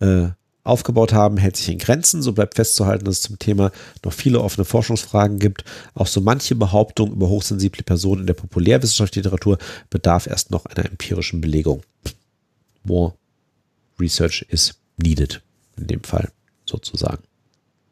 [0.00, 0.30] äh,
[0.66, 2.22] aufgebaut haben, hält sich in Grenzen.
[2.22, 3.70] So bleibt festzuhalten, dass es zum Thema
[4.04, 5.64] noch viele offene Forschungsfragen gibt.
[5.94, 9.58] Auch so manche Behauptung über hochsensible Personen in der Populärwissenschaftsliteratur
[9.90, 11.82] bedarf erst noch einer empirischen Belegung.
[12.84, 13.14] More
[13.98, 15.42] research is needed
[15.76, 16.30] in dem Fall
[16.64, 17.22] sozusagen.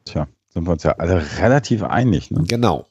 [0.05, 2.31] Tja, sind wir uns ja alle relativ einig.
[2.31, 2.45] Ne?
[2.47, 2.87] Genau.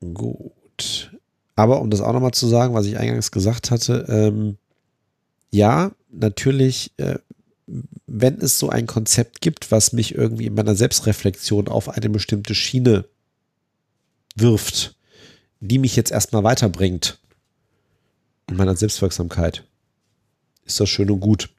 [0.00, 1.12] Gut.
[1.56, 4.56] Aber um das auch nochmal zu sagen, was ich eingangs gesagt hatte, ähm,
[5.50, 7.18] ja, natürlich, äh,
[8.06, 12.54] wenn es so ein Konzept gibt, was mich irgendwie in meiner Selbstreflexion auf eine bestimmte
[12.54, 13.04] Schiene
[14.34, 14.96] wirft,
[15.60, 17.18] die mich jetzt erstmal weiterbringt
[18.48, 19.64] in meiner Selbstwirksamkeit,
[20.64, 21.50] ist das schön und gut.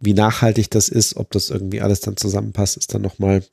[0.00, 3.44] Wie nachhaltig das ist, ob das irgendwie alles dann zusammenpasst, ist dann nochmal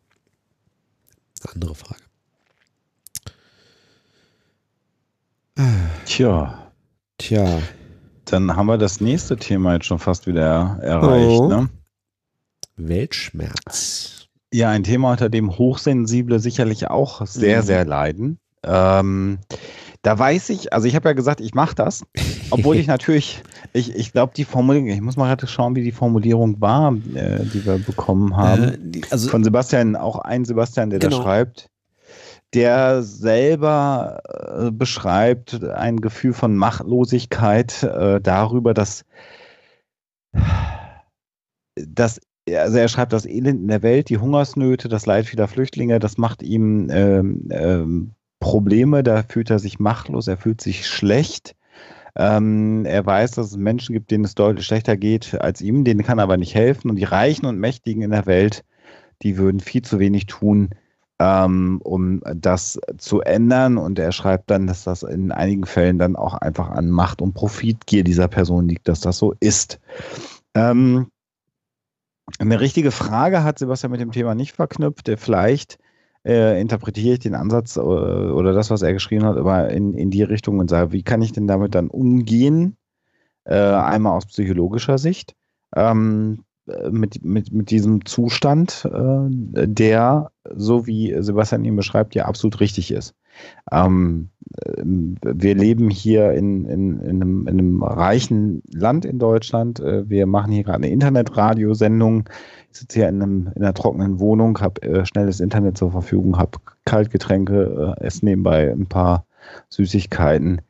[1.41, 2.03] eine andere Frage.
[6.05, 6.71] Tja.
[7.17, 7.61] Tja.
[8.25, 11.39] Dann haben wir das nächste Thema jetzt schon fast wieder erreicht.
[11.39, 11.47] Oh.
[11.47, 11.69] Ne?
[12.77, 14.27] Weltschmerz.
[14.53, 17.65] Ja, ein Thema, unter dem Hochsensible sicherlich auch sehr, mhm.
[17.65, 18.39] sehr leiden.
[18.63, 19.39] Ähm,
[20.01, 22.03] da weiß ich, also ich habe ja gesagt, ich mache das,
[22.51, 23.41] obwohl ich natürlich,
[23.73, 27.43] ich, ich glaube, die Formulierung, ich muss mal gerade schauen, wie die Formulierung war, äh,
[27.43, 28.63] die wir bekommen haben.
[28.63, 31.17] Äh, die, also, Von Sebastian, auch ein Sebastian, der genau.
[31.17, 31.69] da schreibt,
[32.53, 39.05] der selber äh, beschreibt ein Gefühl von Machtlosigkeit äh, darüber, dass,
[41.75, 45.99] dass also er schreibt das Elend in der Welt, die Hungersnöte, das Leid vieler Flüchtlinge,
[45.99, 51.55] das macht ihm ähm, ähm, Probleme, da fühlt er sich machtlos, er fühlt sich schlecht.
[52.15, 56.03] Ähm, er weiß, dass es Menschen gibt, denen es deutlich schlechter geht als ihm, denen
[56.03, 56.89] kann er aber nicht helfen.
[56.89, 58.63] Und die Reichen und Mächtigen in der Welt,
[59.21, 60.69] die würden viel zu wenig tun,
[61.19, 63.77] ähm, um das zu ändern.
[63.77, 67.33] Und er schreibt dann, dass das in einigen Fällen dann auch einfach an Macht und
[67.33, 69.79] Profitgier dieser Person liegt, dass das so ist.
[70.53, 71.07] Ähm,
[72.39, 75.11] eine richtige Frage hat Sebastian mit dem Thema nicht verknüpft.
[75.17, 75.77] Vielleicht
[76.25, 80.09] äh, interpretiere ich den Ansatz äh, oder das, was er geschrieben hat, aber in, in
[80.09, 82.77] die Richtung und sage, wie kann ich denn damit dann umgehen?
[83.43, 85.35] Äh, einmal aus psychologischer Sicht.
[85.75, 86.43] Ähm,
[86.89, 92.91] mit, mit, mit diesem Zustand, äh, der, so wie Sebastian ihn beschreibt, ja absolut richtig
[92.91, 93.13] ist.
[93.71, 94.29] Ähm,
[94.75, 99.79] wir leben hier in, in, in, einem, in, einem, reichen Land in Deutschland.
[99.79, 102.29] Äh, wir machen hier gerade eine Internetradiosendung.
[102.71, 106.37] Ich sitze hier in, einem, in einer trockenen Wohnung, habe äh, schnelles Internet zur Verfügung,
[106.37, 109.25] habe Kaltgetränke, äh, esse nebenbei ein paar
[109.69, 110.61] Süßigkeiten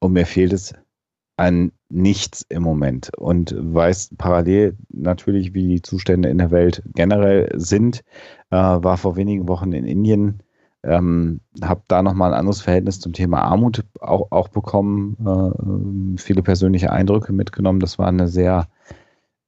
[0.00, 0.74] und mir fehlt es
[1.36, 7.50] an nichts im Moment und weiß parallel natürlich, wie die Zustände in der Welt generell
[7.58, 8.04] sind.
[8.50, 10.42] Äh, war vor wenigen Wochen in Indien,
[10.82, 15.16] ähm, habe da nochmal ein anderes Verhältnis zum Thema Armut auch, auch bekommen,
[16.16, 17.80] äh, viele persönliche Eindrücke mitgenommen.
[17.80, 18.68] Das war eine sehr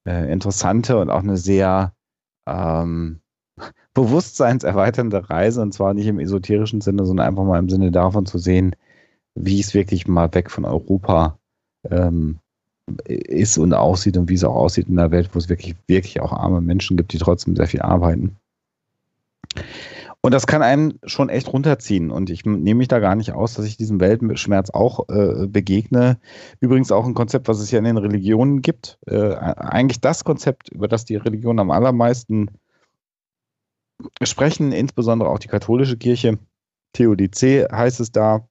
[0.06, 1.92] äh, interessante und auch eine sehr
[2.46, 3.20] ähm,
[3.94, 8.38] bewusstseinserweiternde Reise und zwar nicht im esoterischen Sinne, sondern einfach mal im Sinne davon zu
[8.38, 8.74] sehen,
[9.34, 11.39] wie es wirklich mal weg von Europa
[11.88, 12.38] ähm,
[13.04, 16.20] ist und aussieht und wie es auch aussieht in einer Welt, wo es wirklich, wirklich
[16.20, 18.36] auch arme Menschen gibt, die trotzdem sehr viel arbeiten.
[20.22, 22.10] Und das kann einen schon echt runterziehen.
[22.10, 26.18] Und ich nehme mich da gar nicht aus, dass ich diesem Weltschmerz auch äh, begegne.
[26.60, 28.98] Übrigens auch ein Konzept, was es ja in den Religionen gibt.
[29.06, 32.50] Äh, eigentlich das Konzept, über das die Religionen am allermeisten
[34.22, 36.38] sprechen, insbesondere auch die katholische Kirche.
[36.92, 38.46] Theodizee heißt es da.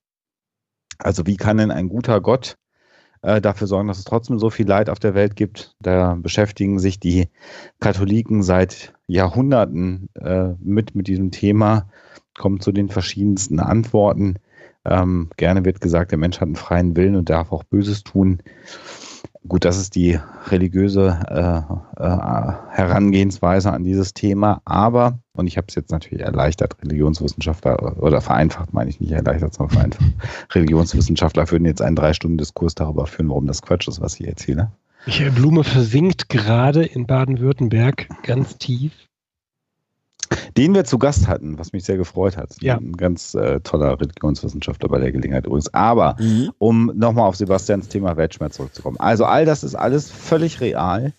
[0.98, 2.58] Also wie kann denn ein guter Gott
[3.22, 5.76] äh, dafür sorgen, dass es trotzdem so viel Leid auf der Welt gibt.
[5.82, 7.30] Da beschäftigen sich die
[7.80, 11.90] Katholiken seit Jahrhunderten äh, mit, mit diesem Thema,
[12.38, 14.36] kommen zu den verschiedensten Antworten.
[14.86, 18.42] Ähm, gerne wird gesagt, der Mensch hat einen freien Willen und darf auch Böses tun.
[19.48, 25.68] Gut, das ist die religiöse äh, äh, Herangehensweise an dieses Thema, aber, und ich habe
[25.70, 30.12] es jetzt natürlich erleichtert, Religionswissenschaftler, oder vereinfacht meine ich nicht erleichtert, sondern vereinfacht,
[30.56, 34.28] Religionswissenschaftler würden jetzt einen drei Stunden Diskurs darüber führen, warum das Quatsch ist, was ich
[34.28, 34.72] erzähle.
[35.06, 38.92] Michael Blume versinkt gerade in Baden-Württemberg ganz tief
[40.58, 42.56] den wir zu Gast hatten, was mich sehr gefreut hat.
[42.62, 42.78] Ja.
[42.78, 45.74] Ein ganz äh, toller Religionswissenschaftler bei der Gelegenheit übrigens.
[45.74, 46.52] Aber mhm.
[46.58, 48.98] um nochmal auf Sebastians Thema Weltschmerz zurückzukommen.
[49.00, 51.14] Also all das ist alles völlig real.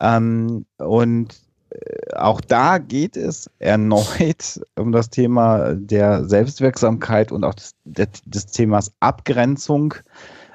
[0.00, 1.34] Ähm, und
[1.70, 7.74] äh, auch da geht es erneut um das Thema der Selbstwirksamkeit und auch des,
[8.24, 9.94] des Themas Abgrenzung,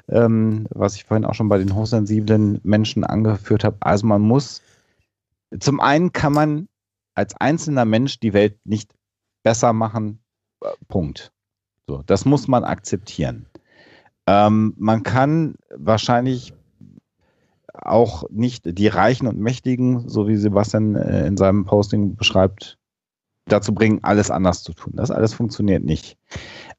[0.09, 3.77] ähm, was ich vorhin auch schon bei den hochsensiblen Menschen angeführt habe.
[3.79, 4.61] Also man muss,
[5.59, 6.67] zum einen kann man
[7.15, 8.91] als einzelner Mensch die Welt nicht
[9.43, 10.19] besser machen.
[10.61, 11.31] Äh, Punkt.
[11.87, 13.47] So, das muss man akzeptieren.
[14.27, 16.53] Ähm, man kann wahrscheinlich
[17.73, 22.77] auch nicht die Reichen und Mächtigen, so wie Sebastian äh, in seinem Posting beschreibt,
[23.47, 24.93] dazu bringen, alles anders zu tun.
[24.95, 26.17] Das alles funktioniert nicht.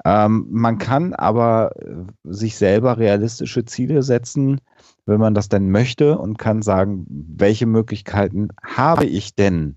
[0.05, 4.60] Ähm, man kann aber äh, sich selber realistische Ziele setzen,
[5.05, 9.76] wenn man das denn möchte und kann sagen, welche Möglichkeiten habe ich denn,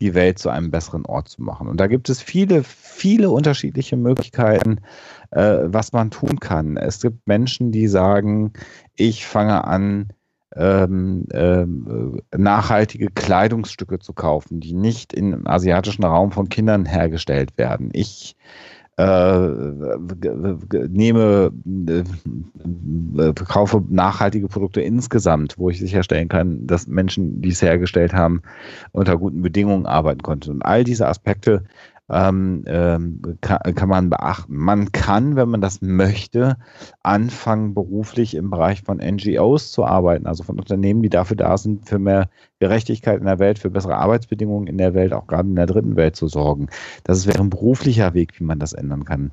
[0.00, 1.68] die Welt zu einem besseren Ort zu machen.
[1.68, 4.80] Und da gibt es viele, viele unterschiedliche Möglichkeiten,
[5.30, 6.76] äh, was man tun kann.
[6.76, 8.52] Es gibt Menschen, die sagen,
[8.94, 10.12] ich fange an,
[10.56, 17.90] ähm, ähm, nachhaltige Kleidungsstücke zu kaufen, die nicht im asiatischen Raum von Kindern hergestellt werden.
[17.92, 18.34] Ich
[20.88, 21.52] nehme,
[21.86, 28.42] äh, kaufe nachhaltige Produkte insgesamt, wo ich sicherstellen kann, dass Menschen, die es hergestellt haben,
[28.90, 30.50] unter guten Bedingungen arbeiten konnten.
[30.50, 31.62] Und all diese Aspekte
[32.10, 34.56] ähm, ähm, kann, kann, man beachten.
[34.56, 36.56] Man kann, wenn man das möchte,
[37.02, 41.88] anfangen, beruflich im Bereich von NGOs zu arbeiten, also von Unternehmen, die dafür da sind,
[41.88, 42.28] für mehr
[42.60, 45.96] Gerechtigkeit in der Welt, für bessere Arbeitsbedingungen in der Welt, auch gerade in der dritten
[45.96, 46.68] Welt zu sorgen.
[47.04, 49.30] Das wäre ein beruflicher Weg, wie man das ändern kann.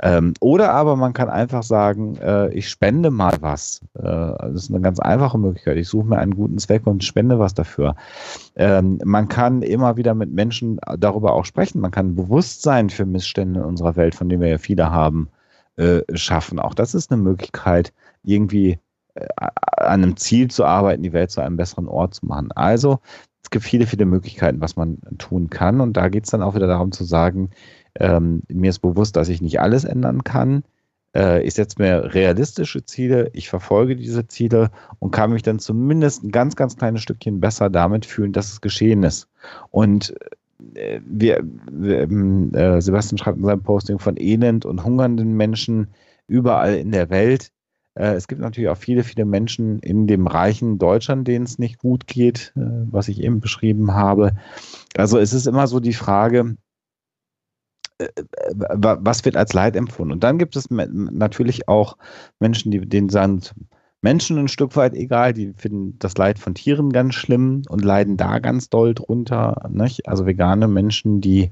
[0.00, 3.80] Ähm, oder aber man kann einfach sagen, äh, ich spende mal was.
[3.94, 5.76] Äh, das ist eine ganz einfache Möglichkeit.
[5.76, 7.96] Ich suche mir einen guten Zweck und spende was dafür.
[8.58, 11.80] Ähm, man kann immer wieder mit Menschen darüber auch sprechen.
[11.80, 15.28] Man kann Bewusstsein für Missstände in unserer Welt, von denen wir ja viele haben,
[15.76, 16.58] äh, schaffen.
[16.58, 17.92] Auch das ist eine Möglichkeit,
[18.24, 18.80] irgendwie
[19.14, 22.50] äh, an einem Ziel zu arbeiten, die Welt zu einem besseren Ort zu machen.
[22.52, 22.98] Also
[23.44, 25.80] es gibt viele, viele Möglichkeiten, was man tun kann.
[25.80, 27.50] Und da geht es dann auch wieder darum zu sagen,
[27.94, 30.64] ähm, mir ist bewusst, dass ich nicht alles ändern kann.
[31.14, 36.24] Äh, ich setze mir realistische Ziele, ich verfolge diese Ziele und kann mich dann zumindest
[36.24, 39.28] ein ganz, ganz kleines Stückchen besser damit fühlen, dass es geschehen ist.
[39.70, 40.14] Und
[40.74, 45.88] äh, wir, wir ähm, äh, Sebastian schreibt in seinem Posting von elend und hungernden Menschen
[46.26, 47.52] überall in der Welt.
[47.94, 51.78] Äh, es gibt natürlich auch viele, viele Menschen in dem reichen Deutschland, denen es nicht
[51.78, 54.32] gut geht, äh, was ich eben beschrieben habe.
[54.96, 56.67] Also es ist immer so die Frage, äh,
[58.54, 60.12] was wird als Leid empfunden?
[60.12, 61.96] Und dann gibt es natürlich auch
[62.38, 63.54] Menschen, die denen sind
[64.00, 68.16] Menschen ein Stück weit egal, die finden das Leid von Tieren ganz schlimm und leiden
[68.16, 69.68] da ganz doll drunter.
[69.70, 70.08] Nicht?
[70.08, 71.50] Also vegane Menschen, die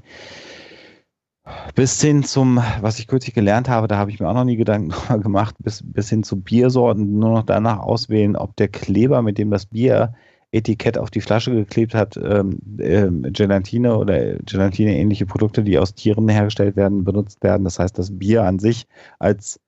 [1.75, 4.57] bis hin zum, was ich kürzlich gelernt habe, da habe ich mir auch noch nie
[4.57, 9.37] Gedanken gemacht, bis, bis hin zu Biersorten nur noch danach auswählen, ob der Kleber, mit
[9.37, 10.13] dem das Bier
[10.51, 16.29] Etikett auf die Flasche geklebt hat, ähm, äh, Gelatine oder Gelatine-ähnliche Produkte, die aus Tieren
[16.29, 17.63] hergestellt werden, benutzt werden.
[17.65, 18.87] Das heißt, das Bier an sich
[19.19, 19.59] als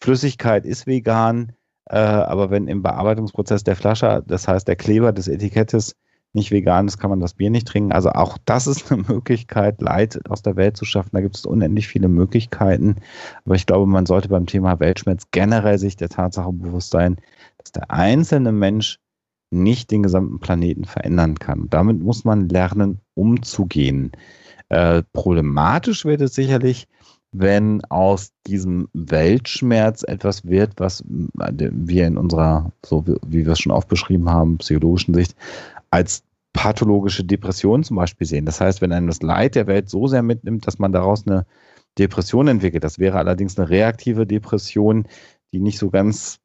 [0.00, 1.52] Flüssigkeit ist vegan,
[1.86, 5.96] äh, aber wenn im Bearbeitungsprozess der Flasche, das heißt der Kleber des Etikettes,
[6.34, 7.92] nicht vegan ist, kann man das Bier nicht trinken.
[7.92, 11.10] Also auch das ist eine Möglichkeit, Leid aus der Welt zu schaffen.
[11.12, 12.96] Da gibt es unendlich viele Möglichkeiten.
[13.44, 17.16] Aber ich glaube, man sollte beim Thema Weltschmerz generell sich der Tatsache bewusst sein,
[17.56, 19.00] dass der einzelne Mensch
[19.50, 21.68] nicht den gesamten Planeten verändern kann.
[21.70, 24.12] Damit muss man lernen, umzugehen.
[24.68, 26.86] Äh, problematisch wird es sicherlich,
[27.32, 33.52] wenn aus diesem Weltschmerz etwas wird, was äh, wir in unserer, so wie, wie wir
[33.52, 35.34] es schon oft beschrieben haben, psychologischen Sicht,
[35.90, 38.46] als pathologische Depression zum Beispiel sehen.
[38.46, 41.46] Das heißt, wenn einem das Leid der Welt so sehr mitnimmt, dass man daraus eine
[41.98, 45.06] Depression entwickelt, das wäre allerdings eine reaktive Depression,
[45.52, 46.40] die nicht so ganz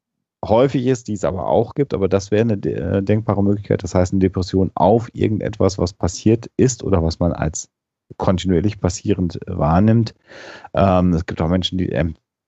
[0.48, 3.82] häufig ist, die es aber auch gibt, aber das wäre eine äh, denkbare Möglichkeit.
[3.82, 7.68] Das heißt, eine Depression auf irgendetwas, was passiert ist oder was man als
[8.16, 10.14] kontinuierlich passierend wahrnimmt.
[10.74, 11.90] Ähm, es gibt auch Menschen, die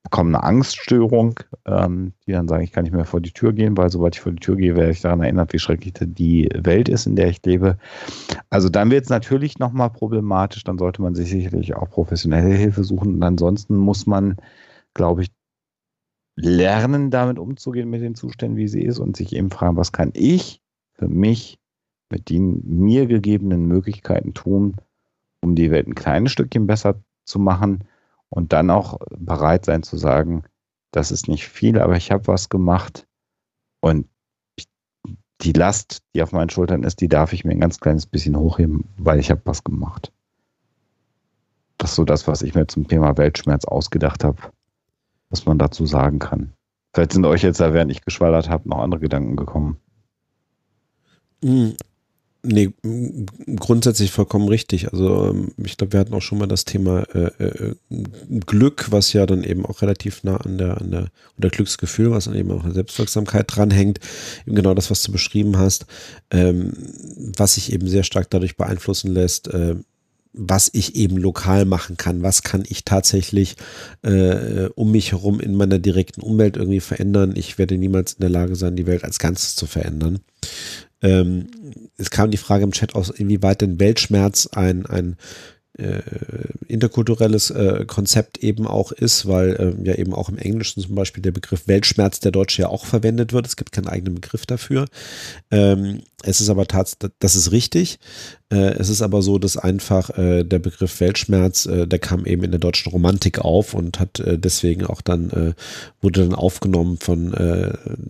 [0.07, 3.77] bekommen eine Angststörung, ähm, die dann sagen, ich kann nicht mehr vor die Tür gehen,
[3.77, 6.89] weil sobald ich vor die Tür gehe, werde ich daran erinnert, wie schrecklich die Welt
[6.89, 7.77] ist, in der ich lebe.
[8.49, 12.85] Also dann wird es natürlich nochmal problematisch, dann sollte man sich sicherlich auch professionelle Hilfe
[12.85, 14.37] suchen und ansonsten muss man,
[14.95, 15.31] glaube ich,
[16.37, 20.11] lernen, damit umzugehen mit den Zuständen, wie sie ist und sich eben fragen, was kann
[20.15, 20.61] ich
[20.93, 21.59] für mich
[22.11, 24.77] mit den mir gegebenen Möglichkeiten tun,
[25.41, 27.85] um die Welt ein kleines Stückchen besser zu machen
[28.29, 30.45] und dann auch bereit sein zu sagen,
[30.93, 33.07] das ist nicht viel, aber ich habe was gemacht
[33.81, 34.07] und
[35.43, 38.37] die Last, die auf meinen Schultern ist, die darf ich mir ein ganz kleines bisschen
[38.37, 40.13] hochheben, weil ich habe was gemacht.
[41.77, 44.39] Das ist so das, was ich mir zum Thema Weltschmerz ausgedacht habe
[45.31, 46.53] was man dazu sagen kann.
[46.95, 49.77] Vielleicht sind euch jetzt, während ich geschwallert habe, noch andere Gedanken gekommen.
[51.43, 51.77] Hm.
[52.49, 52.73] Nee,
[53.57, 54.93] grundsätzlich vollkommen richtig.
[54.93, 57.75] Also ähm, ich glaube, wir hatten auch schon mal das Thema äh, äh,
[58.47, 62.27] Glück, was ja dann eben auch relativ nah an der, an der, oder Glücksgefühl, was
[62.27, 63.99] dann eben auch an der Selbstwirksamkeit dranhängt.
[64.47, 65.87] Eben genau das, was du beschrieben hast,
[66.31, 66.73] ähm,
[67.37, 69.75] was sich eben sehr stark dadurch beeinflussen lässt, äh,
[70.37, 73.57] was ich eben lokal machen kann, was kann ich tatsächlich
[74.03, 77.33] äh, um mich herum in meiner direkten Umwelt irgendwie verändern.
[77.35, 80.21] Ich werde niemals in der Lage sein, die Welt als Ganzes zu verändern.
[81.03, 81.47] Ähm,
[81.97, 85.17] es kam die Frage im Chat aus, inwieweit denn Weltschmerz ein, ein
[85.79, 86.01] äh,
[86.69, 91.23] interkulturelles äh, Konzept eben auch ist, weil äh, ja eben auch im Englischen zum Beispiel
[91.23, 93.47] der Begriff Weltschmerz der Deutsche ja auch verwendet wird.
[93.47, 94.87] Es gibt keinen eigenen Begriff dafür.
[95.51, 97.99] Ähm, es ist aber tatsächlich, das ist richtig.
[98.51, 102.43] Äh, es ist aber so, dass einfach äh, der Begriff Weltschmerz, äh, der kam eben
[102.43, 105.55] in der deutschen Romantik auf und hat deswegen auch dann,
[106.01, 107.35] wurde dann aufgenommen von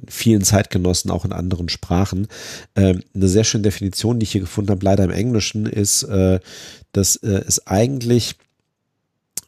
[0.08, 2.28] vielen Zeitgenossen, auch in anderen Sprachen.
[2.74, 6.06] Ähm, eine sehr schöne Definition, die ich hier gefunden habe, leider im Englischen, ist,
[6.92, 8.36] dass es eigentlich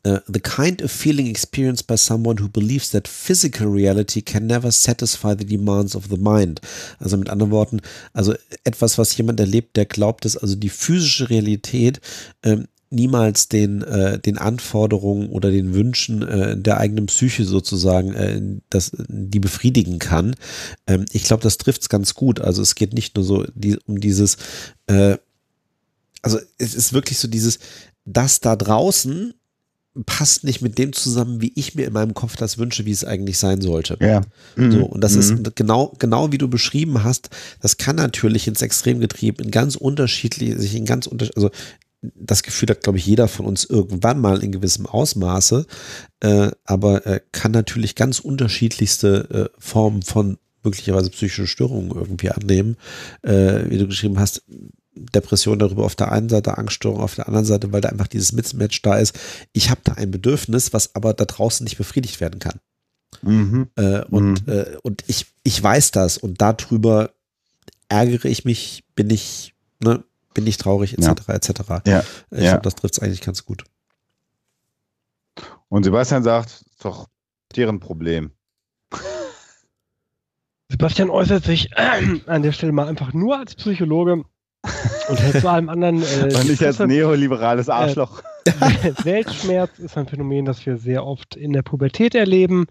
[0.06, 4.70] Uh, the kind of feeling experienced by someone who believes that physical reality can never
[4.70, 6.60] satisfy the demands of the mind.
[7.00, 7.80] Also mit anderen Worten,
[8.12, 12.00] also etwas, was jemand erlebt, der glaubt, dass also die physische Realität
[12.42, 18.40] ähm, niemals den, äh, den Anforderungen oder den Wünschen äh, der eigenen Psyche sozusagen, äh,
[18.70, 20.36] das, die befriedigen kann.
[20.86, 22.40] Ähm, ich glaube, das trifft es ganz gut.
[22.40, 24.36] Also es geht nicht nur so die, um dieses,
[24.86, 25.18] äh,
[26.22, 27.58] also es ist wirklich so dieses,
[28.04, 29.34] das da draußen
[30.06, 33.04] passt nicht mit dem zusammen, wie ich mir in meinem Kopf das wünsche, wie es
[33.04, 33.96] eigentlich sein sollte.
[34.00, 34.22] Ja.
[34.56, 34.72] Mhm.
[34.72, 35.20] So, und das mhm.
[35.20, 39.76] ist genau, genau wie du beschrieben hast, das kann natürlich ins Extrem getrieben, in ganz
[39.76, 41.50] unterschiedlich, sich in ganz also
[42.00, 45.66] das Gefühl hat, glaube ich, jeder von uns irgendwann mal in gewissem Ausmaße,
[46.20, 52.76] äh, aber äh, kann natürlich ganz unterschiedlichste äh, Formen von möglicherweise psychischen Störungen irgendwie annehmen.
[53.22, 54.42] Äh, wie du geschrieben hast,
[55.14, 58.32] Depression darüber auf der einen Seite, Angststörung auf der anderen Seite, weil da einfach dieses
[58.32, 59.18] Mismatch da ist.
[59.52, 62.60] Ich habe da ein Bedürfnis, was aber da draußen nicht befriedigt werden kann.
[63.22, 63.68] Mhm.
[63.76, 64.52] Äh, und mhm.
[64.52, 67.10] äh, und ich, ich weiß das und darüber
[67.88, 70.04] ärgere ich mich, bin ich, ne,
[70.34, 71.06] bin ich traurig, etc.
[71.26, 71.34] Ja.
[71.34, 71.50] etc.
[71.86, 72.04] Ja.
[72.30, 72.50] Ich ja.
[72.50, 73.64] glaube, das trifft es eigentlich ganz gut.
[75.68, 77.08] Und Sebastian sagt, doch
[77.56, 78.30] deren Problem.
[80.68, 84.24] Sebastian äußert sich äh, an der Stelle mal einfach nur als Psychologe
[85.08, 86.02] und zu allem anderen.
[86.02, 88.22] Äh, Und nicht als neoliberales Arschloch.
[88.44, 92.66] Äh, Weltschmerz ist ein Phänomen, das wir sehr oft in der Pubertät erleben,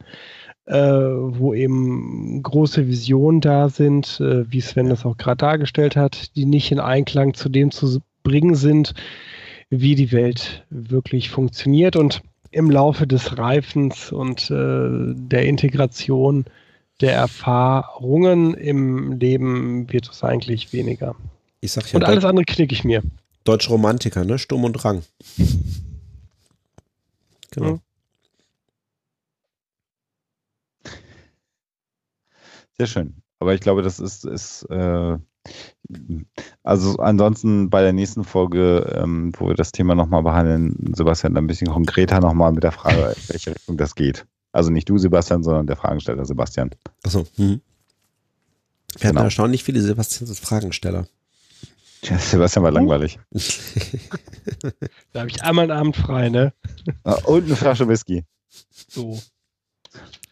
[0.65, 6.35] äh, wo eben große Visionen da sind, äh, wie Sven das auch gerade dargestellt hat,
[6.35, 8.93] die nicht in Einklang zu dem zu bringen sind,
[9.69, 11.95] wie die Welt wirklich funktioniert.
[11.95, 16.45] Und im Laufe des Reifens und äh, der Integration
[17.01, 21.15] der Erfahrungen im Leben wird es eigentlich weniger.
[21.59, 23.03] Ich sag ja, und alles andere knicke ich mir.
[23.43, 24.37] Deutsche Romantiker, ne?
[24.37, 25.03] Sturm und Drang.
[27.51, 27.71] Genau.
[27.71, 27.81] Mhm.
[32.77, 33.15] Sehr schön.
[33.39, 35.17] Aber ich glaube, das ist, ist äh,
[36.63, 41.47] also ansonsten bei der nächsten Folge, ähm, wo wir das Thema nochmal behandeln, Sebastian, ein
[41.47, 44.25] bisschen konkreter nochmal mit der Frage, in welche Richtung das geht.
[44.51, 46.71] Also nicht du, Sebastian, sondern der Fragensteller, Sebastian.
[47.03, 47.25] Achso.
[47.37, 47.61] Mhm.
[48.93, 49.09] Wir genau.
[49.09, 51.07] hatten erstaunlich viele Sebastians als Fragensteller.
[52.03, 53.19] Ja, Sebastian war langweilig.
[55.11, 56.53] da habe ich einmal einen Abend frei, ne?
[57.03, 58.23] Ah, und eine Flasche Whisky.
[58.87, 59.19] So.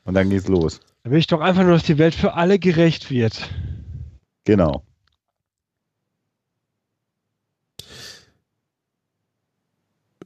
[0.03, 0.79] Und dann geht's los.
[1.03, 3.49] Da will ich doch einfach nur, dass die Welt für alle gerecht wird.
[4.43, 4.83] Genau.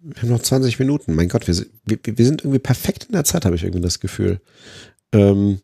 [0.02, 1.16] Wir haben noch 20 Minuten.
[1.16, 4.00] Mein Gott, wir, wir, wir sind irgendwie perfekt in der Zeit, habe ich irgendwie das
[4.00, 4.42] Gefühl.
[5.12, 5.62] Ähm,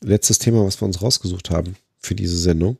[0.00, 2.78] letztes Thema, was wir uns rausgesucht haben für diese Sendung.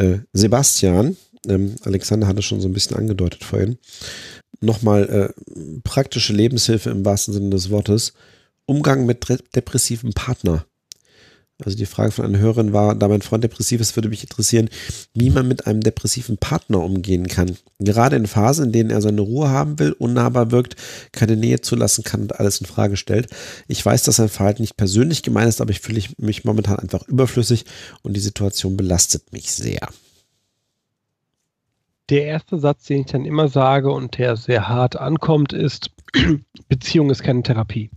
[0.00, 3.78] Äh, Sebastian, ähm, Alexander hatte schon so ein bisschen angedeutet vorhin,
[4.60, 8.14] nochmal äh, praktische Lebenshilfe im wahrsten Sinne des Wortes.
[8.64, 10.64] Umgang mit depressiven Partner.
[11.64, 14.68] Also die Frage von einer Hörerin war, da mein Freund depressiv ist, würde mich interessieren,
[15.14, 17.56] wie man mit einem depressiven Partner umgehen kann.
[17.78, 20.76] Gerade in Phasen, in denen er seine Ruhe haben will, unnahbar wirkt,
[21.12, 23.28] keine Nähe zulassen kann und alles in Frage stellt.
[23.68, 27.06] Ich weiß, dass sein Verhalten nicht persönlich gemeint ist, aber ich fühle mich momentan einfach
[27.08, 27.64] überflüssig
[28.02, 29.88] und die Situation belastet mich sehr.
[32.10, 35.90] Der erste Satz, den ich dann immer sage und der sehr hart ankommt, ist,
[36.68, 37.90] Beziehung ist keine Therapie.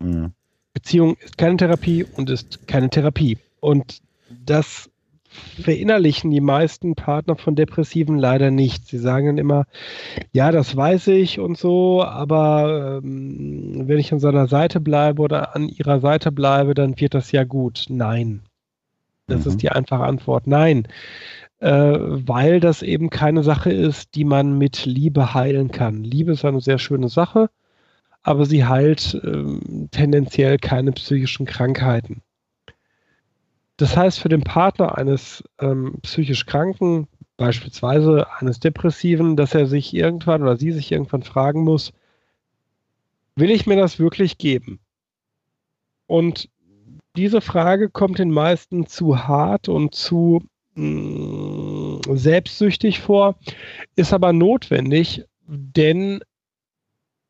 [0.00, 0.32] Mhm.
[0.76, 3.38] Beziehung ist keine Therapie und ist keine Therapie.
[3.60, 4.02] Und
[4.44, 4.90] das
[5.30, 8.86] verinnerlichen die meisten Partner von Depressiven leider nicht.
[8.86, 9.64] Sie sagen dann immer,
[10.32, 15.56] ja, das weiß ich und so, aber ähm, wenn ich an seiner Seite bleibe oder
[15.56, 17.86] an ihrer Seite bleibe, dann wird das ja gut.
[17.88, 18.42] Nein.
[19.28, 19.52] Das mhm.
[19.52, 20.46] ist die einfache Antwort.
[20.46, 20.88] Nein.
[21.58, 26.04] Äh, weil das eben keine Sache ist, die man mit Liebe heilen kann.
[26.04, 27.48] Liebe ist eine sehr schöne Sache
[28.26, 32.22] aber sie heilt ähm, tendenziell keine psychischen Krankheiten.
[33.76, 37.06] Das heißt, für den Partner eines ähm, psychisch Kranken,
[37.36, 41.92] beispielsweise eines Depressiven, dass er sich irgendwann oder sie sich irgendwann fragen muss,
[43.36, 44.80] will ich mir das wirklich geben?
[46.08, 46.48] Und
[47.14, 50.42] diese Frage kommt den meisten zu hart und zu
[50.74, 53.38] mh, mm, selbstsüchtig vor,
[53.94, 56.22] ist aber notwendig, denn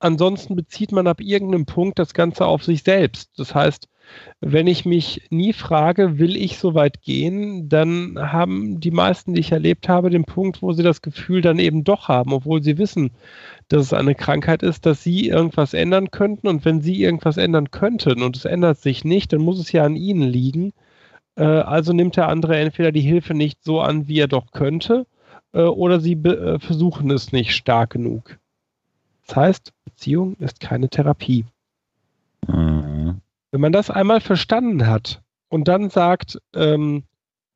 [0.06, 3.38] ansonsten bezieht man ab irgendeinem Punkt das Ganze auf sich selbst.
[3.38, 3.88] Das heißt,
[4.40, 9.40] wenn ich mich nie frage, will ich so weit gehen, dann haben die meisten, die
[9.40, 12.78] ich erlebt habe, den Punkt, wo sie das Gefühl dann eben doch haben, obwohl sie
[12.78, 13.10] wissen,
[13.68, 16.48] dass es eine Krankheit ist, dass sie irgendwas ändern könnten.
[16.48, 19.84] Und wenn sie irgendwas ändern könnten und es ändert sich nicht, dann muss es ja
[19.84, 20.72] an ihnen liegen.
[21.36, 25.06] Äh, also nimmt der andere entweder die Hilfe nicht so an, wie er doch könnte,
[25.52, 28.38] äh, oder sie äh, versuchen es nicht stark genug.
[29.26, 31.44] Das heißt, Beziehung ist keine Therapie.
[32.46, 33.20] Mhm.
[33.50, 37.04] Wenn man das einmal verstanden hat und dann sagt, ähm,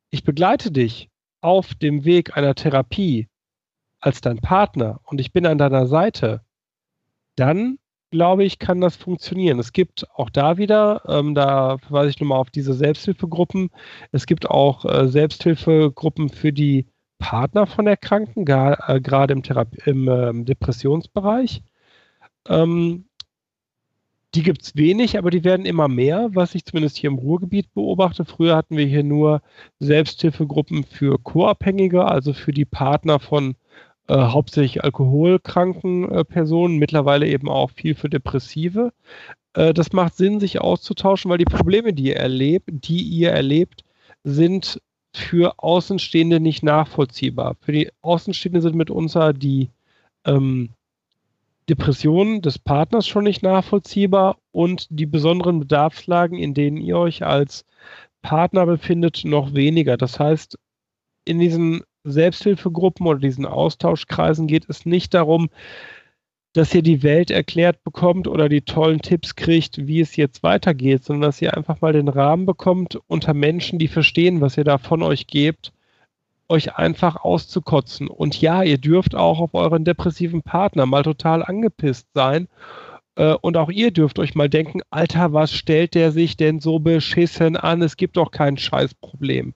[0.09, 1.09] ich begleite dich
[1.41, 3.27] auf dem Weg einer Therapie,
[4.01, 6.41] als dein Partner und ich bin an deiner Seite,
[7.35, 7.77] dann
[8.09, 9.59] glaube ich, kann das funktionieren.
[9.59, 13.69] Es gibt auch da wieder, ähm, da verweise ich nochmal auf diese Selbsthilfegruppen,
[14.11, 16.87] es gibt auch äh, Selbsthilfegruppen für die
[17.21, 19.43] Partner von Erkrankten, äh, gerade im,
[19.85, 21.63] im äh, Depressionsbereich.
[22.49, 23.05] Ähm,
[24.33, 27.73] die gibt es wenig, aber die werden immer mehr, was ich zumindest hier im Ruhrgebiet
[27.73, 28.25] beobachte.
[28.25, 29.41] Früher hatten wir hier nur
[29.79, 33.55] Selbsthilfegruppen für Co-Abhängige, also für die Partner von
[34.07, 38.93] äh, hauptsächlich alkoholkranken äh, Personen, mittlerweile eben auch viel für Depressive.
[39.53, 43.83] Äh, das macht Sinn, sich auszutauschen, weil die Probleme, die ihr erlebt, die ihr erlebt,
[44.23, 44.81] sind
[45.13, 47.55] für Außenstehende nicht nachvollziehbar.
[47.61, 49.69] Für die Außenstehende sind mitunter die
[50.25, 50.69] ähm,
[51.69, 57.65] Depressionen des Partners schon nicht nachvollziehbar und die besonderen Bedarfslagen, in denen ihr euch als
[58.21, 59.97] Partner befindet, noch weniger.
[59.97, 60.57] Das heißt,
[61.25, 65.49] in diesen Selbsthilfegruppen oder diesen Austauschkreisen geht es nicht darum,
[66.53, 71.03] dass ihr die Welt erklärt bekommt oder die tollen Tipps kriegt, wie es jetzt weitergeht,
[71.03, 74.77] sondern dass ihr einfach mal den Rahmen bekommt, unter Menschen, die verstehen, was ihr da
[74.77, 75.71] von euch gebt,
[76.49, 78.09] euch einfach auszukotzen.
[78.09, 82.49] Und ja, ihr dürft auch auf euren depressiven Partner mal total angepisst sein.
[83.15, 86.79] Äh, und auch ihr dürft euch mal denken, Alter, was stellt der sich denn so
[86.79, 87.81] beschissen an?
[87.81, 89.53] Es gibt doch kein Scheißproblem.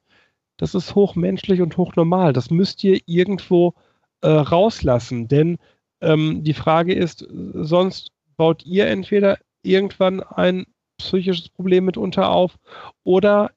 [0.58, 2.32] Das ist hochmenschlich und hochnormal.
[2.32, 3.74] Das müsst ihr irgendwo
[4.22, 5.28] äh, rauslassen.
[5.28, 5.58] Denn
[6.02, 10.66] ähm, die Frage ist, sonst baut ihr entweder irgendwann ein
[10.98, 12.58] psychisches Problem mitunter auf
[13.04, 13.52] oder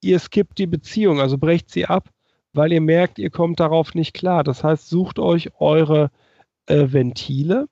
[0.00, 2.10] ihr skippt die Beziehung, also brecht sie ab,
[2.52, 4.44] weil ihr merkt, ihr kommt darauf nicht klar.
[4.44, 6.10] Das heißt, sucht euch eure
[6.66, 7.66] äh, Ventile,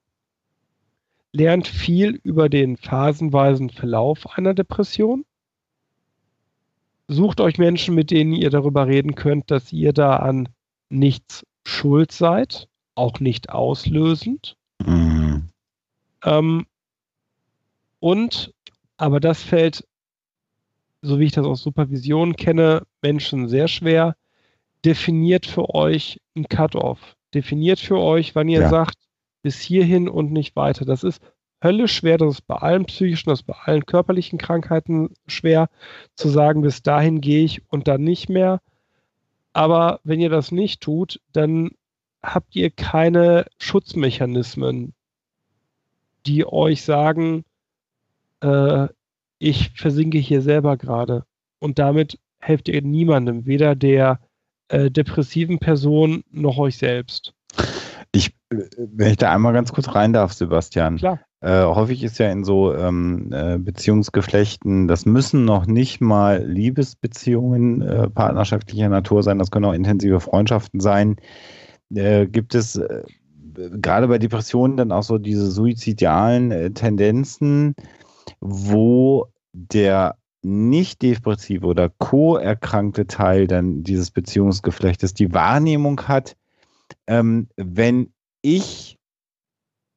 [1.33, 5.25] lernt viel über den phasenweisen Verlauf einer Depression
[7.13, 10.49] sucht euch Menschen, mit denen ihr darüber reden könnt, dass ihr da an
[10.89, 14.57] nichts schuld seid, auch nicht auslösend.
[14.85, 15.49] Mhm.
[16.25, 16.67] Ähm,
[18.01, 18.53] und,
[18.97, 19.87] aber das fällt,
[21.03, 24.17] so wie ich das aus Supervision kenne, Menschen sehr schwer.
[24.85, 27.17] Definiert für euch ein Cut-off.
[27.35, 28.69] Definiert für euch, wann ihr ja.
[28.69, 28.97] sagt,
[29.43, 30.85] bis hierhin und nicht weiter.
[30.85, 31.21] Das ist
[31.63, 35.69] höllisch schwer, das ist bei allen psychischen, das ist bei allen körperlichen Krankheiten schwer
[36.15, 38.61] zu sagen, bis dahin gehe ich und dann nicht mehr.
[39.53, 41.71] Aber wenn ihr das nicht tut, dann
[42.23, 44.95] habt ihr keine Schutzmechanismen,
[46.27, 47.45] die euch sagen,
[48.41, 48.89] äh,
[49.39, 51.25] ich versinke hier selber gerade.
[51.59, 54.21] Und damit helft ihr niemandem, weder der
[54.69, 57.35] äh, depressiven Person noch euch selbst.
[58.13, 60.97] Ich, wenn ich da einmal ganz kurz rein darf, Sebastian.
[60.97, 61.21] Klar.
[61.41, 67.83] Äh, häufig ist ja in so ähm, äh, Beziehungsgeflechten, das müssen noch nicht mal Liebesbeziehungen
[67.83, 71.17] äh, partnerschaftlicher Natur sein, das können auch intensive Freundschaften sein.
[71.95, 73.03] Äh, gibt es äh,
[73.55, 77.75] gerade bei Depressionen dann auch so diese suizidalen äh, Tendenzen,
[78.41, 86.37] wo der nicht depressive oder co-erkrankte Teil dann dieses Beziehungsgeflechtes die Wahrnehmung hat,
[87.07, 88.13] ähm, wenn
[88.43, 88.99] ich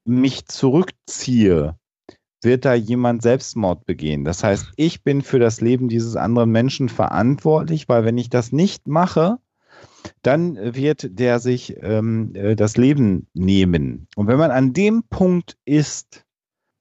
[0.05, 1.75] mich zurückziehe,
[2.43, 4.23] wird da jemand Selbstmord begehen.
[4.23, 8.51] Das heißt, ich bin für das Leben dieses anderen Menschen verantwortlich, weil wenn ich das
[8.51, 9.39] nicht mache,
[10.21, 14.07] dann wird der sich ähm, äh, das Leben nehmen.
[14.15, 16.25] Und wenn man an dem Punkt ist,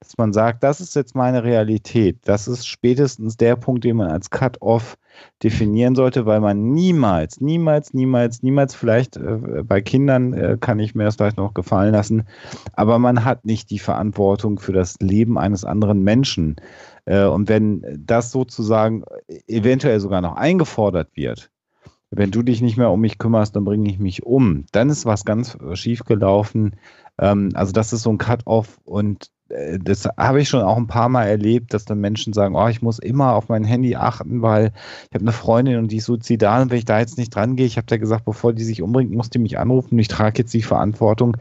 [0.05, 4.11] dass man sagt, das ist jetzt meine Realität, das ist spätestens der Punkt, den man
[4.11, 4.99] als Cut-off
[5.43, 10.95] definieren sollte, weil man niemals, niemals, niemals, niemals, vielleicht äh, bei Kindern äh, kann ich
[10.95, 12.25] mir das vielleicht noch gefallen lassen,
[12.75, 16.57] aber man hat nicht die Verantwortung für das Leben eines anderen Menschen.
[17.07, 19.05] Äh, und wenn das sozusagen
[19.47, 21.51] eventuell sogar noch eingefordert wird,
[22.17, 24.65] wenn du dich nicht mehr um mich kümmerst, dann bringe ich mich um.
[24.73, 26.77] Dann ist was ganz äh, schief gelaufen.
[27.19, 30.87] Ähm, also das ist so ein Cut-off und äh, das habe ich schon auch ein
[30.87, 34.43] paar Mal erlebt, dass dann Menschen sagen, oh, ich muss immer auf mein Handy achten,
[34.43, 34.73] weil
[35.09, 37.57] ich habe eine Freundin und die ist suizidal und wenn ich da jetzt nicht dran
[37.57, 40.09] gehe, ich habe da gesagt, bevor die sich umbringt, muss die mich anrufen und ich
[40.09, 41.37] trage jetzt die Verantwortung.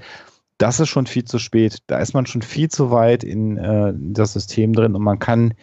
[0.59, 1.79] Das ist schon viel zu spät.
[1.87, 5.55] Da ist man schon viel zu weit in, äh, das System drin und man kann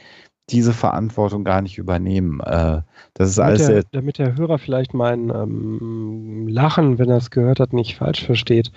[0.52, 2.40] diese Verantwortung gar nicht übernehmen.
[2.40, 2.82] Äh,
[3.14, 3.66] das ist damit alles.
[3.66, 8.24] Der, damit der Hörer vielleicht mein ähm, Lachen, wenn er es gehört hat, nicht falsch
[8.24, 8.70] versteht.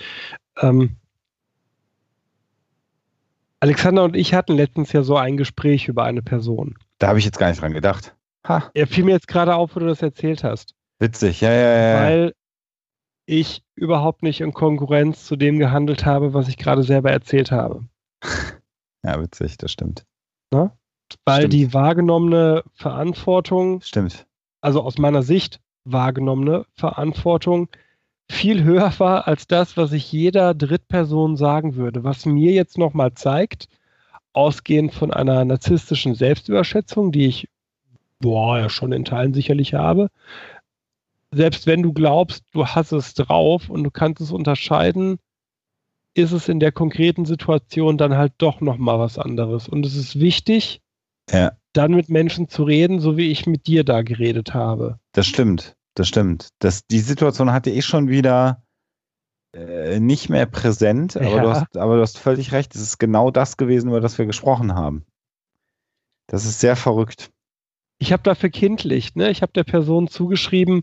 [0.61, 0.97] Ähm,
[3.59, 6.75] Alexander und ich hatten letztens ja so ein Gespräch über eine Person.
[6.99, 8.15] Da habe ich jetzt gar nicht dran gedacht.
[8.47, 8.69] Ha.
[8.73, 10.75] Er fiel mir jetzt gerade auf, wo du das erzählt hast.
[10.99, 11.99] Witzig, ja, ja, ja.
[12.01, 12.33] Weil
[13.25, 17.85] ich überhaupt nicht in Konkurrenz zu dem gehandelt habe, was ich gerade selber erzählt habe.
[19.05, 20.05] Ja, witzig, das stimmt.
[20.49, 20.77] Na?
[21.25, 21.53] Weil stimmt.
[21.53, 24.25] die wahrgenommene Verantwortung, stimmt.
[24.61, 27.69] also aus meiner Sicht wahrgenommene Verantwortung,
[28.29, 32.03] viel höher war als das, was ich jeder Drittperson sagen würde.
[32.03, 33.67] Was mir jetzt nochmal zeigt,
[34.33, 37.47] ausgehend von einer narzisstischen Selbstüberschätzung, die ich
[38.19, 40.09] boah, ja schon in Teilen sicherlich habe,
[41.31, 45.19] selbst wenn du glaubst, du hast es drauf und du kannst es unterscheiden,
[46.13, 49.67] ist es in der konkreten Situation dann halt doch nochmal was anderes.
[49.67, 50.81] Und es ist wichtig,
[51.31, 54.99] Ja, dann mit Menschen zu reden, so wie ich mit dir da geredet habe.
[55.13, 55.75] das stimmt.
[55.95, 56.49] Das stimmt.
[56.57, 58.63] Das, die Situation hatte ich schon wieder
[59.55, 61.41] äh, nicht mehr präsent, aber, Ja.
[61.43, 62.73] du hast, aber du hast völlig recht.
[62.73, 65.05] Es ist genau das gewesen, über das wir gesprochen haben.
[66.25, 67.29] Das ist sehr verrückt.
[67.99, 69.29] Ich habe dafür kindlich, ne?
[69.29, 70.81] Ich habe der Person zugeschrieben,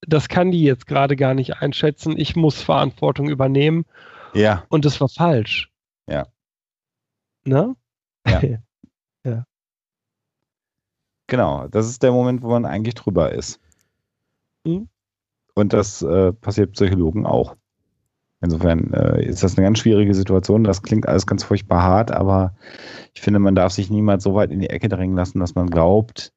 [0.00, 2.16] das kann die jetzt gerade gar nicht einschätzen.
[2.18, 3.84] Ich muss Verantwortung übernehmen
[4.32, 5.70] Ja, und das war falsch.
[6.08, 6.26] Ja.
[7.44, 7.76] Ne?
[8.26, 8.40] Ja.
[11.28, 11.68] Genau.
[11.68, 13.60] Das ist der Moment, wo man eigentlich drüber ist.
[14.64, 14.88] Mhm.
[15.54, 17.56] Und das äh, passiert Psychologen auch.
[18.40, 20.64] Insofern äh, ist das eine ganz schwierige Situation.
[20.64, 22.54] Das klingt alles ganz furchtbar hart, aber
[23.14, 25.68] ich finde, man darf sich niemals so weit in die Ecke drängen lassen, dass man
[25.68, 26.32] glaubt,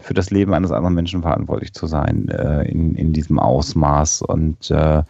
[0.00, 4.22] für das Leben eines anderen Menschen verantwortlich zu sein äh, in, in diesem Ausmaß.
[4.22, 5.02] Und äh,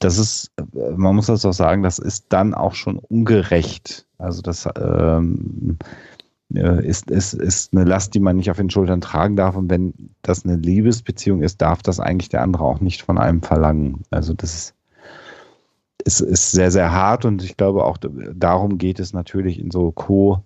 [0.00, 4.06] das ist, äh, man muss das auch sagen, das ist dann auch schon ungerecht.
[4.18, 5.84] Also das ähm, äh,
[6.50, 9.54] ist, ist, ist eine Last, die man nicht auf den Schultern tragen darf.
[9.54, 13.42] Und wenn das eine Liebesbeziehung ist, darf das eigentlich der andere auch nicht von einem
[13.42, 14.02] verlangen.
[14.10, 14.74] Also das ist,
[16.04, 19.90] ist, ist sehr, sehr hart und ich glaube auch darum geht es natürlich in so
[19.92, 20.42] Co-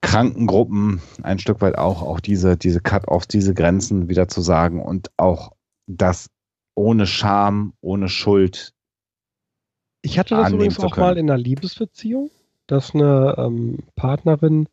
[0.00, 5.10] Krankengruppen ein Stück weit auch, auch diese, diese Cut-offs, diese Grenzen wieder zu sagen und
[5.16, 5.52] auch
[5.86, 6.30] das
[6.74, 8.72] ohne Scham, ohne Schuld.
[10.02, 12.30] Ich hatte das übrigens auch mal in einer Liebesbeziehung,
[12.66, 14.68] dass eine ähm, Partnerin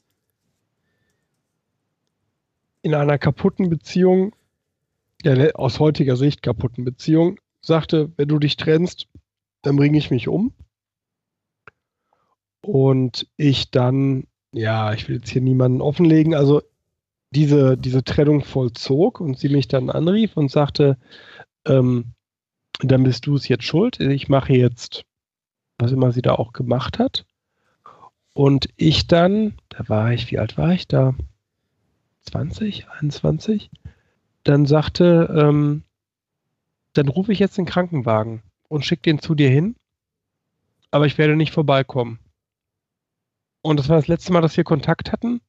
[2.81, 4.35] in einer kaputten Beziehung,
[5.23, 9.07] ja, ne, aus heutiger Sicht kaputten Beziehung, sagte, wenn du dich trennst,
[9.61, 10.53] dann bringe ich mich um.
[12.61, 16.61] Und ich dann, ja, ich will jetzt hier niemanden offenlegen, also
[17.31, 20.97] diese, diese Trennung vollzog und sie mich dann anrief und sagte,
[21.65, 22.13] ähm,
[22.79, 23.99] dann bist du es jetzt schuld.
[23.99, 25.05] Ich mache jetzt,
[25.77, 27.25] was immer sie da auch gemacht hat.
[28.33, 31.13] Und ich dann, da war ich, wie alt war ich da?
[32.21, 33.69] 20, 21?
[34.43, 35.83] Dann sagte, ähm,
[36.93, 39.75] dann rufe ich jetzt den Krankenwagen und schicke den zu dir hin,
[40.91, 42.19] aber ich werde nicht vorbeikommen.
[43.61, 45.41] Und das war das letzte Mal, dass wir Kontakt hatten.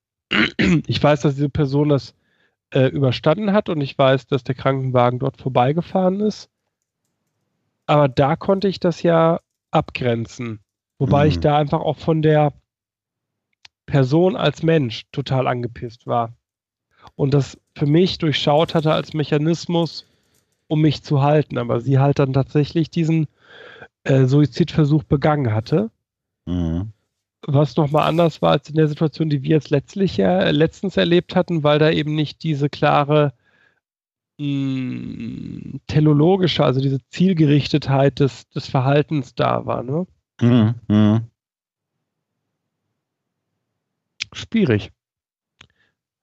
[0.87, 2.15] Ich weiß, dass diese Person das
[2.71, 6.49] äh, überstanden hat und ich weiß, dass der Krankenwagen dort vorbeigefahren ist.
[7.87, 9.41] Aber da konnte ich das ja
[9.71, 10.61] abgrenzen.
[10.99, 11.29] Wobei Mhm.
[11.31, 12.53] ich da einfach auch von der
[13.87, 16.33] Person als Mensch total angepisst war.
[17.17, 20.07] Und das für mich durchschaut hatte als Mechanismus,
[20.69, 21.59] um mich zu halten.
[21.59, 23.29] Aber sie halt dann tatsächlich diesen
[24.05, 25.91] äh, Suizidversuch begangen hatte.
[26.47, 26.93] Mhm.
[27.47, 31.37] Was nochmal anders war als in der Situation, die wir jetzt letztlich ja, letztens erlebt
[31.37, 33.35] hatten, weil da eben nicht diese klare
[34.39, 39.83] mh, teleologische, also diese Zielgerichtetheit des, des Verhaltens da war.
[39.83, 40.07] Ne?
[40.41, 40.75] Mhm.
[40.89, 41.21] Mhm.
[44.35, 44.91] Schwierig.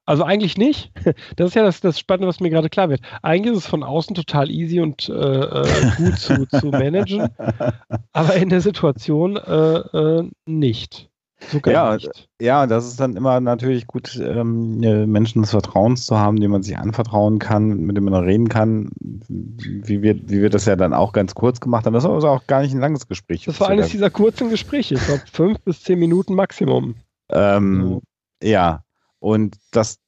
[0.05, 0.91] Also eigentlich nicht.
[1.35, 3.01] Das ist ja das, das Spannende, was mir gerade klar wird.
[3.21, 7.29] Eigentlich ist es von außen total easy und äh, äh, gut zu, zu managen,
[8.11, 11.09] aber in der Situation äh, äh, nicht.
[11.49, 12.29] Sogar Ja, nicht.
[12.39, 16.51] Ja, das ist dann immer natürlich gut, ähm, äh, Menschen des Vertrauens zu haben, denen
[16.51, 20.75] man sich anvertrauen kann, mit denen man reden kann, wie wir, wie wir das ja
[20.75, 21.93] dann auch ganz kurz gemacht haben.
[21.93, 23.45] Das war also auch gar nicht ein langes Gespräch.
[23.45, 24.95] Das war eines dieser kurzen Gespräche.
[24.95, 26.95] Ich glaube, fünf bis zehn Minuten Maximum.
[27.31, 28.01] Ähm,
[28.41, 28.83] ja,
[29.19, 29.99] und das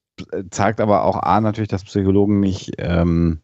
[0.51, 3.41] zeigt aber auch A natürlich, dass Psychologen nicht ähm,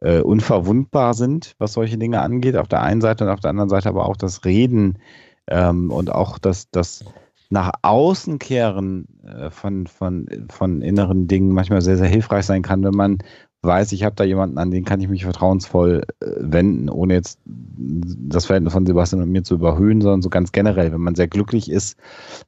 [0.00, 3.68] äh, unverwundbar sind, was solche Dinge angeht, auf der einen Seite und auf der anderen
[3.68, 4.98] Seite aber auch das Reden
[5.46, 7.04] ähm, und auch das, das
[7.50, 12.82] nach außen kehren äh, von, von, von inneren Dingen manchmal sehr, sehr hilfreich sein kann,
[12.84, 13.18] wenn man
[13.62, 17.38] weiß, ich habe da jemanden, an den kann ich mich vertrauensvoll äh, wenden, ohne jetzt
[17.44, 21.28] das Verhältnis von Sebastian und mir zu überhöhen, sondern so ganz generell, wenn man sehr
[21.28, 21.98] glücklich ist,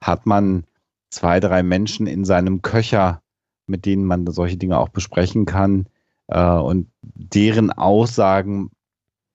[0.01, 0.65] hat man
[1.11, 3.21] zwei, drei Menschen in seinem Köcher,
[3.67, 5.87] mit denen man solche Dinge auch besprechen kann
[6.29, 8.71] äh, und deren Aussagen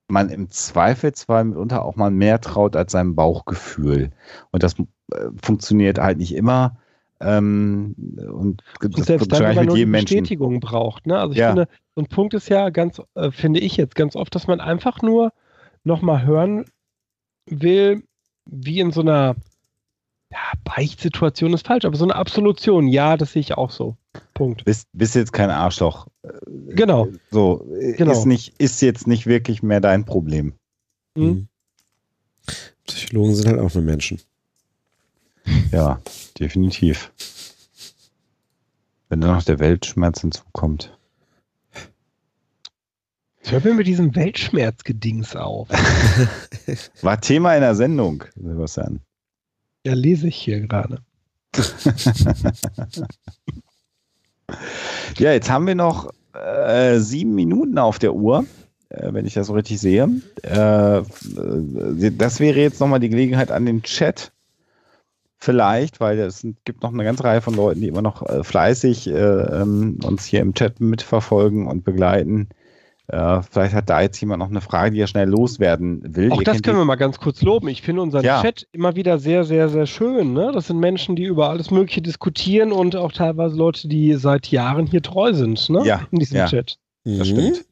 [0.09, 4.11] man im Zweifelsfall mitunter auch mal mehr traut als seinem Bauchgefühl.
[4.51, 4.75] Und das
[5.11, 6.77] äh, funktioniert halt nicht immer.
[7.19, 11.07] Ähm, und, Und selbst dann, wenn man nur die Bestätigung braucht.
[11.07, 11.17] Ne?
[11.17, 11.47] Also ich Ja.
[11.47, 14.59] finde, so ein Punkt ist ja ganz, äh, finde ich jetzt ganz oft, dass man
[14.59, 15.33] einfach nur
[15.83, 16.65] nochmal hören
[17.47, 18.03] will,
[18.45, 19.35] wie in so einer
[20.31, 23.95] ja, Veichtsituation ist falsch, aber so eine Absolution, ja, das sehe ich auch so.
[24.33, 24.65] Punkt.
[24.65, 26.07] Bist, bist jetzt kein Arschloch.
[26.67, 27.07] Genau.
[27.31, 27.65] So,
[27.97, 28.11] Genau.
[28.11, 30.53] Ist, nicht, ist jetzt nicht wirklich mehr dein Problem.
[31.15, 31.47] Mhm.
[32.85, 34.19] Psychologen sind halt auch nur Menschen.
[35.71, 36.01] Ja,
[36.39, 37.11] definitiv.
[39.09, 40.97] Wenn dann noch der Weltschmerz hinzukommt.
[43.43, 45.69] Hör mir mit diesem Weltschmerzgedings auf.
[47.01, 48.99] War Thema in der Sendung, Sebastian.
[49.85, 50.99] Ja, lese ich hier gerade.
[55.17, 58.45] Ja, jetzt haben wir noch äh, sieben Minuten auf der Uhr,
[58.89, 60.07] äh, wenn ich das so richtig sehe.
[60.43, 61.01] Äh,
[62.11, 64.31] das wäre jetzt nochmal die Gelegenheit an den Chat.
[65.39, 69.07] Vielleicht, weil es gibt noch eine ganze Reihe von Leuten, die immer noch äh, fleißig
[69.07, 72.49] äh, ähm, uns hier im Chat mitverfolgen und begleiten.
[73.09, 76.31] Äh, vielleicht hat da jetzt jemand noch eine Frage, die er schnell loswerden will.
[76.31, 77.67] Auch Ihr das können wir mal ganz kurz loben.
[77.69, 78.41] Ich finde unseren Ja.
[78.41, 80.33] Chat immer wieder sehr, sehr, sehr schön.
[80.33, 80.51] Ne?
[80.53, 84.87] Das sind Menschen, die über alles Mögliche diskutieren und auch teilweise Leute, die seit Jahren
[84.87, 85.69] hier treu sind.
[85.69, 85.85] Ne?
[85.85, 86.47] Ja, In diesem ja.
[86.47, 86.77] Chat.
[87.05, 87.23] Das Mhm.
[87.23, 87.65] stimmt.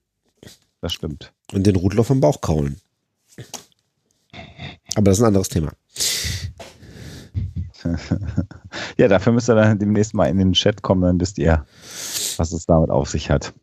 [0.81, 1.33] Das stimmt.
[1.51, 2.77] Und den Rudloff im Bauch kaulen.
[4.95, 5.71] Aber das ist ein anderes Thema.
[8.97, 11.65] Ja, dafür müsst ihr dann demnächst mal in den Chat kommen, dann wisst ihr,
[12.37, 13.53] was es damit auf sich hat.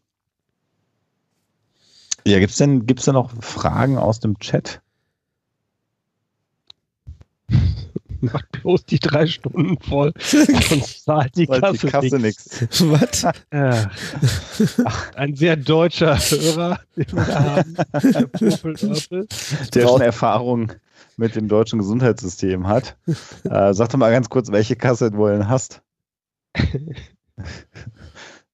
[2.25, 4.81] Ja, gibt's denn, gibt's denn noch Fragen aus dem Chat?
[8.21, 10.13] Macht bloß die drei Stunden voll.
[10.21, 12.65] Sonst zahlt die Kasse, die Kasse nix.
[12.81, 13.25] Was?
[13.51, 13.87] Äh,
[15.17, 17.75] ein sehr deutscher Hörer, den wir da haben.
[17.75, 19.27] Der Popelörpel.
[19.75, 20.73] Der schon Erfahrung
[21.17, 22.97] mit dem deutschen Gesundheitssystem hat.
[23.45, 25.83] Äh, sag doch mal ganz kurz, welche Kasse du wohl hast.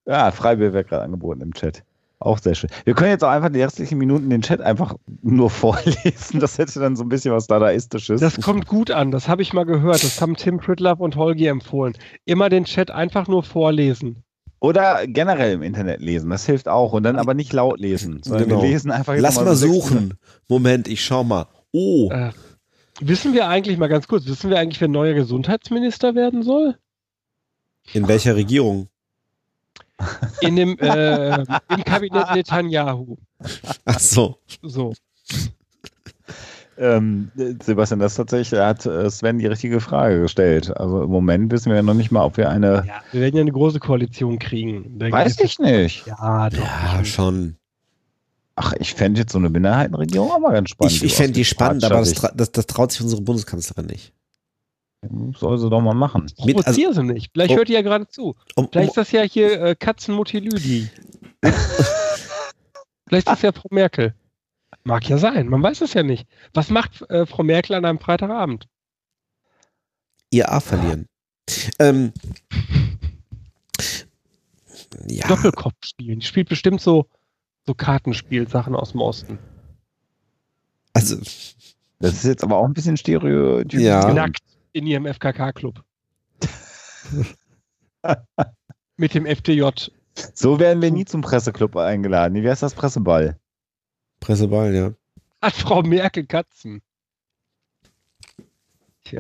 [0.07, 1.83] ja, Freibier wird gerade angeboten im Chat.
[2.21, 2.71] Auch sehr schön.
[2.85, 6.41] Wir können jetzt auch einfach die restlichen Minuten den Chat einfach nur vorlesen.
[6.41, 8.21] Das hätte dann so ein bisschen was Dadaistisches.
[8.21, 10.03] Das kommt gut an, das habe ich mal gehört.
[10.03, 11.95] Das haben Tim Pritlove und Holgi empfohlen.
[12.25, 14.25] Immer den Chat einfach nur vorlesen.
[14.61, 16.93] Oder generell im Internet lesen, das hilft auch.
[16.93, 18.63] Und dann aber nicht laut lesen, sondern Genau.
[18.63, 20.15] wir lesen einfach Lass mal sechs suchen.
[20.49, 21.47] Moment, ich schau mal.
[21.73, 22.31] Oh, Äh,
[23.01, 26.77] wissen wir eigentlich mal ganz kurz, wissen wir eigentlich, wer neuer Gesundheitsminister werden soll?
[27.93, 28.89] in welcher Regierung?
[30.41, 33.17] In dem äh, im Kabinett Netanyahu.
[33.85, 34.39] Ach so.
[34.63, 34.93] So.
[36.77, 40.77] Ähm, Sebastian, das tatsächlich hat äh, Sven die richtige Frage gestellt.
[40.77, 42.85] Also im Moment wissen wir ja noch nicht mal, ob wir eine.
[42.87, 44.99] Ja, wir werden ja eine große Koalition kriegen.
[44.99, 46.07] Da Weiß ich nicht.
[46.07, 46.59] Ja, doch.
[46.59, 47.57] Ja, schon.
[48.61, 50.93] Ach, ich fände jetzt so eine Minderheitenregierung aber ganz spannend.
[50.97, 54.13] Ich, ich fände die spannend, aber das, das, das traut sich unsere Bundeskanzlerin nicht.
[55.39, 56.27] soll sie doch mal machen.
[56.37, 57.31] Provozier sie nicht.
[57.33, 57.57] Vielleicht Oh.
[57.57, 58.35] hört ihr ja gerade zu.
[58.57, 60.91] Um, Vielleicht um, ist das ja hier äh, Katzenmutti Lüdi.
[63.07, 64.15] Vielleicht ist das ja Frau Merkel.
[64.83, 66.27] Mag ja sein, man weiß es ja nicht.
[66.53, 68.67] Was macht äh, Frau Merkel an einem Freitagabend?
[70.31, 71.07] ihr A verlieren.
[71.79, 72.13] Ähm,
[75.07, 76.21] ja, Doppelkopf spielen.
[76.21, 77.07] Die spielt bestimmt so,
[77.69, 79.39] so Kartenspielsachen aus dem Osten.
[80.95, 81.17] also
[81.99, 83.79] Das ist jetzt aber auch ein bisschen stereotyp.
[83.79, 84.11] Ja.
[84.11, 84.41] Nackt
[84.73, 85.85] in ihrem FKK-Club.
[88.97, 89.69] Mit dem FDJ.
[90.33, 92.43] So werden wir nie zum Presseclub eingeladen.
[92.43, 93.39] Wie heißt das Presseball?
[94.21, 94.95] Presseball, ja.
[95.43, 96.81] Hat Frau Merkel Katzen?
[99.05, 99.19] Tja.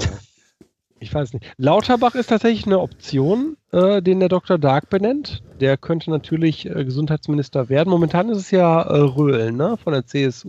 [1.00, 1.44] Ich weiß nicht.
[1.56, 4.58] Lauterbach ist tatsächlich eine Option, äh, den der Dr.
[4.58, 5.42] Dark benennt.
[5.60, 7.90] Der könnte natürlich äh, Gesundheitsminister werden.
[7.90, 9.76] Momentan ist es ja äh, Röhl, ne?
[9.82, 10.48] Von der CSU.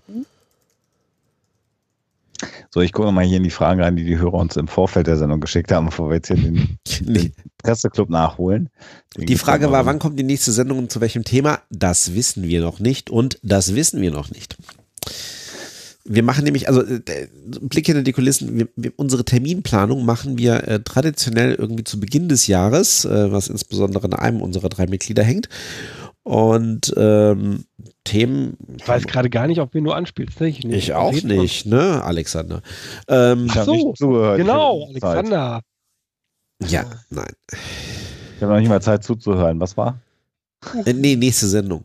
[2.72, 5.08] So, ich gucke mal hier in die Fragen rein, die die Hörer uns im Vorfeld
[5.08, 8.70] der Sendung geschickt haben, bevor wir jetzt hier den, den Presseclub nachholen.
[9.18, 11.60] Den Die Frage war, wann kommt die nächste Sendung und zu welchem Thema?
[11.70, 14.58] Das wissen wir noch nicht und das wissen wir noch nicht.
[16.12, 17.28] Wir machen nämlich, also äh,
[17.62, 22.28] Blick hinter die Kulissen, wir, wir, unsere Terminplanung machen wir äh, traditionell irgendwie zu Beginn
[22.28, 25.50] des Jahres, äh, was insbesondere an einem unserer drei Mitglieder hängt.
[26.24, 27.66] Und ähm,
[28.06, 28.58] Themen.
[28.78, 30.42] Ich weiß gerade gar nicht, ob wir nur anspielst.
[30.42, 30.48] Ne?
[30.48, 32.64] Ich, Ich auch nicht, ne, Alexander?
[33.08, 34.38] Ähm, Ach so, nicht zugehört.
[34.40, 34.88] Genau.
[34.90, 35.62] Alexander.
[36.68, 37.34] ja, nein.
[38.36, 39.60] Ich habe noch nicht mal Zeit zuzuhören.
[39.60, 40.02] Was war?
[40.86, 41.84] Äh, nee, nächste Sendung.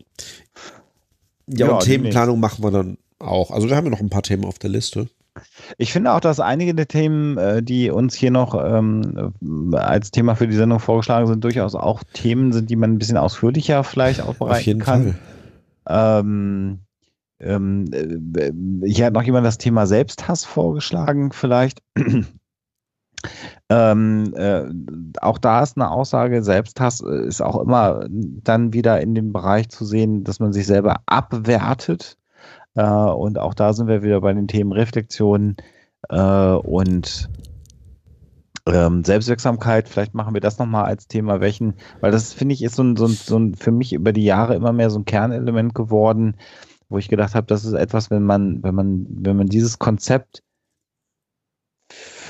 [1.46, 3.50] Ja, Ja, und Themenplanung machen wir dann auch.
[3.50, 5.08] Also da haben wir noch ein paar Themen auf der Liste.
[5.78, 9.32] Ich finde auch, dass einige der Themen, äh, die uns hier noch ähm,
[9.72, 12.98] äh, als Thema für die Sendung vorgeschlagen sind, durchaus auch Themen sind, die man ein
[12.98, 15.14] bisschen ausführlicher vielleicht aufbereiten Auf jeden kann.
[15.84, 16.20] Fall.
[16.20, 16.78] Ähm,
[17.40, 21.82] ähm, äh, hier hat noch jemand das Thema Selbsthass vorgeschlagen, vielleicht.
[23.68, 24.64] ähm, äh,
[25.20, 29.84] auch da ist eine Aussage, Selbsthass ist auch immer dann wieder in dem Bereich zu
[29.84, 32.18] sehen, dass man sich selber abwertet.
[32.74, 35.56] Äh, und auch da sind wir wieder bei den Themen Reflexion
[36.10, 36.16] äh,
[36.54, 37.30] und
[38.66, 42.76] Ähm, Selbstwirksamkeit, vielleicht machen wir das nochmal als Thema, welchen, weil das finde ich ist
[42.76, 45.04] so ein, so, ein, so ein für mich über die Jahre immer mehr so ein
[45.04, 46.36] Kernelement geworden,
[46.88, 50.43] wo ich gedacht habe, das ist etwas, wenn man, wenn man, wenn man dieses Konzept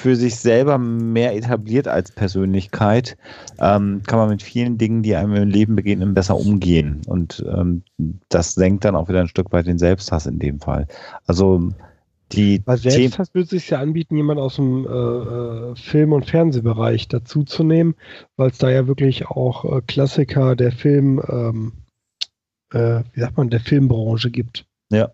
[0.05, 3.17] für sich selber mehr etabliert als Persönlichkeit,
[3.59, 7.01] ähm, kann man mit vielen Dingen, die einem im Leben begegnen, besser umgehen.
[7.07, 7.85] Und ähm,
[8.29, 10.89] das senkt dann auch wieder ein Stück weit den Selbsthass in dem Fall.
[11.27, 11.71] Also
[12.33, 16.29] die Bei Selbsthass würde es sich ja anbieten, jemand aus dem äh, äh, Film- und
[16.29, 17.95] Fernsehbereich dazuzunehmen,
[18.37, 21.73] weil es da ja wirklich auch äh, Klassiker der Film, ähm,
[22.75, 24.67] äh, wie sagt man, der Filmbranche gibt.
[24.93, 25.13] Ja.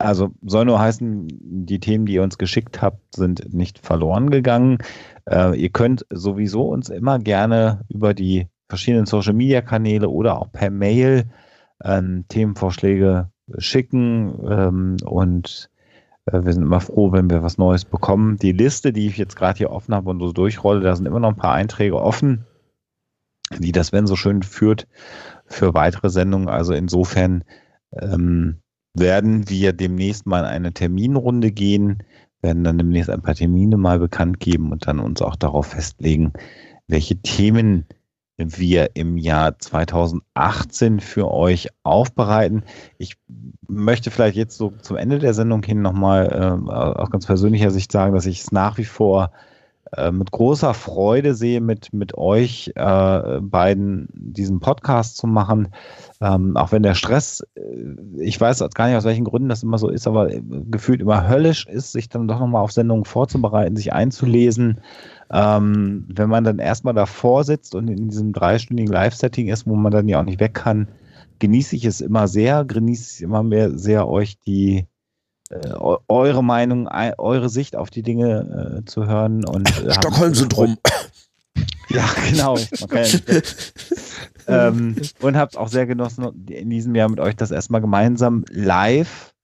[0.00, 4.78] Also soll nur heißen, die Themen, die ihr uns geschickt habt, sind nicht verloren gegangen.
[5.28, 11.24] Äh, ihr könnt sowieso uns immer gerne über die verschiedenen Social-Media-Kanäle oder auch per Mail
[11.84, 15.70] ähm, Themenvorschläge schicken ähm, und
[16.26, 18.36] äh, wir sind immer froh, wenn wir was Neues bekommen.
[18.36, 21.20] Die Liste, die ich jetzt gerade hier offen habe und so durchrolle, da sind immer
[21.20, 22.46] noch ein paar Einträge offen,
[23.58, 24.86] die das wenn so schön führt
[25.44, 26.48] für weitere Sendungen.
[26.48, 27.44] Also insofern
[27.92, 28.62] ähm,
[28.94, 32.02] werden wir demnächst mal in eine Terminrunde gehen,
[32.42, 36.32] werden dann demnächst ein paar Termine mal bekannt geben und dann uns auch darauf festlegen,
[36.88, 37.86] welche Themen
[38.36, 42.64] wir im Jahr 2018 für euch aufbereiten.
[42.96, 43.16] Ich
[43.68, 47.92] möchte vielleicht jetzt so zum Ende der Sendung hin nochmal äh, aus ganz persönlicher Sicht
[47.92, 49.32] sagen, dass ich es nach wie vor
[49.96, 55.68] äh, mit großer Freude sehe, mit, mit euch äh, beiden diesen Podcast zu machen.
[56.20, 57.60] Ähm, auch wenn der Stress, äh,
[58.18, 61.28] ich weiß gar nicht aus welchen Gründen das immer so ist, aber äh, gefühlt immer
[61.28, 64.80] höllisch ist, sich dann doch nochmal auf Sendungen vorzubereiten, sich einzulesen.
[65.32, 69.92] Ähm, wenn man dann erstmal davor sitzt und in diesem dreistündigen Live-Setting ist, wo man
[69.92, 70.88] dann ja auch nicht weg kann,
[71.38, 74.86] genieße ich es immer sehr, genieße ich immer mehr sehr, euch die
[75.50, 75.74] äh,
[76.08, 76.88] eure Meinung,
[77.18, 80.76] eure Sicht auf die Dinge äh, zu hören und äh, Stockholm-Syndrom.
[81.92, 82.56] Ja, genau.
[84.46, 88.44] ähm, und habe es auch sehr genossen, in diesem Jahr mit euch das erstmal gemeinsam
[88.48, 89.34] live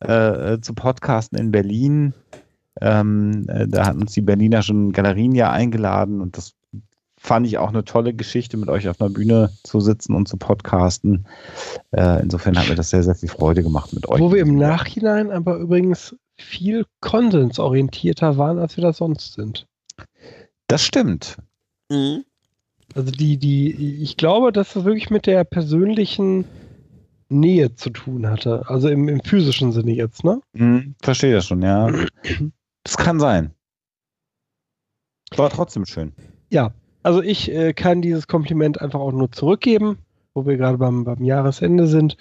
[0.00, 2.14] äh, zu podcasten in Berlin.
[2.80, 6.54] Ähm, äh, da hat uns die Berliner schon Galerien ja eingeladen und das
[7.18, 10.36] fand ich auch eine tolle Geschichte, mit euch auf einer Bühne zu sitzen und zu
[10.36, 11.26] podcasten.
[11.90, 14.20] Äh, insofern hat mir das sehr, sehr viel Freude gemacht mit euch.
[14.20, 19.66] Wo wir im Nachhinein aber übrigens viel konsensorientierter waren, als wir das sonst sind.
[20.68, 21.36] Das stimmt.
[21.90, 22.24] Mhm.
[22.94, 26.44] Also die, die, ich glaube, dass das wirklich mit der persönlichen
[27.28, 28.64] Nähe zu tun hatte.
[28.68, 30.40] Also im, im physischen Sinne jetzt, ne?
[30.52, 31.90] Mhm, verstehe das schon, ja.
[32.84, 33.52] Das kann sein.
[35.36, 36.12] War trotzdem schön.
[36.48, 36.72] Ja,
[37.08, 39.96] also ich äh, kann dieses Kompliment einfach auch nur zurückgeben,
[40.34, 42.18] wo wir gerade beim, beim Jahresende sind.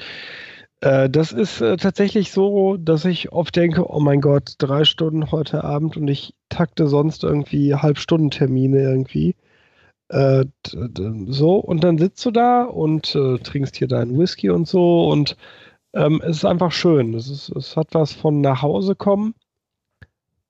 [0.79, 5.29] Äh, das ist äh, tatsächlich so, dass ich oft denke, oh mein Gott, drei Stunden
[5.29, 9.35] heute Abend und ich takte sonst irgendwie Halbstundentermine irgendwie.
[10.07, 15.09] Äh, so, und dann sitzt du da und äh, trinkst hier deinen Whisky und so
[15.09, 15.35] und
[15.91, 17.13] ähm, es ist einfach schön.
[17.13, 19.35] Es, ist, es hat was von nach Hause kommen.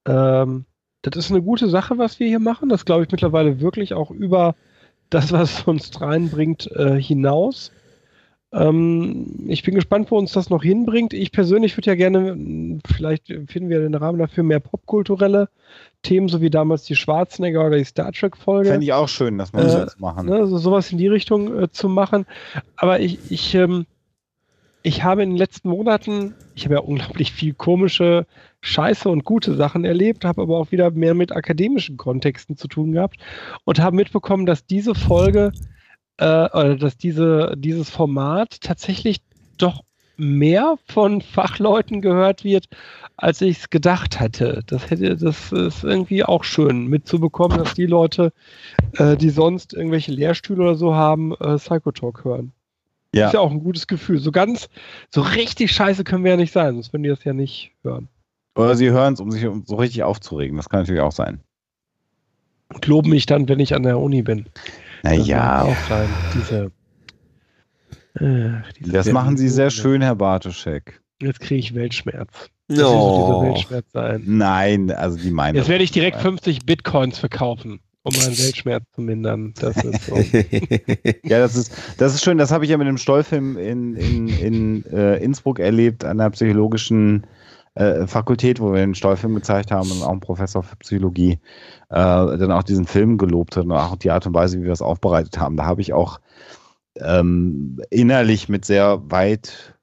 [0.05, 0.65] Ähm,
[1.01, 2.69] das ist eine gute Sache, was wir hier machen.
[2.69, 4.55] Das glaube ich mittlerweile wirklich auch über
[5.09, 7.71] das, was uns reinbringt, äh, hinaus.
[8.53, 11.13] Ähm, ich bin gespannt, wo uns das noch hinbringt.
[11.13, 15.49] Ich persönlich würde ja gerne, vielleicht finden wir den Rahmen dafür, mehr popkulturelle
[16.01, 18.69] Themen, so wie damals die Schwarzenegger oder die Star Trek-Folge.
[18.69, 20.27] Fände ich auch schön, dass wir äh, das machen.
[20.27, 22.25] Ne, also sowas in die Richtung äh, zu machen.
[22.77, 23.85] Aber ich, ich, ähm,
[24.87, 28.25] ich habe in den letzten Monaten, ich habe ja unglaublich viel komische
[28.61, 32.93] Scheiße und gute Sachen erlebt, habe aber auch wieder mehr mit akademischen Kontexten zu tun
[32.93, 33.17] gehabt
[33.65, 35.51] und habe mitbekommen, dass diese Folge
[36.19, 39.17] äh, oder dass diese, dieses Format tatsächlich
[39.57, 39.83] doch
[40.15, 42.69] mehr von Fachleuten gehört wird,
[43.17, 44.63] als ich es gedacht hätte.
[44.67, 48.31] Das hätte, das ist irgendwie auch schön mitzubekommen, dass die Leute,
[48.93, 52.53] äh, die sonst irgendwelche Lehrstühle oder so haben, äh, Psychotalk hören.
[53.13, 53.27] Ja.
[53.27, 54.19] Ist ja auch ein gutes Gefühl.
[54.19, 54.69] So ganz,
[55.09, 58.09] so richtig scheiße können wir ja nicht sein, sonst würden die das ja nicht hören.
[58.55, 60.57] Oder sie hören es, um sich so richtig aufzuregen.
[60.57, 61.39] Das kann natürlich auch sein.
[62.73, 64.47] Und loben mich dann, wenn ich an der Uni bin.
[65.03, 65.63] Naja.
[65.63, 66.71] Auch sein, diese,
[68.15, 71.01] äh, diese das machen Sie sehr schön, Herr Bartoschek.
[71.21, 72.49] Jetzt kriege ich Weltschmerz.
[72.67, 73.27] Das no.
[73.27, 74.23] so Weltschmerz sein.
[74.25, 75.55] Nein, also die meinen.
[75.55, 79.53] Jetzt werde ich direkt 50 Bitcoins verkaufen um meinen Weltschmerz zu mindern.
[79.59, 80.15] Das ist so.
[81.23, 82.37] ja, das ist, das ist schön.
[82.37, 86.29] Das habe ich ja mit dem Stollfilm in, in, in äh, Innsbruck erlebt, an der
[86.29, 87.27] psychologischen
[87.75, 91.39] äh, Fakultät, wo wir einen Stollfilm gezeigt haben und auch ein Professor für Psychologie
[91.89, 94.69] äh, dann auch diesen Film gelobt hat und auch die Art und Weise, wie wir
[94.69, 95.57] das aufbereitet haben.
[95.57, 96.19] Da habe ich auch
[96.95, 99.75] ähm, innerlich mit sehr weit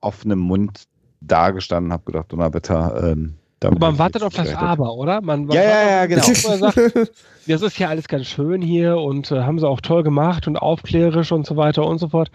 [0.00, 0.84] offenem Mund
[1.20, 4.54] dagestanden, habe gedacht, Donnerwetter, ähm, Damit Man wartet auf das.
[4.54, 5.20] Aber, oder?
[5.20, 6.56] Man, man Ja, ja, wartet ja, auf- genau.
[6.56, 6.76] sagt,
[7.48, 10.56] das ist ja alles ganz schön hier und äh, haben sie auch toll gemacht und
[10.56, 12.30] aufklärerisch und so weiter und so fort.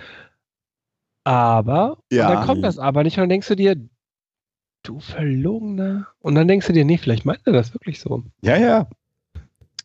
[1.23, 2.27] Aber, Ja.
[2.29, 3.75] und dann kommt das aber nicht und dann denkst du dir,
[4.83, 6.07] du Verlogener.
[6.19, 8.23] Und dann denkst du dir, nee, vielleicht meint er das wirklich so.
[8.41, 8.87] Ja, ja.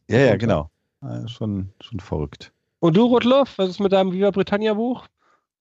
[0.08, 0.70] Ja, ja, genau.
[1.02, 2.52] Ja, schon, schon verrückt.
[2.80, 5.06] Und du, Rotloff, was ist mit deinem Viva Britannia Buch?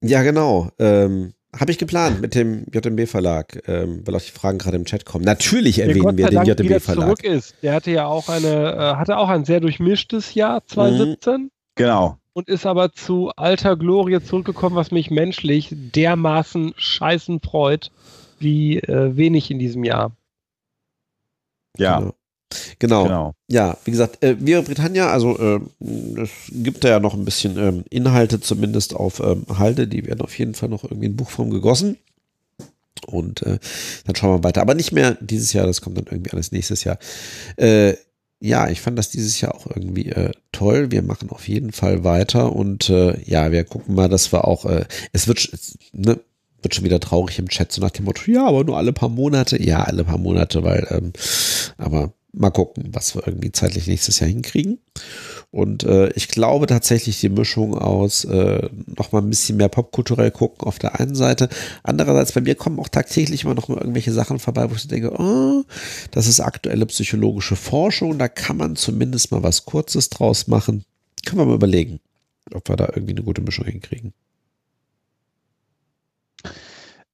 [0.01, 0.69] Ja, genau.
[0.79, 5.05] Ähm, Habe ich geplant mit dem JMB-Verlag, ähm, weil auch die Fragen gerade im Chat
[5.05, 5.25] kommen.
[5.25, 7.05] Natürlich Der erwähnen Gott wir den JMB-Verlag.
[7.05, 7.55] zurück ist.
[7.61, 11.51] Der hatte ja auch eine, äh, hatte auch ein sehr durchmischtes Jahr 2017.
[11.75, 12.17] Genau.
[12.33, 17.91] und ist aber zu alter Glorie zurückgekommen, was mich menschlich dermaßen scheißen freut,
[18.39, 20.11] wie äh, wenig in diesem Jahr.
[21.77, 22.13] Ja, Genau.
[22.79, 23.03] Genau.
[23.03, 23.33] genau.
[23.47, 25.59] Ja, wie gesagt, äh, Via Britannia, also äh,
[26.21, 30.21] es gibt da ja noch ein bisschen ähm, Inhalte zumindest auf ähm, Halde, die werden
[30.21, 31.97] auf jeden Fall noch irgendwie in Buchform gegossen.
[33.05, 33.59] Und äh,
[34.05, 34.61] dann schauen wir weiter.
[34.61, 36.97] Aber nicht mehr dieses Jahr, das kommt dann irgendwie alles nächstes Jahr.
[37.55, 37.93] Äh,
[38.39, 40.91] ja, ich fand das dieses Jahr auch irgendwie äh, toll.
[40.91, 44.65] Wir machen auf jeden Fall weiter und äh, ja, wir gucken mal, dass wir auch,
[44.65, 46.19] äh, es wird, es, ne,
[46.61, 49.09] wird schon wieder traurig im Chat, so nach dem Motto, ja, aber nur alle paar
[49.09, 49.61] Monate.
[49.61, 51.13] Ja, alle paar Monate, weil, ähm,
[51.77, 54.79] aber mal gucken, was wir irgendwie zeitlich nächstes Jahr hinkriegen.
[55.51, 60.31] Und äh, ich glaube tatsächlich die Mischung aus äh, noch mal ein bisschen mehr popkulturell
[60.31, 61.49] gucken auf der einen Seite.
[61.83, 65.13] Andererseits bei mir kommen auch tagtäglich immer noch mal irgendwelche Sachen vorbei, wo ich denke,
[65.17, 65.63] oh,
[66.11, 70.83] das ist aktuelle psychologische Forschung, da kann man zumindest mal was Kurzes draus machen.
[71.25, 71.99] Können wir mal überlegen,
[72.53, 74.13] ob wir da irgendwie eine gute Mischung hinkriegen.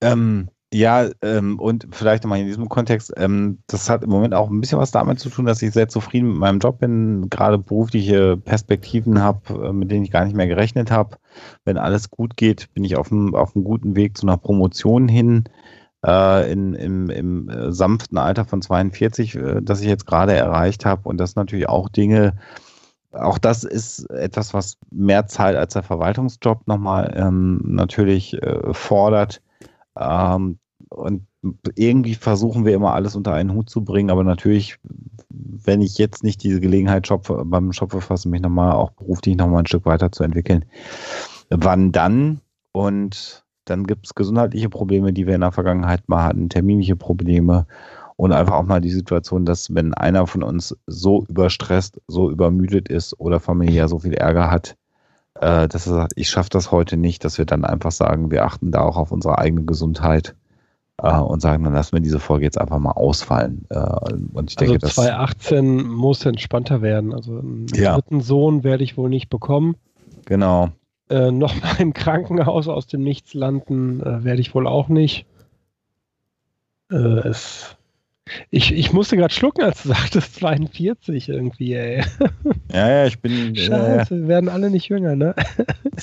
[0.02, 4.50] Ähm, ja, ähm, und vielleicht nochmal in diesem Kontext, ähm, das hat im Moment auch
[4.50, 7.58] ein bisschen was damit zu tun, dass ich sehr zufrieden mit meinem Job bin, gerade
[7.60, 11.18] berufliche Perspektiven habe, äh, mit denen ich gar nicht mehr gerechnet habe.
[11.64, 15.44] Wenn alles gut geht, bin ich auf einem, auf guten Weg zu einer Promotion hin.
[16.06, 20.86] Äh, in, im, im äh, sanften Alter von 42, äh, das ich jetzt gerade erreicht
[20.86, 21.08] habe.
[21.08, 22.34] Und das natürlich auch Dinge,
[23.14, 29.42] auch das ist etwas, was mehr Zeit als der Verwaltungsjob nochmal ähm, natürlich äh, fordert.
[29.98, 30.58] Ähm,
[30.94, 31.28] und
[31.76, 34.78] irgendwie versuchen wir immer alles unter einen Hut zu bringen, aber natürlich,
[35.30, 39.64] wenn ich jetzt nicht diese Gelegenheit schopfe, beim Shop verfassen, mich nochmal auch beruflich nochmal
[39.64, 40.66] ein Stück weiterzuentwickeln,
[41.50, 42.42] wann dann?
[42.72, 47.68] Und dann gibt es gesundheitliche Probleme, die wir in der Vergangenheit mal hatten, terminliche Probleme
[48.16, 52.90] und einfach auch mal die Situation, dass wenn einer von uns so überstresst, so übermüdet
[52.90, 54.76] ist oder familiär so viel Ärger hat,
[55.36, 58.46] äh, dass er sagt, ich schaffe das heute nicht, dass wir dann einfach sagen, wir
[58.46, 60.36] achten da auch auf unsere eigene Gesundheit
[61.02, 63.66] äh, und sagen, dann lassen wir diese Folge jetzt einfach mal ausfallen.
[63.70, 63.80] Äh,
[64.34, 67.14] und ich denke, Also das 2018 muss entspannter werden.
[67.14, 67.96] Also einen Ja.
[67.96, 69.76] dritten Sohn werde ich wohl nicht bekommen.
[70.26, 70.70] genau.
[71.10, 75.26] Äh, Nochmal im Krankenhaus aus dem Nichts landen äh, werde ich wohl auch nicht.
[76.92, 76.96] Äh,
[77.28, 77.76] es,
[78.52, 82.04] ich, ich musste gerade schlucken, als du sagtest 42 irgendwie, ey.
[82.72, 83.54] Ja, ja, ich bin.
[83.54, 85.36] Äh, Scheiße, wir werden alle nicht jünger, ne?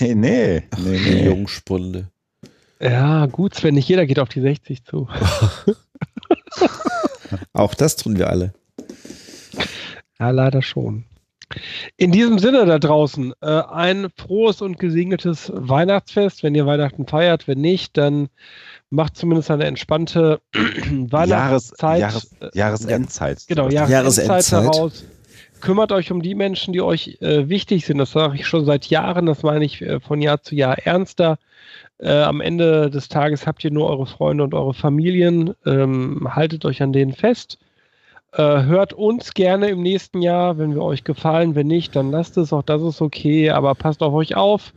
[0.00, 1.24] nee, nee, nee, nee.
[1.24, 2.08] Jungspunde.
[2.80, 5.08] Ja, gut, Sven, nicht jeder geht auf die 60 zu.
[7.52, 8.54] Auch das tun wir alle.
[10.18, 11.04] Ja, leider schon.
[11.96, 16.42] In diesem Sinne da draußen, äh, ein frohes und gesegnetes Weihnachtsfest.
[16.42, 18.28] Wenn ihr Weihnachten feiert, wenn nicht, dann
[18.88, 22.00] macht zumindest eine entspannte Jahres, Weihnachtszeit.
[22.00, 23.44] Jahres, äh, Jahresendzeit.
[23.48, 23.90] genau, Jahresendzeit.
[23.90, 25.04] Jahresendzeit heraus.
[25.60, 27.98] Kümmert euch um die Menschen, die euch äh, wichtig sind.
[27.98, 29.26] Das sage ich schon seit Jahren.
[29.26, 31.38] Das meine ich äh, von Jahr zu Jahr ernster.
[32.00, 35.54] Äh, am Ende des Tages habt ihr nur eure Freunde und eure Familien.
[35.66, 37.58] Ähm, haltet euch an denen fest.
[38.32, 41.54] Äh, hört uns gerne im nächsten Jahr, wenn wir euch gefallen.
[41.54, 42.52] Wenn nicht, dann lasst es.
[42.52, 43.50] Auch das ist okay.
[43.50, 44.72] Aber passt auf euch auf.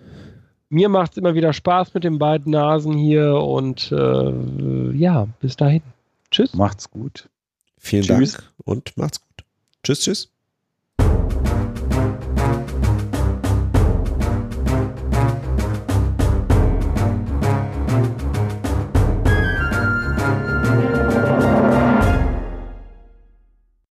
[0.69, 3.35] Mir macht es immer wieder Spaß mit den beiden Nasen hier.
[3.35, 5.83] Und äh, ja, bis dahin.
[6.29, 6.53] Tschüss.
[6.53, 7.29] Macht's gut.
[7.77, 8.33] Vielen Tschüss.
[8.33, 9.45] Dank und macht's gut.
[9.83, 10.32] Tschüss, tschüss.